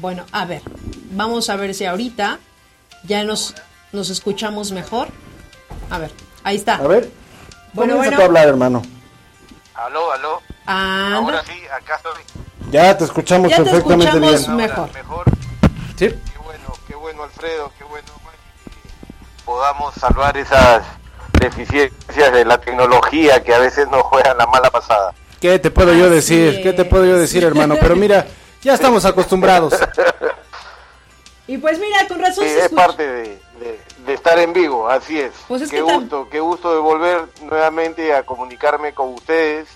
Bueno, 0.00 0.24
a 0.32 0.44
ver. 0.46 0.62
Vamos 1.10 1.50
a 1.50 1.56
ver 1.56 1.74
si 1.74 1.84
ahorita 1.84 2.38
ya 3.04 3.22
nos, 3.24 3.54
nos 3.92 4.08
escuchamos 4.08 4.72
mejor. 4.72 5.08
A 5.90 5.98
ver, 5.98 6.10
ahí 6.42 6.56
está. 6.56 6.76
A 6.76 6.86
ver. 6.86 7.10
Bueno, 7.74 7.96
bueno. 7.96 8.18
a 8.18 8.24
hablar, 8.24 8.48
hermano. 8.48 8.82
Aló, 9.74 10.12
aló. 10.12 10.42
Anda. 10.66 11.16
Ahora 11.16 11.42
sí, 11.44 11.52
acá 11.74 11.96
estoy. 11.96 12.12
Ya 12.70 12.96
te 12.96 13.04
escuchamos 13.04 13.50
Ya 13.50 13.56
te 13.58 13.64
perfectamente 13.64 14.06
escuchamos 14.06 14.46
bien. 14.46 14.56
mejor. 14.56 14.92
Mejor. 14.92 15.24
Sí. 15.96 16.08
Qué 16.08 16.38
bueno, 16.44 16.72
qué 16.86 16.94
bueno, 16.94 17.22
Alfredo, 17.24 17.72
qué 17.76 17.84
bueno, 17.84 18.08
que 18.64 19.44
podamos 19.44 19.94
salvar 19.94 20.36
esas 20.36 20.82
deficiencias 21.40 22.32
de 22.32 22.44
la 22.44 22.58
tecnología 22.58 23.42
que 23.42 23.54
a 23.54 23.58
veces 23.58 23.88
nos 23.88 24.02
juegan 24.02 24.38
la 24.38 24.46
mala 24.46 24.70
pasada. 24.70 25.12
¿Qué 25.40 25.58
te 25.58 25.70
puedo 25.70 25.94
yo 25.94 26.08
decir? 26.10 26.62
¿Qué 26.62 26.72
te 26.72 26.84
puedo 26.84 27.04
yo 27.06 27.18
decir, 27.18 27.44
hermano? 27.44 27.76
Pero 27.80 27.96
mira, 27.96 28.26
ya 28.62 28.74
estamos 28.74 29.04
acostumbrados. 29.04 29.74
Y 31.46 31.58
pues 31.58 31.78
mira, 31.80 32.06
con 32.06 32.20
razón 32.20 32.44
Sí, 32.44 32.50
se 32.50 32.58
es 32.58 32.64
escucha. 32.66 32.86
parte 32.86 33.06
de, 33.06 33.22
de- 33.60 33.80
de 34.06 34.14
estar 34.14 34.38
en 34.38 34.52
vivo, 34.52 34.88
así 34.88 35.20
es. 35.20 35.32
Pues 35.48 35.62
es 35.62 35.70
qué 35.70 35.76
que 35.76 35.82
gusto, 35.82 36.28
qué 36.30 36.40
gusto 36.40 36.72
de 36.72 36.78
volver 36.80 37.24
nuevamente 37.42 38.14
a 38.14 38.24
comunicarme 38.24 38.94
con 38.94 39.12
ustedes 39.14 39.68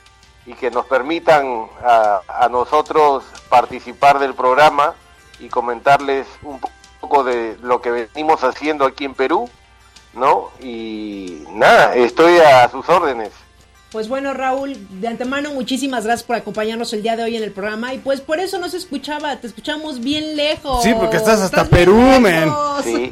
y 0.47 0.55
que 0.55 0.71
nos 0.71 0.87
permitan 0.87 1.69
a, 1.85 2.21
a 2.29 2.49
nosotros 2.49 3.25
participar 3.49 4.19
del 4.19 4.35
programa 4.35 4.95
y 5.41 5.49
comentarles 5.49 6.27
un 6.43 6.59
po- 6.61 6.71
poco 7.01 7.25
de 7.25 7.57
lo 7.63 7.83
que 7.83 7.91
venimos 7.91 8.45
haciendo 8.45 8.87
aquí 8.87 9.05
en 9.05 9.15
Perú, 9.15 9.51
¿no? 10.15 10.51
Y 10.61 11.45
nada, 11.51 11.95
estoy 11.95 12.39
a 12.39 12.69
sus 12.71 12.89
órdenes. 12.89 13.31
Pues 13.95 14.09
bueno, 14.09 14.35
Raúl, 14.35 14.77
de 15.01 15.07
antemano, 15.07 15.53
muchísimas 15.53 16.03
gracias 16.05 16.25
por 16.25 16.35
acompañarnos 16.35 16.93
el 16.95 17.05
día 17.05 17.15
de 17.15 17.23
hoy 17.23 17.37
en 17.37 17.45
el 17.45 17.53
programa. 17.53 17.95
Y 17.95 17.99
pues 17.99 18.21
por 18.21 18.41
eso 18.41 18.59
no 18.59 18.69
se 18.69 18.77
escuchaba, 18.77 19.37
te 19.37 19.47
escuchamos 19.47 20.01
bien 20.01 20.35
lejos. 20.35 20.83
Sí, 20.83 20.93
porque 20.95 21.17
estás 21.17 21.41
hasta 21.41 21.63
Estás 21.63 21.69
Perú, 21.69 22.01
men. 22.21 22.53
Sí, 22.83 23.09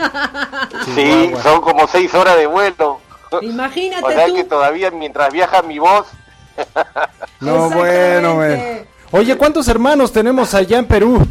sí, 0.97 1.31
son 1.41 1.61
como 1.61 1.87
seis 1.87 2.13
horas 2.15 2.37
de 2.37 2.49
vuelo. 2.49 2.99
Imagínate 3.43 4.05
O 4.05 4.11
sea 4.11 4.27
tú. 4.27 4.35
que 4.35 4.43
todavía 4.43 4.91
mientras 4.91 5.33
viaja 5.33 5.63
mi 5.63 5.79
voz, 5.79 6.09
No, 7.41 7.71
bueno, 7.71 8.35
men. 8.35 8.85
Oye, 9.13 9.37
¿cuántos 9.37 9.69
hermanos 9.69 10.11
tenemos 10.11 10.53
allá 10.53 10.79
en 10.81 10.87
Perú? 10.89 11.25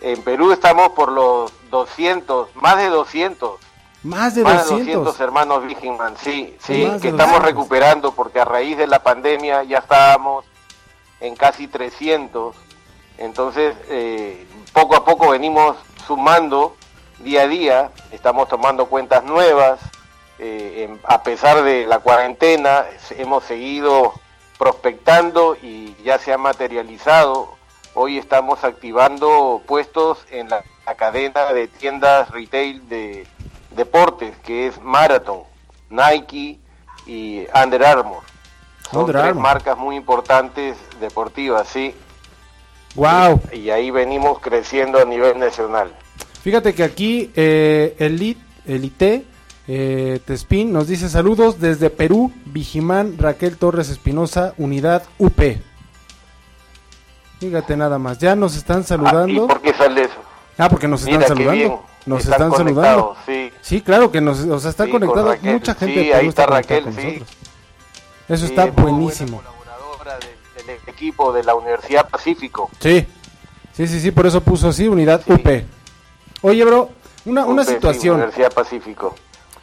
En 0.00 0.22
Perú 0.22 0.50
estamos 0.50 0.92
por 0.92 1.12
los 1.12 1.52
200, 1.70 2.56
más 2.56 2.78
de 2.78 2.88
200. 2.88 3.65
Más 4.06 4.34
de 4.34 4.42
más 4.42 4.64
de 4.68 4.76
200. 4.76 5.04
200 5.04 5.20
hermanos 5.20 5.64
Vigingman, 5.66 6.16
sí, 6.16 6.56
sí, 6.60 6.84
Más 6.86 7.00
que 7.02 7.08
estamos 7.08 7.36
200. 7.38 7.42
recuperando 7.42 8.12
porque 8.12 8.40
a 8.40 8.44
raíz 8.44 8.76
de 8.78 8.86
la 8.86 9.02
pandemia 9.02 9.62
ya 9.64 9.78
estábamos 9.78 10.44
en 11.20 11.34
casi 11.34 11.66
300. 11.66 12.54
Entonces, 13.18 13.74
eh, 13.88 14.46
poco 14.72 14.94
a 14.96 15.04
poco 15.04 15.30
venimos 15.30 15.76
sumando 16.06 16.76
día 17.18 17.42
a 17.42 17.46
día, 17.48 17.90
estamos 18.12 18.48
tomando 18.48 18.86
cuentas 18.86 19.24
nuevas. 19.24 19.80
eh, 20.38 20.84
en- 20.86 21.00
a 21.04 21.22
pesar 21.22 21.62
de 21.62 21.86
la 21.86 22.00
cuarentena, 22.00 22.84
hemos 23.16 23.42
seguido 23.44 24.12
prospectando 24.58 25.56
y 25.62 25.94
ya 26.04 26.18
se 26.18 26.30
ha 26.30 26.36
materializado. 26.36 27.54
Hoy 27.94 28.18
estamos 28.18 28.62
activando 28.62 29.62
puestos 29.66 30.18
en 30.30 30.50
la, 30.50 30.62
la 30.84 30.94
cadena 30.94 31.52
de 31.54 31.68
tiendas 31.68 32.30
retail 32.32 32.86
de 32.90 33.26
deportes, 33.76 34.36
que 34.44 34.66
es 34.68 34.80
Marathon, 34.82 35.40
Nike 35.90 36.58
y 37.06 37.42
Under 37.62 37.84
Armour. 37.84 38.22
Son 38.90 39.00
Under 39.02 39.14
tres 39.16 39.24
Armour. 39.28 39.42
marcas 39.42 39.76
muy 39.78 39.96
importantes 39.96 40.76
deportivas, 41.00 41.68
sí. 41.68 41.94
Wow. 42.94 43.40
Y 43.52 43.70
ahí 43.70 43.90
venimos 43.90 44.38
creciendo 44.40 44.98
a 44.98 45.04
nivel 45.04 45.38
nacional. 45.38 45.92
Fíjate 46.42 46.74
que 46.74 46.82
aquí 46.84 47.30
eh, 47.36 47.94
Elite, 47.98 48.40
Elite 48.66 49.24
eh, 49.68 50.20
Tespin 50.24 50.72
nos 50.72 50.86
dice 50.86 51.08
saludos 51.08 51.60
desde 51.60 51.90
Perú, 51.90 52.32
Vigimán 52.46 53.18
Raquel 53.18 53.56
Torres 53.58 53.88
Espinosa, 53.90 54.54
Unidad 54.56 55.02
UP. 55.18 55.40
Fíjate 57.40 57.76
nada 57.76 57.98
más, 57.98 58.18
ya 58.18 58.34
nos 58.34 58.56
están 58.56 58.78
Ah, 58.78 58.80
¿Y 58.80 58.84
saludando. 58.84 59.46
por 59.48 59.60
qué 59.60 59.74
sale 59.74 60.02
eso? 60.04 60.14
Ah, 60.56 60.68
porque 60.70 60.88
nos 60.88 61.00
están 61.02 61.16
Mira, 61.18 61.28
saludando. 61.28 61.84
Nos 62.06 62.24
Están 62.24 62.42
están 62.52 62.52
saludando. 62.66 63.16
sí. 63.26 63.52
Sí, 63.60 63.80
claro 63.82 64.12
que 64.12 64.20
nos, 64.20 64.38
o 64.40 64.60
sea, 64.60 64.70
están 64.70 64.86
Sí, 64.86 64.92
con. 64.92 65.04
Mucha 65.42 65.74
gente 65.74 66.02
Sí, 66.04 66.12
ahí 66.12 66.28
está 66.28 66.46
Raquel, 66.46 66.84
con 66.84 66.92
sí. 66.94 67.02
nosotros. 67.02 67.28
Eso 68.28 68.46
está 68.46 68.64
es 68.66 68.74
buenísimo. 68.74 69.38
colaboradora 69.42 70.18
del, 70.18 70.66
del 70.66 70.78
equipo 70.86 71.32
de 71.32 71.42
la 71.44 71.54
Universidad 71.54 72.08
Pacífico. 72.08 72.70
Sí, 72.80 73.06
sí, 73.72 73.86
sí, 73.88 74.00
sí, 74.00 74.10
por 74.12 74.26
eso 74.26 74.40
puso 74.40 74.68
así, 74.68 74.86
Unidad 74.88 75.22
UP. 75.26 75.46
Oye, 76.42 76.64
bro, 76.64 76.90
una, 77.24 77.44
una 77.44 77.62
UP, 77.62 77.68
situación. 77.68 78.16
Universidad 78.16 78.52
Pacífico. 78.52 79.14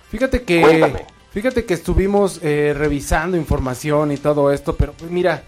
Fíjate 0.09 0.43
que 0.43 0.61
Cuéntame. 0.61 1.05
Fíjate 1.31 1.65
que 1.65 1.73
estuvimos 1.73 2.39
eh, 2.43 2.75
revisando 2.77 3.35
información 3.37 4.11
y 4.11 4.17
todo 4.17 4.51
esto, 4.51 4.75
pero 4.75 4.93
pues 4.93 5.09
mira, 5.09 5.41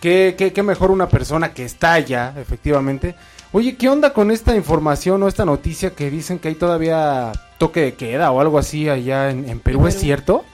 qué, 0.00 0.34
qué, 0.38 0.52
qué 0.54 0.62
mejor 0.62 0.90
una 0.90 1.06
persona 1.08 1.52
que 1.52 1.64
está 1.66 1.92
allá, 1.94 2.32
efectivamente. 2.40 3.14
Oye, 3.50 3.76
¿qué 3.76 3.88
onda 3.88 4.12
con 4.12 4.30
esta 4.30 4.54
información 4.54 5.22
o 5.22 5.28
esta 5.28 5.46
noticia 5.46 5.94
que 5.94 6.10
dicen 6.10 6.38
que 6.38 6.48
hay 6.48 6.54
todavía 6.54 7.32
toque 7.56 7.80
de 7.80 7.94
queda 7.94 8.30
o 8.30 8.40
algo 8.40 8.58
así 8.58 8.90
allá 8.90 9.30
en, 9.30 9.48
en 9.48 9.60
Perú? 9.60 9.86
¿Es 9.86 9.98
cierto? 9.98 10.44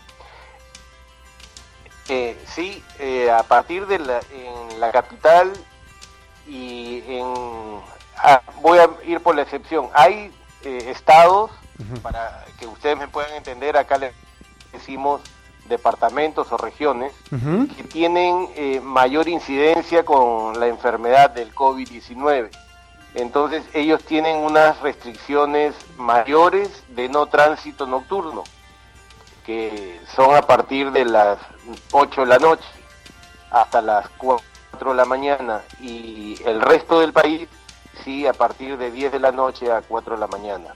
Eh, 2.09 2.39
sí, 2.47 2.83
eh, 3.01 3.31
a 3.33 3.43
partir 3.43 3.87
de 3.87 3.99
la, 3.99 4.21
en 4.33 4.79
la 4.79 4.93
capital 4.93 5.53
y 6.47 7.03
en... 7.09 7.27
ah, 8.17 8.43
voy 8.63 8.79
a 8.79 8.89
ir 9.07 9.21
por 9.21 9.35
la 9.35 9.43
excepción. 9.43 9.89
Hay 9.93 10.31
eh, 10.63 10.91
estados, 10.91 11.51
para 12.01 12.45
que 12.61 12.67
ustedes 12.67 12.97
me 12.97 13.09
puedan 13.09 13.35
entender, 13.35 13.77
acá 13.77 13.99
le 13.99 14.13
decimos 14.73 15.21
departamentos 15.69 16.53
o 16.53 16.57
regiones, 16.57 17.13
que 17.77 17.83
tienen 17.85 18.49
eh, 18.55 18.81
mayor 18.81 19.29
incidencia 19.29 20.05
con 20.05 20.61
la 20.61 20.69
enfermedad 20.69 21.31
del 21.31 21.53
COVID-19. 21.55 22.51
Entonces 23.15 23.65
ellos 23.75 24.03
tienen 24.05 24.37
unas 24.39 24.81
restricciones 24.81 25.75
mayores 25.97 26.69
de 26.89 27.09
no 27.09 27.27
tránsito 27.27 27.87
nocturno, 27.87 28.43
que 29.47 30.01
son 30.17 30.35
a 30.35 30.43
partir 30.43 30.91
de 30.91 31.05
las 31.05 31.39
8 31.93 32.23
de 32.23 32.27
la 32.27 32.39
noche 32.39 32.65
hasta 33.51 33.81
las 33.81 34.09
4 34.19 34.45
de 34.91 34.95
la 34.95 35.05
mañana 35.05 35.63
y 35.81 36.37
el 36.45 36.61
resto 36.61 36.99
del 37.01 37.13
país 37.13 37.49
sí 38.03 38.27
a 38.27 38.33
partir 38.33 38.77
de 38.79 38.91
10 38.91 39.13
de 39.13 39.21
la 39.21 39.31
noche 39.31 39.71
a 39.71 39.83
4 39.83 40.15
de 40.17 40.21
la 40.21 40.27
mañana. 40.27 40.75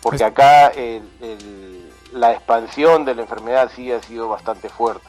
Porque 0.00 0.22
acá 0.22 0.68
el- 0.68 1.08
el- 1.20 1.92
la 2.12 2.32
expansión 2.32 3.04
de 3.04 3.16
la 3.16 3.22
enfermedad 3.22 3.70
sí 3.74 3.90
ha 3.90 4.00
sido 4.00 4.28
bastante 4.28 4.68
fuerte. 4.68 5.08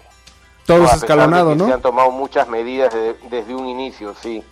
Todo 0.65 0.83
es 0.85 0.93
escalonado, 1.03 1.53
¿no? 1.55 1.67
Se 1.67 1.73
han 1.73 1.81
tomado 1.81 2.09
muchas 2.11 2.47
medidas 2.47 2.91
de- 2.93 3.13
desde 3.29 3.53
un 3.53 3.67
inicio, 3.67 4.15
sí. 4.21 4.43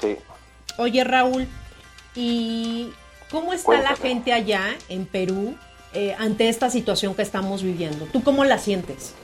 Sí. 0.00 0.18
Oye, 0.78 1.04
Raúl, 1.04 1.48
¿y 2.14 2.92
cómo 3.30 3.52
está 3.52 3.66
Cuéntame. 3.66 3.90
la 3.90 3.96
gente 3.96 4.32
allá 4.32 4.76
en 4.88 5.06
Perú 5.06 5.56
eh, 5.92 6.14
ante 6.18 6.48
esta 6.48 6.70
situación 6.70 7.14
que 7.14 7.22
estamos 7.22 7.62
viviendo? 7.62 8.06
¿Tú 8.06 8.22
cómo 8.22 8.44
la 8.44 8.58
sientes? 8.58 9.14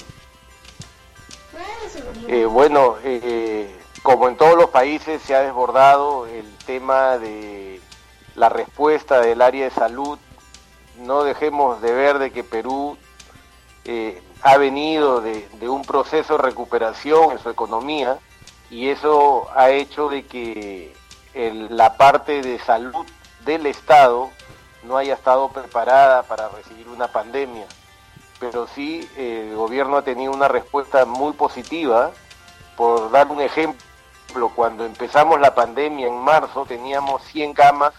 Eh, 2.28 2.44
bueno, 2.46 2.96
eh, 3.04 3.68
como 4.02 4.28
en 4.28 4.36
todos 4.36 4.56
los 4.56 4.70
países 4.70 5.20
se 5.22 5.34
ha 5.34 5.42
desbordado 5.42 6.26
el 6.26 6.46
tema 6.66 7.18
de 7.18 7.80
la 8.34 8.48
respuesta 8.48 9.20
del 9.20 9.42
área 9.42 9.64
de 9.64 9.70
salud. 9.70 10.18
No 10.98 11.24
dejemos 11.24 11.80
de 11.82 11.92
ver 11.92 12.18
de 12.18 12.30
que 12.30 12.44
Perú 12.44 12.96
eh, 13.84 14.22
ha 14.42 14.56
venido 14.56 15.20
de, 15.20 15.48
de 15.60 15.68
un 15.68 15.82
proceso 15.82 16.36
de 16.36 16.42
recuperación 16.42 17.32
en 17.32 17.38
su 17.38 17.50
economía 17.50 18.18
y 18.70 18.88
eso 18.88 19.48
ha 19.54 19.70
hecho 19.70 20.08
de 20.08 20.24
que 20.24 20.94
el- 21.34 21.76
la 21.76 21.96
parte 21.96 22.42
de 22.42 22.58
salud 22.60 23.06
del 23.44 23.66
Estado 23.66 24.30
no 24.84 24.96
haya 24.96 25.14
estado 25.14 25.48
preparada 25.48 26.22
para 26.24 26.48
recibir 26.48 26.88
una 26.88 27.08
pandemia 27.08 27.66
pero 28.40 28.66
sí 28.74 29.08
el 29.16 29.54
gobierno 29.54 29.98
ha 29.98 30.02
tenido 30.02 30.32
una 30.32 30.48
respuesta 30.48 31.04
muy 31.04 31.32
positiva. 31.32 32.10
Por 32.76 33.12
dar 33.12 33.28
un 33.28 33.40
ejemplo, 33.40 34.48
cuando 34.56 34.84
empezamos 34.84 35.38
la 35.40 35.54
pandemia 35.54 36.08
en 36.08 36.18
marzo 36.18 36.64
teníamos 36.66 37.22
100 37.26 37.54
camas 37.54 37.94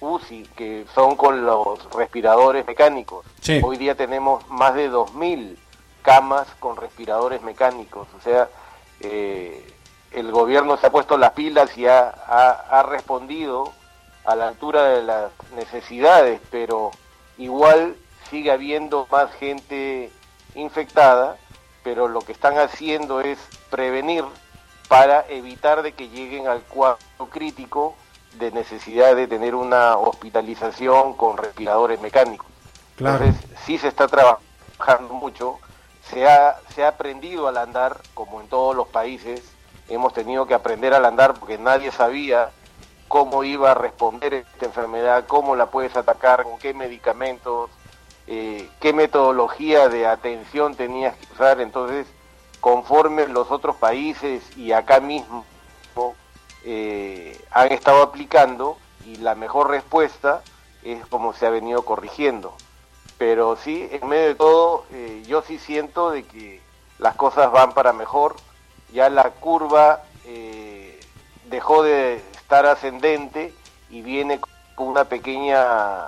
UCI, 0.00 0.42
que 0.54 0.84
son 0.94 1.16
con 1.16 1.46
los 1.46 1.90
respiradores 1.94 2.66
mecánicos. 2.66 3.24
Sí. 3.40 3.58
Hoy 3.64 3.78
día 3.78 3.94
tenemos 3.94 4.46
más 4.50 4.74
de 4.74 4.90
2.000 4.90 5.56
camas 6.02 6.46
con 6.60 6.76
respiradores 6.76 7.40
mecánicos. 7.40 8.06
O 8.18 8.20
sea, 8.20 8.50
eh, 9.00 9.66
el 10.12 10.30
gobierno 10.30 10.76
se 10.76 10.86
ha 10.86 10.90
puesto 10.90 11.16
las 11.18 11.32
pilas 11.32 11.76
y 11.76 11.86
ha, 11.86 12.08
ha- 12.08 12.64
ha 12.70 12.82
respondido 12.82 13.72
a 14.24 14.34
la 14.34 14.48
altura 14.48 14.84
de 14.84 15.02
las 15.02 15.30
necesidades, 15.54 16.40
pero 16.50 16.90
igual 17.38 17.96
sigue 18.30 18.50
habiendo 18.50 19.06
más 19.10 19.30
gente 19.34 20.10
infectada, 20.54 21.36
pero 21.84 22.08
lo 22.08 22.20
que 22.20 22.32
están 22.32 22.58
haciendo 22.58 23.20
es 23.20 23.38
prevenir 23.70 24.24
para 24.88 25.24
evitar 25.28 25.82
de 25.82 25.92
que 25.92 26.08
lleguen 26.08 26.48
al 26.48 26.60
cuadro 26.62 26.98
crítico 27.30 27.94
de 28.34 28.50
necesidad 28.50 29.14
de 29.16 29.26
tener 29.28 29.54
una 29.54 29.96
hospitalización 29.96 31.14
con 31.14 31.36
respiradores 31.36 32.00
mecánicos. 32.00 32.46
Claro. 32.96 33.24
Entonces, 33.24 33.50
sí 33.64 33.78
se 33.78 33.88
está 33.88 34.08
trabajando 34.08 35.14
mucho, 35.14 35.58
se 36.10 36.26
ha, 36.28 36.56
se 36.74 36.84
ha 36.84 36.88
aprendido 36.88 37.46
al 37.48 37.56
andar, 37.58 38.00
como 38.14 38.40
en 38.40 38.48
todos 38.48 38.74
los 38.76 38.88
países, 38.88 39.42
hemos 39.88 40.12
tenido 40.12 40.46
que 40.46 40.54
aprender 40.54 40.94
al 40.94 41.04
andar 41.04 41.34
porque 41.34 41.58
nadie 41.58 41.92
sabía 41.92 42.50
cómo 43.08 43.44
iba 43.44 43.70
a 43.70 43.74
responder 43.74 44.34
esta 44.34 44.66
enfermedad, 44.66 45.26
cómo 45.26 45.56
la 45.56 45.66
puedes 45.66 45.96
atacar, 45.96 46.42
con 46.42 46.58
qué 46.58 46.74
medicamentos, 46.74 47.70
eh, 48.26 48.68
qué 48.80 48.92
metodología 48.92 49.88
de 49.88 50.06
atención 50.06 50.74
tenías 50.74 51.16
que 51.16 51.32
usar. 51.32 51.60
Entonces, 51.60 52.06
conforme 52.60 53.28
los 53.28 53.50
otros 53.50 53.76
países 53.76 54.42
y 54.56 54.72
acá 54.72 55.00
mismo 55.00 55.44
eh, 56.64 57.40
han 57.52 57.70
estado 57.70 58.02
aplicando 58.02 58.76
y 59.04 59.16
la 59.16 59.36
mejor 59.36 59.70
respuesta 59.70 60.42
es 60.82 61.06
como 61.06 61.32
se 61.32 61.46
ha 61.46 61.50
venido 61.50 61.84
corrigiendo. 61.84 62.54
Pero 63.18 63.56
sí, 63.56 63.88
en 63.92 64.08
medio 64.08 64.26
de 64.26 64.34
todo, 64.34 64.84
eh, 64.90 65.22
yo 65.26 65.42
sí 65.42 65.58
siento 65.58 66.10
de 66.10 66.24
que 66.24 66.60
las 66.98 67.14
cosas 67.14 67.50
van 67.52 67.72
para 67.72 67.92
mejor. 67.92 68.36
Ya 68.96 69.10
la 69.10 69.28
curva 69.28 70.04
eh, 70.24 70.98
dejó 71.50 71.82
de 71.82 72.16
estar 72.32 72.64
ascendente 72.64 73.52
y 73.90 74.00
viene 74.00 74.40
con 74.74 74.88
una 74.88 75.04
pequeña 75.04 76.06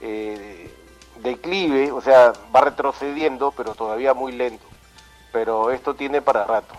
eh, 0.00 0.72
declive, 1.20 1.90
o 1.90 2.00
sea, 2.00 2.32
va 2.54 2.60
retrocediendo, 2.60 3.52
pero 3.56 3.74
todavía 3.74 4.14
muy 4.14 4.30
lento. 4.30 4.64
Pero 5.32 5.72
esto 5.72 5.94
tiene 5.94 6.22
para 6.22 6.44
rato. 6.44 6.76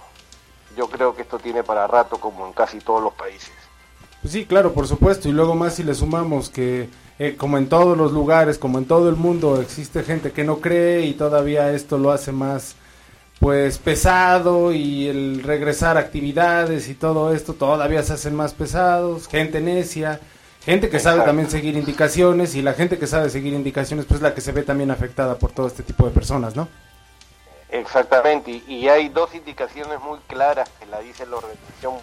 Yo 0.77 0.87
creo 0.87 1.13
que 1.13 1.23
esto 1.23 1.39
tiene 1.39 1.61
para 1.61 1.87
rato, 1.87 2.21
como 2.21 2.47
en 2.47 2.53
casi 2.53 2.79
todos 2.79 3.03
los 3.03 3.13
países. 3.15 3.51
Pues 4.21 4.31
sí, 4.31 4.45
claro, 4.45 4.71
por 4.71 4.87
supuesto. 4.87 5.27
Y 5.27 5.33
luego 5.33 5.55
más 5.55 5.75
si 5.75 5.83
le 5.83 5.93
sumamos 5.93 6.49
que, 6.49 6.87
eh, 7.19 7.35
como 7.37 7.57
en 7.57 7.67
todos 7.67 7.97
los 7.97 8.13
lugares, 8.13 8.57
como 8.57 8.77
en 8.77 8.85
todo 8.85 9.09
el 9.09 9.17
mundo, 9.17 9.59
existe 9.61 10.03
gente 10.03 10.31
que 10.31 10.45
no 10.45 10.59
cree 10.61 11.01
y 11.01 11.15
todavía 11.15 11.73
esto 11.73 11.97
lo 11.97 12.11
hace 12.11 12.31
más, 12.31 12.77
pues, 13.39 13.77
pesado 13.77 14.73
y 14.73 15.07
el 15.07 15.43
regresar 15.43 15.97
a 15.97 16.01
actividades 16.01 16.89
y 16.89 16.93
todo 16.95 17.33
esto 17.33 17.53
todavía 17.53 18.03
se 18.03 18.13
hacen 18.13 18.35
más 18.35 18.53
pesados. 18.53 19.27
Gente 19.27 19.61
necia, 19.61 20.19
gente 20.65 20.89
que 20.89 20.99
sabe 20.99 21.21
también 21.21 21.49
seguir 21.49 21.75
indicaciones 21.75 22.55
y 22.55 22.61
la 22.61 22.73
gente 22.73 22.97
que 22.99 23.07
sabe 23.07 23.29
seguir 23.29 23.53
indicaciones, 23.53 24.05
pues, 24.05 24.17
es 24.17 24.21
la 24.23 24.33
que 24.33 24.41
se 24.41 24.51
ve 24.51 24.63
también 24.63 24.91
afectada 24.91 25.35
por 25.35 25.51
todo 25.51 25.67
este 25.67 25.83
tipo 25.83 26.05
de 26.05 26.11
personas, 26.11 26.55
¿no? 26.55 26.67
Exactamente, 27.71 28.49
y, 28.51 28.63
y 28.67 28.89
hay 28.89 29.09
dos 29.09 29.33
indicaciones 29.35 29.99
muy 30.01 30.17
claras 30.27 30.67
que 30.79 30.85
la 30.87 30.99
dice 31.01 31.25
la 31.27 31.35
Organización 31.37 31.93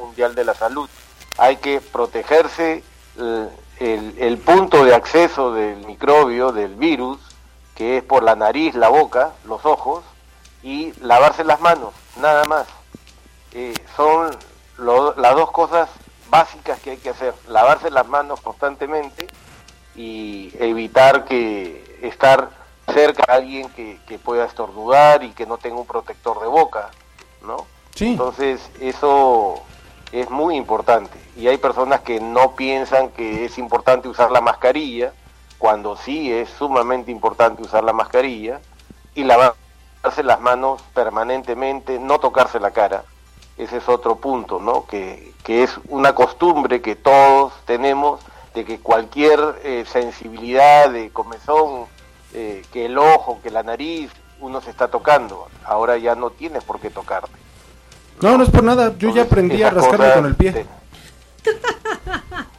Mundial 0.00 0.34
de 0.36 0.44
la 0.44 0.54
Salud. 0.54 0.88
Hay 1.36 1.56
que 1.56 1.80
protegerse 1.80 2.82
el, 3.18 3.48
el- 3.80 4.14
el 4.18 4.38
punto 4.38 4.84
de 4.84 4.94
acceso 4.94 5.52
del 5.52 5.84
microbio, 5.84 6.52
del 6.52 6.74
virus, 6.76 7.18
que 7.74 7.96
es 7.98 8.04
por 8.04 8.22
la 8.22 8.36
nariz, 8.36 8.74
la 8.76 8.88
boca, 8.88 9.32
los 9.46 9.64
ojos, 9.66 10.04
y 10.62 10.92
lavarse 11.00 11.44
las 11.44 11.60
manos, 11.60 11.92
nada 12.20 12.44
más. 12.44 12.66
Eh, 13.52 13.74
son 13.96 14.30
lo- 14.78 15.14
las 15.16 15.34
dos 15.34 15.50
cosas 15.50 15.88
básicas 16.28 16.78
que 16.80 16.90
hay 16.92 16.96
que 16.98 17.10
hacer, 17.10 17.34
lavarse 17.48 17.90
las 17.90 18.06
manos 18.06 18.40
constantemente 18.40 19.26
y 19.96 20.52
evitar 20.58 21.24
que 21.24 21.98
estar 22.02 22.50
cerca 22.92 23.24
a 23.28 23.34
alguien 23.36 23.68
que, 23.70 23.98
que 24.06 24.18
pueda 24.18 24.44
estornudar 24.44 25.22
y 25.24 25.30
que 25.32 25.46
no 25.46 25.58
tenga 25.58 25.76
un 25.80 25.86
protector 25.86 26.40
de 26.40 26.46
boca, 26.46 26.90
¿no? 27.42 27.66
Sí. 27.94 28.06
Entonces 28.12 28.60
eso 28.80 29.60
es 30.12 30.30
muy 30.30 30.56
importante 30.56 31.18
y 31.36 31.48
hay 31.48 31.58
personas 31.58 32.00
que 32.00 32.20
no 32.20 32.54
piensan 32.56 33.10
que 33.10 33.44
es 33.44 33.58
importante 33.58 34.08
usar 34.08 34.30
la 34.30 34.40
mascarilla 34.40 35.12
cuando 35.58 35.96
sí 35.96 36.32
es 36.32 36.48
sumamente 36.50 37.10
importante 37.10 37.62
usar 37.62 37.84
la 37.84 37.92
mascarilla 37.92 38.60
y 39.14 39.24
lavarse 40.02 40.22
las 40.22 40.40
manos 40.40 40.82
permanentemente, 40.94 41.98
no 41.98 42.18
tocarse 42.18 42.58
la 42.60 42.70
cara. 42.70 43.04
Ese 43.58 43.76
es 43.78 43.88
otro 43.88 44.16
punto, 44.16 44.58
¿no? 44.58 44.86
Que, 44.86 45.34
que 45.44 45.62
es 45.62 45.72
una 45.88 46.14
costumbre 46.14 46.80
que 46.80 46.96
todos 46.96 47.52
tenemos 47.66 48.20
de 48.54 48.64
que 48.64 48.80
cualquier 48.80 49.60
eh, 49.62 49.84
sensibilidad 49.90 50.88
de 50.90 51.10
comezón, 51.10 51.84
eh, 52.32 52.62
que 52.72 52.86
el 52.86 52.96
ojo, 52.96 53.38
que 53.42 53.50
la 53.50 53.62
nariz, 53.62 54.10
uno 54.40 54.60
se 54.62 54.70
está 54.70 54.88
tocando. 54.88 55.48
Ahora 55.64 55.98
ya 55.98 56.14
no 56.14 56.30
tienes 56.30 56.64
por 56.64 56.80
qué 56.80 56.88
tocarte. 56.90 57.30
No, 58.22 58.36
no 58.38 58.44
es 58.44 58.50
por 58.50 58.62
nada. 58.64 58.94
Yo 58.98 59.10
ya 59.14 59.22
aprendí 59.22 59.62
a 59.62 59.70
rascarme 59.70 60.12
con 60.14 60.26
el 60.26 60.34
pie. 60.36 60.52
te- 60.52 60.66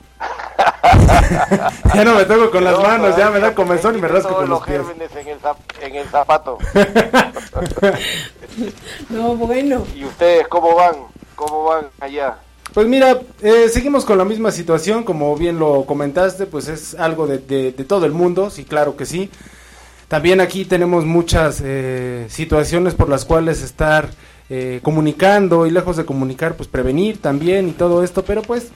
ya 1.95 2.03
no 2.05 2.15
me 2.15 2.25
toco 2.25 2.51
con 2.51 2.63
las 2.63 2.73
No, 2.77 2.83
manos, 2.83 3.15
ya 3.17 3.29
me 3.29 3.39
da 3.39 3.53
comezón 3.53 3.97
y 3.97 4.01
me 4.01 4.07
rasco 4.07 4.35
con 4.35 4.49
los 4.49 4.61
pies. 4.63 4.77
gérmenes 4.77 5.15
en 5.15 5.27
el, 5.27 5.39
zap- 5.39 5.57
en 5.81 5.95
el 5.95 6.07
zapato. 6.07 6.57
no, 9.09 9.35
bueno. 9.35 9.85
¿Y 9.95 10.05
ustedes 10.05 10.47
cómo 10.47 10.75
van? 10.75 10.95
¿Cómo 11.35 11.63
van 11.65 11.85
allá? 11.99 12.37
Pues 12.73 12.87
mira, 12.87 13.19
eh, 13.41 13.67
seguimos 13.69 14.05
con 14.05 14.17
la 14.17 14.23
misma 14.25 14.51
situación, 14.51 15.03
como 15.03 15.35
bien 15.35 15.59
lo 15.59 15.85
comentaste, 15.85 16.45
pues 16.45 16.67
es 16.69 16.95
algo 16.95 17.27
de, 17.27 17.39
de, 17.39 17.71
de 17.73 17.83
todo 17.83 18.05
el 18.05 18.13
mundo, 18.13 18.49
sí, 18.49 18.63
claro 18.63 18.95
que 18.95 19.05
sí. 19.05 19.29
También 20.07 20.39
aquí 20.41 20.65
tenemos 20.65 21.05
muchas 21.05 21.61
eh, 21.63 22.25
situaciones 22.29 22.93
por 22.95 23.09
las 23.09 23.25
cuales 23.25 23.61
estar 23.61 24.09
eh, 24.49 24.79
comunicando 24.83 25.65
y 25.65 25.71
lejos 25.71 25.97
de 25.97 26.05
comunicar, 26.05 26.55
pues 26.55 26.67
prevenir 26.69 27.21
también 27.21 27.67
y 27.69 27.71
todo 27.71 28.03
esto, 28.03 28.23
pero 28.23 28.41
pues, 28.41 28.69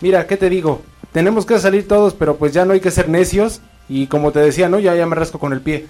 mira, 0.00 0.26
¿qué 0.26 0.36
te 0.36 0.48
digo? 0.48 0.82
Tenemos 1.12 1.46
que 1.46 1.58
salir 1.58 1.88
todos, 1.88 2.14
pero 2.14 2.36
pues 2.36 2.52
ya 2.52 2.64
no 2.64 2.72
hay 2.72 2.80
que 2.80 2.90
ser 2.90 3.08
necios 3.08 3.60
y 3.88 4.06
como 4.06 4.32
te 4.32 4.38
decía, 4.38 4.68
¿no? 4.68 4.78
Ya, 4.78 4.94
ya 4.94 5.06
me 5.06 5.16
rasco 5.16 5.38
con 5.38 5.52
el 5.52 5.60
pie. 5.60 5.88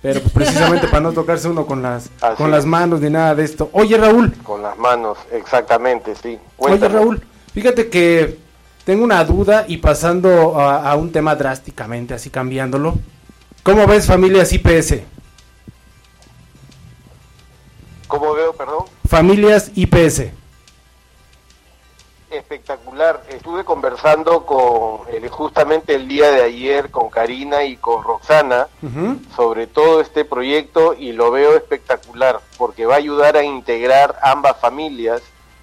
Pero 0.00 0.20
pues 0.20 0.32
precisamente 0.32 0.88
para 0.88 1.00
no 1.00 1.12
tocarse 1.12 1.48
uno 1.48 1.64
con 1.64 1.80
las 1.80 2.10
Así 2.20 2.36
con 2.36 2.50
las 2.50 2.66
manos 2.66 3.00
ni 3.00 3.10
nada 3.10 3.34
de 3.34 3.44
esto. 3.44 3.70
Oye, 3.72 3.96
Raúl, 3.96 4.34
Con 4.42 4.62
las 4.62 4.76
manos, 4.76 5.18
exactamente, 5.30 6.14
sí. 6.20 6.38
Oye. 6.56 6.88
Raúl, 6.88 7.22
fíjate 7.52 7.88
que 7.88 8.38
tengo 8.84 9.04
una 9.04 9.24
duda 9.24 9.64
y 9.68 9.76
pasando 9.76 10.58
a, 10.58 10.90
a 10.90 10.96
un 10.96 11.12
tema 11.12 11.36
drásticamente, 11.36 12.14
así 12.14 12.30
cambiándolo. 12.30 12.94
¿Cómo 13.62 13.86
ves 13.86 14.06
familias 14.06 14.52
IPS? 14.52 15.02
¿Cómo 18.08 18.34
veo, 18.34 18.52
perdón? 18.52 18.84
Familias 19.08 19.70
IPS. 19.74 20.41
Espectacular. 22.32 23.22
Estuve 23.28 23.62
conversando 23.64 24.46
con 24.46 25.02
eh, 25.12 25.28
justamente 25.28 25.94
el 25.94 26.08
día 26.08 26.30
de 26.30 26.42
ayer 26.42 26.90
con 26.90 27.10
Karina 27.10 27.64
y 27.64 27.76
con 27.76 28.02
Roxana 28.02 28.68
sobre 29.36 29.66
todo 29.66 30.00
este 30.00 30.24
proyecto 30.24 30.94
y 30.94 31.12
lo 31.12 31.30
veo 31.30 31.54
espectacular 31.56 32.40
porque 32.56 32.86
va 32.86 32.94
a 32.94 32.98
ayudar 32.98 33.36
a 33.36 33.44
integrar 33.44 34.18
ambas 34.22 34.58
familias, 34.58 35.20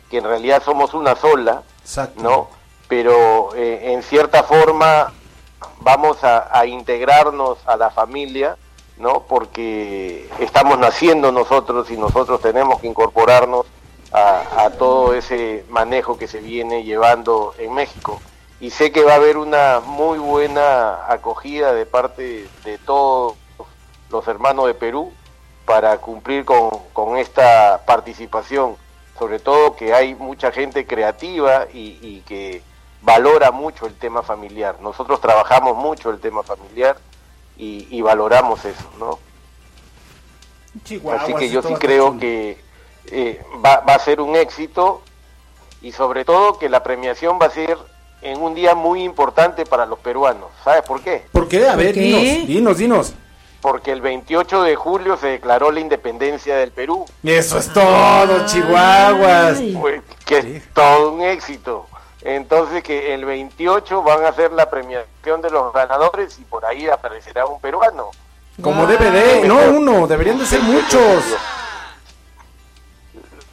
que 0.09 0.17
en 0.17 0.25
realidad 0.25 0.61
somos 0.63 0.93
una 0.93 1.15
sola, 1.15 1.63
Exacto. 1.81 2.21
¿no? 2.21 2.49
Pero 2.87 3.55
eh, 3.55 3.93
en 3.93 4.03
cierta 4.03 4.43
forma 4.43 5.11
vamos 5.79 6.23
a, 6.23 6.55
a 6.57 6.65
integrarnos 6.67 7.57
a 7.65 7.77
la 7.77 7.89
familia, 7.89 8.57
¿no? 8.97 9.23
Porque 9.27 10.29
estamos 10.39 10.77
naciendo 10.77 11.31
nosotros 11.31 11.89
y 11.89 11.97
nosotros 11.97 12.41
tenemos 12.41 12.79
que 12.79 12.87
incorporarnos 12.87 13.65
a, 14.11 14.65
a 14.65 14.69
todo 14.71 15.13
ese 15.13 15.65
manejo 15.69 16.17
que 16.17 16.27
se 16.27 16.39
viene 16.39 16.83
llevando 16.83 17.53
en 17.57 17.73
México. 17.73 18.19
Y 18.59 18.71
sé 18.71 18.91
que 18.91 19.03
va 19.03 19.13
a 19.13 19.15
haber 19.15 19.37
una 19.37 19.79
muy 19.79 20.17
buena 20.19 21.11
acogida 21.11 21.73
de 21.73 21.85
parte 21.85 22.49
de 22.65 22.77
todos 22.79 23.35
los 24.09 24.27
hermanos 24.27 24.67
de 24.67 24.73
Perú 24.73 25.13
para 25.65 25.97
cumplir 25.97 26.43
con, 26.43 26.69
con 26.93 27.17
esta 27.17 27.83
participación. 27.85 28.75
Sobre 29.17 29.39
todo 29.39 29.75
que 29.75 29.93
hay 29.93 30.15
mucha 30.15 30.51
gente 30.51 30.85
creativa 30.85 31.67
y, 31.73 31.99
y 32.01 32.21
que 32.27 32.61
valora 33.01 33.51
mucho 33.51 33.85
el 33.85 33.95
tema 33.95 34.23
familiar. 34.23 34.77
Nosotros 34.81 35.21
trabajamos 35.21 35.77
mucho 35.77 36.09
el 36.09 36.19
tema 36.19 36.43
familiar 36.43 36.97
y, 37.57 37.87
y 37.89 38.01
valoramos 38.01 38.65
eso, 38.65 38.89
¿no? 38.97 39.19
Así 41.11 41.33
que 41.33 41.49
yo 41.49 41.61
sí 41.61 41.73
creo 41.75 42.17
que 42.17 42.61
eh, 43.11 43.41
va, 43.63 43.81
va 43.81 43.95
a 43.95 43.99
ser 43.99 44.21
un 44.21 44.35
éxito 44.35 45.01
y 45.81 45.91
sobre 45.91 46.25
todo 46.25 46.57
que 46.57 46.69
la 46.69 46.83
premiación 46.83 47.39
va 47.41 47.47
a 47.47 47.51
ser 47.51 47.77
en 48.21 48.41
un 48.41 48.53
día 48.53 48.75
muy 48.75 49.03
importante 49.03 49.65
para 49.65 49.85
los 49.85 49.99
peruanos. 49.99 50.49
¿Sabes 50.63 50.81
por 50.83 51.01
qué? 51.01 51.23
¿Por 51.31 51.47
qué? 51.47 51.67
A 51.67 51.75
ver, 51.75 51.93
qué? 51.93 52.01
dinos, 52.01 52.47
dinos, 52.47 52.77
dinos. 52.77 53.13
Porque 53.61 53.91
el 53.91 54.01
28 54.01 54.63
de 54.63 54.75
julio 54.75 55.17
se 55.17 55.27
declaró 55.27 55.71
la 55.71 55.81
independencia 55.81 56.55
del 56.55 56.71
Perú, 56.71 57.05
Eso 57.23 57.57
es 57.57 57.71
todo, 57.73 58.45
Chihuahuas. 58.45 59.57
Ay. 59.59 59.77
pues, 59.79 60.01
que 60.25 60.37
es 60.37 60.73
todo 60.73 61.11
un 61.11 61.21
éxito. 61.21 61.85
Entonces 62.21 62.83
que 62.83 63.13
el 63.13 63.25
28 63.25 64.01
van 64.03 64.25
a 64.25 64.29
hacer 64.29 64.51
la 64.51 64.69
premiación 64.69 65.41
de 65.41 65.49
los 65.49 65.73
ganadores 65.73 66.37
y 66.39 66.43
por 66.43 66.65
ahí 66.65 66.87
aparecerá 66.87 67.45
un 67.45 67.59
peruano. 67.59 68.11
Como. 68.61 68.85
DVD, 68.85 69.45
no 69.45 69.57
uno, 69.71 70.07
deberían 70.07 70.37
de 70.37 70.45
ser 70.45 70.61
muchos. 70.61 71.23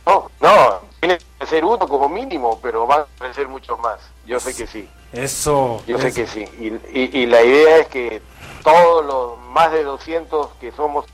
No, 0.06 0.30
no, 0.40 0.80
tiene 1.00 1.18
que 1.38 1.46
ser 1.46 1.64
uno 1.64 1.78
como 1.88 2.08
mínimo, 2.08 2.58
pero 2.62 2.86
van 2.86 3.00
a 3.00 3.02
aparecer 3.02 3.48
muchos 3.48 3.78
más. 3.80 3.98
Yo 4.24 4.38
sé 4.40 4.54
que 4.54 4.66
sí. 4.66 4.88
Eso. 5.12 5.82
Yo 5.86 5.98
sé 5.98 6.12
que 6.12 6.26
sí. 6.26 6.44
Y, 6.60 6.98
y- 6.98 7.10
y 7.22 7.26
la 7.26 7.42
idea 7.42 7.78
es 7.78 7.88
que 7.88 8.22
todos 8.62 9.04
los 9.04 9.38
más 9.50 9.72
de 9.72 9.82
200 9.84 10.48
que 10.60 10.70
somos 10.72 11.06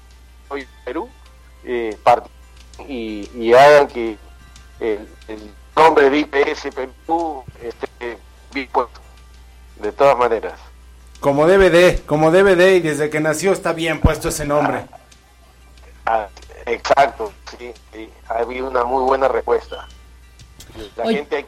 hoy 0.49 0.63
en 0.63 0.69
Perú 0.85 1.09
eh, 1.65 1.97
y, 2.89 3.31
y 3.35 3.55
hagan 3.55 3.89
que 3.89 4.17
el, 4.81 5.09
el 5.29 5.51
nombre 5.77 6.11
de 6.11 6.19
IPS 6.19 6.69
Perú 6.75 7.45
esté 7.63 8.19
bien 8.53 8.69
puesto. 8.73 9.01
De 9.77 9.93
todas 9.93 10.17
maneras. 10.19 10.59
Como 11.21 11.47
DVD, 11.47 12.05
como 12.05 12.31
DVD 12.31 12.75
y 12.77 12.81
desde 12.81 13.09
que 13.11 13.21
nació 13.21 13.53
está 13.53 13.73
bien 13.73 14.01
puesto 14.01 14.29
ese 14.29 14.45
nombre. 14.45 14.87
Ah, 16.05 16.27
exacto, 16.67 17.33
sí, 17.59 17.73
sí. 17.93 18.11
Ha 18.29 18.39
habido 18.39 18.69
una 18.69 18.85
muy 18.85 19.03
buena 19.05 19.29
respuesta. 19.29 19.87
La 20.97 21.05
Oye. 21.05 21.17
gente 21.17 21.47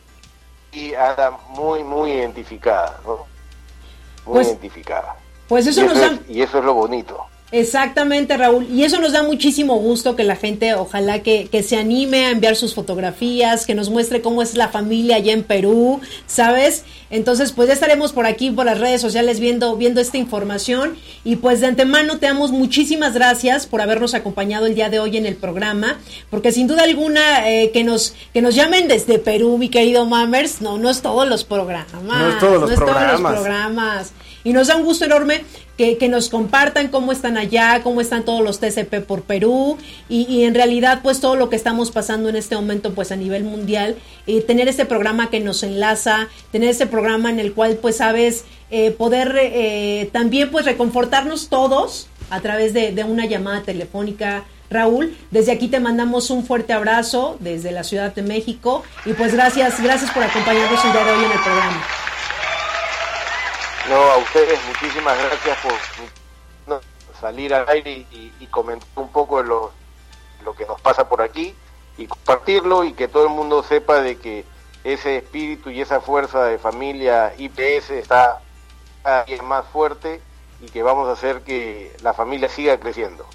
aquí 0.68 0.94
anda 0.94 1.30
muy, 1.48 1.82
muy 1.84 2.12
identificada, 2.12 3.00
¿no? 3.04 3.16
Muy 3.16 4.34
Pues- 4.34 4.48
identificada. 4.48 5.16
Pues 5.48 5.66
eso 5.66 5.82
y, 5.82 5.84
nos 5.84 5.96
eso 5.96 6.00
da... 6.08 6.14
es, 6.14 6.20
y 6.30 6.42
eso 6.42 6.58
es 6.58 6.64
lo 6.64 6.74
bonito. 6.74 7.26
Exactamente, 7.56 8.36
Raúl. 8.36 8.66
Y 8.68 8.82
eso 8.82 9.00
nos 9.00 9.12
da 9.12 9.22
muchísimo 9.22 9.76
gusto 9.76 10.16
que 10.16 10.24
la 10.24 10.34
gente, 10.34 10.74
ojalá 10.74 11.22
que, 11.22 11.46
que 11.46 11.62
se 11.62 11.76
anime 11.76 12.26
a 12.26 12.30
enviar 12.30 12.56
sus 12.56 12.74
fotografías, 12.74 13.64
que 13.64 13.76
nos 13.76 13.90
muestre 13.90 14.20
cómo 14.22 14.42
es 14.42 14.56
la 14.56 14.70
familia 14.70 15.14
allá 15.14 15.32
en 15.32 15.44
Perú, 15.44 16.00
¿sabes? 16.26 16.82
Entonces, 17.10 17.52
pues 17.52 17.68
ya 17.68 17.74
estaremos 17.74 18.12
por 18.12 18.26
aquí, 18.26 18.50
por 18.50 18.66
las 18.66 18.80
redes 18.80 19.00
sociales, 19.00 19.38
viendo, 19.38 19.76
viendo 19.76 20.00
esta 20.00 20.18
información. 20.18 20.96
Y 21.22 21.36
pues 21.36 21.60
de 21.60 21.68
antemano 21.68 22.18
te 22.18 22.26
damos 22.26 22.50
muchísimas 22.50 23.14
gracias 23.14 23.68
por 23.68 23.80
habernos 23.80 24.14
acompañado 24.14 24.66
el 24.66 24.74
día 24.74 24.90
de 24.90 24.98
hoy 24.98 25.16
en 25.16 25.24
el 25.24 25.36
programa, 25.36 26.00
porque 26.30 26.50
sin 26.50 26.66
duda 26.66 26.82
alguna 26.82 27.48
eh, 27.48 27.70
que, 27.70 27.84
nos, 27.84 28.16
que 28.32 28.42
nos 28.42 28.56
llamen 28.56 28.88
desde 28.88 29.20
Perú, 29.20 29.58
mi 29.58 29.68
querido 29.68 30.06
Mammers, 30.06 30.60
no, 30.60 30.76
no 30.76 30.90
es 30.90 31.02
todos 31.02 31.28
los 31.28 31.44
programas. 31.44 32.02
No 32.02 32.28
es 32.30 32.38
todos 32.40 32.60
los 32.60 32.72
programas. 32.72 33.32
programas. 33.32 34.12
Y 34.44 34.52
nos 34.52 34.68
da 34.68 34.76
un 34.76 34.84
gusto 34.84 35.06
enorme 35.06 35.42
que, 35.78 35.96
que 35.96 36.08
nos 36.08 36.28
compartan 36.28 36.88
cómo 36.88 37.12
están 37.12 37.36
allá, 37.38 37.80
cómo 37.82 38.00
están 38.00 38.24
todos 38.24 38.42
los 38.42 38.60
TCP 38.60 39.00
por 39.06 39.22
Perú 39.22 39.78
y, 40.08 40.26
y 40.32 40.44
en 40.44 40.54
realidad 40.54 41.00
pues 41.02 41.20
todo 41.20 41.34
lo 41.34 41.48
que 41.48 41.56
estamos 41.56 41.90
pasando 41.90 42.28
en 42.28 42.36
este 42.36 42.54
momento 42.54 42.94
pues 42.94 43.10
a 43.10 43.16
nivel 43.16 43.42
mundial 43.44 43.96
y 44.26 44.42
tener 44.42 44.68
este 44.68 44.84
programa 44.84 45.30
que 45.30 45.40
nos 45.40 45.62
enlaza, 45.62 46.28
tener 46.52 46.68
este 46.68 46.86
programa 46.86 47.30
en 47.30 47.40
el 47.40 47.54
cual 47.54 47.78
pues 47.80 47.96
sabes 47.96 48.44
eh, 48.70 48.90
poder 48.90 49.34
eh, 49.38 50.10
también 50.12 50.50
pues 50.50 50.64
reconfortarnos 50.64 51.48
todos 51.48 52.08
a 52.30 52.40
través 52.40 52.74
de, 52.74 52.92
de 52.92 53.04
una 53.04 53.26
llamada 53.26 53.62
telefónica. 53.62 54.44
Raúl, 54.70 55.16
desde 55.30 55.52
aquí 55.52 55.68
te 55.68 55.78
mandamos 55.78 56.30
un 56.30 56.44
fuerte 56.44 56.72
abrazo 56.72 57.36
desde 57.38 57.70
la 57.70 57.84
Ciudad 57.84 58.14
de 58.14 58.22
México 58.22 58.82
y 59.04 59.12
pues 59.12 59.32
gracias, 59.32 59.80
gracias 59.82 60.10
por 60.10 60.22
acompañarnos 60.22 60.84
el 60.84 60.92
día 60.92 61.04
de 61.04 61.10
hoy 61.12 61.24
en 61.24 61.32
el 61.32 61.40
programa. 61.40 62.03
No, 63.88 63.96
a 63.96 64.16
ustedes 64.18 64.58
muchísimas 64.66 65.16
gracias 65.18 65.58
por 65.58 65.72
no, 66.66 66.80
salir 67.20 67.54
al 67.54 67.68
aire 67.68 68.06
y, 68.10 68.32
y 68.40 68.46
comentar 68.46 68.88
un 68.96 69.10
poco 69.10 69.42
de 69.42 69.48
lo, 69.48 69.72
lo 70.44 70.54
que 70.54 70.66
nos 70.66 70.80
pasa 70.80 71.08
por 71.08 71.22
aquí 71.22 71.54
y 71.96 72.06
compartirlo 72.06 72.84
y 72.84 72.92
que 72.92 73.08
todo 73.08 73.24
el 73.24 73.30
mundo 73.30 73.62
sepa 73.62 74.00
de 74.00 74.16
que 74.16 74.44
ese 74.84 75.16
espíritu 75.16 75.70
y 75.70 75.80
esa 75.80 76.00
fuerza 76.00 76.44
de 76.44 76.58
familia 76.58 77.32
IPS 77.38 77.90
está 77.90 78.40
cada 79.02 79.24
día 79.24 79.42
más 79.42 79.64
fuerte 79.72 80.20
y 80.60 80.66
que 80.66 80.82
vamos 80.82 81.08
a 81.08 81.12
hacer 81.12 81.40
que 81.40 81.94
la 82.02 82.12
familia 82.12 82.48
siga 82.48 82.78
creciendo. 82.78 83.26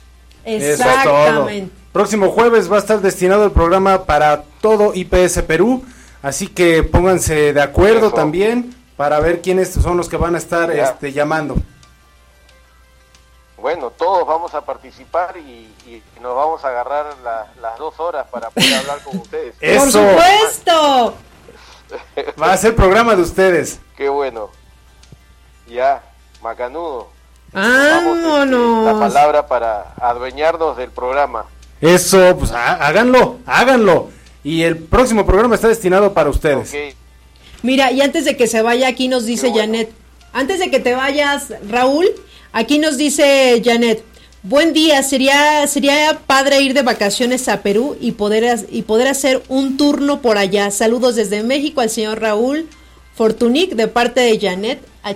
Eso 0.46 0.66
es 0.66 0.78
todo. 0.78 0.90
Exactamente. 0.90 1.76
Próximo 1.92 2.30
jueves 2.30 2.72
va 2.72 2.78
a 2.78 2.80
estar 2.80 3.02
destinado 3.02 3.46
el 3.46 3.52
programa 3.52 4.06
para 4.06 4.44
todo 4.62 4.94
IPS 4.94 5.42
Perú, 5.44 5.84
así 6.22 6.48
que 6.48 6.84
pónganse 6.84 7.54
de 7.54 7.62
acuerdo 7.62 8.08
Eso. 8.08 8.16
también 8.16 8.76
para 9.00 9.22
ver 9.22 9.40
quiénes 9.42 9.72
son 9.72 9.96
los 9.96 10.10
que 10.10 10.18
van 10.18 10.36
a 10.36 10.38
estar 10.40 10.76
Ya. 10.76 10.84
este, 10.84 11.14
llamando. 11.14 11.56
Bueno, 13.56 13.92
todos 13.92 14.28
vamos 14.28 14.54
a 14.54 14.60
participar 14.60 15.38
y, 15.38 15.74
y 15.88 16.04
nos 16.22 16.36
vamos 16.36 16.66
a 16.66 16.68
agarrar 16.68 17.06
la- 17.24 17.48
las 17.62 17.78
dos 17.78 17.98
horas 17.98 18.28
para 18.30 18.50
poder 18.50 18.74
hablar 18.80 19.00
con 19.06 19.18
ustedes. 19.20 19.56
Por 19.56 19.64
Eso 19.70 19.90
supuesto. 19.92 21.14
va 22.42 22.52
a 22.52 22.58
ser 22.58 22.76
programa 22.76 23.16
de 23.16 23.22
ustedes. 23.22 23.80
Qué 23.96 24.10
bueno. 24.10 24.50
Ya, 25.66 26.04
macanudo. 26.42 27.08
Vamos, 27.54 28.18
este, 28.18 28.28
la 28.28 28.36
Vámonos. 28.38 29.00
palabra 29.14 29.48
para 29.48 29.94
adueñarnos 30.02 30.76
del 30.76 30.92
programa. 30.92 31.46
Eso, 31.80 32.36
pues 32.38 32.52
há- 32.52 32.86
háganlo, 32.86 33.38
háganlo. 33.46 34.10
Y 34.44 34.64
el 34.64 34.78
próximo 34.78 35.26
programa 35.26 35.56
está 35.56 35.70
destinado 35.70 36.14
para 36.14 36.30
ustedes. 36.30 36.74
Ok. 36.74 36.99
Mira, 37.62 37.92
y 37.92 38.02
antes 38.02 38.26
de 38.26 38.38
que 38.38 38.48
se 38.48 38.62
vaya, 38.62 38.88
aquí 38.88 39.08
nos 39.08 39.26
dice 39.26 39.50
bueno. 39.50 39.62
Janet. 39.62 39.92
Antes 40.34 40.60
de 40.60 40.70
que 40.70 40.80
te 40.80 40.94
vayas, 40.94 41.54
Raúl, 41.68 42.08
aquí 42.52 42.80
nos 42.80 42.98
dice 42.98 43.62
Janet. 43.64 44.04
Buen 44.42 44.72
día, 44.72 45.04
sería 45.04 45.68
sería 45.68 46.18
padre 46.26 46.62
ir 46.62 46.74
de 46.74 46.82
vacaciones 46.82 47.50
a 47.50 47.62
Perú 47.62 47.98
y 48.00 48.14
poder 48.14 48.68
y 48.72 48.84
poder 48.84 49.10
hacer 49.10 49.44
un 49.50 49.76
turno 49.76 50.22
por 50.22 50.38
allá. 50.38 50.72
Saludos 50.72 51.16
desde 51.16 51.44
México 51.44 51.82
al 51.82 51.90
señor 51.90 52.22
Raúl 52.22 52.70
Fortunic 53.16 53.72
de 53.72 53.90
parte 53.90 54.22
de 54.22 54.40
Janet 54.40 54.80
HM. 55.04 55.16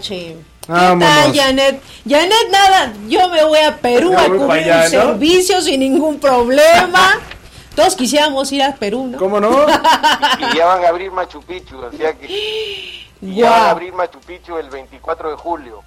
¿Qué 0.66 0.72
Vámonos. 0.72 1.08
tal, 1.08 1.34
Janet? 1.34 1.82
Janet, 2.08 2.50
nada, 2.52 2.94
yo 3.08 3.30
me 3.30 3.44
voy 3.46 3.60
a 3.60 3.78
Perú 3.78 4.14
a 4.18 4.26
cubrir 4.26 4.72
allá, 4.72 4.86
un 4.88 4.94
¿no? 4.94 5.14
servicio 5.14 5.62
sin 5.62 5.80
ningún 5.80 6.20
problema. 6.20 7.20
Todos 7.76 7.96
quisiéramos 7.96 8.52
ir 8.52 8.62
a 8.64 8.76
Perú, 8.76 9.08
¿no? 9.08 9.18
¿Cómo 9.18 9.40
no? 9.40 9.66
Y 10.40 10.58
ya 10.58 10.66
van 10.66 10.86
a 10.86 10.90
abrir 10.90 11.12
Machu 11.12 11.42
Picchu, 11.42 11.78
o 11.78 11.92
sea 11.92 12.14
que 12.14 12.28
y 12.28 13.08
ya 13.36 13.50
van 13.50 13.62
a 13.64 13.70
abrir 13.72 13.94
Machu 13.94 14.20
Picchu 14.20 14.58
el 14.58 14.70
24 14.70 15.32
de 15.32 15.36
julio. 15.38 15.82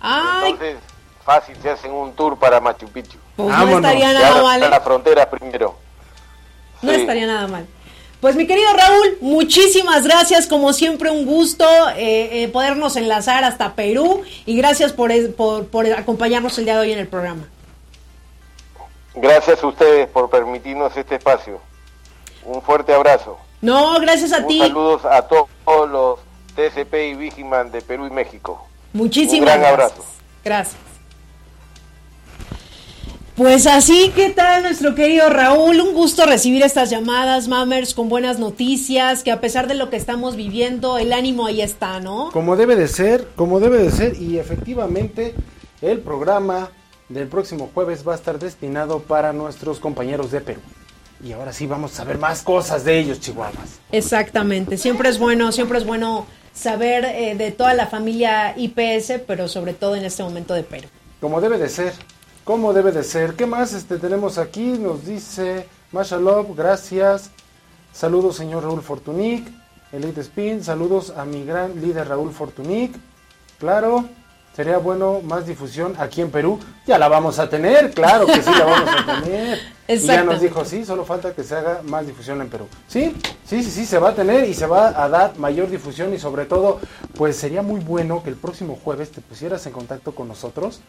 Ay, 0.00 0.52
Entonces, 0.52 0.78
fácil, 1.24 1.56
se 1.62 1.70
hacen 1.70 1.92
un 1.92 2.12
tour 2.14 2.38
para 2.38 2.60
Machu 2.60 2.86
Picchu. 2.88 3.18
pues 3.36 3.48
no 3.48 3.76
estaría 3.76 4.12
nada 4.12 4.42
mal. 4.42 4.62
¿eh? 4.62 4.68
la 4.70 4.80
frontera 4.80 5.28
primero. 5.28 5.76
No 6.80 6.92
Sí. 6.92 7.00
estaría 7.00 7.26
nada 7.26 7.46
mal. 7.48 7.66
Pues 8.20 8.34
mi 8.34 8.46
querido 8.48 8.68
Raúl, 8.72 9.18
muchísimas 9.20 10.02
gracias, 10.04 10.46
como 10.48 10.72
siempre 10.72 11.08
un 11.10 11.24
gusto 11.24 11.64
eh, 11.90 12.42
eh, 12.42 12.48
podernos 12.48 12.96
enlazar 12.96 13.44
hasta 13.44 13.74
Perú 13.74 14.22
y 14.44 14.56
gracias 14.56 14.92
por, 14.92 15.12
por, 15.34 15.66
por 15.68 15.86
acompañarnos 15.92 16.58
el 16.58 16.64
día 16.64 16.74
de 16.74 16.80
hoy 16.80 16.92
en 16.92 16.98
el 16.98 17.06
programa. 17.06 17.44
Gracias 19.20 19.62
a 19.62 19.66
ustedes 19.66 20.08
por 20.08 20.30
permitirnos 20.30 20.96
este 20.96 21.16
espacio. 21.16 21.60
Un 22.44 22.62
fuerte 22.62 22.92
abrazo. 22.94 23.36
No, 23.60 23.98
gracias 24.00 24.32
a 24.32 24.38
Un 24.38 24.46
ti. 24.46 24.58
saludos 24.60 25.04
a 25.04 25.22
to- 25.22 25.48
todos 25.64 25.90
los 25.90 26.18
TCP 26.54 26.94
y 27.10 27.14
Vigiman 27.14 27.70
de 27.70 27.80
Perú 27.82 28.06
y 28.06 28.10
México. 28.10 28.66
Muchísimas 28.92 29.40
Un 29.40 29.44
gran 29.46 29.60
gracias. 29.60 29.72
abrazo. 29.90 30.04
Gracias. 30.44 30.76
Pues 33.36 33.68
así, 33.68 34.10
¿qué 34.16 34.30
tal 34.30 34.62
nuestro 34.64 34.96
querido 34.96 35.28
Raúl? 35.30 35.80
Un 35.80 35.94
gusto 35.94 36.26
recibir 36.26 36.62
estas 36.64 36.90
llamadas, 36.90 37.46
Mammers, 37.46 37.94
con 37.94 38.08
buenas 38.08 38.40
noticias, 38.40 39.22
que 39.22 39.30
a 39.30 39.40
pesar 39.40 39.68
de 39.68 39.74
lo 39.74 39.90
que 39.90 39.96
estamos 39.96 40.34
viviendo, 40.34 40.98
el 40.98 41.12
ánimo 41.12 41.46
ahí 41.46 41.60
está, 41.62 42.00
¿no? 42.00 42.30
Como 42.32 42.56
debe 42.56 42.74
de 42.74 42.88
ser, 42.88 43.28
como 43.36 43.60
debe 43.60 43.78
de 43.78 43.92
ser, 43.92 44.16
y 44.20 44.38
efectivamente 44.40 45.36
el 45.82 46.00
programa 46.00 46.70
del 47.08 47.28
próximo 47.28 47.70
jueves 47.72 48.06
va 48.06 48.12
a 48.12 48.16
estar 48.16 48.38
destinado 48.38 49.00
para 49.00 49.32
nuestros 49.32 49.80
compañeros 49.80 50.30
de 50.30 50.40
Perú. 50.40 50.60
Y 51.22 51.32
ahora 51.32 51.52
sí 51.52 51.66
vamos 51.66 51.92
a 51.92 51.96
saber 51.96 52.18
más 52.18 52.42
cosas 52.42 52.84
de 52.84 52.98
ellos, 52.98 53.20
Chihuahuas. 53.20 53.80
Exactamente, 53.90 54.76
siempre 54.76 55.08
es 55.08 55.18
bueno, 55.18 55.50
siempre 55.52 55.78
es 55.78 55.86
bueno 55.86 56.26
saber 56.54 57.04
eh, 57.04 57.34
de 57.36 57.50
toda 57.50 57.74
la 57.74 57.86
familia 57.86 58.54
IPS, 58.56 59.22
pero 59.26 59.48
sobre 59.48 59.74
todo 59.74 59.96
en 59.96 60.04
este 60.04 60.22
momento 60.22 60.54
de 60.54 60.62
Perú. 60.62 60.88
Como 61.20 61.40
debe 61.40 61.58
de 61.58 61.68
ser, 61.68 61.92
como 62.44 62.72
debe 62.72 62.92
de 62.92 63.02
ser. 63.02 63.34
¿Qué 63.34 63.46
más 63.46 63.72
este, 63.72 63.98
tenemos 63.98 64.38
aquí? 64.38 64.72
Nos 64.78 65.04
dice 65.04 65.66
Mashalov, 65.92 66.54
gracias. 66.54 67.30
Saludos, 67.92 68.36
señor 68.36 68.62
Raúl 68.62 68.82
Fortunic. 68.82 69.48
Elite 69.90 70.20
Spin, 70.20 70.62
saludos 70.62 71.10
a 71.16 71.24
mi 71.24 71.44
gran 71.44 71.80
líder 71.80 72.08
Raúl 72.08 72.32
Fortunic. 72.32 72.94
Claro, 73.58 74.08
sería 74.58 74.78
bueno 74.78 75.20
más 75.22 75.46
difusión 75.46 75.94
aquí 76.00 76.20
en 76.20 76.32
Perú. 76.32 76.58
Ya 76.84 76.98
la 76.98 77.06
vamos 77.06 77.38
a 77.38 77.48
tener, 77.48 77.92
claro 77.92 78.26
que 78.26 78.42
sí 78.42 78.50
la 78.58 78.64
vamos 78.64 78.88
a 78.88 79.22
tener. 79.22 79.60
Y 79.86 79.98
ya 79.98 80.24
nos 80.24 80.40
dijo, 80.40 80.64
sí, 80.64 80.84
solo 80.84 81.04
falta 81.04 81.32
que 81.32 81.44
se 81.44 81.54
haga 81.54 81.82
más 81.84 82.08
difusión 82.08 82.40
en 82.40 82.48
Perú. 82.48 82.66
Sí, 82.88 83.14
sí, 83.44 83.62
sí, 83.62 83.70
sí, 83.70 83.86
se 83.86 84.00
va 84.00 84.08
a 84.08 84.14
tener 84.16 84.48
y 84.48 84.54
se 84.54 84.66
va 84.66 85.00
a 85.00 85.08
dar 85.08 85.38
mayor 85.38 85.70
difusión 85.70 86.12
y 86.12 86.18
sobre 86.18 86.44
todo, 86.44 86.80
pues 87.14 87.36
sería 87.36 87.62
muy 87.62 87.78
bueno 87.78 88.24
que 88.24 88.30
el 88.30 88.36
próximo 88.36 88.76
jueves 88.82 89.12
te 89.12 89.20
pusieras 89.20 89.64
en 89.66 89.72
contacto 89.72 90.12
con 90.12 90.26
nosotros. 90.26 90.80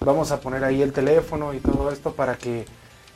Vamos 0.00 0.32
a 0.32 0.40
poner 0.40 0.64
ahí 0.64 0.82
el 0.82 0.92
teléfono 0.92 1.54
y 1.54 1.60
todo 1.60 1.92
esto 1.92 2.14
para 2.14 2.34
que, 2.34 2.64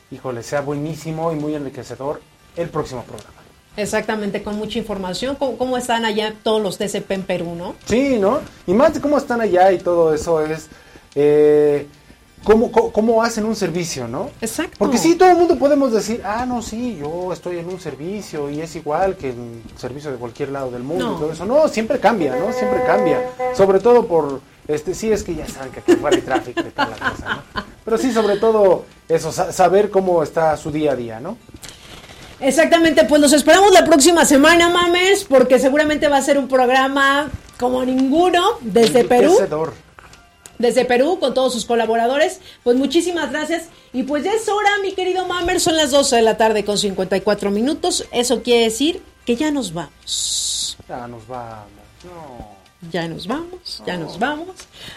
híjole, 0.09 0.41
sea 0.41 0.61
buenísimo 0.61 1.33
y 1.33 1.35
muy 1.35 1.53
enriquecedor 1.53 2.21
el 2.55 2.69
próximo 2.69 3.03
programa. 3.03 3.46
Exactamente, 3.77 4.43
con 4.43 4.57
mucha 4.57 4.79
información, 4.79 5.35
¿cómo, 5.35 5.57
cómo 5.57 5.77
están 5.77 6.03
allá 6.03 6.33
todos 6.43 6.61
los 6.61 6.77
TCP 6.77 7.11
en 7.11 7.23
Perú, 7.23 7.55
no? 7.55 7.75
Sí, 7.85 8.17
¿no? 8.19 8.39
Y 8.65 8.73
más 8.73 8.93
de 8.95 8.99
cómo 9.01 9.17
están 9.17 9.39
allá 9.39 9.71
y 9.71 9.77
todo 9.77 10.13
eso 10.13 10.41
es 10.43 10.67
eh, 11.15 11.87
cómo, 12.43 12.71
cómo, 12.71 12.91
cómo 12.91 13.23
hacen 13.23 13.45
un 13.45 13.55
servicio, 13.55 14.07
¿no? 14.07 14.31
Exacto. 14.41 14.75
Porque 14.79 14.97
sí, 14.97 15.15
todo 15.15 15.29
el 15.29 15.37
mundo 15.37 15.57
podemos 15.57 15.91
decir, 15.93 16.21
ah, 16.25 16.45
no, 16.45 16.61
sí, 16.61 16.97
yo 16.99 17.31
estoy 17.31 17.59
en 17.59 17.67
un 17.69 17.79
servicio 17.79 18.49
y 18.49 18.61
es 18.61 18.75
igual 18.75 19.15
que 19.15 19.29
en 19.29 19.63
servicio 19.77 20.11
de 20.11 20.17
cualquier 20.17 20.49
lado 20.49 20.71
del 20.71 20.83
mundo 20.83 21.05
No. 21.11 21.15
y 21.15 21.19
todo 21.19 21.31
eso. 21.31 21.45
No, 21.45 21.67
siempre 21.67 21.99
cambia, 21.99 22.35
¿no? 22.35 22.51
Siempre 22.53 22.81
cambia. 22.83 23.29
Sobre 23.55 23.79
todo 23.79 24.07
por, 24.07 24.41
este, 24.67 24.95
sí, 24.95 25.11
es 25.11 25.23
que 25.23 25.35
ya 25.35 25.47
saben 25.47 25.71
que 25.71 25.79
aquí 25.81 25.93
fuera 25.93 26.15
hay 26.15 26.21
tráfico 26.23 26.61
y 26.61 26.71
tal 26.71 26.89
la 26.91 27.11
cosa, 27.11 27.35
¿no? 27.35 27.61
Pero 27.85 27.97
sí, 27.97 28.11
sobre 28.11 28.37
todo 28.37 28.85
eso, 29.07 29.31
sa- 29.31 29.51
saber 29.53 29.89
cómo 29.89 30.21
está 30.23 30.57
su 30.57 30.71
día 30.71 30.91
a 30.91 30.95
día, 30.95 31.19
¿no? 31.19 31.37
Exactamente, 32.39 33.03
pues 33.05 33.21
los 33.21 33.33
esperamos 33.33 33.71
la 33.71 33.83
próxima 33.85 34.25
semana, 34.25 34.69
mames, 34.69 35.23
porque 35.23 35.59
seguramente 35.59 36.07
va 36.07 36.17
a 36.17 36.21
ser 36.21 36.37
un 36.37 36.47
programa 36.47 37.31
como 37.59 37.83
ninguno 37.83 38.43
desde 38.61 39.03
Perú. 39.03 39.37
Desde 40.59 40.85
Perú 40.85 41.19
con 41.19 41.33
todos 41.33 41.53
sus 41.53 41.65
colaboradores. 41.65 42.39
Pues 42.63 42.77
muchísimas 42.77 43.31
gracias. 43.31 43.65
Y 43.93 44.03
pues 44.03 44.23
ya 44.23 44.33
es 44.33 44.47
hora, 44.49 44.69
mi 44.81 44.93
querido 44.93 45.27
Mamer, 45.27 45.59
son 45.59 45.77
las 45.77 45.91
12 45.91 46.15
de 46.15 46.21
la 46.23 46.37
tarde 46.37 46.65
con 46.65 46.77
54 46.77 47.51
minutos. 47.51 48.05
Eso 48.11 48.41
quiere 48.41 48.63
decir 48.63 49.03
que 49.25 49.35
ya 49.35 49.51
nos 49.51 49.73
vamos. 49.73 50.77
Ya 50.89 51.07
nos 51.07 51.27
vamos. 51.27 51.67
No. 52.03 52.56
Ya 52.91 53.07
nos 53.07 53.25
vamos, 53.25 53.81
ya 53.87 53.97
nos 53.97 54.19
vamos. 54.19 54.49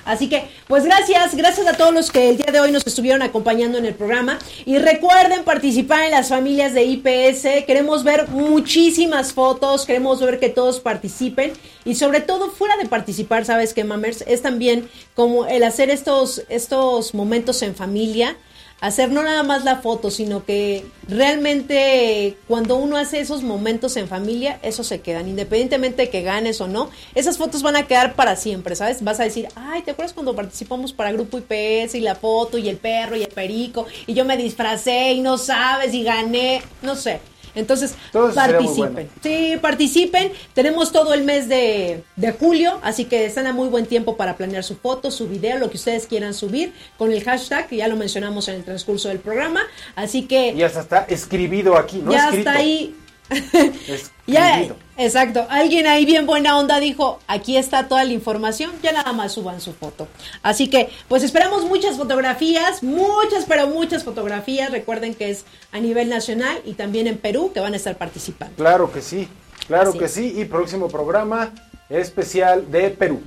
Así 0.05 0.28
que, 0.28 0.51
pues 0.69 0.85
gracias, 0.85 1.35
gracias 1.35 1.66
a 1.66 1.73
todos 1.73 1.94
los 1.94 2.11
que 2.11 2.28
el 2.28 2.36
día 2.36 2.52
de 2.52 2.61
hoy 2.61 2.73
nos 2.73 2.86
estuvieron 2.86 3.23
acompañando 3.23 3.78
en 3.78 3.86
el 3.86 3.94
programa. 3.94 4.39
Y 4.66 4.77
recuerden 4.77 5.44
participar 5.44 6.02
en 6.02 6.11
las 6.11 6.28
familias 6.28 6.74
de 6.74 6.85
IPS. 6.85 7.65
Queremos 7.66 8.05
ver 8.05 8.28
muchísimas 8.28 9.32
fotos, 9.32 9.86
queremos 9.86 10.20
ver 10.20 10.39
que 10.39 10.51
todos 10.51 10.78
participen. 10.78 11.55
Y 11.86 11.94
sobre 11.94 12.20
todo, 12.20 12.51
fuera 12.51 12.77
de 12.77 12.86
participar, 12.86 13.47
¿sabes 13.47 13.73
qué, 13.73 13.82
Mamers? 13.82 14.24
Es 14.27 14.43
también 14.43 14.86
como 15.15 15.47
el 15.47 15.62
hacer 15.65 15.89
estos, 15.89 16.43
estos 16.51 17.15
momentos 17.15 17.62
en 17.62 17.74
familia. 17.74 18.36
Hacer 18.81 19.11
no 19.11 19.23
nada 19.23 19.43
más 19.43 19.65
la 19.65 19.77
foto, 19.77 20.11
sino 20.11 20.44
que 20.44 20.86
realmente 21.07 22.36
cuando 22.48 22.77
uno 22.77 22.97
hace 22.97 23.20
esos 23.20 23.43
momentos 23.43 23.97
en 23.97 24.09
familia, 24.09 24.59
esos 24.62 24.86
se 24.86 25.01
quedan, 25.01 25.28
independientemente 25.28 26.02
de 26.02 26.11
que 26.11 26.23
ganes 26.23 26.61
o 26.61 26.69
no, 26.69 26.90
esas 27.15 27.36
fotos 27.36 27.62
van 27.62 27.77
a 27.77 27.86
quedar 27.86 28.15
para 28.15 28.36
siempre, 28.36 28.77
¿sabes? 28.77 29.05
Vas 29.05 29.20
a 29.20 29.24
decir, 29.24 29.48
ay, 29.55 29.82
¿te 29.82 29.90
acuerdas 29.90 30.15
cuando 30.15 30.35
participamos 30.35 30.93
para 30.93 31.12
Grupo 31.12 31.39
IPS 31.39 31.94
y 31.94 32.01
la 32.01 32.15
foto 32.15 32.59
y 32.59 32.69
el 32.69 32.78
perro 32.78 33.16
y 33.16 33.23
el 33.23 33.28
perico 33.28 33.86
y 34.07 34.15
yo 34.15 34.24
me 34.24 34.36
disfracé 34.36 35.12
y 35.12 35.20
no 35.20 35.39
sabes 35.39 35.93
y 35.94 36.02
gané, 36.02 36.62
no 36.82 36.97
sé. 36.97 37.20
Entonces, 37.55 37.94
participen. 38.12 38.93
bueno. 38.93 39.09
Sí, 39.22 39.55
participen. 39.60 40.32
Tenemos 40.55 40.93
todo 40.93 41.14
el 41.14 41.24
mes 41.24 41.48
de, 41.48 42.02
de 42.16 42.32
julio, 42.32 42.78
así 42.82 43.05
que 43.06 43.27
están 43.27 43.47
a 43.47 43.52
muy 43.52 43.68
buen 43.68 43.86
tiempo 43.86 44.16
para 44.16 44.36
planear 44.36 44.64
su 44.64 44.77
foto, 44.77 45.10
su 45.10 45.28
video, 45.28 45.59
lo 45.59 45.70
que 45.70 45.77
ustedes 45.77 46.06
quieran 46.06 46.35
subir 46.35 46.72
con 46.98 47.12
el 47.12 47.22
hashtag, 47.24 47.68
que 47.68 47.77
ya 47.77 47.89
lo 47.89 47.97
mencionamos 47.97 48.48
en 48.48 48.56
el 48.56 48.64
transcurso 48.64 49.09
del 49.09 49.18
programa. 49.18 49.60
Así 49.97 50.22
que 50.22 50.52
Y 50.52 50.62
hasta 50.62 50.81
está 50.81 51.05
escribido 51.09 51.77
aquí, 51.77 51.98
no 51.98 52.12
ya 52.12 52.27
escrito. 52.27 52.51
está 52.51 52.60
ahí. 52.60 52.94
Ya, 54.27 54.65
exacto. 54.97 55.47
Alguien 55.51 55.86
ahí 55.86 56.05
bien 56.05 56.27
buena 56.27 56.57
onda 56.57 56.78
dijo, 56.78 57.19
aquí 57.27 57.57
está 57.57 57.89
toda 57.89 58.05
la 58.05 58.12
información, 58.12 58.70
ya 58.82 58.93
nada 58.93 59.12
más 59.12 59.32
suban 59.32 59.61
su 59.61 59.73
foto. 59.73 60.09
Así 60.43 60.69
que, 60.69 60.89
pues 61.09 61.23
esperamos 61.23 61.65
muchas 61.65 61.97
fotografías, 61.97 62.82
muchas, 62.82 63.44
pero 63.47 63.66
muchas 63.66 64.05
fotografías. 64.05 64.70
Recuerden 64.70 65.15
que 65.15 65.31
es 65.31 65.44
a 65.73 65.81
nivel 65.81 66.09
nacional 66.09 66.61
y 66.65 66.74
también 66.74 67.07
en 67.07 67.19
Perú 67.19 67.51
que 67.52 67.61
van 67.61 67.73
a 67.73 67.77
estar 67.77 67.97
participando. 67.97 68.55
Claro 68.57 68.93
que 68.93 69.02
sí, 69.02 69.28
claro 69.66 69.90
Así 69.90 69.98
que 69.98 70.09
sí. 70.09 70.35
Y 70.36 70.44
próximo 70.44 70.89
programa 70.89 71.52
especial 71.89 72.70
de 72.70 72.90
Perú. 72.90 73.20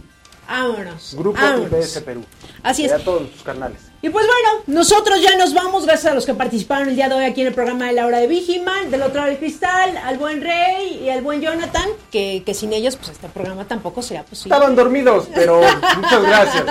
Vámonos. 0.47 1.15
Grupo 1.17 1.39
vámonos. 1.41 1.71
IPS 1.71 2.01
Perú. 2.01 2.23
Así 2.61 2.85
es. 2.85 2.91
Ya 2.91 2.99
todos 2.99 3.29
sus 3.31 3.43
canales. 3.43 3.79
Y 4.01 4.09
pues 4.09 4.25
bueno, 4.25 4.63
nosotros 4.67 5.21
ya 5.21 5.37
nos 5.37 5.53
vamos, 5.53 5.85
gracias 5.85 6.11
a 6.11 6.15
los 6.15 6.25
que 6.25 6.33
participaron 6.33 6.89
el 6.89 6.95
día 6.97 7.07
de 7.07 7.15
hoy 7.15 7.23
aquí 7.23 7.39
en 7.39 7.47
el 7.47 7.53
programa 7.53 7.85
de 7.87 7.93
la 7.93 8.05
hora 8.05 8.19
de 8.19 8.27
Vigiman, 8.27 8.91
del 8.91 9.01
otro 9.01 9.15
lado 9.15 9.29
del 9.29 9.37
cristal, 9.39 9.95
al 9.95 10.17
buen 10.17 10.41
Rey 10.41 11.01
y 11.05 11.09
al 11.09 11.21
buen 11.21 11.39
Jonathan, 11.39 11.87
que, 12.11 12.43
que 12.45 12.53
sin 12.53 12.73
ellos 12.73 12.97
pues 12.97 13.11
este 13.11 13.29
programa 13.29 13.65
tampoco 13.65 14.01
sería 14.01 14.25
posible. 14.25 14.53
Estaban 14.53 14.75
dormidos, 14.75 15.29
pero 15.33 15.61
muchas 15.97 16.21
gracias. 16.21 16.65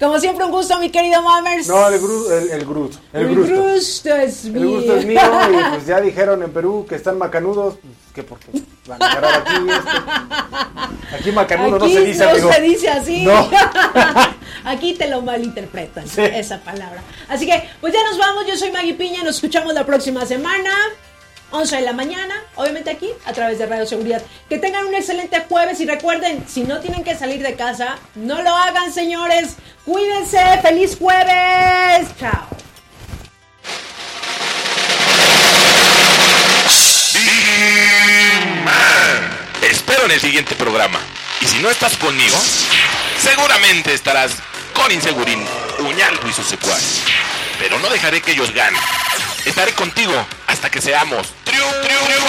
Como 0.00 0.18
siempre, 0.18 0.46
un 0.46 0.50
gusto, 0.50 0.78
mi 0.80 0.88
querido 0.90 1.20
Mammers. 1.20 1.68
No, 1.68 1.88
el 1.88 1.98
Gru, 2.00 2.30
el, 2.30 2.50
el 2.50 2.64
Grut, 2.64 2.94
el, 3.12 3.26
El 3.26 3.34
Grusto. 3.34 4.16
es 4.16 4.44
El 4.46 4.52
mío. 4.52 4.76
gusto 4.76 4.96
es 4.96 5.04
mío 5.04 5.20
y 5.20 5.74
pues 5.74 5.86
ya 5.86 6.00
dijeron 6.00 6.42
en 6.42 6.52
Perú 6.54 6.86
que 6.88 6.94
están 6.94 7.18
macanudos, 7.18 7.74
pues, 7.74 7.94
que 8.14 8.22
porque 8.22 8.46
van 8.86 9.02
a 9.02 9.06
agarrar 9.06 9.34
aquí 9.42 9.54
este. 9.68 11.16
Aquí 11.16 11.32
macanudo 11.32 11.78
no 11.78 11.88
se 11.88 12.00
dice, 12.00 12.24
no 12.24 12.30
amigo. 12.30 12.52
se 12.52 12.60
dice 12.60 12.88
así. 12.90 13.22
No. 13.24 13.50
Aquí 14.64 14.94
te 14.94 15.08
lo 15.08 15.20
malinterpretan, 15.20 16.08
Sí. 16.08 16.22
esa 16.22 16.58
palabra. 16.60 17.02
Así 17.28 17.44
que, 17.46 17.68
pues 17.82 17.92
ya 17.92 18.02
nos 18.04 18.16
vamos. 18.18 18.46
Yo 18.46 18.56
soy 18.56 18.70
Maggie 18.72 18.94
Piña. 18.94 19.22
Nos 19.22 19.36
escuchamos 19.36 19.74
la 19.74 19.84
próxima 19.84 20.24
semana. 20.24 20.70
11 21.50 21.76
de 21.76 21.82
la 21.82 21.92
mañana, 21.92 22.34
obviamente 22.56 22.90
aquí, 22.90 23.10
a 23.26 23.32
través 23.32 23.58
de 23.58 23.66
Radio 23.66 23.86
Seguridad. 23.86 24.22
Que 24.48 24.58
tengan 24.58 24.86
un 24.86 24.94
excelente 24.94 25.38
jueves 25.48 25.78
y 25.80 25.86
recuerden, 25.86 26.44
si 26.48 26.64
no 26.64 26.80
tienen 26.80 27.04
que 27.04 27.14
salir 27.14 27.42
de 27.42 27.54
casa, 27.54 27.96
no 28.16 28.42
lo 28.42 28.56
hagan, 28.56 28.92
señores. 28.92 29.56
Cuídense, 29.84 30.40
feliz 30.62 30.96
jueves. 30.98 32.08
Chao. 32.18 32.48
Te 39.60 39.70
espero 39.70 40.04
en 40.04 40.10
el 40.12 40.20
siguiente 40.20 40.54
programa. 40.54 40.98
Y 41.40 41.46
si 41.46 41.58
no 41.58 41.70
estás 41.70 41.96
conmigo, 41.96 42.36
seguramente 43.22 43.94
estarás 43.94 44.32
con 44.72 44.90
Insegurín, 44.92 45.44
Uñaldo 45.78 46.28
y 46.28 46.32
sus 46.32 46.46
secuaces. 46.46 47.02
Pero 47.58 47.78
no 47.78 47.88
dejaré 47.88 48.20
que 48.20 48.32
ellos 48.32 48.52
ganen. 48.52 48.80
Estaré 49.44 49.72
contigo 49.72 50.26
hasta 50.46 50.70
que 50.70 50.80
seamos 50.80 51.26
triunfadores. 51.44 52.24